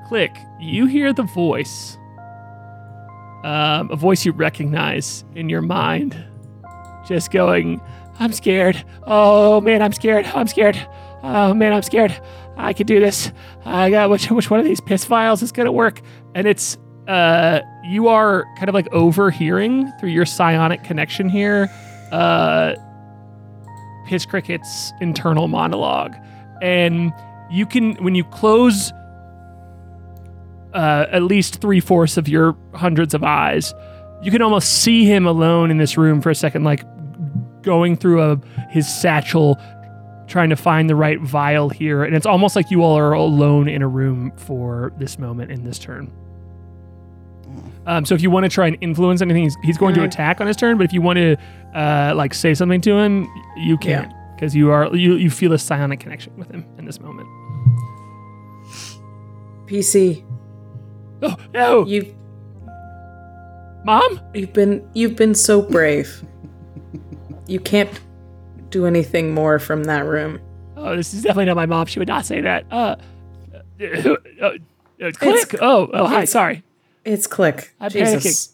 Klik. 0.08 0.36
You 0.60 0.86
hear 0.86 1.14
the 1.14 1.24
voice, 1.24 1.98
um, 3.44 3.92
a 3.92 3.96
voice 3.96 4.26
you 4.26 4.32
recognize 4.32 5.24
in 5.36 5.50
your 5.50 5.62
mind, 5.62 6.16
just 7.08 7.32
going, 7.32 7.82
"I'm 8.20 8.32
scared. 8.32 8.84
Oh 9.04 9.62
man, 9.62 9.82
I'm 9.82 9.94
scared. 9.94 10.26
I'm 10.28 10.48
scared. 10.48 10.78
Oh 11.24 11.54
man, 11.54 11.74
I'm 11.74 11.84
scared. 11.84 12.20
I 12.58 12.74
can 12.74 12.86
do 12.86 13.00
this. 13.00 13.32
I 13.66 13.90
got 13.90 14.10
which 14.10 14.30
which 14.32 14.50
one 14.50 14.60
of 14.60 14.66
these 14.66 14.80
piss 14.80 15.04
files 15.06 15.42
is 15.42 15.52
gonna 15.52 15.72
work?" 15.72 16.02
And 16.36 16.48
it's 16.48 16.78
uh, 17.08 17.62
you 17.84 18.08
are 18.08 18.46
kind 18.56 18.70
of 18.70 18.76
like 18.76 18.92
overhearing 18.94 19.92
through 20.00 20.10
your 20.10 20.26
psionic 20.26 20.84
connection 20.84 21.28
here, 21.28 21.70
uh, 22.12 22.76
Piss 24.08 24.26
Cricket's 24.26 24.94
internal 25.02 25.48
monologue, 25.48 26.16
and 26.62 27.12
you 27.52 27.66
can 27.66 27.96
when 27.96 28.16
you 28.16 28.24
close 28.24 28.94
uh, 30.74 31.08
at 31.12 31.24
least 31.24 31.62
three 31.62 31.80
fourths 31.80 32.18
of 32.18 32.28
your 32.28 32.58
hundreds 32.74 33.14
of 33.14 33.24
eyes, 33.24 33.74
you 34.22 34.32
can 34.32 34.42
almost 34.42 34.82
see 34.82 35.06
him 35.06 35.26
alone 35.26 35.72
in 35.72 35.78
this 35.78 35.98
room 35.98 36.22
for 36.22 36.30
a 36.30 36.36
second, 36.36 36.64
like 36.64 36.84
going 37.62 37.96
through 37.96 38.22
a 38.22 38.40
his 38.70 38.88
satchel, 38.88 39.58
trying 40.28 40.50
to 40.50 40.56
find 40.56 40.90
the 40.90 40.96
right 40.96 41.20
vial 41.22 41.70
here, 41.70 42.04
and 42.04 42.16
it's 42.16 42.26
almost 42.26 42.56
like 42.56 42.72
you 42.72 42.82
all 42.84 42.98
are 42.98 43.14
alone 43.14 43.68
in 43.68 43.82
a 43.82 43.88
room 43.88 44.32
for 44.38 44.94
this 44.98 45.20
moment 45.20 45.52
in 45.52 45.64
this 45.64 45.78
turn. 45.80 46.12
Um, 47.86 48.06
so 48.06 48.16
if 48.16 48.22
you 48.22 48.32
want 48.32 48.46
to 48.46 48.50
try 48.50 48.68
and 48.68 48.78
influence 48.82 49.22
anything, 49.22 49.44
he's, 49.44 49.58
he's 49.64 49.78
going 49.78 49.94
to 49.96 50.02
I- 50.02 50.06
attack 50.06 50.40
on 50.42 50.48
his 50.48 50.56
turn. 50.56 50.78
But 50.78 50.86
if 50.86 50.94
you 50.94 51.02
want 51.02 51.18
to 51.18 51.36
uh, 51.76 52.14
like 52.16 52.34
say 52.34 52.54
something 52.54 52.82
to 52.82 52.98
him, 52.98 53.28
you 53.58 53.78
can't 53.78 54.12
because 54.36 54.56
you 54.56 54.72
are 54.72 54.94
you 54.96 55.16
you 55.16 55.30
feel 55.30 55.54
a 55.54 55.60
psionic 55.60 56.00
connection 56.00 56.36
with 56.38 56.50
him 56.50 56.66
in 56.78 56.86
this 56.86 57.00
moment. 57.00 57.28
PC, 59.68 60.24
Oh 61.24 61.36
no, 61.54 61.86
you 61.86 62.16
mom! 63.84 64.20
you've 64.34 64.54
been 64.54 64.88
you've 64.94 65.16
been 65.16 65.34
so 65.34 65.62
brave. 65.62 66.24
you 67.48 67.60
can't 67.60 68.00
do 68.70 68.86
anything 68.86 69.34
more 69.34 69.60
from 69.60 69.86
that 69.86 70.06
room. 70.06 70.40
Oh, 70.76 70.96
this 70.96 71.14
is 71.14 71.22
definitely 71.22 71.46
not 71.46 71.56
my 71.56 71.66
mom. 71.66 71.86
She 71.86 72.00
would 72.00 72.08
not 72.08 72.26
say 72.26 72.42
that. 72.42 72.66
Uh, 72.72 72.96
uh, 73.80 74.16
uh, 74.42 74.52
uh, 75.02 75.12
Klik. 75.12 75.56
oh, 75.62 75.90
oh, 75.94 76.08
hi. 76.08 76.26
sorry. 76.26 76.64
It's 77.06 77.28
Klik. 77.28 77.74
I'm 77.80 77.90
Jesus. 77.90 78.54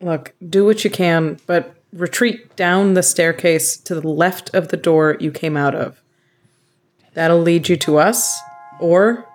Look, 0.00 0.34
do 0.46 0.64
what 0.64 0.84
you 0.84 0.90
can, 0.90 1.38
but 1.46 1.74
retreat 1.92 2.54
down 2.56 2.94
the 2.94 3.02
staircase 3.02 3.76
to 3.78 4.00
the 4.00 4.08
left 4.08 4.54
of 4.54 4.68
the 4.68 4.76
door 4.76 5.16
you 5.18 5.30
came 5.30 5.56
out 5.56 5.74
of. 5.74 6.02
That'll 7.14 7.40
lead 7.40 7.68
you 7.68 7.76
to 7.78 7.96
us, 7.98 8.38
or 8.80 9.26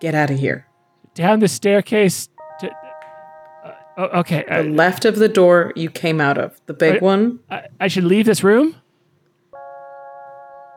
get 0.00 0.14
out 0.14 0.30
of 0.30 0.38
here. 0.38 0.66
Down 1.14 1.40
the 1.40 1.48
staircase. 1.48 2.28
To, 2.60 2.70
uh, 2.70 3.72
oh, 3.98 4.02
okay. 4.20 4.44
The 4.48 4.60
Uh, 4.60 4.62
left 4.64 5.04
of 5.04 5.16
the 5.16 5.28
door 5.28 5.72
you 5.76 5.90
came 5.90 6.20
out 6.20 6.38
of, 6.38 6.60
the 6.66 6.74
big 6.74 6.96
I- 6.96 6.98
one. 7.04 7.40
I, 7.50 7.62
I 7.80 7.88
should 7.88 8.04
leave 8.04 8.26
this 8.26 8.42
room. 8.44 8.76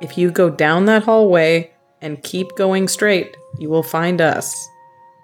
If 0.01 0.17
you 0.17 0.31
go 0.31 0.49
down 0.49 0.85
that 0.85 1.03
hallway 1.03 1.71
and 2.01 2.23
keep 2.23 2.55
going 2.55 2.87
straight, 2.87 3.35
you 3.59 3.69
will 3.69 3.83
find 3.83 4.21
us. 4.21 4.53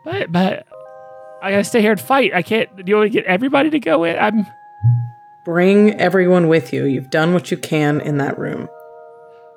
But 0.03 0.31
but 0.31 0.65
I 1.41 1.51
gotta 1.51 1.63
stay 1.63 1.81
here 1.81 1.91
and 1.91 2.01
fight. 2.01 2.34
I 2.34 2.41
can't. 2.41 2.76
Do 2.76 2.84
you 2.85 2.97
want 2.97 3.07
to 3.07 3.09
get 3.17 3.26
everybody 3.26 3.69
to 3.69 3.80
go 3.80 4.03
in? 4.03 4.17
I'm. 4.19 4.45
Bring 5.45 5.93
everyone 6.01 6.47
with 6.47 6.73
you. 6.73 6.85
You've 6.85 7.09
done 7.11 7.31
what 7.34 7.51
you 7.51 7.57
can 7.57 8.01
in 8.01 8.17
that 8.17 8.38
room. 8.38 8.67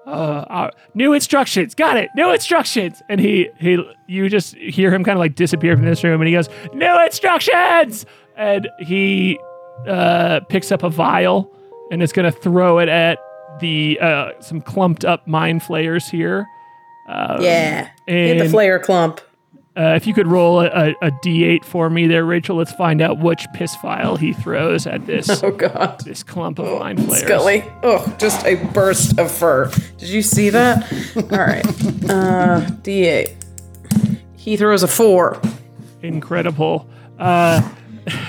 Uh, 0.09 0.45
uh, 0.49 0.71
new 0.95 1.13
instructions. 1.13 1.75
Got 1.75 1.99
it. 1.99 2.09
New 2.17 2.33
instructions. 2.33 3.03
And 3.11 3.21
he 3.21 3.51
he 3.59 3.79
you 4.07 4.29
just 4.31 4.55
hear 4.57 4.93
him 4.93 5.05
kind 5.05 5.17
of 5.17 5.21
like 5.21 5.35
disappear 5.35 5.77
from 5.77 5.85
this 5.85 6.03
room, 6.03 6.21
and 6.21 6.27
he 6.29 6.35
goes, 6.35 6.49
"New 6.73 7.05
instructions!" 7.05 8.07
And 8.37 8.69
he 8.81 9.39
uh, 9.87 10.41
picks 10.49 10.73
up 10.73 10.83
a 10.83 10.89
vial 10.89 11.53
and 11.91 12.03
is 12.03 12.13
gonna 12.13 12.33
throw 12.33 12.79
it 12.79 12.89
at 12.89 13.19
the 13.61 13.99
uh, 14.01 14.31
some 14.41 14.61
clumped 14.63 15.05
up 15.05 15.27
mind 15.27 15.63
flayers 15.63 16.09
here. 16.09 16.47
Um, 17.09 17.43
Yeah. 17.43 17.89
Hit 18.07 18.39
the 18.39 18.49
flare 18.49 18.79
clump. 18.79 19.21
Uh, 19.79 19.95
if 19.95 20.09
you 20.09 20.13
could 20.13 20.27
roll 20.27 20.61
a, 20.61 20.67
a, 20.67 20.91
a 21.03 21.11
d8 21.13 21.65
for 21.65 21.89
me 21.89 22.09
there, 22.09 22.25
Rachel, 22.25 22.57
let's 22.57 22.73
find 22.73 23.01
out 23.01 23.21
which 23.21 23.47
piss 23.55 23.77
file 23.77 24.17
he 24.17 24.33
throws 24.33 24.89
at 24.89 25.07
this 25.07 25.29
Oh 25.45 25.53
god. 25.53 26.01
this 26.05 26.25
clump 26.25 26.59
of 26.59 26.81
mind 26.81 27.05
flayers. 27.05 27.23
Scully. 27.23 27.65
Oh, 27.85 28.13
just 28.19 28.45
a 28.45 28.57
burst 28.57 29.19
of 29.21 29.31
fur. 29.31 29.71
Did 29.97 30.09
you 30.09 30.23
see 30.23 30.51
that? 30.51 30.83
All 31.17 31.39
right. 31.39 31.65
Uh, 32.11 32.67
D8. 32.83 33.35
He 34.37 34.57
throws 34.57 34.83
a 34.83 34.89
four. 34.89 35.41
Incredible. 36.03 36.89
Uh, 37.19 37.61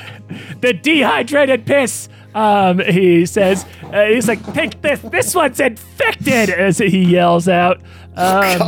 the 0.61 0.73
dehydrated 0.73 1.65
piss. 1.65 2.09
Um, 2.35 2.77
he 2.79 3.25
says, 3.25 3.65
uh, 3.85 4.05
he's 4.05 4.27
like, 4.27 4.53
take 4.53 4.81
this. 4.83 4.99
This 5.01 5.33
one's 5.33 5.59
infected. 5.59 6.51
As 6.51 6.77
he 6.77 7.05
yells 7.05 7.47
out. 7.47 7.81
Um, 8.15 8.59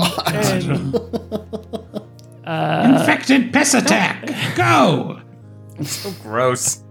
and- 2.51 2.95
Infected 2.97 3.53
piss 3.53 3.73
attack. 3.73 4.29
Go. 4.55 5.19
So 5.83 6.11
gross. 6.21 6.83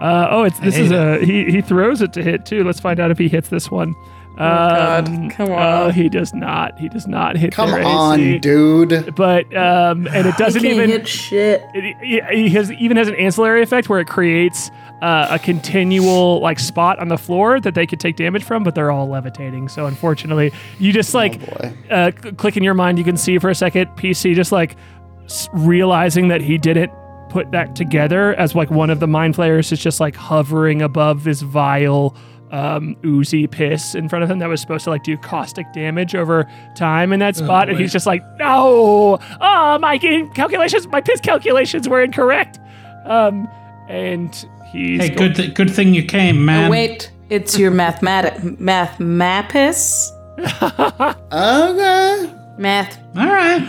Uh, 0.00 0.28
oh, 0.30 0.42
it's 0.44 0.58
this 0.60 0.74
hate 0.76 0.86
is 0.86 0.92
a 0.92 1.24
he. 1.24 1.44
He 1.50 1.60
throws 1.60 2.00
it 2.02 2.12
to 2.14 2.22
hit 2.22 2.46
too. 2.46 2.64
Let's 2.64 2.80
find 2.80 2.98
out 2.98 3.10
if 3.10 3.18
he 3.18 3.28
hits 3.28 3.48
this 3.50 3.70
one. 3.70 3.94
God, 4.40 5.08
Um, 5.08 5.30
come 5.30 5.50
Oh, 5.50 5.54
on. 5.86 5.92
he 5.92 6.08
does 6.08 6.32
not. 6.34 6.78
He 6.78 6.88
does 6.88 7.06
not 7.06 7.36
hit. 7.36 7.52
Come 7.52 7.70
their 7.70 7.82
on, 7.84 8.20
AC. 8.20 8.38
dude. 8.38 9.14
But 9.14 9.44
um, 9.56 10.06
and 10.08 10.26
it 10.26 10.36
doesn't 10.36 10.62
Can't 10.62 10.74
even. 10.74 10.90
hit 10.90 11.06
shit. 11.06 11.62
It, 11.74 11.96
it, 12.02 12.24
it 12.38 12.52
has 12.52 12.72
even 12.72 12.96
has 12.96 13.08
an 13.08 13.14
ancillary 13.16 13.62
effect 13.62 13.88
where 13.88 14.00
it 14.00 14.06
creates 14.08 14.70
uh, 15.02 15.28
a 15.30 15.38
continual 15.38 16.40
like 16.40 16.58
spot 16.58 16.98
on 16.98 17.08
the 17.08 17.18
floor 17.18 17.60
that 17.60 17.74
they 17.74 17.86
could 17.86 18.00
take 18.00 18.16
damage 18.16 18.44
from, 18.44 18.64
but 18.64 18.74
they're 18.74 18.90
all 18.90 19.08
levitating. 19.08 19.68
So 19.68 19.86
unfortunately, 19.86 20.52
you 20.78 20.92
just 20.92 21.14
like 21.14 21.40
boy. 21.40 21.72
uh, 21.90 22.10
Klik 22.36 22.56
in 22.56 22.62
your 22.64 22.74
mind. 22.74 22.98
You 22.98 23.04
can 23.04 23.16
see 23.16 23.38
for 23.38 23.50
a 23.50 23.54
second 23.54 23.86
PC 23.96 24.34
just 24.34 24.52
like 24.52 24.76
s- 25.24 25.48
realizing 25.52 26.28
that 26.28 26.40
he 26.40 26.58
didn't 26.58 26.92
put 27.30 27.50
that 27.52 27.76
together 27.76 28.34
as 28.34 28.54
like 28.56 28.70
one 28.72 28.90
of 28.90 28.98
the 29.00 29.06
mind 29.06 29.36
flayers 29.36 29.70
is 29.70 29.78
just 29.80 30.00
like 30.00 30.16
hovering 30.16 30.82
above 30.82 31.22
this 31.24 31.42
vile 31.42 32.14
um, 32.50 32.96
oozy 33.04 33.46
piss 33.46 33.94
in 33.94 34.08
front 34.08 34.24
of 34.24 34.30
him 34.30 34.38
that 34.40 34.48
was 34.48 34.60
supposed 34.60 34.84
to 34.84 34.90
like 34.90 35.02
do 35.04 35.16
caustic 35.16 35.72
damage 35.72 36.14
over 36.14 36.48
time 36.76 37.12
in 37.12 37.20
that 37.20 37.36
spot, 37.36 37.68
and 37.68 37.78
he's 37.78 37.92
just 37.92 38.06
like, 38.06 38.22
no, 38.38 39.18
oh 39.40 39.78
my 39.78 39.98
calculations, 39.98 40.86
my 40.88 41.00
piss 41.00 41.20
calculations 41.20 41.88
were 41.88 42.02
incorrect, 42.02 42.58
um, 43.04 43.48
and 43.88 44.46
he's 44.72 45.00
Hey, 45.00 45.08
go- 45.10 45.16
good 45.28 45.36
th- 45.36 45.54
good 45.54 45.70
thing 45.70 45.94
you 45.94 46.02
came, 46.04 46.44
man. 46.44 46.70
Wait, 46.70 47.10
it's 47.28 47.58
your 47.58 47.70
mathematic 47.70 48.58
math 48.60 48.98
mapis? 48.98 50.10
Okay. 51.32 52.34
Math 52.58 52.98
All 53.16 53.26
right. 53.26 53.62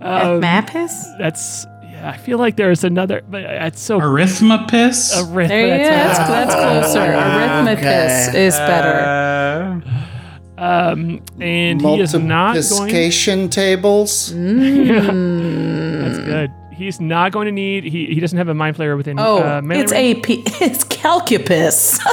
um, 0.00 0.40
mapis? 0.40 0.92
that's 1.18 1.64
yeah. 1.64 1.77
I 2.02 2.16
feel 2.16 2.38
like 2.38 2.56
there's 2.56 2.84
another, 2.84 3.22
but 3.28 3.42
it's 3.42 3.80
so 3.80 3.98
Arithmapis. 4.00 5.14
arith- 5.16 5.48
There 5.48 5.66
you 5.78 5.84
go. 5.84 5.90
that's- 5.90 6.18
That's, 6.18 6.54
that's 6.54 6.92
closer. 6.92 7.00
Arithmapis 7.12 8.28
Okay. 8.28 8.46
is 8.46 8.54
better. 8.56 9.80
Uh, 9.86 10.60
Um, 10.60 11.20
and 11.40 11.80
he 11.80 12.00
is 12.00 12.14
not 12.14 12.54
going. 12.54 12.64
Multiplication 12.68 13.48
tables. 13.48 14.32
That's 14.34 16.18
good. 16.18 16.50
He's 16.72 17.00
not 17.00 17.30
going 17.30 17.46
to 17.46 17.52
need. 17.52 17.84
He, 17.84 18.06
he 18.06 18.18
doesn't 18.20 18.38
have 18.38 18.48
a 18.48 18.54
mind 18.54 18.76
flayer 18.76 18.96
within. 18.96 19.20
Oh, 19.20 19.38
uh, 19.38 19.60
melee 19.62 19.82
it's. 19.82 19.92
AP. 19.92 20.28
It's 20.60 20.82
calcupus. 20.84 22.00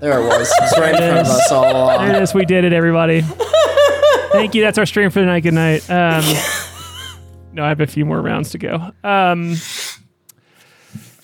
There 0.00 0.18
it 0.18 0.24
was. 0.24 0.50
It's 0.62 0.78
right 0.78 0.94
in 0.94 0.98
front 1.12 1.18
of 1.18 1.26
us 1.26 1.52
all 1.52 1.62
There 1.62 1.74
along. 1.74 2.08
it 2.08 2.22
is. 2.22 2.32
We 2.32 2.46
did 2.46 2.64
it, 2.64 2.72
everybody. 2.72 3.20
Thank 4.32 4.54
you. 4.54 4.62
That's 4.62 4.78
our 4.78 4.86
stream 4.86 5.10
for 5.10 5.20
the 5.20 5.26
night. 5.26 5.42
Good 5.42 5.54
night. 5.54 5.88
Um, 5.90 6.24
no, 7.52 7.64
I 7.64 7.68
have 7.68 7.80
a 7.80 7.86
few 7.86 8.04
more 8.04 8.20
rounds 8.20 8.50
to 8.50 8.58
go. 8.58 8.92
Um, 9.02 9.56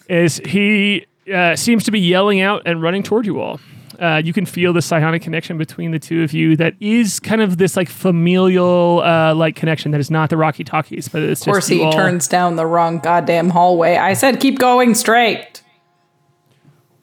is 0.08 0.38
he 0.44 1.06
uh, 1.32 1.56
seems 1.56 1.84
to 1.84 1.90
be 1.90 2.00
yelling 2.00 2.40
out 2.40 2.62
and 2.66 2.82
running 2.82 3.02
toward 3.02 3.26
you 3.26 3.40
all. 3.40 3.60
Uh, 3.98 4.20
you 4.22 4.32
can 4.34 4.44
feel 4.44 4.72
the 4.74 4.82
psionic 4.82 5.22
connection 5.22 5.56
between 5.56 5.90
the 5.90 5.98
two 5.98 6.22
of 6.22 6.32
you. 6.34 6.54
That 6.56 6.74
is 6.80 7.18
kind 7.18 7.40
of 7.40 7.56
this 7.56 7.76
like 7.76 7.88
familial 7.88 9.00
uh, 9.02 9.34
like 9.34 9.56
connection 9.56 9.90
that 9.92 10.00
is 10.00 10.10
not 10.10 10.28
the 10.28 10.36
Rocky 10.36 10.64
Talkies, 10.64 11.08
but 11.08 11.22
it's 11.22 11.40
Of 11.40 11.46
course, 11.46 11.64
just 11.64 11.70
you 11.70 11.78
he 11.78 11.84
all- 11.84 11.92
turns 11.92 12.28
down 12.28 12.56
the 12.56 12.66
wrong 12.66 12.98
goddamn 12.98 13.50
hallway. 13.50 13.96
I 13.96 14.12
said 14.12 14.38
keep 14.38 14.58
going 14.58 14.94
straight. 14.94 15.62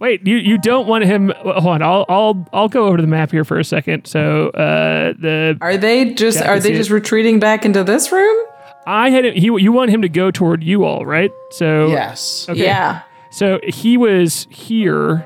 Wait, 0.03 0.27
you, 0.27 0.35
you 0.35 0.57
don't 0.57 0.85
want 0.85 1.05
him. 1.05 1.31
Hold 1.43 1.65
on, 1.65 1.81
I'll 1.81 2.05
I'll 2.09 2.45
I'll 2.51 2.67
go 2.67 2.87
over 2.87 2.97
to 2.97 3.01
the 3.01 3.07
map 3.07 3.31
here 3.31 3.45
for 3.45 3.57
a 3.57 3.63
second. 3.63 4.05
So 4.05 4.49
uh, 4.49 5.13
the 5.17 5.57
Are 5.61 5.77
they 5.77 6.13
just 6.13 6.39
Yeah, 6.39 6.51
are 6.51 6.59
they 6.59 6.73
just 6.73 6.89
it. 6.89 6.93
retreating 6.93 7.39
back 7.39 7.63
into 7.63 7.85
this 7.85 8.11
room? 8.11 8.35
I 8.85 9.11
had 9.11 9.23
he 9.23 9.45
you 9.45 9.71
want 9.71 9.91
him 9.91 10.01
to 10.01 10.09
go 10.09 10.29
toward 10.29 10.61
you 10.61 10.83
all, 10.83 11.05
right? 11.05 11.31
So 11.51 11.87
Yes. 11.87 12.47
Okay. 12.49 12.65
Yeah. 12.65 13.03
So 13.31 13.61
he 13.63 13.95
was 13.95 14.45
here. 14.51 15.25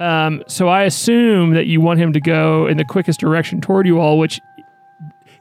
Um, 0.00 0.42
so 0.46 0.68
I 0.68 0.84
assume 0.84 1.52
that 1.52 1.66
you 1.66 1.82
want 1.82 2.00
him 2.00 2.14
to 2.14 2.20
go 2.20 2.66
in 2.66 2.78
the 2.78 2.86
quickest 2.86 3.20
direction 3.20 3.60
toward 3.60 3.86
you 3.86 4.00
all, 4.00 4.18
which 4.18 4.40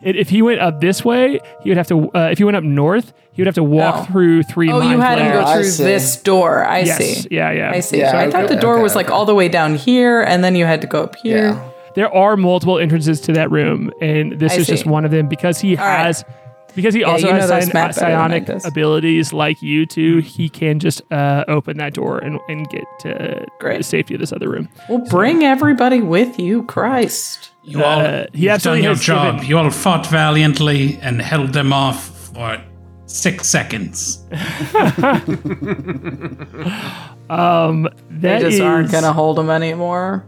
if 0.04 0.30
he 0.30 0.42
went 0.42 0.60
up 0.60 0.82
this 0.82 1.04
way, 1.06 1.40
he 1.62 1.70
would 1.70 1.78
have 1.78 1.88
to. 1.88 2.10
Uh, 2.14 2.30
if 2.32 2.38
he 2.38 2.44
went 2.44 2.58
up 2.58 2.64
north, 2.64 3.14
he 3.34 3.42
would 3.42 3.48
have 3.48 3.56
to 3.56 3.64
walk 3.64 3.96
Oh. 3.98 4.04
through 4.12 4.44
three. 4.44 4.72
Oh, 4.72 4.82
you 4.82 4.98
mind 4.98 5.02
had 5.02 5.20
him 5.20 5.32
go 5.34 5.54
through 5.54 5.86
this 5.86 6.18
door. 6.18 6.66
I 6.66 6.80
Yes. 6.80 6.98
see. 6.98 7.28
Yeah, 7.32 7.52
yeah. 7.52 7.72
I 7.72 7.80
see. 7.80 8.00
Yeah, 8.00 8.12
so 8.12 8.18
I 8.18 8.30
thought 8.30 8.50
the 8.50 8.56
door 8.56 8.76
okay, 8.76 8.84
was 8.84 8.96
like 8.96 9.08
okay. 9.08 9.14
all 9.14 9.26
the 9.26 9.36
way 9.36 9.48
down 9.48 9.76
here, 9.76 10.22
and 10.22 10.44
then 10.44 10.56
you 10.56 10.66
had 10.66 10.82
to 10.82 10.88
go 10.88 11.04
up 11.04 11.16
here. 11.18 11.50
Yeah. 11.50 11.70
There 11.96 12.14
are 12.14 12.38
multiple 12.38 12.80
entrances 12.80 13.20
to 13.22 13.34
that 13.34 13.52
room, 13.52 13.92
and 14.02 14.40
this 14.40 14.54
I 14.54 14.58
is 14.58 14.68
just 14.68 14.86
one 14.86 15.04
of 15.06 15.12
them 15.12 15.28
because 15.28 15.60
he 15.60 15.76
right. 15.76 16.06
has. 16.06 16.24
Because 16.76 16.94
he 16.94 17.04
also 17.04 17.28
you 17.28 17.34
know 17.34 17.40
has 17.40 17.50
this 17.50 17.70
psion- 17.70 17.74
map 17.74 17.96
better 17.96 18.00
than 18.12 18.12
I 18.16 18.44
psionic 18.46 18.66
abilities 18.66 19.34
like 19.34 19.62
you 19.62 19.86
two, 19.86 20.18
he 20.20 20.48
can 20.50 20.80
just 20.80 21.02
uh, 21.12 21.44
open 21.48 21.78
that 21.78 21.94
door 21.94 22.20
and, 22.20 22.40
and 22.48 22.68
get 22.70 22.86
to 23.02 23.46
Great. 23.60 23.78
the 23.78 23.84
safety 23.84 24.14
of 24.14 24.20
this 24.20 24.32
other 24.32 24.50
room. 24.50 24.70
Well, 24.90 25.00
bring 25.10 25.44
everybody 25.44 26.02
with 26.02 26.40
you, 26.40 26.64
Christ. 26.64 27.52
You 27.64 27.84
all, 27.84 28.00
Uh, 28.00 28.26
he 28.34 28.46
you've 28.50 28.62
done 28.62 28.82
your 28.82 28.96
job. 28.96 29.36
given- 29.36 29.50
You 29.50 29.58
all 29.58 29.70
fought 29.70 30.08
valiantly 30.08 30.98
and 31.02 31.22
held 31.22 31.54
them 31.54 31.74
off 31.74 32.08
for 32.34 32.58
six 33.06 33.48
seconds. 33.48 34.24
Um, 37.30 37.84
They 38.10 38.28
that 38.28 38.42
just 38.42 38.60
aren't 38.62 38.92
gonna 38.92 39.14
hold 39.14 39.38
them 39.38 39.50
anymore. 39.50 40.26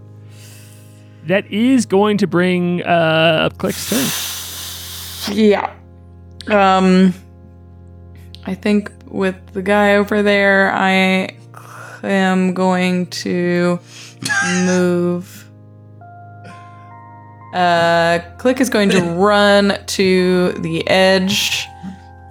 That 1.28 1.45
is 1.52 1.86
going 1.86 2.18
to 2.20 2.28
bring 2.28 2.82
uh, 2.84 3.49
up 3.49 3.57
Klik's 3.57 3.90
turn. 3.90 5.36
Yeah. 5.36 5.74
Um 6.48 7.14
I 8.45 8.56
think 8.56 8.91
with 9.07 9.36
the 9.53 9.61
guy 9.61 9.95
over 9.95 10.22
there, 10.22 10.72
I 10.74 11.38
am 12.03 12.53
going 12.53 13.07
to 13.07 13.80
move 14.65 15.49
uh 17.53 18.20
Klik 18.38 18.60
is 18.60 18.70
going 18.70 18.90
to 18.90 19.02
run 19.28 19.78
to 19.86 20.53
the 20.53 20.88
edge 20.88 21.68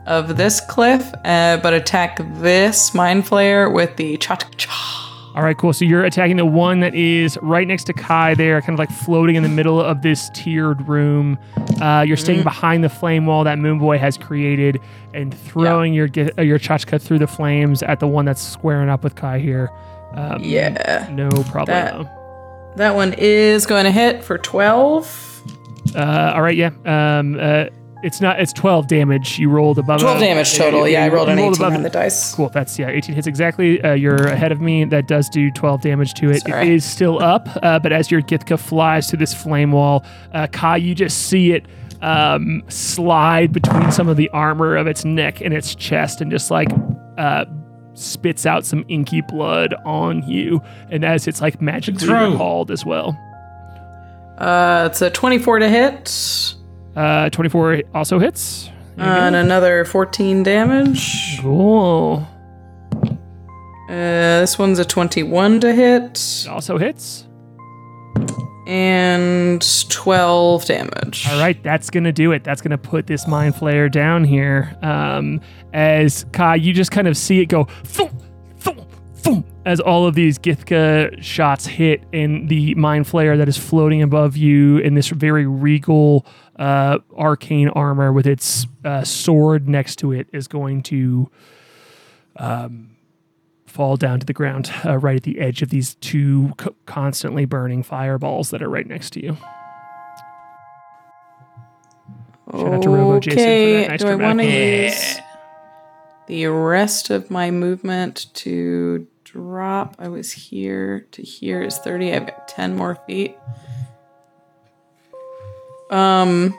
of 0.07 0.37
this 0.37 0.61
cliff, 0.61 1.13
uh, 1.25 1.59
but 1.59 1.73
attack 1.73 2.19
this 2.41 2.95
mind 2.95 3.25
flayer 3.25 3.73
with 3.73 3.97
the 3.97 4.17
chatkcha. 4.19 5.12
All 5.35 5.43
right, 5.43 5.57
cool. 5.57 5.73
So 5.73 5.85
you're 5.87 6.05
attacking 6.05 6.37
the 6.37 6.45
one 6.45 6.81
that 6.81 6.95
is 6.95 7.39
right 7.41 7.67
next 7.67 7.85
to 7.85 7.95
Kai 7.95 8.35
there, 8.35 8.61
kind 8.61 8.75
of 8.75 8.79
like 8.79 8.91
floating 8.91 9.35
in 9.37 9.43
the 9.43 9.49
middle 9.49 9.81
of 9.81 10.03
this 10.03 10.29
tiered 10.35 10.87
room. 10.87 11.39
Uh, 11.81 12.05
you're 12.07 12.19
staying 12.19 12.43
behind 12.43 12.85
the 12.85 12.91
flame 12.91 13.25
wall 13.25 13.43
that 13.45 13.57
Moonboy 13.59 13.99
has 13.99 14.19
created 14.19 14.79
and 15.15 15.33
throwing 15.35 15.95
your 15.95 16.07
ge- 16.07 16.31
uh, 16.39 16.43
your 16.43 16.59
chatkcha 16.59 17.01
through 17.01 17.19
the 17.19 17.27
flames 17.27 17.83
at 17.83 17.99
the 17.99 18.07
one 18.07 18.27
that's 18.27 18.43
squaring 18.43 18.91
up 18.91 19.03
with 19.03 19.15
Kai 19.15 19.39
here. 19.39 19.71
Um, 20.15 20.43
Yeah. 20.43 21.09
No 21.11 21.29
problem. 21.51 21.67
That- 21.67 22.77
That 22.77 22.95
one 22.95 23.15
is 23.17 23.65
going 23.67 23.85
to 23.85 23.91
hit 23.91 24.23
for 24.25 24.37
12. 24.39 25.43
Uh, 25.95 26.33
all 26.35 26.43
right, 26.43 26.57
yeah. 26.57 26.71
Um, 26.85 27.39
uh, 27.41 27.67
it's 28.03 28.20
not. 28.20 28.41
It's 28.41 28.53
12 28.53 28.87
damage. 28.87 29.39
You 29.39 29.49
rolled 29.49 29.79
above. 29.79 30.01
12 30.01 30.16
uh, 30.16 30.20
damage 30.20 30.55
total. 30.57 30.89
Yeah, 30.89 31.05
I 31.05 31.09
rolled 31.09 31.29
an 31.29 31.39
you 31.39 31.45
18 31.45 31.55
above 31.55 31.74
on 31.74 31.83
the 31.83 31.89
it. 31.89 31.93
dice. 31.93 32.35
Cool. 32.35 32.49
That's 32.49 32.79
yeah. 32.79 32.89
18 32.89 33.15
hits 33.15 33.27
exactly. 33.27 33.81
Uh, 33.83 33.95
you're 33.95 34.27
ahead 34.27 34.53
of 34.53 34.61
me. 34.61 34.85
That 34.85 35.09
does 35.09 35.29
do 35.29 35.51
12 35.51 35.81
damage 35.83 36.15
to 36.15 36.31
it. 36.31 36.43
Sorry. 36.43 36.69
It 36.69 36.73
is 36.74 36.85
still 36.85 37.23
up, 37.23 37.49
uh, 37.62 37.79
but 37.79 37.93
as 37.93 38.11
your 38.11 38.23
Githka 38.23 38.59
flies 38.59 39.07
to 39.09 39.16
this 39.16 39.33
flame 39.33 39.73
wall, 39.73 40.05
uh, 40.33 40.47
Kai, 40.49 40.77
you 40.79 40.95
just 40.95 41.29
see 41.29 41.53
it 41.53 41.66
um, 42.01 42.62
slide 42.69 43.53
between 43.53 43.93
some 43.93 44.09
of 44.09 44.16
the 44.16 44.29
armor 44.31 44.77
of 44.77 44.87
its 44.87 45.05
neck 45.05 45.41
and 45.41 45.55
its 45.55 45.74
chest, 45.74 46.20
and 46.20 46.31
just 46.31 46.51
like 46.51 46.69
uh, 47.19 47.45
spits 47.95 48.47
out 48.47 48.66
some 48.66 48.85
inky 48.89 49.20
blood 49.23 49.74
on 49.85 50.29
you. 50.29 50.61
And 50.91 51.05
as 51.05 51.27
it's 51.29 51.41
like 51.41 51.61
magically 51.62 52.07
Throw. 52.07 52.33
recalled 52.33 52.70
as 52.70 52.85
well. 52.85 53.16
Uh, 54.39 54.89
it's 54.91 55.01
a 55.03 55.11
24 55.11 55.61
to 55.61 55.69
hit. 55.69 56.55
Uh, 56.97 57.31
24 57.31 57.82
also 57.94 58.19
hits. 58.19 58.70
And 58.97 59.35
another 59.35 59.85
14 59.85 60.43
damage. 60.43 61.39
Cool. 61.40 62.27
Uh, 63.89 64.40
this 64.40 64.59
one's 64.59 64.78
a 64.78 64.85
21 64.85 65.60
to 65.60 65.73
hit. 65.74 66.47
Also 66.48 66.78
hits. 66.78 67.27
And 68.66 69.60
12 69.90 70.64
damage. 70.66 71.27
All 71.28 71.39
right, 71.39 71.60
that's 71.62 71.90
gonna 71.90 72.12
do 72.12 72.32
it. 72.32 72.44
That's 72.44 72.62
gonna 72.62 72.78
put 72.78 73.06
this 73.06 73.27
mind 73.27 73.55
flayer 73.55 73.90
down 73.90 74.24
here. 74.24 74.77
Um, 74.82 75.40
as 75.73 76.24
Kai, 76.32 76.55
you 76.56 76.73
just 76.73 76.90
kind 76.90 77.09
of 77.09 77.16
see 77.16 77.40
it 77.40 77.47
go 77.47 77.64
thump, 77.85 78.22
as 79.65 79.81
all 79.81 80.07
of 80.07 80.15
these 80.15 80.39
Githka 80.39 81.23
shots 81.23 81.66
hit, 81.66 82.03
and 82.12 82.49
the 82.49 82.74
mind 82.74 83.07
flayer 83.07 83.36
that 83.36 83.49
is 83.49 83.57
floating 83.57 84.03
above 84.03 84.36
you 84.36 84.78
in 84.78 84.94
this 84.94 85.09
very 85.09 85.47
regal 85.47 86.27
uh, 86.57 86.99
arcane 87.16 87.69
armor 87.69 88.12
with 88.12 88.27
its 88.27 88.66
uh, 88.85 89.05
sword 89.05 89.69
next 89.69 89.97
to 89.97 90.12
it 90.12 90.27
is 90.32 90.49
going 90.49 90.82
to 90.82 91.31
um, 92.36 92.90
fall 93.66 93.97
down 93.97 94.20
to 94.20 94.27
the 94.27 94.32
ground 94.32 94.73
uh, 94.85 94.99
right 94.99 95.16
at 95.16 95.23
the 95.23 95.39
edge 95.39 95.62
of 95.62 95.70
these 95.70 95.94
two 95.97 96.53
co- 96.57 96.74
constantly 96.86 97.44
burning 97.44 97.82
fireballs 97.82 98.51
that 98.51 98.62
are 98.62 98.69
right 98.69 98.86
next 98.86 99.11
to 99.11 99.23
you. 99.23 99.36
Shout 102.51 102.74
out 102.74 102.82
to 102.82 102.90
Robo 102.90 103.20
Jason 103.20 103.39
for 103.39 103.43
that 103.43 103.89
nice 103.89 104.01
do 104.01 104.09
I 104.09 104.15
want 104.16 104.40
to 104.40 104.47
use 104.47 105.19
the 106.27 106.47
rest 106.47 107.11
of 107.11 107.31
my 107.31 107.51
movement 107.51 108.27
to 108.35 109.07
drop? 109.33 109.97
I 109.99 110.09
was 110.09 110.31
here 110.31 111.07
to 111.13 111.23
here 111.23 111.63
is 111.63 111.79
30. 111.79 112.13
I've 112.13 112.27
got 112.27 112.49
10 112.49 112.77
more 112.77 112.97
feet. 113.07 113.37
Um, 115.91 116.55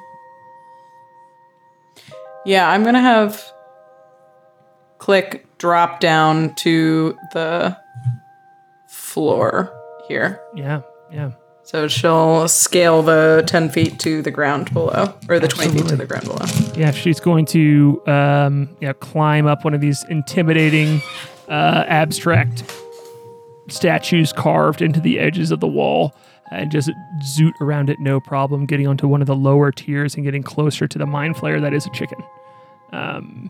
yeah, 2.46 2.70
I'm 2.70 2.84
gonna 2.84 3.02
have 3.02 3.42
Klik 5.00 5.46
drop 5.58 6.00
down 6.00 6.56
to 6.56 7.18
the 7.34 7.78
floor 8.88 9.74
here. 10.08 10.42
Yeah, 10.56 10.82
yeah. 11.12 11.32
So 11.66 11.88
she'll 11.88 12.48
scale 12.50 13.02
the 13.02 13.44
10 13.48 13.70
feet 13.70 13.98
to 14.00 14.22
the 14.22 14.32
ground 14.32 14.74
below, 14.74 15.14
or 15.30 15.40
the 15.40 15.48
20 15.48 15.72
feet 15.72 15.88
to 15.88 15.96
the 15.96 16.06
ground 16.06 16.26
below. 16.26 16.46
Yeah, 16.76 16.92
she's 16.92 17.20
going 17.20 17.46
to 17.48 18.02
um, 18.06 18.70
yeah 18.82 18.94
climb 18.94 19.48
up 19.48 19.64
one 19.64 19.74
of 19.74 19.82
these 19.82 20.04
intimidating 20.10 21.02
uh, 21.54 21.86
abstract 21.88 22.64
statues 23.70 24.34
carved 24.34 24.82
into 24.82 25.00
the 25.00 25.20
edges 25.20 25.52
of 25.52 25.60
the 25.60 25.68
wall 25.68 26.14
and 26.52 26.72
just 26.72 26.90
zoot 27.38 27.54
around 27.62 27.90
it 27.90 28.00
no 28.00 28.20
problem, 28.20 28.66
getting 28.66 28.88
onto 28.88 29.08
one 29.08 29.22
of 29.22 29.28
the 29.28 29.36
lower 29.36 29.72
tiers 29.72 30.16
and 30.16 30.24
getting 30.24 30.44
closer 30.44 30.88
to 30.88 30.98
the 30.98 31.06
mind 31.06 31.36
flayer 31.36 31.62
that 31.62 31.74
is 31.74 31.86
a 31.86 31.90
chicken. 31.92 32.22
Um, 32.92 33.50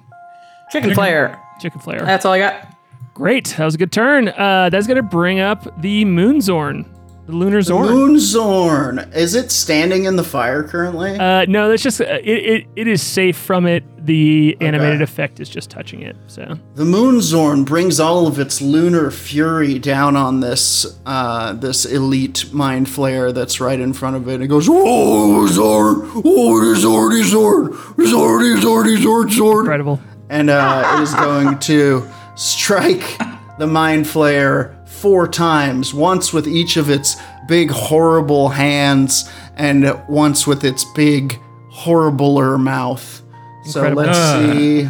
Chicken 0.71 0.93
flare. 0.93 1.41
chicken 1.59 1.79
flare. 1.79 1.99
That's 2.05 2.25
all 2.25 2.33
I 2.33 2.39
got. 2.39 2.67
Great, 3.13 3.53
that 3.57 3.65
was 3.65 3.75
a 3.75 3.77
good 3.77 3.91
turn. 3.91 4.29
Uh, 4.29 4.69
that's 4.71 4.87
going 4.87 4.97
to 4.97 5.03
bring 5.03 5.39
up 5.39 5.81
the 5.81 6.03
Moon 6.05 6.37
Xorn, 6.37 6.85
the 7.27 7.33
Lunar 7.33 7.59
Xorn. 7.59 7.87
Moonzorn. 7.89 9.13
Is 9.15 9.35
it 9.35 9.51
standing 9.51 10.05
in 10.05 10.15
the 10.15 10.23
fire 10.23 10.63
currently? 10.63 11.11
Uh, 11.17 11.45
no, 11.45 11.69
that's 11.69 11.83
just 11.83 12.01
uh, 12.01 12.05
it, 12.23 12.27
it. 12.27 12.67
It 12.75 12.87
is 12.87 13.01
safe 13.01 13.37
from 13.37 13.65
it. 13.67 13.83
The 14.05 14.57
animated 14.59 15.01
effect 15.01 15.39
is 15.39 15.47
just 15.47 15.69
touching 15.69 16.01
it. 16.01 16.17
So 16.27 16.57
the 16.75 16.83
Moon 16.83 17.19
Xorn 17.19 17.65
brings 17.65 18.01
all 18.01 18.27
of 18.27 18.37
its 18.37 18.61
lunar 18.61 19.09
fury 19.11 19.79
down 19.79 20.17
on 20.17 20.41
this 20.41 20.99
uh, 21.05 21.53
this 21.53 21.85
elite 21.85 22.51
mind 22.53 22.87
flayer 22.87 23.33
that's 23.33 23.61
right 23.61 23.79
in 23.79 23.93
front 23.93 24.17
of 24.17 24.27
it. 24.27 24.41
It 24.41 24.47
goes, 24.47 24.67
"Oh, 24.69 25.47
Zord! 25.49 26.11
Oh, 26.25 26.75
Zord, 26.75 27.23
Zord, 27.23 27.71
Zord, 27.95 28.57
Zord, 28.57 28.97
Zord, 28.97 29.29
Zord!" 29.29 29.59
incredible. 29.61 30.01
and 30.29 30.49
uh, 30.49 30.97
it 30.97 31.03
is 31.03 31.13
going 31.15 31.57
to 31.59 32.05
strike 32.35 33.17
the 33.57 33.67
mind 33.67 34.05
flayer 34.05 34.75
four 34.87 35.27
times 35.29 35.93
once 35.93 36.33
with 36.33 36.45
each 36.47 36.75
of 36.75 36.89
its 36.89 37.15
big 37.47 37.71
horrible 37.71 38.49
hands 38.49 39.29
and 39.55 39.97
once 40.09 40.45
with 40.45 40.63
its 40.65 40.83
big 40.93 41.39
horribler 41.71 42.59
mouth 42.59 43.22
so 43.65 43.83
Incredible. 43.85 44.03
let's 44.03 44.55
see 44.57 44.83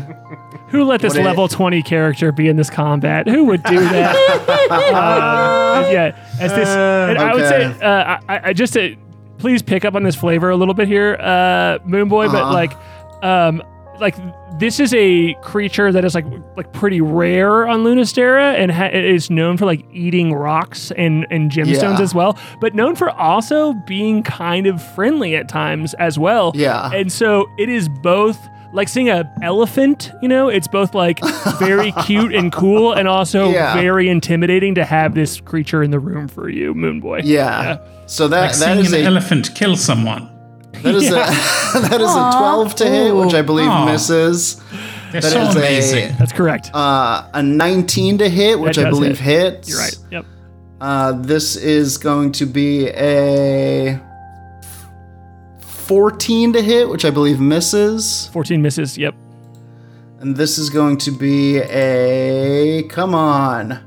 Who 0.69 0.83
let 0.83 1.01
this 1.01 1.13
What 1.13 1.21
it- 1.21 1.25
level 1.25 1.47
twenty 1.47 1.81
character 1.83 2.31
be 2.31 2.47
in 2.47 2.55
this 2.57 2.69
combat? 2.69 3.27
Who 3.27 3.45
would 3.45 3.63
do 3.63 3.79
that? 3.79 4.15
um, 4.71 5.85
yeah, 5.91 6.15
as 6.39 6.51
this, 6.53 6.67
and 6.69 7.17
I 7.19 7.33
would 7.33 7.47
say, 7.47 7.65
uh, 7.65 8.17
I, 8.27 8.49
I 8.49 8.53
just 8.53 8.73
to 8.73 8.95
please 9.37 9.61
pick 9.61 9.85
up 9.85 9.93
on 9.95 10.03
this 10.03 10.15
flavor 10.15 10.49
a 10.49 10.55
little 10.55 10.73
bit 10.73 10.87
here, 10.87 11.17
uh, 11.19 11.77
Moonboy. 11.87 12.31
But 12.31 12.43
Uh-huh. 12.43 12.53
like, 12.53 12.73
um, 13.23 13.61
like 13.99 14.15
this 14.59 14.79
is 14.79 14.93
a 14.95 15.33
creature 15.43 15.91
that 15.91 16.03
is 16.03 16.15
like 16.15 16.25
like 16.57 16.71
pretty 16.73 17.01
rare 17.01 17.67
on 17.67 17.83
Lunastera 17.83 18.55
and 18.57 18.71
ha- 18.71 18.89
is 18.91 19.29
known 19.29 19.57
for 19.57 19.65
like 19.65 19.85
eating 19.91 20.33
rocks 20.33 20.91
and 20.97 21.27
and 21.29 21.51
gemstones 21.51 21.97
Yeah. 21.99 22.01
as 22.01 22.15
well, 22.15 22.37
but 22.59 22.73
known 22.73 22.95
for 22.95 23.11
also 23.11 23.73
being 23.85 24.23
kind 24.23 24.65
of 24.65 24.81
friendly 24.95 25.35
at 25.35 25.47
times 25.47 25.93
as 25.95 26.17
well. 26.17 26.51
Yeah. 26.55 26.89
and 26.91 27.11
so 27.11 27.45
it 27.59 27.69
is 27.69 27.87
both 27.87 28.39
like 28.73 28.89
seeing 28.89 29.09
a 29.09 29.31
elephant. 29.41 30.11
You 30.21 30.27
know, 30.27 30.49
it's 30.49 30.67
both 30.67 30.93
like 30.95 31.19
very 31.59 31.91
cute 32.05 32.33
and 32.35 32.51
cool, 32.51 32.93
and 32.93 33.07
also 33.07 33.51
Yeah. 33.51 33.73
very 33.75 34.09
intimidating 34.09 34.75
to 34.75 34.83
have 34.85 35.13
this 35.15 35.39
creature 35.39 35.83
in 35.83 35.91
the 35.91 35.99
room 35.99 36.27
for 36.27 36.49
you, 36.49 36.73
Moon 36.73 36.99
Boy. 36.99 37.21
yeah, 37.23 37.77
so 38.07 38.27
that 38.27 38.41
Like 38.41 38.49
that 38.51 38.55
seeing 38.55 38.79
is 38.79 38.93
an 38.93 39.01
a 39.01 39.03
elephant 39.05 39.53
kill 39.55 39.75
someone. 39.75 40.29
that 40.83 40.95
is 40.95 41.07
a 41.09 41.13
that 41.89 42.01
is 42.01 42.11
a 42.11 42.37
12 42.37 42.75
to 42.75 42.85
hit 42.89 43.15
which 43.15 43.33
i 43.33 43.41
believe 43.41 43.69
Aw. 43.69 43.85
misses 43.85 44.55
They're 45.11 45.21
That 45.21 45.31
so 45.31 45.59
is 45.61 45.93
a- 45.93 46.11
That's 46.19 46.33
correct. 46.33 46.71
uh, 46.73 47.29
a 47.33 47.41
19 47.43 48.17
to 48.17 48.27
hit 48.29 48.59
which 48.59 48.77
i 48.77 48.89
believe 48.89 49.19
hit. 49.19 49.53
hits 49.53 49.69
You're 49.69 49.79
right. 49.79 49.97
Yep. 50.11 50.25
Uh, 50.81 51.11
this 51.21 51.55
is 51.55 51.97
going 51.97 52.31
to 52.33 52.45
be 52.45 52.87
a 52.89 53.97
14 55.93 56.53
to 56.53 56.61
hit, 56.63 56.89
which 56.89 57.05
I 57.05 57.11
believe 57.11 57.39
misses. 57.39 58.27
14 58.33 58.63
misses. 58.63 58.97
Yep. 58.97 59.13
And 60.21 60.35
this 60.35 60.57
is 60.57 60.71
going 60.71 60.97
to 60.97 61.11
be 61.11 61.57
a. 61.59 62.81
Come 62.89 63.13
on. 63.13 63.77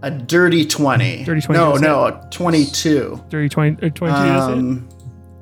A 0.00 0.10
dirty 0.10 0.64
20. 0.64 1.24
Dirty 1.24 1.42
20 1.42 1.58
No, 1.60 1.74
no, 1.74 2.04
a 2.06 2.26
22. 2.30 3.22
30, 3.28 3.48
20, 3.50 3.86
or 3.86 3.90
22 3.90 4.00
does 4.06 4.48
hit. 4.48 4.58
Um, 4.58 4.88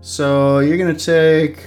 so 0.00 0.58
you're 0.58 0.78
going 0.78 0.96
to 0.96 1.04
take. 1.04 1.64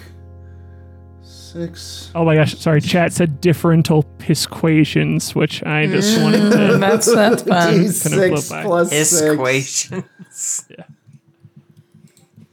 Six. 1.22 2.12
Oh 2.14 2.26
my 2.26 2.36
gosh, 2.36 2.58
sorry. 2.58 2.82
Chat 2.82 3.14
said 3.14 3.40
differential 3.40 4.04
pisquations, 4.18 5.36
which 5.36 5.64
I 5.64 5.88
just 5.88 6.20
wanted 6.22 6.52
to. 6.52 6.78
That's 6.80 7.14
that's 7.16 7.44
fun. 7.48 7.74
D6 7.76 8.50
by. 8.50 8.64
plus 8.64 8.92
His 8.92 9.10
six. 9.10 9.22
equation. 9.34 10.04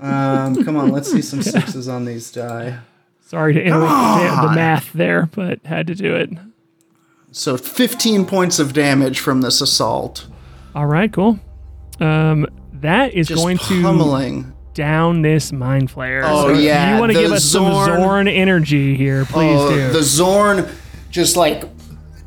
Um, 0.02 0.64
come 0.64 0.76
on, 0.76 0.90
let's 0.90 1.10
see 1.10 1.22
some 1.22 1.42
sixes 1.42 1.88
on 1.88 2.04
these 2.04 2.30
die. 2.30 2.78
Sorry 3.26 3.54
to 3.54 3.62
interrupt 3.62 4.20
the, 4.42 4.48
the 4.48 4.54
math 4.54 4.92
there, 4.92 5.26
but 5.34 5.60
had 5.64 5.86
to 5.86 5.94
do 5.94 6.14
it. 6.16 6.30
So 7.30 7.56
15 7.56 8.26
points 8.26 8.58
of 8.58 8.72
damage 8.74 9.20
from 9.20 9.40
this 9.40 9.60
assault. 9.62 10.26
All 10.74 10.86
right, 10.86 11.10
cool. 11.10 11.38
Um, 12.00 12.46
that 12.74 13.14
is 13.14 13.28
Just 13.28 13.40
going 13.42 13.56
to 13.58 13.82
pummeling. 13.82 14.52
down 14.74 15.22
this 15.22 15.52
mind 15.52 15.90
flayer. 15.90 16.22
Oh, 16.24 16.48
so 16.48 16.52
yeah, 16.60 16.94
you 16.94 17.00
want 17.00 17.12
to 17.12 17.18
give 17.18 17.32
us 17.32 17.42
Xorn- 17.44 17.50
some 17.86 18.00
Xorn 18.00 18.28
energy 18.34 18.96
here, 18.96 19.24
please 19.24 19.56
Oh, 19.58 19.70
do. 19.70 19.92
the 19.92 20.00
Xorn 20.00 20.70
just 21.10 21.36
like 21.36 21.64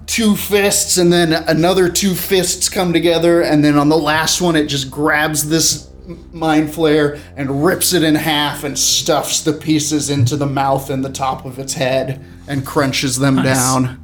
two 0.08 0.36
fists 0.36 0.98
and 0.98 1.12
then 1.12 1.34
another 1.34 1.90
two 1.90 2.14
fists 2.16 2.70
come 2.70 2.94
together 2.94 3.42
and 3.42 3.64
then 3.66 3.76
on 3.78 3.90
the 3.90 3.98
last 3.98 4.40
one 4.42 4.56
it 4.56 4.68
just 4.68 4.90
grabs 4.92 5.50
this 5.50 5.90
mind 6.32 6.70
flayer 6.70 7.20
and 7.36 7.66
rips 7.66 7.94
it 7.94 8.04
in 8.04 8.16
half 8.16 8.64
and 8.64 8.78
stuffs 8.78 9.42
the 9.42 9.54
pieces 9.54 10.10
into 10.10 10.36
the 10.38 10.46
mouth 10.46 10.90
and 10.90 11.04
the 11.04 11.10
top 11.10 11.46
of 11.46 11.60
its 11.60 11.74
head 11.74 12.24
and 12.48 12.66
crunches 12.66 13.18
them 13.18 13.36
down. 13.38 14.02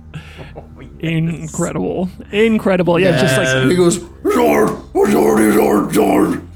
Incredible, 0.99 2.09
incredible. 2.31 2.99
Yeah, 2.99 3.19
just 3.19 3.37
like 3.37 3.69
He 3.69 3.75
goes, 3.75 3.97
Zorn, 4.33 4.83
Zorn, 4.93 5.53
Zorn, 5.53 5.93
Zorn. 5.93 6.50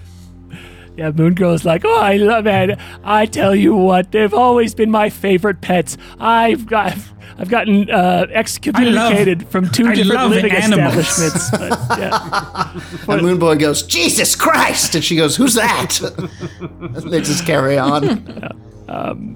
Yeah, 0.98 1.12
Moon 1.12 1.34
Girl's 1.34 1.66
like, 1.66 1.84
oh, 1.86 2.00
I 2.00 2.16
love 2.18 2.48
it. 2.48 2.80
I 3.04 3.26
tell 3.26 3.54
you 3.56 3.76
what, 3.76 4.12
they've 4.12 4.34
always 4.34 4.74
been 4.74 4.90
my 4.92 5.10
favorite 5.10 5.60
pets. 5.60 5.98
I've 6.20 6.66
got, 6.68 6.96
I've 7.38 7.50
gotten 7.50 7.90
uh, 7.92 8.28
excommunicated 8.30 9.48
from 9.50 9.70
two 9.70 9.88
I 9.88 9.96
different 9.96 10.22
love 10.22 10.32
living 10.32 10.52
animals. 10.54 10.96
establishments. 10.96 11.52
But, 11.88 12.00
yeah. 12.00 12.72
And 13.14 13.22
Moonboy 13.22 13.60
goes, 13.60 13.84
Jesus 13.84 14.36
Christ! 14.38 14.96
And 14.96 15.04
she 15.04 15.18
goes, 15.18 15.36
Who's 15.36 15.56
that? 15.56 16.00
and 16.02 16.94
they 17.12 17.20
just 17.22 17.46
carry 17.46 17.78
on. 17.78 18.52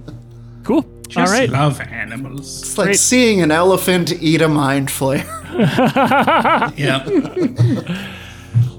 Cool. 0.64 0.86
Just 1.08 1.18
All 1.18 1.26
right. 1.36 1.50
love 1.50 1.82
animals. 1.82 2.62
It's 2.62 2.78
like 2.78 2.86
Great. 2.90 3.00
seeing 3.00 3.42
an 3.42 3.50
elephant 3.50 4.12
eat 4.22 4.42
a 4.42 4.48
mind 4.48 4.90
flayer. 4.90 5.26
Yeah. 6.78 7.00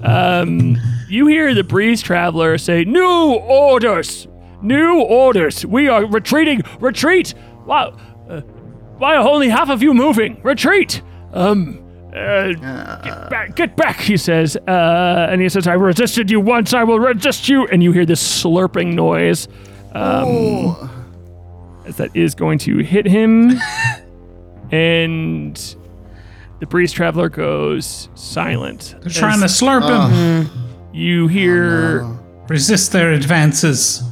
You 0.03 1.27
hear 1.27 1.53
the 1.53 1.63
Breeze 1.63 2.01
Traveler 2.01 2.57
say, 2.57 2.85
New 2.85 3.33
orders! 3.33 4.27
New 4.61 5.01
orders! 5.01 5.65
We 5.65 5.87
are 5.87 6.05
retreating! 6.05 6.61
Retreat! 6.79 7.33
Wow! 7.65 7.97
Uh, 8.29 8.41
why 8.97 9.15
are 9.15 9.27
only 9.27 9.49
half 9.49 9.69
of 9.69 9.81
you 9.81 9.93
moving? 9.93 10.41
Retreat! 10.41 11.01
Um, 11.33 11.79
uh, 12.13 12.53
get 13.03 13.29
back, 13.29 13.55
get 13.55 13.75
back, 13.75 13.99
he 13.99 14.17
says. 14.17 14.55
Uh, 14.55 15.27
and 15.29 15.41
he 15.41 15.49
says, 15.49 15.67
I 15.67 15.73
resisted 15.73 16.29
you 16.29 16.39
once, 16.39 16.73
I 16.73 16.83
will 16.83 16.99
resist 16.99 17.49
you. 17.49 17.67
And 17.67 17.81
you 17.81 17.91
hear 17.91 18.05
this 18.05 18.21
slurping 18.43 18.93
noise. 18.93 19.47
Um, 19.93 20.89
as 21.85 21.97
that 21.97 22.15
is 22.15 22.35
going 22.35 22.59
to 22.59 22.77
hit 22.79 23.05
him. 23.05 23.51
and 24.71 25.75
the 26.61 26.67
Breeze 26.67 26.91
Traveler 26.93 27.27
goes 27.27 28.07
silent. 28.13 28.95
They're 29.01 29.11
trying 29.11 29.39
to 29.41 29.47
slurp 29.47 29.83
him. 29.83 30.47
Uh. 30.47 30.93
You 30.93 31.27
hear 31.27 32.03
oh, 32.03 32.19
Resist 32.47 32.91
their 32.91 33.11
advances. 33.11 34.03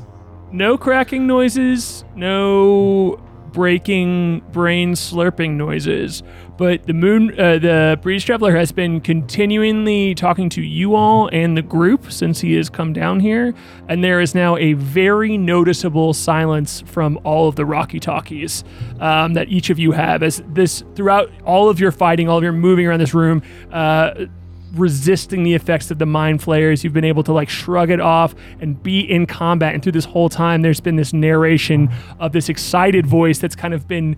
no 0.52 0.78
cracking 0.78 1.28
noises, 1.28 2.04
no 2.16 3.20
breaking 3.52 4.40
brain 4.52 4.94
slurping 4.94 5.52
noises. 5.58 6.24
But 6.60 6.86
the 6.88 6.94
moon, 6.94 7.40
uh, 7.40 7.58
the 7.58 7.98
breeze 8.02 8.26
traveler 8.26 8.54
has 8.58 8.74
been 8.74 9.00
continually 9.00 10.14
talking 10.14 10.50
to 10.50 10.62
you 10.62 10.94
all 10.94 11.30
and 11.32 11.56
the 11.56 11.62
group 11.62 12.12
since 12.12 12.42
he 12.42 12.56
has 12.56 12.70
come 12.70 12.92
down 12.92 13.22
here, 13.22 13.54
and 13.88 14.04
there 14.04 14.20
is 14.20 14.36
now 14.36 14.58
a 14.58 14.74
very 14.74 15.38
noticeable 15.38 16.14
silence 16.14 16.82
from 16.82 17.18
all 17.24 17.48
of 17.48 17.56
the 17.56 17.66
Rocky 17.66 18.02
Talkies 18.02 18.66
um, 19.00 19.36
that 19.36 19.48
each 19.48 19.70
of 19.70 19.80
you 19.80 19.94
have. 19.94 20.22
As 20.22 20.44
this 20.50 20.84
throughout 20.96 21.32
all 21.46 21.70
of 21.70 21.80
your 21.80 21.94
fighting, 21.94 22.28
all 22.28 22.38
of 22.38 22.44
your 22.44 22.52
moving 22.52 22.86
around 22.86 23.00
this 23.00 23.14
room, 23.14 23.42
uh, 23.72 24.26
resisting 24.74 25.44
the 25.44 25.54
effects 25.54 25.92
of 25.92 25.98
the 25.98 26.06
mind 26.06 26.44
flayers. 26.44 26.84
You've 26.84 26.92
been 26.92 27.06
able 27.06 27.24
to 27.24 27.32
like 27.32 27.48
shrug 27.48 27.90
it 27.90 28.02
off 28.02 28.36
and 28.60 28.84
be 28.84 29.00
in 29.00 29.26
combat. 29.26 29.74
And 29.74 29.82
through 29.82 29.94
this 29.94 30.06
whole 30.06 30.28
time, 30.28 30.62
there's 30.62 30.82
been 30.82 30.98
this 30.98 31.14
narration 31.14 31.90
of 32.20 32.34
this 32.34 32.50
excited 32.50 33.08
voice 33.08 33.40
that's 33.40 33.56
kind 33.56 33.74
of 33.74 33.88
been 33.88 34.18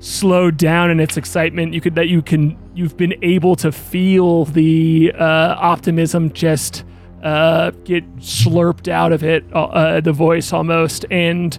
slowed 0.00 0.56
down 0.56 0.90
in 0.90 0.98
its 0.98 1.16
excitement. 1.16 1.74
You 1.74 1.80
could 1.80 1.94
that 1.94 2.08
you 2.08 2.22
can 2.22 2.58
you've 2.74 2.96
been 2.96 3.14
able 3.22 3.54
to 3.56 3.70
feel 3.70 4.46
the 4.46 5.12
uh, 5.14 5.56
optimism 5.58 6.32
just 6.32 6.84
uh, 7.22 7.70
get 7.84 8.04
slurped 8.16 8.88
out 8.88 9.12
of 9.12 9.22
it, 9.22 9.44
uh, 9.52 9.64
uh, 9.64 10.00
the 10.00 10.12
voice 10.12 10.52
almost, 10.52 11.04
and 11.10 11.58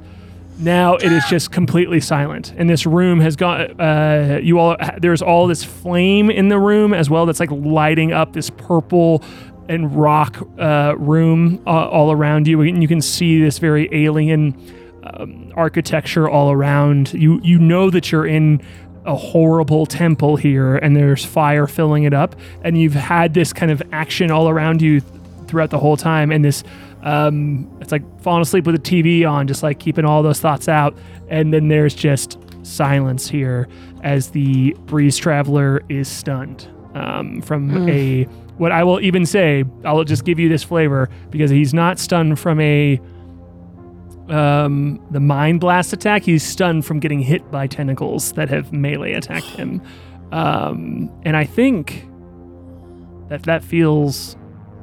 now 0.57 0.95
it 0.95 1.11
is 1.11 1.23
just 1.26 1.51
completely 1.51 1.99
silent. 1.99 2.53
And 2.57 2.69
this 2.69 2.85
room 2.85 3.19
has 3.19 3.35
got 3.35 3.80
uh, 3.80 4.39
you 4.41 4.59
all 4.59 4.76
there's 4.99 5.22
all 5.22 5.47
this 5.47 5.63
flame 5.63 6.30
in 6.30 6.49
the 6.49 6.59
room 6.59 6.93
as 6.93 7.09
well 7.09 7.26
that's 7.26 7.39
like 7.39 7.51
lighting 7.51 8.11
up 8.11 8.34
this 8.34 8.49
purple 8.49 9.23
and 9.69 9.95
rock 9.95 10.45
uh, 10.59 10.95
room 10.97 11.61
uh, 11.65 11.88
all 11.89 12.11
around 12.11 12.47
you. 12.47 12.59
And 12.61 12.81
you 12.81 12.88
can 12.88 13.01
see 13.01 13.41
this 13.41 13.59
very 13.59 13.88
alien 13.91 14.55
um, 15.13 15.51
architecture 15.55 16.29
all 16.29 16.51
around 16.51 17.13
you 17.13 17.39
you 17.43 17.59
know 17.59 17.89
that 17.89 18.11
you're 18.11 18.25
in 18.25 18.61
a 19.05 19.15
horrible 19.15 19.85
temple 19.85 20.35
here 20.35 20.75
and 20.75 20.95
there's 20.95 21.25
fire 21.25 21.65
filling 21.67 22.03
it 22.03 22.13
up 22.13 22.35
and 22.63 22.79
you've 22.79 22.93
had 22.93 23.33
this 23.33 23.51
kind 23.51 23.71
of 23.71 23.81
action 23.91 24.29
all 24.29 24.47
around 24.47 24.81
you 24.81 25.01
throughout 25.47 25.71
the 25.71 25.79
whole 25.79 25.97
time 25.97 26.31
and 26.31 26.45
this 26.45 26.63
um, 27.03 27.69
it's 27.81 27.91
like 27.91 28.03
falling 28.21 28.41
asleep 28.41 28.65
with 28.65 28.81
the 28.81 28.81
TV 28.81 29.29
on, 29.29 29.47
just 29.47 29.63
like 29.63 29.79
keeping 29.79 30.05
all 30.05 30.23
those 30.23 30.39
thoughts 30.39 30.67
out. 30.67 30.95
And 31.29 31.53
then 31.53 31.67
there's 31.67 31.95
just 31.95 32.38
silence 32.63 33.27
here 33.27 33.67
as 34.03 34.29
the 34.29 34.75
breeze 34.85 35.17
traveler 35.17 35.81
is 35.89 36.07
stunned 36.07 36.67
um, 36.93 37.41
from 37.41 37.89
a 37.89 38.23
what 38.57 38.71
I 38.71 38.83
will 38.83 38.99
even 39.01 39.25
say. 39.25 39.63
I'll 39.83 40.03
just 40.03 40.25
give 40.25 40.38
you 40.38 40.49
this 40.49 40.63
flavor 40.63 41.09
because 41.31 41.49
he's 41.49 41.73
not 41.73 41.97
stunned 41.97 42.39
from 42.39 42.59
a 42.59 42.99
um, 44.31 45.05
the 45.11 45.19
mind 45.19 45.59
blast 45.59 45.93
attack. 45.93 46.23
He's 46.23 46.43
stunned 46.43 46.85
from 46.85 46.99
getting 46.99 47.19
hit 47.19 47.49
by 47.51 47.67
tentacles 47.67 48.31
that 48.33 48.49
have 48.49 48.71
melee 48.71 49.13
attacked 49.13 49.45
him. 49.45 49.81
Um, 50.31 51.11
and 51.23 51.35
I 51.35 51.43
think 51.43 52.07
that 53.29 53.43
that 53.43 53.63
feels 53.63 54.35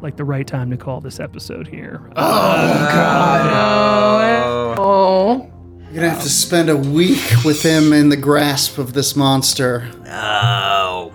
like 0.02 0.16
the 0.16 0.24
right 0.24 0.46
time 0.46 0.70
to 0.70 0.76
call 0.76 1.00
this 1.00 1.18
episode 1.18 1.66
here. 1.66 2.00
Oh. 2.16 2.88
God. 2.92 4.78
Oh, 4.78 5.50
You're 5.90 5.94
gonna 5.94 6.10
have 6.10 6.22
to 6.22 6.28
spend 6.28 6.68
a 6.70 6.76
week 6.76 7.22
with 7.44 7.62
him 7.62 7.92
in 7.92 8.10
the 8.10 8.16
grasp 8.16 8.78
of 8.78 8.92
this 8.92 9.16
monster. 9.16 9.90
Oh. 10.06 11.12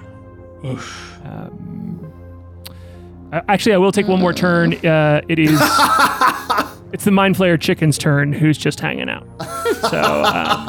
Uh, 3.33 3.41
Actually, 3.47 3.73
I 3.73 3.77
will 3.77 3.91
take 3.91 4.07
one 4.07 4.19
more 4.19 4.33
turn. 4.33 4.73
Uh, 4.85 5.21
it 5.27 5.39
is. 5.39 5.59
It's 6.93 7.03
the 7.05 7.11
Mind 7.11 7.35
Flayer 7.35 7.59
Chicken's 7.59 7.97
turn, 7.97 8.31
who's 8.33 8.55
just 8.57 8.79
hanging 8.79 9.09
out. 9.09 9.25
So, 9.89 10.23
um, 10.23 10.67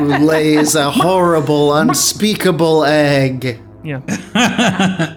Who 0.00 0.24
lays 0.24 0.74
a 0.76 0.90
horrible, 0.90 1.74
unspeakable 1.76 2.84
egg. 2.84 3.60
yeah. 3.82 4.00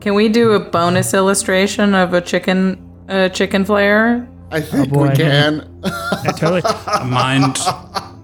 Can 0.00 0.14
we 0.14 0.28
do 0.28 0.52
a 0.52 0.60
bonus 0.60 1.14
illustration 1.14 1.94
of 1.94 2.12
a 2.12 2.20
chicken 2.20 2.76
a 3.08 3.30
chicken 3.30 3.64
flayer? 3.64 4.26
I 4.50 4.60
think 4.60 4.90
boy. 4.90 5.08
we 5.10 5.16
can. 5.16 5.80
Yeah, 5.84 6.32
totally. 6.36 6.62
A 7.00 7.04
mind 7.04 7.58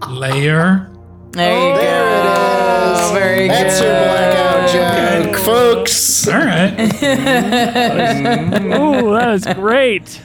layer. 0.09 0.91
There 1.33 1.53
you 1.55 1.75
go. 1.75 1.81
There 1.81 2.93
it 2.93 3.05
is. 3.05 3.11
Very 3.13 3.49
That's 3.49 3.81
good. 3.81 3.87
your 3.87 3.95
blackout 3.95 4.50
joke, 4.73 5.37
folks. 5.37 6.27
All 6.29 6.35
right. 6.39 6.75
Oh, 8.73 9.13
that 9.15 9.29
was 9.33 9.45
great. 9.55 10.21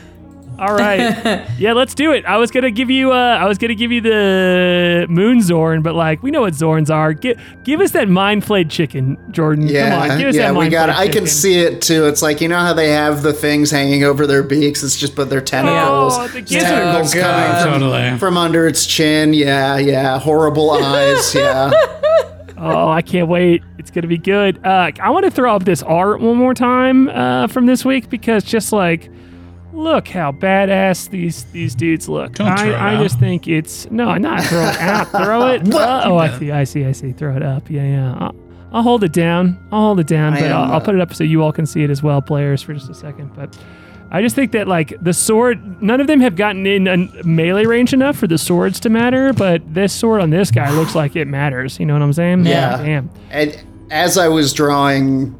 All 0.57 0.73
right. 0.73 1.45
Yeah, 1.59 1.73
let's 1.73 1.93
do 1.93 2.13
it. 2.13 2.23
I 2.25 2.37
was 2.37 2.49
gonna 2.49 2.71
give 2.71 2.89
you 2.89 3.11
uh 3.11 3.15
I 3.15 3.45
was 3.45 3.57
gonna 3.57 3.75
give 3.75 3.91
you 3.91 3.99
the 3.99 5.05
moon 5.09 5.39
Xorn, 5.39 5.83
but 5.83 5.95
like 5.95 6.23
we 6.23 6.31
know 6.31 6.41
what 6.41 6.53
Xorns 6.53 6.89
are. 6.89 7.11
Give 7.11 7.37
give 7.65 7.81
us 7.81 7.91
that 7.91 8.07
mind 8.07 8.45
flayed 8.45 8.69
chicken, 8.69 9.17
Jordan. 9.31 9.67
Yeah, 9.67 9.89
Come 10.01 10.11
on, 10.11 10.17
give 10.17 10.29
us 10.29 10.35
yeah, 10.35 10.43
that 10.43 10.51
we 10.53 10.59
mind 10.59 10.71
got 10.71 10.87
it. 10.89 10.95
I 10.95 11.09
can 11.09 11.27
see 11.27 11.59
it 11.59 11.81
too. 11.81 12.05
It's 12.05 12.21
like 12.21 12.39
you 12.39 12.47
know 12.47 12.59
how 12.59 12.71
they 12.73 12.89
have 12.91 13.21
the 13.21 13.33
things 13.33 13.69
hanging 13.69 14.05
over 14.05 14.25
their 14.25 14.43
beaks. 14.43 14.81
It's 14.81 14.95
just 14.95 15.13
but 15.13 15.29
their 15.29 15.41
tentacles, 15.41 16.13
Oh, 16.17 16.27
the 16.29 16.37
It's 16.39 16.51
gizzards. 16.51 16.71
tentacles 16.71 17.13
coming 17.13 17.61
from, 17.61 17.79
Totally. 17.81 18.17
from 18.17 18.37
under 18.37 18.65
its 18.65 18.85
chin. 18.85 19.33
Yeah, 19.33 19.77
yeah, 19.77 20.17
horrible 20.19 20.71
eyes. 20.71 21.35
Yeah, 21.35 21.71
Oh, 22.57 22.89
I 22.89 23.01
can't 23.01 23.27
wait. 23.27 23.63
It's 23.77 23.91
going 23.91 24.03
to 24.03 24.07
be 24.07 24.17
good. 24.17 24.65
Uh, 24.65 24.91
I 24.99 25.09
want 25.09 25.25
to 25.25 25.31
throw 25.31 25.55
up 25.55 25.65
this 25.65 25.83
art 25.83 26.21
one 26.21 26.37
more 26.37 26.53
time 26.53 27.09
uh, 27.09 27.47
from 27.47 27.65
this 27.65 27.83
week 27.83 28.09
because 28.09 28.43
just 28.43 28.71
like, 28.71 29.09
look 29.73 30.07
how 30.07 30.31
badass 30.31 31.09
these 31.09 31.43
these 31.51 31.75
dudes 31.75 32.07
look. 32.07 32.33
Don't 32.33 32.47
I, 32.47 32.55
throw 32.55 32.69
it 32.69 32.75
I 32.75 33.03
just 33.03 33.19
think 33.19 33.47
it's 33.47 33.89
no, 33.91 34.15
not 34.17 34.43
throw 34.45 34.63
it 34.63 34.79
out. 34.79 35.07
Throw 35.09 35.47
it. 35.49 35.73
Uh, 35.73 36.01
oh, 36.05 36.17
I 36.17 36.37
see. 36.39 36.51
I 36.51 36.63
see. 36.63 36.85
I 36.85 36.91
see. 36.93 37.11
Throw 37.11 37.35
it 37.35 37.43
up. 37.43 37.69
Yeah, 37.69 37.83
yeah. 37.83 38.15
I'll, 38.17 38.35
I'll 38.71 38.83
hold 38.83 39.03
it 39.03 39.13
down. 39.13 39.57
I'll 39.71 39.81
hold 39.81 39.99
it 39.99 40.07
down, 40.07 40.33
I 40.33 40.41
but 40.41 40.51
I'll, 40.51 40.71
I'll 40.71 40.77
uh, 40.77 40.79
put 40.79 40.95
it 40.95 41.01
up 41.01 41.13
so 41.13 41.23
you 41.23 41.43
all 41.43 41.51
can 41.51 41.65
see 41.65 41.83
it 41.83 41.89
as 41.89 42.03
well, 42.03 42.21
players, 42.21 42.61
for 42.61 42.73
just 42.73 42.89
a 42.89 42.95
second. 42.95 43.33
But 43.35 43.57
I 44.15 44.21
just 44.21 44.33
think 44.35 44.53
that 44.53 44.67
like 44.67 44.93
the 45.01 45.13
sword, 45.13 45.81
none 45.81 45.99
of 45.99 46.07
them 46.07 46.21
have 46.21 46.35
gotten 46.37 46.65
in 46.65 46.87
a 46.87 47.23
melee 47.25 47.65
range 47.65 47.93
enough 47.93 48.15
for 48.17 48.27
the 48.27 48.37
swords 48.37 48.79
to 48.81 48.89
matter. 48.89 49.33
But 49.33 49.73
this 49.73 49.91
sword 49.91 50.21
on 50.21 50.29
this 50.29 50.51
guy 50.51 50.71
looks 50.71 50.95
like 50.95 51.15
it 51.17 51.25
matters. 51.27 51.79
You 51.79 51.85
know 51.85 51.93
what 51.93 52.01
I'm 52.01 52.13
saying? 52.13 52.45
Yeah. 52.45 52.77
Damn. 52.81 53.09
And 53.29 53.61
as 53.91 54.17
I 54.17 54.29
was 54.29 54.53
drawing 54.53 55.35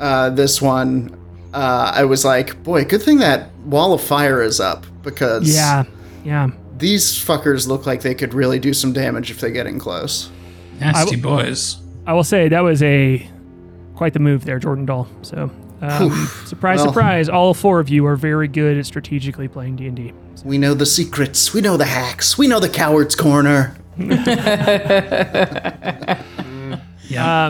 uh, 0.00 0.30
this 0.30 0.62
one, 0.62 1.18
uh, 1.52 1.92
I 1.94 2.04
was 2.04 2.24
like, 2.24 2.62
boy, 2.62 2.84
good 2.84 3.02
thing 3.02 3.18
that 3.18 3.50
wall 3.64 3.92
of 3.92 4.00
fire 4.00 4.40
is 4.40 4.60
up 4.60 4.86
because 5.02 5.52
Yeah. 5.52 5.84
Yeah. 6.24 6.50
these 6.78 7.12
fuckers 7.12 7.66
look 7.66 7.86
like 7.86 8.02
they 8.02 8.14
could 8.14 8.34
really 8.34 8.60
do 8.60 8.72
some 8.72 8.92
damage 8.92 9.30
if 9.32 9.40
they 9.40 9.50
get 9.50 9.66
in 9.66 9.78
close. 9.80 10.30
Nasty 10.78 11.16
boys. 11.16 11.76
I 12.06 12.12
will 12.12 12.24
say 12.24 12.48
that 12.48 12.60
was 12.60 12.82
a 12.84 13.28
quite 13.96 14.12
the 14.12 14.18
move 14.20 14.44
there, 14.44 14.58
Jordan 14.58 14.86
Doll. 14.86 15.06
So, 15.22 15.50
um, 15.82 16.10
surprise, 16.46 16.78
Well- 16.78 16.86
surprise! 16.88 17.28
All 17.28 17.52
four 17.54 17.80
of 17.80 17.88
you 17.90 18.06
are 18.06 18.16
very 18.16 18.48
good 18.48 18.78
at 18.78 18.86
strategically 18.86 19.48
playing 19.48 19.76
D 19.76 19.86
and 19.88 19.96
D. 19.96 20.12
We 20.44 20.56
know 20.58 20.74
the 20.74 20.86
secrets. 20.86 21.52
We 21.52 21.60
know 21.60 21.76
the 21.76 21.84
hacks. 21.84 22.38
We 22.38 22.46
know 22.48 22.58
the 22.60 22.68
coward's 22.68 23.14
corner. 23.14 23.76
Yeah. 27.08 27.44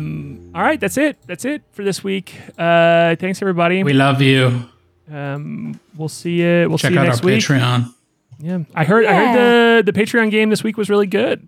All 0.55 0.63
right, 0.63 0.81
that's 0.81 0.97
it. 0.97 1.19
That's 1.27 1.45
it 1.45 1.63
for 1.73 1.85
this 1.85 2.03
week. 2.03 2.35
Uh, 2.59 3.15
thanks 3.17 3.41
everybody. 3.41 3.83
we 3.85 3.93
love 3.93 4.21
you. 4.21 4.65
um, 5.11 5.79
we'll 5.97 6.09
see 6.09 6.41
you. 6.43 6.67
We'll 6.69 6.79
Check 6.79 6.89
see 6.91 6.95
you 6.95 7.01
out 7.01 7.09
our 7.09 7.25
week. 7.27 7.39
Patreon. 7.41 7.93
Yeah, 8.41 8.59
I 8.75 8.85
heard. 8.85 9.07
I 9.07 9.15
heard 9.15 9.83
the 9.87 9.93
the 9.93 9.99
Patreon 10.01 10.31
game 10.33 10.51
this 10.51 10.65
week 10.65 10.77
was 10.77 10.91
really 10.91 11.07
good. 11.07 11.47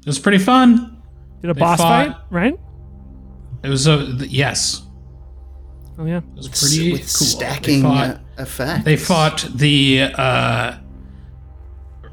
It 0.00 0.06
was 0.06 0.18
pretty 0.18 0.38
fun. 0.38 1.02
Did 1.40 1.50
a 1.50 1.54
They 1.54 1.60
boss 1.60 1.78
fought- 1.78 2.08
fight, 2.08 2.16
right? 2.30 2.58
It 3.62 3.68
was 3.68 3.86
a 3.86 3.96
yes. 4.28 4.82
Oh 5.98 6.04
yeah. 6.06 6.18
It 6.18 6.24
was 6.36 6.48
pretty 6.48 6.92
with 6.92 7.00
cool. 7.02 7.26
stacking 7.26 7.82
They 7.82 7.88
fought, 7.88 8.10
uh, 8.10 8.18
effects. 8.42 8.84
they 8.84 8.96
fought 8.96 9.46
the 9.54 10.02
uh, 10.14 10.74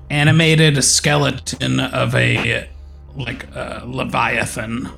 animated 0.09 0.83
skeleton 0.83 1.79
of 1.79 2.15
a 2.15 2.67
like 3.15 3.45
uh, 3.55 3.81
leviathan. 3.85 4.89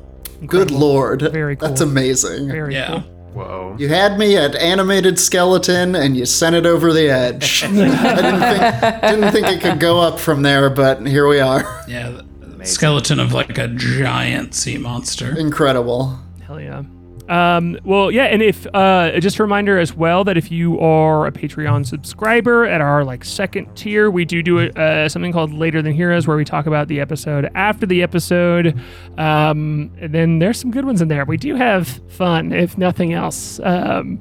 Good 0.45 0.71
lord. 0.71 1.21
Very 1.21 1.55
cool. 1.55 1.69
That's 1.69 1.81
amazing. 1.81 2.47
Very 2.47 2.73
Yeah. 2.73 2.87
cool. 2.87 2.99
Whoa. 3.33 3.75
You 3.79 3.87
had 3.87 4.17
me 4.19 4.35
at 4.35 4.55
animated 4.55 5.17
skeleton 5.17 5.95
and 5.95 6.17
you 6.17 6.25
sent 6.25 6.53
it 6.55 6.65
over 6.65 6.91
the 6.91 7.09
edge. 7.09 7.63
I 7.65 7.67
didn't 7.71 8.39
think, 8.41 9.01
didn't 9.01 9.31
think 9.31 9.47
it 9.47 9.61
could 9.61 9.79
go 9.79 9.99
up 10.01 10.19
from 10.19 10.41
there, 10.41 10.69
but 10.69 11.05
here 11.07 11.27
we 11.27 11.39
are. 11.39 11.83
Yeah, 11.87 12.09
the- 12.09 12.25
the 12.57 12.65
skeleton 12.67 13.19
of 13.19 13.33
like 13.33 13.57
a 13.57 13.69
giant 13.69 14.53
sea 14.53 14.77
monster. 14.77 15.35
Incredible. 15.39 16.19
Hell 16.45 16.59
yeah. 16.59 16.83
Um, 17.29 17.77
well, 17.85 18.11
yeah, 18.11 18.25
and 18.25 18.41
if 18.41 18.67
uh, 18.73 19.19
just 19.19 19.39
a 19.39 19.43
reminder 19.43 19.77
as 19.79 19.93
well 19.95 20.23
that 20.25 20.37
if 20.37 20.51
you 20.51 20.79
are 20.79 21.25
a 21.27 21.31
Patreon 21.31 21.85
subscriber 21.85 22.65
at 22.65 22.81
our 22.81 23.05
like 23.05 23.23
second 23.23 23.73
tier, 23.75 24.09
we 24.11 24.25
do 24.25 24.41
do 24.43 24.59
uh, 24.59 25.07
something 25.07 25.31
called 25.31 25.53
Later 25.53 25.81
Than 25.81 25.93
Heroes, 25.93 26.27
where 26.27 26.35
we 26.35 26.43
talk 26.45 26.65
about 26.65 26.87
the 26.87 26.99
episode 26.99 27.49
after 27.55 27.85
the 27.85 28.03
episode. 28.03 28.77
Um, 29.17 29.91
and 29.99 30.13
then 30.13 30.39
there's 30.39 30.59
some 30.59 30.71
good 30.71 30.85
ones 30.85 31.01
in 31.01 31.07
there. 31.07 31.23
We 31.25 31.37
do 31.37 31.55
have 31.55 31.87
fun, 32.11 32.51
if 32.51 32.77
nothing 32.77 33.13
else. 33.13 33.59
Um, 33.63 34.19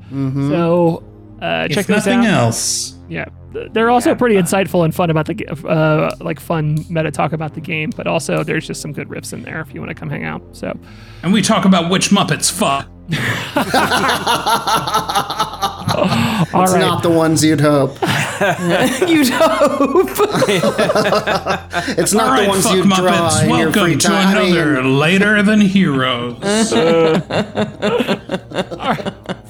So 0.51 1.03
uh, 1.43 1.69
check 1.69 1.79
If 1.79 1.87
those 1.87 2.07
nothing 2.07 2.21
out. 2.27 2.45
else, 2.45 2.95
Yeah, 3.11 3.25
they're 3.73 3.91
also 3.91 4.15
pretty 4.15 4.37
insightful 4.37 4.85
and 4.85 4.95
fun 4.95 5.11
about 5.11 5.27
the 5.27 5.45
uh, 5.69 6.15
like 6.21 6.39
fun 6.39 6.79
meta 6.89 7.11
talk 7.11 7.33
about 7.33 7.55
the 7.55 7.61
game, 7.61 7.91
but 7.97 8.07
also 8.07 8.45
there's 8.45 8.65
just 8.67 8.81
some 8.81 8.93
good 8.93 9.09
riffs 9.09 9.33
in 9.33 9.43
there 9.43 9.61
if 9.61 9.75
you 9.75 9.81
want 9.81 9.91
to 9.91 9.97
come 9.97 10.09
hang 10.09 10.25
out. 10.25 10.43
So. 10.57 10.79
and 11.25 11.33
we 11.33 11.43
talk 11.43 11.65
about 11.65 11.91
which 11.91 12.11
Muppets 12.11 12.53
fuck. 12.53 12.89
All 16.55 16.63
It's 16.65 16.73
right. 16.73 16.79
not 16.81 17.03
the 17.03 17.11
ones 17.11 17.45
you'd 17.45 17.61
hope. 17.61 17.93
you'd 19.09 19.29
hope. 19.31 20.09
It's 21.99 22.13
not 22.13 22.39
All 22.39 22.43
the 22.43 22.49
ones 22.49 22.65
fuck 22.65 22.75
you 22.77 22.83
draw 22.83 22.91
Muppets. 22.93 23.43
in 23.43 23.49
your 23.51 23.57
Welcome 23.67 23.83
free 23.85 23.97
to 23.97 24.07
time. 24.09 24.37
I 24.37 24.41
mean, 24.43 24.57
another 24.57 24.83
Later 24.85 25.43
Than 25.43 25.61
Heroes. 25.61 26.39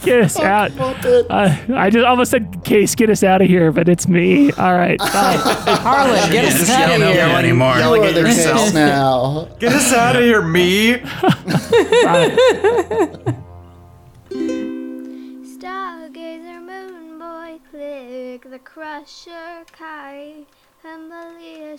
Get 0.02 0.20
us 0.22 0.38
out. 0.38 0.70
Uh, 0.78 1.56
I 1.74 1.90
just 1.90 2.04
almost 2.06 2.30
said, 2.30 2.62
Case, 2.64 2.94
get 2.94 3.10
us 3.10 3.22
out 3.22 3.42
of 3.42 3.48
here, 3.48 3.70
but 3.72 3.88
it's 3.88 4.08
me. 4.08 4.50
All 4.52 4.74
right. 4.76 4.98
Bye. 4.98 5.36
Harlan, 5.82 6.30
get 6.32 6.46
us 6.46 6.68
out 6.70 6.90
of 7.00 7.02
here. 7.02 7.20
anymore. 7.26 7.76
You're 7.76 8.04
at 8.04 8.14
the 8.14 8.20
yourself. 8.20 8.58
case 8.60 8.74
now. 8.74 9.48
Get 9.58 9.72
us 9.72 9.92
out 9.92 10.16
of 10.16 10.22
here, 10.22 10.42
me. 10.42 11.00
The 18.38 18.60
crusher, 18.60 19.64
Kai, 19.72 20.46
and 20.84 21.10
the 21.10 21.34
Leah 21.36 21.76